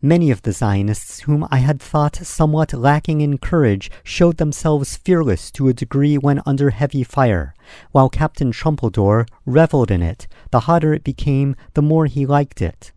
Many 0.03 0.33
of 0.33 0.43
the 0.43 0.51
Zionists 0.51 1.21
whom 1.21 1.47
I 1.49 1.59
had 1.59 1.81
thought 1.81 2.17
somewhat 2.17 2.73
lacking 2.73 3.21
in 3.21 3.39
courage 3.39 3.93
showed 4.03 4.39
themselves 4.39 4.97
fearless 4.97 5.53
to 5.53 5.69
a 5.69 5.73
degree 5.73 6.19
when 6.19 6.43
under 6.47 6.71
heavy 6.71 7.05
fire, 7.05 7.55
while 7.93 8.09
Captain 8.09 8.51
Trumpeldor 8.51 9.25
reveled 9.47 9.93
in 9.93 10.03
it. 10.03 10.27
The 10.51 10.67
hotter 10.67 10.93
it 10.93 11.05
became, 11.05 11.55
the 11.75 11.83
more 11.83 12.07
he 12.07 12.27
liked 12.27 12.61
it. 12.61 12.91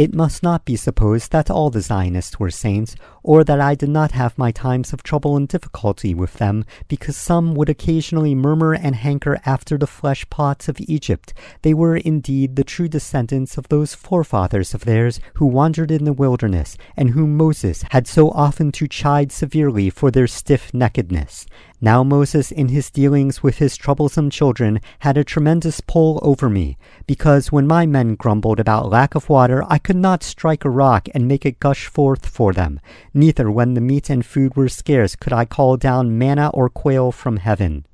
It 0.00 0.14
must 0.14 0.42
not 0.42 0.64
be 0.64 0.76
supposed 0.76 1.30
that 1.30 1.50
all 1.50 1.68
the 1.68 1.82
Zionists 1.82 2.40
were 2.40 2.50
saints, 2.50 2.96
or 3.22 3.44
that 3.44 3.60
I 3.60 3.74
did 3.74 3.90
not 3.90 4.12
have 4.12 4.38
my 4.38 4.50
times 4.50 4.94
of 4.94 5.02
trouble 5.02 5.36
and 5.36 5.46
difficulty 5.46 6.14
with 6.14 6.38
them, 6.38 6.64
because 6.88 7.18
some 7.18 7.54
would 7.54 7.68
occasionally 7.68 8.34
murmur 8.34 8.72
and 8.72 8.96
hanker 8.96 9.38
after 9.44 9.76
the 9.76 9.86
flesh 9.86 10.24
pots 10.30 10.70
of 10.70 10.80
Egypt. 10.80 11.34
They 11.60 11.74
were 11.74 11.98
indeed 11.98 12.56
the 12.56 12.64
true 12.64 12.88
descendants 12.88 13.58
of 13.58 13.68
those 13.68 13.94
forefathers 13.94 14.72
of 14.72 14.86
theirs 14.86 15.20
who 15.34 15.44
wandered 15.44 15.90
in 15.90 16.04
the 16.04 16.14
wilderness, 16.14 16.78
and 16.96 17.10
whom 17.10 17.36
Moses 17.36 17.84
had 17.90 18.06
so 18.06 18.30
often 18.30 18.72
to 18.72 18.88
chide 18.88 19.30
severely 19.30 19.90
for 19.90 20.10
their 20.10 20.26
stiff 20.26 20.72
neckedness. 20.72 21.44
Now 21.82 22.04
Moses, 22.04 22.52
in 22.52 22.68
his 22.68 22.90
dealings 22.90 23.42
with 23.42 23.56
his 23.56 23.76
troublesome 23.76 24.28
children, 24.28 24.80
had 24.98 25.16
a 25.16 25.24
tremendous 25.24 25.80
pull 25.80 26.20
over 26.22 26.50
me, 26.50 26.76
because 27.06 27.50
when 27.50 27.66
my 27.66 27.86
men 27.86 28.16
grumbled 28.16 28.60
about 28.60 28.90
lack 28.90 29.14
of 29.14 29.28
water, 29.28 29.64
I 29.66 29.78
could 29.78 29.96
not 29.96 30.22
strike 30.22 30.64
a 30.64 30.70
rock 30.70 31.08
and 31.14 31.26
make 31.26 31.46
it 31.46 31.60
gush 31.60 31.86
forth 31.86 32.26
for 32.26 32.52
them. 32.52 32.80
Neither 33.14 33.50
when 33.50 33.74
the 33.74 33.80
meat 33.80 34.10
and 34.10 34.24
food 34.24 34.56
were 34.56 34.68
scarce 34.68 35.16
could 35.16 35.32
I 35.32 35.44
call 35.44 35.76
down 35.76 36.18
manna 36.18 36.50
or 36.52 36.68
quail 36.68 37.12
from 37.12 37.38
heaven. 37.38 37.86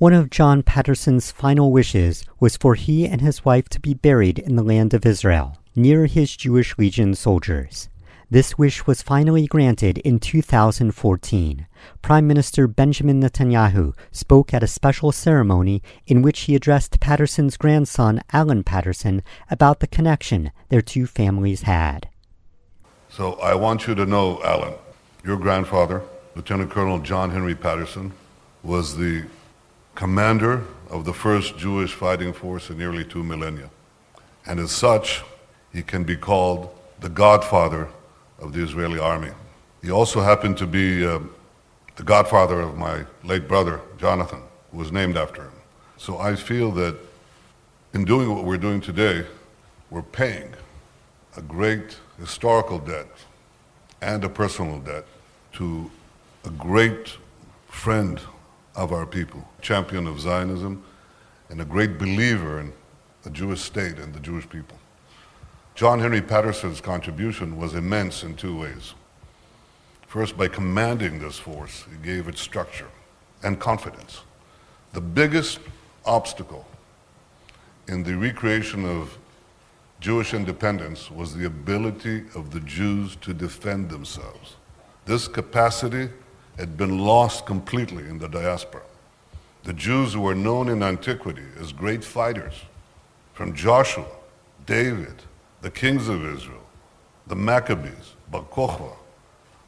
One 0.00 0.14
of 0.14 0.30
John 0.30 0.62
Patterson's 0.62 1.30
final 1.30 1.70
wishes 1.70 2.24
was 2.40 2.56
for 2.56 2.74
he 2.74 3.06
and 3.06 3.20
his 3.20 3.44
wife 3.44 3.68
to 3.68 3.78
be 3.78 3.92
buried 3.92 4.38
in 4.38 4.56
the 4.56 4.62
land 4.62 4.94
of 4.94 5.04
Israel, 5.04 5.58
near 5.76 6.06
his 6.06 6.34
Jewish 6.34 6.78
Legion 6.78 7.14
soldiers. 7.14 7.89
This 8.32 8.56
wish 8.56 8.86
was 8.86 9.02
finally 9.02 9.48
granted 9.48 9.98
in 9.98 10.20
2014. 10.20 11.66
Prime 12.00 12.26
Minister 12.28 12.68
Benjamin 12.68 13.20
Netanyahu 13.20 13.92
spoke 14.12 14.54
at 14.54 14.62
a 14.62 14.68
special 14.68 15.10
ceremony 15.10 15.82
in 16.06 16.22
which 16.22 16.42
he 16.42 16.54
addressed 16.54 17.00
Patterson's 17.00 17.56
grandson, 17.56 18.22
Alan 18.32 18.62
Patterson, 18.62 19.24
about 19.50 19.80
the 19.80 19.88
connection 19.88 20.52
their 20.68 20.80
two 20.80 21.06
families 21.06 21.62
had. 21.62 22.08
So 23.08 23.32
I 23.40 23.56
want 23.56 23.88
you 23.88 23.96
to 23.96 24.06
know, 24.06 24.40
Alan, 24.44 24.74
your 25.24 25.36
grandfather, 25.36 26.02
Lieutenant 26.36 26.70
Colonel 26.70 27.00
John 27.00 27.32
Henry 27.32 27.56
Patterson, 27.56 28.12
was 28.62 28.96
the 28.96 29.24
commander 29.96 30.62
of 30.88 31.04
the 31.04 31.12
first 31.12 31.58
Jewish 31.58 31.94
fighting 31.94 32.32
force 32.32 32.70
in 32.70 32.78
nearly 32.78 33.04
two 33.04 33.24
millennia. 33.24 33.70
And 34.46 34.60
as 34.60 34.70
such, 34.70 35.24
he 35.72 35.82
can 35.82 36.04
be 36.04 36.16
called 36.16 36.72
the 37.00 37.08
godfather 37.08 37.88
of 38.40 38.52
the 38.52 38.62
Israeli 38.62 38.98
army. 38.98 39.30
He 39.82 39.90
also 39.90 40.20
happened 40.20 40.58
to 40.58 40.66
be 40.66 41.06
uh, 41.06 41.20
the 41.96 42.02
godfather 42.02 42.60
of 42.60 42.76
my 42.76 43.04
late 43.24 43.46
brother, 43.48 43.80
Jonathan, 43.98 44.42
who 44.72 44.78
was 44.78 44.92
named 44.92 45.16
after 45.16 45.42
him. 45.42 45.52
So 45.96 46.18
I 46.18 46.34
feel 46.34 46.70
that 46.72 46.96
in 47.92 48.04
doing 48.04 48.34
what 48.34 48.44
we're 48.44 48.56
doing 48.56 48.80
today, 48.80 49.26
we're 49.90 50.02
paying 50.02 50.54
a 51.36 51.42
great 51.42 51.96
historical 52.18 52.78
debt 52.78 53.08
and 54.00 54.24
a 54.24 54.28
personal 54.28 54.78
debt 54.80 55.04
to 55.52 55.90
a 56.44 56.50
great 56.50 57.16
friend 57.68 58.20
of 58.74 58.92
our 58.92 59.06
people, 59.06 59.46
champion 59.60 60.06
of 60.06 60.20
Zionism, 60.20 60.82
and 61.50 61.60
a 61.60 61.64
great 61.64 61.98
believer 61.98 62.60
in 62.60 62.72
the 63.22 63.30
Jewish 63.30 63.60
state 63.60 63.98
and 63.98 64.14
the 64.14 64.20
Jewish 64.20 64.48
people. 64.48 64.78
John 65.74 66.00
Henry 66.00 66.20
Patterson's 66.20 66.80
contribution 66.80 67.56
was 67.56 67.74
immense 67.74 68.22
in 68.22 68.34
two 68.34 68.58
ways. 68.58 68.94
First, 70.06 70.36
by 70.36 70.48
commanding 70.48 71.20
this 71.20 71.38
force, 71.38 71.84
he 71.90 71.96
gave 72.04 72.28
it 72.28 72.36
structure 72.36 72.88
and 73.42 73.58
confidence. 73.58 74.22
The 74.92 75.00
biggest 75.00 75.60
obstacle 76.04 76.66
in 77.86 78.02
the 78.02 78.16
recreation 78.16 78.84
of 78.84 79.16
Jewish 80.00 80.34
independence 80.34 81.10
was 81.10 81.34
the 81.34 81.44
ability 81.44 82.24
of 82.34 82.50
the 82.50 82.60
Jews 82.60 83.16
to 83.16 83.32
defend 83.32 83.90
themselves. 83.90 84.56
This 85.06 85.28
capacity 85.28 86.08
had 86.58 86.76
been 86.76 86.98
lost 86.98 87.46
completely 87.46 88.04
in 88.04 88.18
the 88.18 88.28
diaspora. 88.28 88.82
The 89.62 89.72
Jews 89.72 90.14
who 90.14 90.22
were 90.22 90.34
known 90.34 90.68
in 90.68 90.82
antiquity 90.82 91.44
as 91.60 91.72
great 91.72 92.02
fighters, 92.02 92.54
from 93.34 93.54
Joshua, 93.54 94.06
David, 94.66 95.22
the 95.62 95.70
kings 95.70 96.08
of 96.08 96.24
Israel, 96.24 96.66
the 97.26 97.36
Maccabees, 97.36 98.14
Bar. 98.30 98.46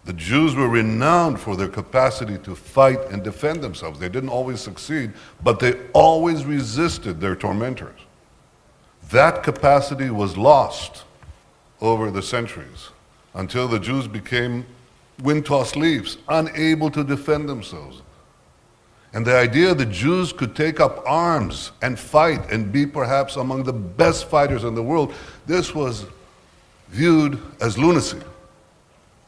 The 0.05 0.13
Jews 0.13 0.55
were 0.55 0.69
renowned 0.69 1.39
for 1.39 1.57
their 1.57 1.69
capacity 1.69 2.37
to 2.39 2.57
fight 2.57 3.01
and 3.11 3.23
defend 3.23 3.63
themselves. 3.63 4.01
They 4.01 4.09
didn't 4.09 4.31
always 4.31 4.61
succeed, 4.61 5.13
but 5.45 5.61
they 5.61 5.75
always 5.93 6.45
resisted 6.45 7.21
their 7.21 7.37
tormentors. 7.37 8.01
That 9.11 9.43
capacity 9.43 10.11
was 10.11 10.37
lost 10.37 11.05
over 11.81 12.11
the 12.11 12.23
centuries 12.23 12.89
until 13.35 13.69
the 13.69 13.79
Jews 13.79 14.09
became 14.09 14.67
wind 15.23 15.47
tossed 15.47 15.77
leaves, 15.77 16.19
unable 16.29 16.91
to 16.91 17.05
defend 17.05 17.49
themselves. 17.49 18.03
And 19.15 19.27
the 19.27 19.37
idea 19.37 19.75
that 19.75 19.91
Jews 19.91 20.33
could 20.33 20.57
take 20.57 20.81
up 20.81 21.03
arms 21.07 21.73
and 21.83 21.99
fight 21.99 22.51
and 22.51 22.73
be 22.73 22.87
perhaps 22.87 23.37
among 23.37 23.65
the 23.65 23.73
best 23.73 24.27
fighters 24.27 24.65
in 24.65 24.75
the 24.75 24.83
world, 24.83 25.13
this 25.47 25.75
was 25.75 26.07
viewed 26.89 27.41
as 27.61 27.77
lunacy. 27.77 28.21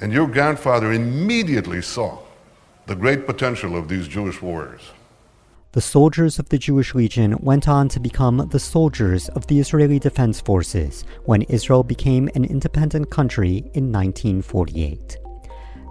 And 0.01 0.13
your 0.13 0.27
grandfather 0.27 0.93
immediately 0.93 1.83
saw 1.83 2.19
the 2.87 2.95
great 2.95 3.27
potential 3.27 3.77
of 3.77 3.89
these 3.89 4.09
Jewish 4.09 4.41
warriors. 4.41 4.83
The 5.73 5.81
soldiers 5.81 6.39
of 6.39 6.49
the 6.51 6.59
Jewish 6.59 6.95
Legion 6.95 7.37
went 7.41 7.67
on 7.67 7.89
to 7.89 8.01
become 8.01 8.49
the 8.51 8.61
soldiers 8.61 9.29
of 9.31 9.47
the 9.49 9.59
Israeli 9.59 9.99
Defense 9.99 10.41
Forces 10.41 11.05
when 11.25 11.43
Israel 11.43 11.83
became 11.83 12.29
an 12.35 12.45
independent 12.45 13.11
country 13.11 13.57
in 13.75 13.91
1948. 13.91 15.17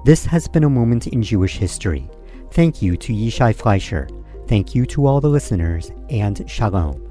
This 0.06 0.26
has 0.26 0.48
been 0.48 0.64
a 0.64 0.70
moment 0.70 1.08
in 1.08 1.22
Jewish 1.22 1.58
history. 1.58 2.10
Thank 2.54 2.84
you 2.84 2.96
to 2.98 3.14
Yishai 3.14 3.56
Fleisher. 3.56 4.08
Thank 4.48 4.76
you 4.76 4.86
to 4.86 5.08
all 5.08 5.20
the 5.20 5.28
listeners, 5.28 5.92
and 6.12 6.48
shalom. 6.48 7.02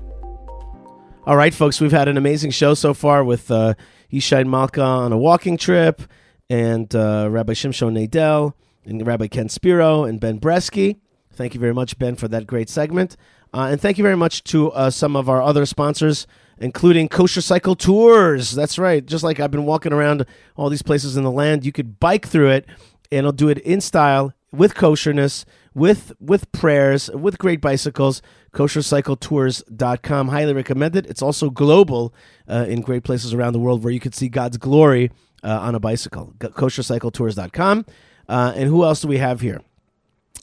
All 1.27 1.36
right, 1.36 1.52
folks, 1.52 1.81
we've 1.81 1.90
had 1.90 2.06
an 2.06 2.16
amazing 2.16 2.52
show 2.52 2.74
so 2.74 2.94
far 2.94 3.24
with 3.24 3.51
uh, 3.51 3.74
Yishai 4.12 4.47
Malka 4.47 4.81
on 4.81 5.10
a 5.10 5.19
walking 5.19 5.56
trip, 5.56 6.01
and 6.48 6.94
uh, 6.94 7.27
Rabbi 7.28 7.55
Shimshon 7.55 7.98
Nadel, 7.98 8.55
and 8.85 9.05
Rabbi 9.05 9.27
Ken 9.27 9.48
Spiro, 9.48 10.05
and 10.05 10.20
Ben 10.20 10.39
Bresky. 10.39 11.01
Thank 11.32 11.55
you 11.55 11.60
very 11.60 11.74
much, 11.74 11.98
Ben, 11.98 12.14
for 12.14 12.28
that 12.28 12.47
great 12.47 12.69
segment. 12.69 13.16
Uh, 13.52 13.66
and 13.73 13.81
thank 13.81 13.98
you 13.98 14.05
very 14.05 14.16
much 14.16 14.44
to 14.44 14.70
uh, 14.70 14.90
some 14.90 15.16
of 15.16 15.28
our 15.28 15.43
other 15.43 15.66
sponsors, 15.66 16.28
including 16.59 17.09
Kosher 17.09 17.40
Cycle 17.40 17.74
Tours. 17.74 18.52
That's 18.52 18.78
right. 18.78 19.05
Just 19.05 19.24
like 19.24 19.40
I've 19.40 19.51
been 19.51 19.66
walking 19.66 19.93
around 19.93 20.24
all 20.55 20.70
these 20.70 20.82
places 20.82 21.16
in 21.16 21.24
the 21.24 21.32
land, 21.32 21.66
you 21.66 21.73
could 21.73 21.98
bike 21.98 22.28
through 22.28 22.51
it, 22.51 22.66
and 23.10 23.27
I'll 23.27 23.32
do 23.32 23.48
it 23.48 23.59
in 23.59 23.81
style, 23.81 24.32
with 24.53 24.74
kosherness, 24.74 25.45
with 25.74 26.12
with 26.20 26.51
prayers, 26.53 27.11
with 27.11 27.39
great 27.39 27.61
bicycles. 27.61 28.23
KosherCycletours.com. 28.53 30.29
Highly 30.29 30.53
recommend 30.53 30.95
it. 30.95 31.07
It's 31.07 31.23
also 31.23 31.51
global 31.51 32.15
uh, 32.49 32.66
in 32.69 32.83
great 32.83 33.03
places 33.03 33.33
around 33.33 33.55
the 33.55 33.59
world 33.59 33.83
where 33.83 33.93
you 33.93 34.01
could 34.01 34.15
see 34.15 34.29
God's 34.29 34.59
glory 34.59 35.11
uh, 35.43 35.59
on 35.61 35.74
a 35.74 35.81
bicycle. 35.81 36.35
KosherCycletours.com. 36.39 37.87
Uh, 38.29 38.53
and 38.55 38.69
who 38.69 38.85
else 38.85 39.01
do 39.01 39.09
we 39.09 39.19
have 39.19 39.41
here? 39.41 39.62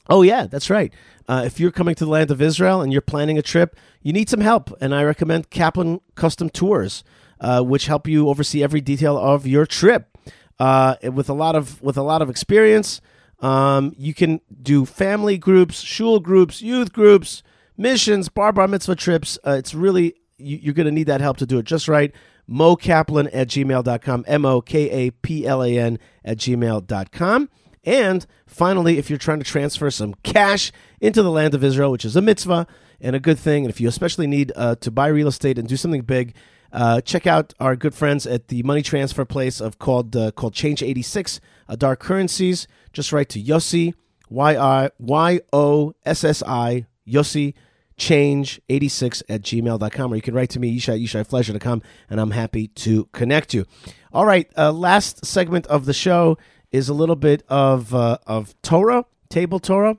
Oh, 0.08 0.22
yeah, 0.22 0.46
that's 0.46 0.70
right. 0.70 0.92
Uh, 1.28 1.44
if 1.46 1.60
you're 1.60 1.70
coming 1.70 1.94
to 1.94 2.04
the 2.04 2.10
land 2.10 2.32
of 2.32 2.42
Israel 2.42 2.82
and 2.82 2.92
you're 2.92 3.00
planning 3.00 3.38
a 3.38 3.42
trip, 3.42 3.76
you 4.02 4.12
need 4.12 4.28
some 4.28 4.40
help. 4.40 4.76
And 4.80 4.92
I 4.92 5.04
recommend 5.04 5.50
Kaplan 5.50 6.00
Custom 6.16 6.50
Tours, 6.50 7.04
uh, 7.40 7.62
which 7.62 7.86
help 7.86 8.08
you 8.08 8.28
oversee 8.28 8.62
every 8.62 8.80
detail 8.80 9.16
of 9.16 9.46
your 9.46 9.66
trip. 9.66 10.18
Uh, 10.58 10.96
with 11.14 11.30
a 11.30 11.32
lot 11.32 11.54
of 11.54 11.80
with 11.80 11.96
a 11.96 12.02
lot 12.02 12.20
of 12.20 12.28
experience, 12.28 13.00
um, 13.40 13.94
you 13.96 14.14
can 14.14 14.40
do 14.62 14.84
family 14.84 15.38
groups, 15.38 15.80
shul 15.80 16.20
groups, 16.20 16.60
youth 16.60 16.92
groups, 16.92 17.42
missions, 17.76 18.28
bar 18.28 18.52
bar 18.52 18.68
mitzvah 18.68 18.96
trips. 18.96 19.38
Uh, 19.46 19.52
it's 19.52 19.74
really 19.74 20.14
you, 20.38 20.58
you're 20.58 20.74
going 20.74 20.86
to 20.86 20.92
need 20.92 21.06
that 21.06 21.20
help 21.20 21.36
to 21.38 21.46
do 21.46 21.58
it 21.58 21.64
just 21.64 21.88
right. 21.88 22.12
mokaplan 22.48 23.30
at 23.32 23.48
gmail.com, 23.48 24.24
M 24.26 24.44
O 24.44 24.60
K 24.60 24.90
A 24.90 25.10
P 25.10 25.46
L 25.46 25.62
A 25.62 25.78
N 25.78 25.98
at 26.24 26.38
gmail.com. 26.38 27.48
And 27.84 28.26
finally, 28.46 28.98
if 28.98 29.08
you're 29.08 29.18
trying 29.18 29.38
to 29.38 29.44
transfer 29.44 29.90
some 29.90 30.14
cash 30.22 30.70
into 31.00 31.22
the 31.22 31.30
land 31.30 31.54
of 31.54 31.64
Israel, 31.64 31.90
which 31.90 32.04
is 32.04 32.14
a 32.14 32.20
mitzvah 32.20 32.66
and 33.00 33.16
a 33.16 33.20
good 33.20 33.38
thing, 33.38 33.64
and 33.64 33.70
if 33.70 33.80
you 33.80 33.88
especially 33.88 34.26
need 34.26 34.52
uh, 34.54 34.74
to 34.76 34.90
buy 34.90 35.06
real 35.06 35.28
estate 35.28 35.58
and 35.58 35.66
do 35.66 35.76
something 35.76 36.02
big, 36.02 36.34
uh, 36.72 37.00
check 37.00 37.26
out 37.26 37.54
our 37.60 37.76
good 37.76 37.94
friends 37.94 38.26
at 38.26 38.48
the 38.48 38.62
money 38.62 38.82
transfer 38.82 39.24
place 39.24 39.60
of 39.60 39.78
called 39.78 40.14
uh, 40.16 40.30
called 40.30 40.54
Change 40.54 40.82
86 40.82 41.40
Dark 41.78 42.00
Currencies. 42.00 42.66
Just 42.92 43.12
write 43.12 43.28
to 43.30 43.42
Yossi 43.42 43.94
Y 44.28 44.56
I 44.56 44.90
Y 44.98 45.40
O 45.52 45.94
S 46.04 46.24
S 46.24 46.42
I 46.46 46.86
Yossi 47.06 47.54
change86 48.00 49.22
at 49.28 49.42
gmail.com 49.42 50.12
or 50.12 50.16
you 50.16 50.22
can 50.22 50.34
write 50.34 50.48
to 50.48 50.58
me 50.58 50.74
yishai 50.74 51.00
yishaifleisher.com 51.02 51.82
and 52.08 52.18
i'm 52.18 52.30
happy 52.30 52.68
to 52.68 53.04
connect 53.12 53.52
you. 53.52 53.66
All 54.10 54.24
right 54.24 54.50
uh, 54.56 54.72
last 54.72 55.26
segment 55.26 55.66
of 55.66 55.84
the 55.84 55.92
show 55.92 56.38
is 56.72 56.88
a 56.88 56.94
little 56.94 57.14
bit 57.14 57.42
of 57.48 57.94
uh, 57.94 58.16
of 58.26 58.54
torah 58.62 59.04
table 59.28 59.60
torah. 59.60 59.98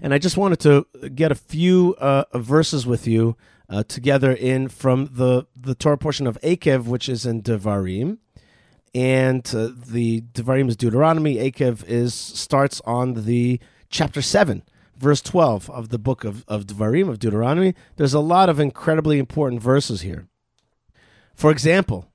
And 0.00 0.14
i 0.14 0.18
just 0.18 0.38
wanted 0.38 0.60
to 0.60 0.86
get 1.10 1.30
a 1.30 1.34
few 1.34 1.94
uh, 1.98 2.24
verses 2.32 2.86
with 2.86 3.06
you 3.06 3.36
uh, 3.70 3.82
together 3.84 4.32
in 4.32 4.68
from 4.68 5.08
the 5.12 5.46
the 5.56 5.74
torah 5.74 5.96
portion 5.96 6.26
of 6.26 6.38
Eikev 6.42 6.84
which 6.84 7.08
is 7.08 7.24
in 7.24 7.42
devarim 7.42 8.18
and 8.94 9.46
uh, 9.54 9.70
the 9.86 10.22
devarim 10.32 10.68
is 10.68 10.76
deuteronomy 10.76 11.36
Eikev 11.36 11.84
is 11.86 12.12
starts 12.12 12.82
on 12.84 13.24
the 13.24 13.60
chapter 13.88 14.20
7 14.20 14.62
verse 15.00 15.22
12 15.22 15.70
of 15.70 15.88
the 15.88 15.98
book 15.98 16.24
of, 16.24 16.44
of 16.46 16.66
Devarim, 16.66 17.08
of 17.08 17.18
Deuteronomy, 17.18 17.74
there's 17.96 18.12
a 18.12 18.20
lot 18.20 18.50
of 18.50 18.60
incredibly 18.60 19.18
important 19.18 19.62
verses 19.62 20.02
here. 20.02 20.28
For 21.34 21.50
example, 21.50 22.12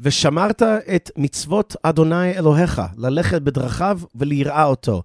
Veshamarta 0.00 0.82
et 0.86 1.10
mitzvot 1.16 1.76
Adonai 1.84 2.32
Elohecha, 2.32 2.96
lalechet 2.96 3.40
bedrachav 3.40 4.08
oto. 4.50 5.04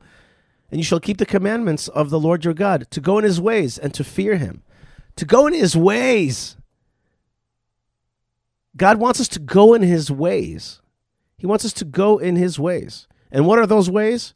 And 0.71 0.79
you 0.79 0.83
shall 0.85 1.01
keep 1.01 1.17
the 1.17 1.25
commandments 1.25 1.89
of 1.89 2.09
the 2.09 2.19
Lord 2.19 2.45
your 2.45 2.53
God, 2.53 2.87
to 2.91 3.01
go 3.01 3.17
in 3.17 3.25
his 3.25 3.39
ways 3.41 3.77
and 3.77 3.93
to 3.93 4.03
fear 4.03 4.37
him 4.37 4.63
to 5.17 5.25
go 5.25 5.47
in 5.47 5.53
his 5.53 5.75
ways. 5.75 6.55
God 8.75 8.99
wants 8.99 9.19
us 9.19 9.27
to 9.29 9.39
go 9.39 9.73
in 9.73 9.81
his 9.81 10.09
ways. 10.09 10.81
He 11.37 11.45
wants 11.45 11.65
us 11.65 11.73
to 11.73 11.85
go 11.85 12.17
in 12.17 12.35
his 12.35 12.57
ways. 12.59 13.07
And 13.31 13.45
what 13.45 13.59
are 13.59 13.67
those 13.67 13.89
ways? 13.89 14.33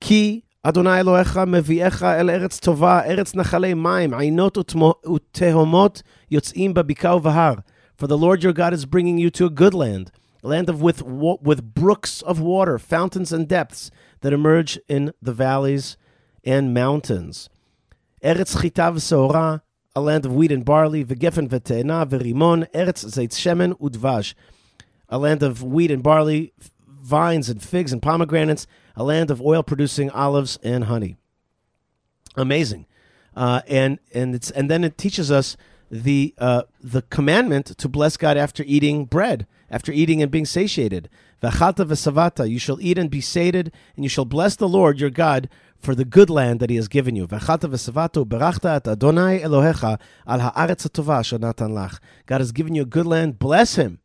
Ki 0.00 0.44
Adonai 0.64 1.02
Elohecha 1.02 1.46
mevi'echa 1.46 2.18
el 2.18 2.26
eretz 2.26 2.58
tova, 2.58 3.06
eretz 3.06 3.34
nachalei 3.34 3.78
maim, 3.78 4.12
utehomot 4.12 6.02
yotzim. 6.30 7.62
For 7.96 8.06
the 8.06 8.18
Lord 8.18 8.42
your 8.42 8.54
God 8.54 8.72
is 8.72 8.86
bringing 8.86 9.18
you 9.18 9.28
to 9.30 9.44
a 9.44 9.50
good 9.50 9.74
land, 9.74 10.10
a 10.42 10.48
land 10.48 10.70
of 10.70 10.80
with, 10.80 11.02
with 11.02 11.74
brooks 11.74 12.22
of 12.22 12.40
water, 12.40 12.78
fountains 12.78 13.30
and 13.30 13.46
depths 13.46 13.90
that 14.22 14.32
emerge 14.32 14.78
in 14.88 15.12
the 15.20 15.34
valleys 15.34 15.98
and 16.42 16.72
mountains. 16.72 17.50
Eretz 18.22 18.56
a 19.96 20.00
land 20.00 20.26
of 20.26 20.34
wheat 20.34 20.50
and 20.50 20.64
barley, 20.64 21.04
v'gefen 21.04 21.48
v'te'ena 21.48 22.06
v'rimon, 22.06 22.68
eretz 22.72 23.04
zeit 23.04 23.30
shemen 23.30 23.78
udvash, 23.80 24.34
a 25.08 25.18
land 25.18 25.42
of 25.42 25.62
wheat 25.62 25.90
and 25.90 26.02
barley, 26.02 26.52
vines 26.86 27.48
and 27.48 27.62
figs 27.62 27.92
and 27.92 28.02
pomegranates, 28.02 28.66
a 28.96 29.04
land 29.04 29.30
of 29.30 29.40
oil 29.40 29.62
producing 29.62 30.10
olives 30.10 30.58
and 30.62 30.84
honey. 30.84 31.16
Amazing. 32.36 32.86
Uh, 33.36 33.60
and 33.68 33.98
and 34.12 34.34
it's 34.34 34.50
and 34.50 34.70
then 34.70 34.84
it 34.84 34.96
teaches 34.96 35.30
us 35.30 35.56
the 35.90 36.34
uh, 36.38 36.62
the 36.80 37.02
commandment 37.02 37.66
to 37.66 37.88
bless 37.88 38.16
God 38.16 38.36
after 38.36 38.64
eating 38.66 39.04
bread, 39.04 39.46
after 39.70 39.92
eating 39.92 40.22
and 40.22 40.30
being 40.30 40.46
satiated. 40.46 41.08
V'chalta 41.42 41.84
v'savata, 41.86 42.48
you 42.48 42.58
shall 42.58 42.80
eat 42.80 42.98
and 42.98 43.10
be 43.10 43.20
sated, 43.20 43.72
and 43.94 44.04
you 44.04 44.08
shall 44.08 44.24
bless 44.24 44.56
the 44.56 44.68
Lord 44.68 44.98
your 44.98 45.10
God 45.10 45.48
for 45.84 45.94
the 45.94 46.04
good 46.04 46.30
land 46.30 46.60
that 46.60 46.70
He 46.70 46.76
has 46.76 46.88
given 46.88 47.14
you. 47.14 47.26
God 47.26 47.40
has 52.40 52.52
given 52.52 52.74
you 52.74 52.82
a 52.82 52.86
good 52.86 53.06
land. 53.06 53.38
Bless 53.38 53.76
Him. 53.76 54.00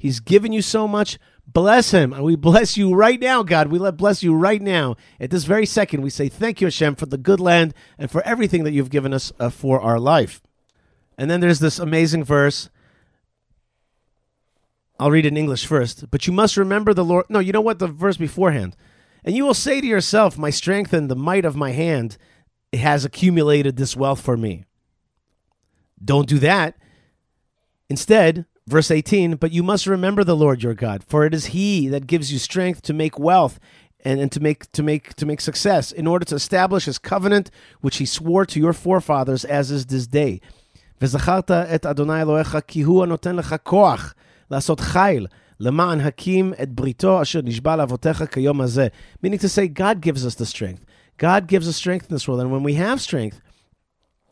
He's 0.00 0.20
given 0.20 0.52
you 0.52 0.62
so 0.62 0.88
much. 0.88 1.18
Bless 1.46 1.90
him. 1.90 2.12
And 2.12 2.22
we 2.22 2.36
bless 2.36 2.76
you 2.76 2.94
right 2.94 3.20
now, 3.20 3.42
God. 3.42 3.68
We 3.68 3.78
let 3.78 3.96
bless 3.96 4.22
you 4.22 4.34
right 4.34 4.62
now. 4.62 4.96
At 5.18 5.30
this 5.30 5.44
very 5.44 5.66
second, 5.66 6.02
we 6.02 6.10
say 6.10 6.28
thank 6.28 6.60
you, 6.60 6.68
Hashem, 6.68 6.94
for 6.94 7.06
the 7.06 7.18
good 7.18 7.40
land 7.40 7.74
and 7.98 8.10
for 8.10 8.22
everything 8.22 8.64
that 8.64 8.72
you've 8.72 8.90
given 8.90 9.12
us 9.12 9.32
uh, 9.40 9.50
for 9.50 9.80
our 9.80 9.98
life. 9.98 10.42
And 11.18 11.30
then 11.30 11.40
there's 11.40 11.58
this 11.58 11.78
amazing 11.78 12.24
verse. 12.24 12.70
I'll 14.98 15.10
read 15.10 15.26
in 15.26 15.36
English 15.36 15.66
first. 15.66 16.10
But 16.10 16.26
you 16.26 16.32
must 16.32 16.56
remember 16.56 16.94
the 16.94 17.04
Lord. 17.04 17.26
No, 17.28 17.40
you 17.40 17.52
know 17.52 17.60
what? 17.60 17.78
The 17.78 17.88
verse 17.88 18.16
beforehand. 18.16 18.76
And 19.23 19.35
you 19.35 19.45
will 19.45 19.53
say 19.53 19.81
to 19.81 19.87
yourself, 19.87 20.37
My 20.37 20.49
strength 20.49 20.93
and 20.93 21.09
the 21.09 21.15
might 21.15 21.45
of 21.45 21.55
my 21.55 21.71
hand 21.71 22.17
has 22.73 23.05
accumulated 23.05 23.77
this 23.77 23.95
wealth 23.95 24.21
for 24.21 24.37
me. 24.37 24.65
Don't 26.03 26.27
do 26.27 26.39
that. 26.39 26.75
Instead, 27.89 28.45
Verse 28.67 28.89
18, 28.89 29.35
but 29.35 29.51
you 29.51 29.61
must 29.61 29.85
remember 29.85 30.23
the 30.23 30.35
Lord 30.35 30.63
your 30.63 30.73
God, 30.73 31.03
for 31.03 31.23
it 31.23 31.35
is 31.35 31.47
he 31.47 31.87
that 31.89 32.07
gives 32.07 32.33
you 32.33 32.39
strength 32.39 32.81
to 32.81 32.93
make 32.93 33.19
wealth 33.19 33.59
and, 34.03 34.19
and 34.19 34.31
to 34.31 34.39
make 34.39 34.71
to 34.71 34.81
make 34.81 35.13
to 35.15 35.25
make 35.27 35.39
success 35.39 35.91
in 35.91 36.07
order 36.07 36.25
to 36.25 36.33
establish 36.33 36.85
his 36.85 36.97
covenant 36.97 37.51
which 37.81 37.97
he 37.97 38.07
swore 38.07 38.43
to 38.47 38.59
your 38.59 38.73
forefathers 38.73 39.45
as 39.45 39.69
is 39.69 39.85
this 39.85 40.07
day. 40.07 40.41
וזכרת 41.01 41.51
את 41.51 41.85
אדוני 41.85 42.21
אלוהיך 42.21 42.57
כי 42.67 42.81
הוא 42.81 43.03
הנותן 43.03 43.35
לך 43.35 43.55
כוח 43.63 44.13
לעשות 44.51 44.79
חיל 44.79 45.27
למען 45.59 45.99
הקים 45.99 46.53
את 46.63 46.69
בריתו 46.69 47.21
אשר 47.21 47.41
נשבע 47.43 47.75
לאבותיך 47.75 48.23
כיום 48.31 48.61
הזה. 48.61 48.87
Meaning 49.23 49.39
to 49.39 49.49
say, 49.49 49.67
God 49.67 50.01
gives 50.01 50.25
us 50.25 50.35
the 50.35 50.45
strength. 50.45 50.85
God 51.17 51.47
gives 51.47 51.67
us 51.67 51.75
strength 51.75 52.09
in 52.09 52.15
this 52.15 52.27
world. 52.27 52.41
And 52.41 52.51
when 52.51 52.63
we 52.63 52.73
have 52.73 52.99
strength, 52.99 53.39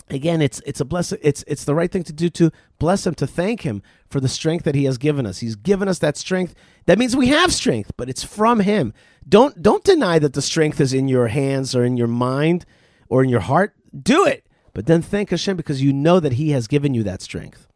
again 0.09 0.41
it's 0.41 0.61
it's 0.65 0.81
a 0.81 0.85
blessing 0.85 1.17
it's 1.21 1.43
it's 1.47 1.63
the 1.63 1.75
right 1.75 1.91
thing 1.91 2.03
to 2.03 2.13
do 2.13 2.29
to 2.29 2.51
bless 2.77 3.07
him 3.07 3.15
to 3.15 3.25
thank 3.25 3.61
him 3.61 3.81
for 4.09 4.19
the 4.19 4.27
strength 4.27 4.65
that 4.65 4.75
he 4.75 4.83
has 4.83 4.97
given 4.97 5.25
us 5.25 5.39
he's 5.39 5.55
given 5.55 5.87
us 5.87 5.99
that 5.99 6.17
strength 6.17 6.53
that 6.85 6.99
means 6.99 7.15
we 7.15 7.27
have 7.27 7.53
strength 7.53 7.91
but 7.97 8.09
it's 8.09 8.23
from 8.23 8.59
him 8.59 8.93
don't 9.27 9.61
don't 9.61 9.83
deny 9.83 10.19
that 10.19 10.33
the 10.33 10.41
strength 10.41 10.81
is 10.81 10.93
in 10.93 11.07
your 11.07 11.27
hands 11.27 11.75
or 11.75 11.83
in 11.83 11.97
your 11.97 12.07
mind 12.07 12.65
or 13.09 13.23
in 13.23 13.29
your 13.29 13.39
heart 13.39 13.73
do 13.97 14.25
it 14.25 14.45
but 14.73 14.87
then 14.87 15.01
thank 15.01 15.29
Hashem 15.29 15.55
because 15.55 15.81
you 15.81 15.93
know 15.93 16.19
that 16.19 16.33
he 16.33 16.51
has 16.51 16.67
given 16.67 16.93
you 16.93 17.03
that 17.03 17.21
strength 17.21 17.66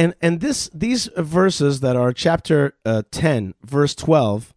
and 0.00 0.14
and 0.22 0.40
this 0.40 0.70
these 0.72 1.10
verses 1.16 1.80
that 1.80 1.94
are 1.94 2.14
chapter 2.14 2.74
uh, 2.86 3.02
10 3.10 3.52
verse 3.62 3.94
12 3.94 4.54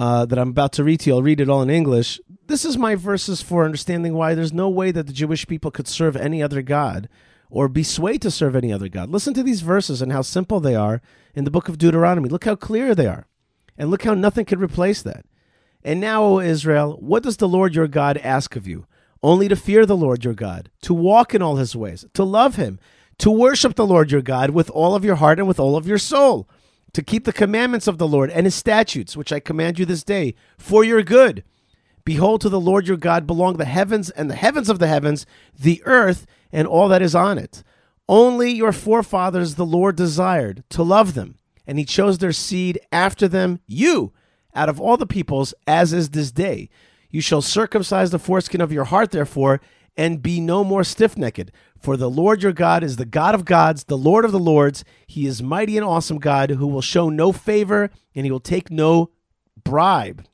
uh, 0.00 0.26
that 0.26 0.36
I'm 0.36 0.48
about 0.48 0.72
to 0.72 0.82
read 0.82 0.98
to 1.00 1.10
you, 1.10 1.16
I'll 1.16 1.22
read 1.22 1.40
it 1.40 1.48
all 1.48 1.62
in 1.62 1.70
English. 1.70 2.20
This 2.48 2.64
is 2.64 2.76
my 2.76 2.96
verses 2.96 3.40
for 3.40 3.64
understanding 3.64 4.14
why 4.14 4.34
there's 4.34 4.52
no 4.52 4.68
way 4.68 4.90
that 4.90 5.06
the 5.06 5.12
Jewish 5.12 5.46
people 5.46 5.70
could 5.70 5.86
serve 5.86 6.16
any 6.16 6.42
other 6.42 6.60
God 6.60 7.08
or 7.48 7.68
be 7.68 7.84
swayed 7.84 8.20
to 8.22 8.32
serve 8.32 8.56
any 8.56 8.72
other 8.72 8.88
God. 8.88 9.10
Listen 9.10 9.32
to 9.34 9.44
these 9.44 9.60
verses 9.60 10.02
and 10.02 10.10
how 10.10 10.22
simple 10.22 10.58
they 10.58 10.74
are 10.74 11.00
in 11.36 11.44
the 11.44 11.52
book 11.52 11.68
of 11.68 11.78
Deuteronomy. 11.78 12.28
Look 12.28 12.44
how 12.44 12.56
clear 12.56 12.96
they 12.96 13.06
are. 13.06 13.28
And 13.78 13.92
look 13.92 14.02
how 14.02 14.14
nothing 14.14 14.44
could 14.44 14.60
replace 14.60 15.02
that. 15.02 15.24
And 15.84 16.00
now, 16.00 16.24
O 16.24 16.40
Israel, 16.40 16.96
what 16.98 17.22
does 17.22 17.36
the 17.36 17.48
Lord 17.48 17.76
your 17.76 17.86
God 17.86 18.18
ask 18.18 18.56
of 18.56 18.66
you? 18.66 18.86
Only 19.22 19.46
to 19.46 19.54
fear 19.54 19.86
the 19.86 19.96
Lord 19.96 20.24
your 20.24 20.34
God, 20.34 20.70
to 20.82 20.92
walk 20.92 21.32
in 21.32 21.42
all 21.42 21.56
his 21.56 21.76
ways, 21.76 22.04
to 22.14 22.24
love 22.24 22.56
him, 22.56 22.80
to 23.24 23.30
worship 23.30 23.74
the 23.74 23.86
Lord 23.86 24.10
your 24.10 24.20
God 24.20 24.50
with 24.50 24.68
all 24.68 24.94
of 24.94 25.02
your 25.02 25.14
heart 25.14 25.38
and 25.38 25.48
with 25.48 25.58
all 25.58 25.78
of 25.78 25.86
your 25.86 25.96
soul 25.96 26.46
to 26.92 27.02
keep 27.02 27.24
the 27.24 27.32
commandments 27.32 27.86
of 27.86 27.96
the 27.96 28.06
Lord 28.06 28.28
and 28.28 28.44
his 28.44 28.54
statutes, 28.54 29.16
which 29.16 29.32
I 29.32 29.40
command 29.40 29.78
you 29.78 29.86
this 29.86 30.04
day, 30.04 30.34
for 30.58 30.84
your 30.84 31.02
good. 31.02 31.42
Behold, 32.04 32.42
to 32.42 32.50
the 32.50 32.60
Lord 32.60 32.86
your 32.86 32.98
God 32.98 33.26
belong 33.26 33.56
the 33.56 33.64
heavens 33.64 34.10
and 34.10 34.28
the 34.28 34.34
heavens 34.34 34.68
of 34.68 34.78
the 34.78 34.88
heavens, 34.88 35.24
the 35.58 35.82
earth 35.86 36.26
and 36.52 36.68
all 36.68 36.86
that 36.88 37.00
is 37.00 37.14
on 37.14 37.38
it. 37.38 37.64
Only 38.10 38.50
your 38.50 38.72
forefathers 38.72 39.54
the 39.54 39.64
Lord 39.64 39.96
desired 39.96 40.62
to 40.68 40.82
love 40.82 41.14
them, 41.14 41.38
and 41.66 41.78
he 41.78 41.86
chose 41.86 42.18
their 42.18 42.30
seed 42.30 42.78
after 42.92 43.26
them, 43.26 43.58
you, 43.66 44.12
out 44.54 44.68
of 44.68 44.78
all 44.78 44.98
the 44.98 45.06
peoples, 45.06 45.54
as 45.66 45.94
is 45.94 46.10
this 46.10 46.30
day. 46.30 46.68
You 47.08 47.22
shall 47.22 47.40
circumcise 47.40 48.10
the 48.10 48.18
foreskin 48.18 48.60
of 48.60 48.70
your 48.70 48.84
heart, 48.84 49.12
therefore, 49.12 49.62
and 49.96 50.22
be 50.22 50.40
no 50.40 50.62
more 50.62 50.84
stiff 50.84 51.16
necked. 51.16 51.50
For 51.84 51.98
the 51.98 52.08
Lord 52.08 52.42
your 52.42 52.54
God 52.54 52.82
is 52.82 52.96
the 52.96 53.04
God 53.04 53.34
of 53.34 53.44
gods, 53.44 53.84
the 53.84 53.98
Lord 53.98 54.24
of 54.24 54.32
the 54.32 54.38
lords. 54.38 54.86
He 55.06 55.26
is 55.26 55.42
mighty 55.42 55.76
and 55.76 55.84
awesome 55.84 56.18
God 56.18 56.48
who 56.48 56.66
will 56.66 56.80
show 56.80 57.10
no 57.10 57.30
favor 57.30 57.90
and 58.14 58.24
he 58.24 58.32
will 58.32 58.40
take 58.40 58.70
no 58.70 59.10
bribe. 59.64 60.24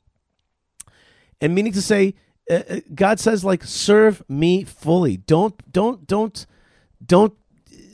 And 1.41 1.53
meaning 1.53 1.73
to 1.73 1.81
say, 1.81 2.15
uh, 2.49 2.61
uh, 2.69 2.79
God 2.95 3.19
says, 3.19 3.43
like, 3.43 3.65
serve 3.65 4.23
me 4.29 4.63
fully. 4.63 5.17
Don't, 5.17 5.69
don't, 5.69 6.07
don't, 6.07 6.45
don't 7.05 7.33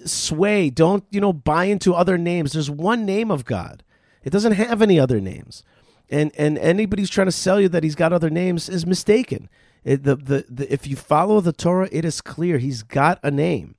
sway. 0.05 0.69
Don't, 0.69 1.03
you 1.09 1.19
know, 1.19 1.33
buy 1.33 1.63
into 1.63 1.95
other 1.95 2.19
names. 2.19 2.53
There's 2.53 2.69
one 2.69 3.07
name 3.07 3.31
of 3.31 3.43
God. 3.43 3.83
It 4.23 4.29
doesn't 4.29 4.51
have 4.51 4.83
any 4.83 4.99
other 4.99 5.19
names. 5.19 5.63
And 6.11 6.31
and 6.37 6.59
anybody 6.59 7.01
who's 7.01 7.09
trying 7.09 7.27
to 7.27 7.31
sell 7.31 7.59
you 7.59 7.69
that 7.69 7.83
he's 7.83 7.95
got 7.95 8.13
other 8.13 8.29
names 8.29 8.69
is 8.69 8.85
mistaken. 8.85 9.49
It, 9.87 10.03
the, 10.03 10.17
the, 10.17 10.45
the, 10.49 10.73
if 10.73 10.85
you 10.85 10.97
follow 10.97 11.39
the 11.39 11.53
Torah, 11.53 11.87
it 11.93 12.03
is 12.03 12.19
clear 12.19 12.57
he's 12.57 12.83
got 12.83 13.21
a 13.23 13.31
name. 13.31 13.75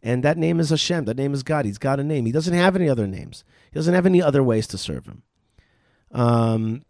And 0.00 0.22
that 0.22 0.38
name 0.38 0.60
is 0.60 0.70
Hashem. 0.70 1.04
That 1.06 1.16
name 1.16 1.34
is 1.34 1.42
God. 1.42 1.64
He's 1.64 1.78
got 1.78 1.98
a 1.98 2.04
name. 2.04 2.26
He 2.26 2.32
doesn't 2.32 2.54
have 2.54 2.76
any 2.76 2.88
other 2.88 3.08
names. 3.08 3.42
He 3.72 3.74
doesn't 3.74 3.92
have 3.92 4.06
any 4.06 4.22
other 4.22 4.40
ways 4.40 4.68
to 4.68 4.78
serve 4.78 5.06
him. 5.06 5.24
Um, 6.12 6.84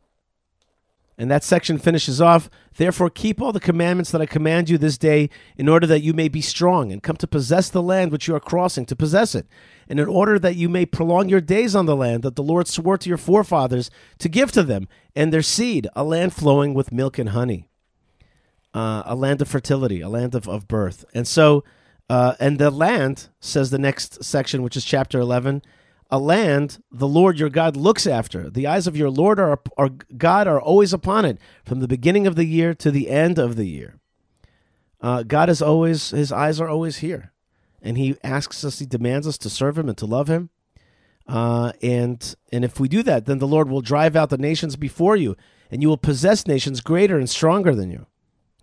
and 1.16 1.30
that 1.30 1.44
section 1.44 1.78
finishes 1.78 2.20
off, 2.20 2.50
therefore 2.76 3.08
keep 3.08 3.40
all 3.40 3.52
the 3.52 3.58
commandments 3.58 4.10
that 4.10 4.20
I 4.20 4.26
command 4.26 4.68
you 4.68 4.76
this 4.76 4.98
day 4.98 5.30
in 5.56 5.66
order 5.66 5.86
that 5.86 6.02
you 6.02 6.12
may 6.12 6.28
be 6.28 6.42
strong 6.42 6.92
and 6.92 7.02
come 7.02 7.16
to 7.16 7.26
possess 7.26 7.70
the 7.70 7.82
land 7.82 8.12
which 8.12 8.28
you 8.28 8.36
are 8.36 8.40
crossing 8.40 8.84
to 8.84 8.94
possess 8.94 9.34
it, 9.34 9.46
and 9.88 9.98
in 9.98 10.06
order 10.06 10.38
that 10.38 10.56
you 10.56 10.68
may 10.68 10.84
prolong 10.84 11.30
your 11.30 11.40
days 11.40 11.74
on 11.74 11.86
the 11.86 11.96
land 11.96 12.22
that 12.22 12.36
the 12.36 12.42
Lord 12.42 12.68
swore 12.68 12.98
to 12.98 13.08
your 13.08 13.18
forefathers 13.18 13.90
to 14.18 14.28
give 14.28 14.52
to 14.52 14.62
them 14.62 14.86
and 15.16 15.32
their 15.32 15.42
seed, 15.42 15.88
a 15.96 16.04
land 16.04 16.34
flowing 16.34 16.74
with 16.74 16.92
milk 16.92 17.18
and 17.18 17.30
honey, 17.30 17.67
uh, 18.74 19.02
a 19.06 19.14
land 19.14 19.42
of 19.42 19.48
fertility, 19.48 20.00
a 20.00 20.08
land 20.08 20.34
of, 20.34 20.48
of 20.48 20.68
birth. 20.68 21.04
And 21.14 21.26
so, 21.26 21.64
uh, 22.08 22.34
and 22.40 22.58
the 22.58 22.70
land, 22.70 23.28
says 23.40 23.70
the 23.70 23.78
next 23.78 24.24
section, 24.24 24.62
which 24.62 24.76
is 24.76 24.84
chapter 24.84 25.18
11, 25.20 25.62
a 26.10 26.18
land 26.18 26.82
the 26.90 27.08
Lord 27.08 27.38
your 27.38 27.50
God 27.50 27.76
looks 27.76 28.06
after. 28.06 28.48
The 28.48 28.66
eyes 28.66 28.86
of 28.86 28.96
your 28.96 29.10
Lord 29.10 29.38
are, 29.38 29.60
are 29.76 29.90
God 30.16 30.46
are 30.46 30.60
always 30.60 30.92
upon 30.92 31.24
it, 31.24 31.38
from 31.64 31.80
the 31.80 31.88
beginning 31.88 32.26
of 32.26 32.34
the 32.34 32.46
year 32.46 32.74
to 32.74 32.90
the 32.90 33.10
end 33.10 33.38
of 33.38 33.56
the 33.56 33.66
year. 33.66 33.98
Uh, 35.00 35.22
God 35.22 35.48
is 35.48 35.62
always 35.62 36.10
his 36.10 36.32
eyes 36.32 36.60
are 36.60 36.68
always 36.68 36.98
here, 36.98 37.32
and 37.82 37.96
He 37.96 38.16
asks 38.24 38.64
us, 38.64 38.78
He 38.78 38.86
demands 38.86 39.26
us 39.26 39.38
to 39.38 39.50
serve 39.50 39.78
Him 39.78 39.88
and 39.88 39.98
to 39.98 40.06
love 40.06 40.28
Him. 40.28 40.50
Uh, 41.26 41.72
and 41.82 42.34
and 42.50 42.64
if 42.64 42.80
we 42.80 42.88
do 42.88 43.02
that, 43.02 43.26
then 43.26 43.38
the 43.38 43.46
Lord 43.46 43.68
will 43.68 43.82
drive 43.82 44.16
out 44.16 44.30
the 44.30 44.38
nations 44.38 44.76
before 44.76 45.14
you, 45.14 45.36
and 45.70 45.82
you 45.82 45.88
will 45.88 45.98
possess 45.98 46.46
nations 46.46 46.80
greater 46.80 47.18
and 47.18 47.28
stronger 47.28 47.74
than 47.74 47.90
you. 47.90 48.06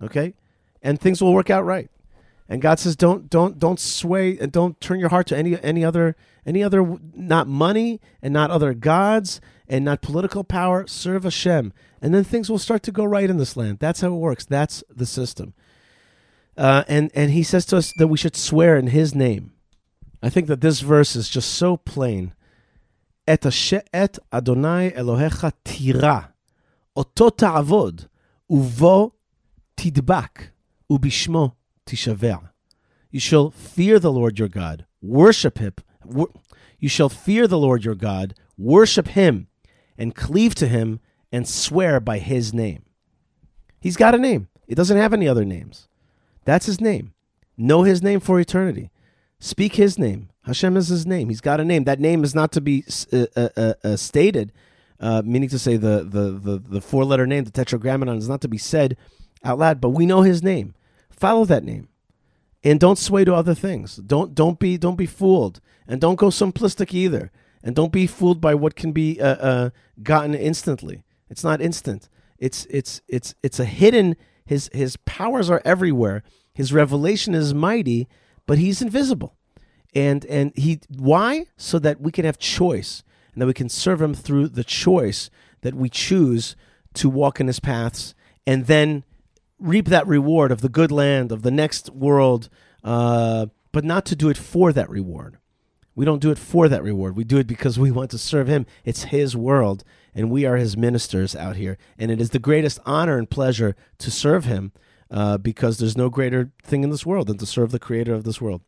Okay, 0.01 0.33
and 0.81 0.99
things 0.99 1.21
will 1.21 1.33
work 1.33 1.49
out 1.49 1.65
right. 1.65 1.89
And 2.47 2.61
God 2.61 2.79
says, 2.79 2.95
don't 2.95 3.29
don't 3.29 3.57
don't 3.57 3.79
sway 3.79 4.37
and 4.37 4.51
don't 4.51 4.79
turn 4.79 4.99
your 4.99 5.09
heart 5.09 5.27
to 5.27 5.37
any 5.37 5.61
any 5.63 5.83
other 5.83 6.15
any 6.45 6.63
other 6.63 6.99
not 7.15 7.47
money 7.47 7.99
and 8.21 8.33
not 8.33 8.51
other 8.51 8.73
gods 8.73 9.41
and 9.67 9.83
not 9.83 10.01
political 10.01 10.43
power. 10.43 10.85
Serve 10.85 11.23
Hashem, 11.23 11.73
and 12.01 12.13
then 12.13 12.23
things 12.23 12.49
will 12.49 12.59
start 12.59 12.83
to 12.83 12.91
go 12.91 13.03
right 13.03 13.29
in 13.29 13.37
this 13.37 13.57
land. 13.57 13.79
That's 13.79 14.01
how 14.01 14.09
it 14.09 14.17
works. 14.17 14.45
That's 14.45 14.83
the 14.93 15.07
system. 15.07 15.53
Uh, 16.55 16.83
and 16.87 17.11
and 17.15 17.31
He 17.31 17.41
says 17.41 17.65
to 17.67 17.77
us 17.77 17.91
that 17.93 18.07
we 18.07 18.17
should 18.17 18.35
swear 18.35 18.77
in 18.77 18.87
His 18.87 19.15
name. 19.15 19.53
I 20.21 20.29
think 20.29 20.47
that 20.47 20.61
this 20.61 20.81
verse 20.81 21.15
is 21.15 21.29
just 21.29 21.51
so 21.51 21.77
plain. 21.77 22.33
Et, 23.27 23.43
et 23.91 24.19
Adonai 24.31 24.91
Elohecha 24.91 25.51
tira, 25.63 26.33
oto 26.95 27.29
ta'avod, 27.29 28.07
uvo 28.51 29.13
tidbak, 29.77 30.49
ubishmo 30.89 31.53
tishaver. 31.85 32.49
You 33.11 33.19
shall 33.19 33.51
fear 33.51 33.99
the 33.99 34.11
Lord 34.11 34.39
your 34.39 34.49
God, 34.49 34.85
worship 35.01 35.57
him. 35.57 35.73
You 36.79 36.89
shall 36.89 37.09
fear 37.09 37.47
the 37.47 37.57
Lord 37.57 37.85
your 37.85 37.95
God, 37.95 38.35
worship 38.57 39.07
him, 39.09 39.47
and 39.97 40.13
cleave 40.13 40.55
to 40.55 40.67
him, 40.67 40.99
and 41.31 41.47
swear 41.47 41.99
by 41.99 42.19
his 42.19 42.53
name. 42.53 42.83
He's 43.79 43.97
got 43.97 44.15
a 44.15 44.17
name. 44.17 44.49
It 44.67 44.75
doesn't 44.75 44.97
have 44.97 45.13
any 45.13 45.27
other 45.27 45.45
names. 45.45 45.87
That's 46.43 46.65
his 46.65 46.81
name. 46.81 47.13
Know 47.57 47.83
his 47.83 48.03
name 48.03 48.19
for 48.19 48.39
eternity. 48.39 48.91
Speak 49.39 49.75
his 49.75 49.97
name. 49.97 50.29
Hashem 50.43 50.77
is 50.77 50.87
his 50.87 51.05
name. 51.05 51.29
He's 51.29 51.41
got 51.41 51.59
a 51.59 51.65
name. 51.65 51.85
That 51.85 51.99
name 51.99 52.23
is 52.23 52.35
not 52.35 52.51
to 52.53 52.61
be 52.61 52.83
uh, 53.11 53.25
uh, 53.35 53.49
uh, 53.55 53.73
uh, 53.83 53.95
stated, 53.95 54.51
uh, 54.99 55.21
meaning 55.25 55.49
to 55.49 55.59
say 55.59 55.77
the, 55.77 56.03
the, 56.03 56.31
the, 56.31 56.57
the 56.57 56.81
four 56.81 57.05
letter 57.05 57.25
name, 57.25 57.43
the 57.43 57.51
tetragrammaton, 57.51 58.17
is 58.17 58.29
not 58.29 58.41
to 58.41 58.47
be 58.47 58.57
said 58.57 58.97
out 59.45 59.59
loud, 59.59 59.79
but 59.79 59.89
we 59.89 60.05
know 60.05 60.23
his 60.23 60.43
name. 60.43 60.73
Follow 61.09 61.45
that 61.45 61.63
name. 61.63 61.87
And 62.63 62.79
don't 62.79 62.97
sway 62.97 63.23
to 63.23 63.33
other 63.33 63.53
things. 63.53 63.97
Don't 63.97 64.33
don't 64.33 64.59
be 64.59 64.75
don't 64.77 64.95
be 64.95 65.05
fooled, 65.05 65.61
and 65.87 66.01
don't 66.01 66.15
go 66.15 66.27
simplistic 66.27 66.93
either. 66.93 67.31
And 67.63 67.75
don't 67.75 67.91
be 67.91 68.07
fooled 68.07 68.41
by 68.41 68.55
what 68.55 68.75
can 68.75 68.91
be 68.91 69.19
uh, 69.21 69.35
uh, 69.35 69.69
gotten 70.03 70.35
instantly. 70.35 71.03
It's 71.29 71.43
not 71.43 71.61
instant. 71.61 72.09
It's 72.37 72.65
it's 72.69 73.01
it's 73.07 73.35
it's 73.43 73.59
a 73.59 73.65
hidden. 73.65 74.15
His 74.45 74.69
his 74.73 74.97
powers 74.97 75.49
are 75.49 75.61
everywhere. 75.63 76.23
His 76.53 76.73
revelation 76.73 77.35
is 77.35 77.53
mighty, 77.53 78.07
but 78.47 78.57
he's 78.57 78.81
invisible. 78.81 79.35
And 79.93 80.25
and 80.25 80.51
he 80.55 80.81
why? 80.89 81.45
So 81.57 81.77
that 81.79 82.01
we 82.01 82.11
can 82.11 82.25
have 82.25 82.39
choice 82.39 83.03
and 83.33 83.41
that 83.41 83.47
we 83.47 83.53
can 83.53 83.69
serve 83.69 84.01
him 84.01 84.15
through 84.15 84.47
the 84.47 84.63
choice 84.63 85.29
that 85.61 85.75
we 85.75 85.89
choose 85.89 86.55
to 86.95 87.09
walk 87.09 87.39
in 87.39 87.47
his 87.47 87.59
paths 87.59 88.15
and 88.47 88.67
then 88.67 89.03
reap 89.59 89.87
that 89.87 90.07
reward 90.07 90.51
of 90.51 90.61
the 90.61 90.69
good 90.69 90.91
land 90.91 91.31
of 91.31 91.41
the 91.41 91.51
next 91.51 91.89
world, 91.91 92.49
uh, 92.83 93.47
but 93.71 93.83
not 93.83 94.05
to 94.05 94.15
do 94.15 94.29
it 94.29 94.37
for 94.37 94.71
that 94.73 94.89
reward. 94.89 95.37
We 95.95 96.03
don't 96.03 96.21
do 96.21 96.31
it 96.31 96.37
for 96.37 96.67
that 96.67 96.83
reward. 96.83 97.15
We 97.15 97.23
do 97.23 97.37
it 97.37 97.47
because 97.47 97.79
we 97.79 97.89
want 97.89 98.11
to 98.11 98.17
serve 98.17 98.47
Him. 98.47 98.65
It's 98.83 99.03
His 99.03 99.35
world, 99.35 99.83
and 100.13 100.29
we 100.29 100.45
are 100.45 100.57
His 100.57 100.75
ministers 100.75 101.35
out 101.35 101.55
here. 101.55 101.77
And 101.97 102.11
it 102.11 102.19
is 102.19 102.31
the 102.31 102.39
greatest 102.39 102.79
honor 102.85 103.17
and 103.17 103.29
pleasure 103.29 103.75
to 103.99 104.11
serve 104.11 104.43
Him 104.43 104.73
uh, 105.09 105.37
because 105.37 105.77
there's 105.77 105.97
no 105.97 106.09
greater 106.09 106.51
thing 106.63 106.83
in 106.83 106.89
this 106.89 107.05
world 107.05 107.27
than 107.27 107.37
to 107.37 107.45
serve 107.45 107.71
the 107.71 107.79
Creator 107.79 108.13
of 108.13 108.25
this 108.25 108.41
world. 108.41 108.61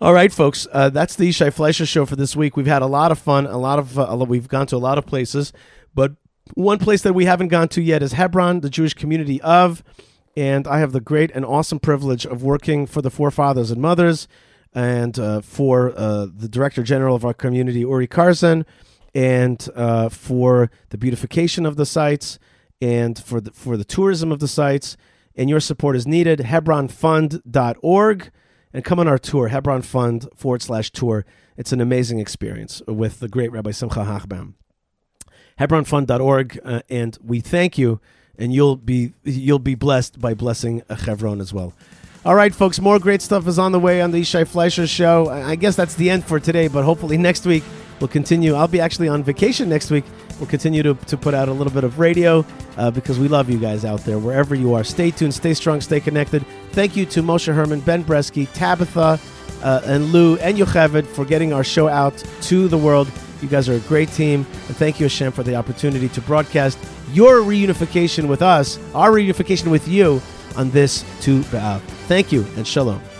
All 0.00 0.12
right, 0.12 0.32
folks, 0.32 0.66
uh, 0.72 0.90
that's 0.90 1.14
the 1.14 1.28
Yishai 1.28 1.52
Fleisher 1.52 1.86
show 1.86 2.06
for 2.06 2.16
this 2.16 2.34
week. 2.34 2.56
We've 2.56 2.66
had 2.66 2.82
a 2.82 2.86
lot 2.86 3.12
of 3.12 3.20
fun. 3.20 3.46
A 3.46 3.56
lot 3.58 3.78
of 3.78 3.96
uh, 3.96 4.16
we've 4.28 4.48
gone 4.48 4.66
to 4.66 4.76
a 4.76 4.78
lot 4.78 4.98
of 4.98 5.06
places, 5.06 5.52
but 5.94 6.16
one 6.54 6.78
place 6.78 7.02
that 7.02 7.14
we 7.14 7.24
haven't 7.24 7.48
gone 7.48 7.68
to 7.68 7.82
yet 7.82 8.02
is 8.02 8.12
Hebron, 8.12 8.60
the 8.60 8.70
Jewish 8.70 8.94
community 8.94 9.40
of, 9.42 9.82
and 10.36 10.66
I 10.66 10.78
have 10.78 10.92
the 10.92 11.00
great 11.00 11.30
and 11.32 11.44
awesome 11.44 11.78
privilege 11.78 12.26
of 12.26 12.42
working 12.42 12.86
for 12.86 13.02
the 13.02 13.10
forefathers 13.10 13.70
and 13.70 13.80
mothers, 13.80 14.28
and 14.74 15.18
uh, 15.18 15.40
for 15.40 15.92
uh, 15.96 16.26
the 16.34 16.48
director 16.48 16.82
general 16.82 17.14
of 17.14 17.24
our 17.24 17.34
community, 17.34 17.80
Uri 17.80 18.08
Karzen, 18.08 18.64
and 19.14 19.68
uh, 19.74 20.08
for 20.08 20.70
the 20.88 20.98
beautification 20.98 21.66
of 21.66 21.76
the 21.76 21.86
sites, 21.86 22.38
and 22.80 23.18
for 23.18 23.40
the, 23.40 23.52
for 23.52 23.76
the 23.76 23.84
tourism 23.84 24.32
of 24.32 24.40
the 24.40 24.48
sites. 24.48 24.96
And 25.34 25.48
your 25.48 25.60
support 25.60 25.96
is 25.96 26.06
needed. 26.06 26.40
HebronFund.org, 26.40 28.30
and 28.74 28.84
come 28.84 28.98
on 28.98 29.08
our 29.08 29.18
tour, 29.18 29.48
Hebron 29.48 29.82
Fund 29.82 30.28
forward 30.34 30.62
slash 30.62 30.90
tour. 30.90 31.24
It's 31.56 31.72
an 31.72 31.80
amazing 31.80 32.18
experience 32.18 32.82
with 32.86 33.20
the 33.20 33.28
great 33.28 33.52
Rabbi 33.52 33.70
Simcha 33.70 34.00
Hochbaum. 34.00 34.54
HebronFund.org, 35.62 36.60
uh, 36.64 36.80
and 36.88 37.16
we 37.24 37.40
thank 37.40 37.78
you, 37.78 38.00
and 38.36 38.52
you'll 38.52 38.76
be 38.76 39.12
you'll 39.22 39.58
be 39.58 39.74
blessed 39.74 40.20
by 40.20 40.34
blessing 40.34 40.82
a 40.88 40.96
Hebron 40.96 41.40
as 41.40 41.52
well. 41.52 41.72
All 42.24 42.34
right, 42.34 42.54
folks, 42.54 42.80
more 42.80 42.98
great 42.98 43.22
stuff 43.22 43.46
is 43.46 43.58
on 43.58 43.72
the 43.72 43.80
way 43.80 44.00
on 44.00 44.10
the 44.10 44.20
Yishai 44.20 44.46
Fleisher 44.46 44.86
show. 44.86 45.28
I 45.28 45.50
I 45.50 45.54
guess 45.56 45.76
that's 45.76 45.94
the 45.94 46.10
end 46.10 46.24
for 46.24 46.40
today, 46.40 46.68
but 46.68 46.84
hopefully 46.84 47.16
next 47.16 47.46
week 47.46 47.62
we'll 48.00 48.08
continue. 48.08 48.54
I'll 48.54 48.68
be 48.68 48.80
actually 48.80 49.08
on 49.08 49.22
vacation 49.22 49.68
next 49.68 49.90
week. 49.90 50.04
We'll 50.40 50.48
continue 50.48 50.82
to, 50.82 50.94
to 50.94 51.16
put 51.16 51.34
out 51.34 51.48
a 51.48 51.52
little 51.52 51.72
bit 51.72 51.84
of 51.84 52.00
radio 52.00 52.44
uh, 52.76 52.90
because 52.90 53.20
we 53.20 53.28
love 53.28 53.48
you 53.48 53.58
guys 53.58 53.84
out 53.84 54.00
there, 54.00 54.18
wherever 54.18 54.56
you 54.56 54.74
are. 54.74 54.82
Stay 54.82 55.12
tuned, 55.12 55.34
stay 55.34 55.54
strong, 55.54 55.80
stay 55.80 56.00
connected. 56.00 56.44
Thank 56.72 56.96
you 56.96 57.06
to 57.06 57.22
Moshe 57.22 57.52
Herman, 57.54 57.80
Ben 57.80 58.02
Bresky, 58.02 58.48
Tabitha, 58.52 59.20
uh, 59.62 59.80
and 59.84 60.06
Lou, 60.06 60.36
and 60.38 60.58
Yocheved 60.58 61.06
for 61.06 61.24
getting 61.24 61.52
our 61.52 61.62
show 61.62 61.86
out 61.86 62.16
to 62.42 62.66
the 62.66 62.78
world. 62.78 63.08
You 63.42 63.48
guys 63.48 63.68
are 63.68 63.74
a 63.74 63.80
great 63.80 64.08
team, 64.08 64.46
and 64.68 64.76
thank 64.76 65.00
you, 65.00 65.04
Hashem, 65.04 65.32
for 65.32 65.42
the 65.42 65.56
opportunity 65.56 66.08
to 66.10 66.20
broadcast 66.22 66.78
your 67.12 67.40
reunification 67.40 68.28
with 68.28 68.40
us, 68.40 68.78
our 68.94 69.10
reunification 69.10 69.70
with 69.70 69.88
you 69.88 70.22
on 70.56 70.70
this 70.70 71.04
Tu 71.20 71.42
B'Av. 71.42 71.80
Thank 72.06 72.30
you, 72.30 72.46
and 72.56 72.66
shalom. 72.66 73.11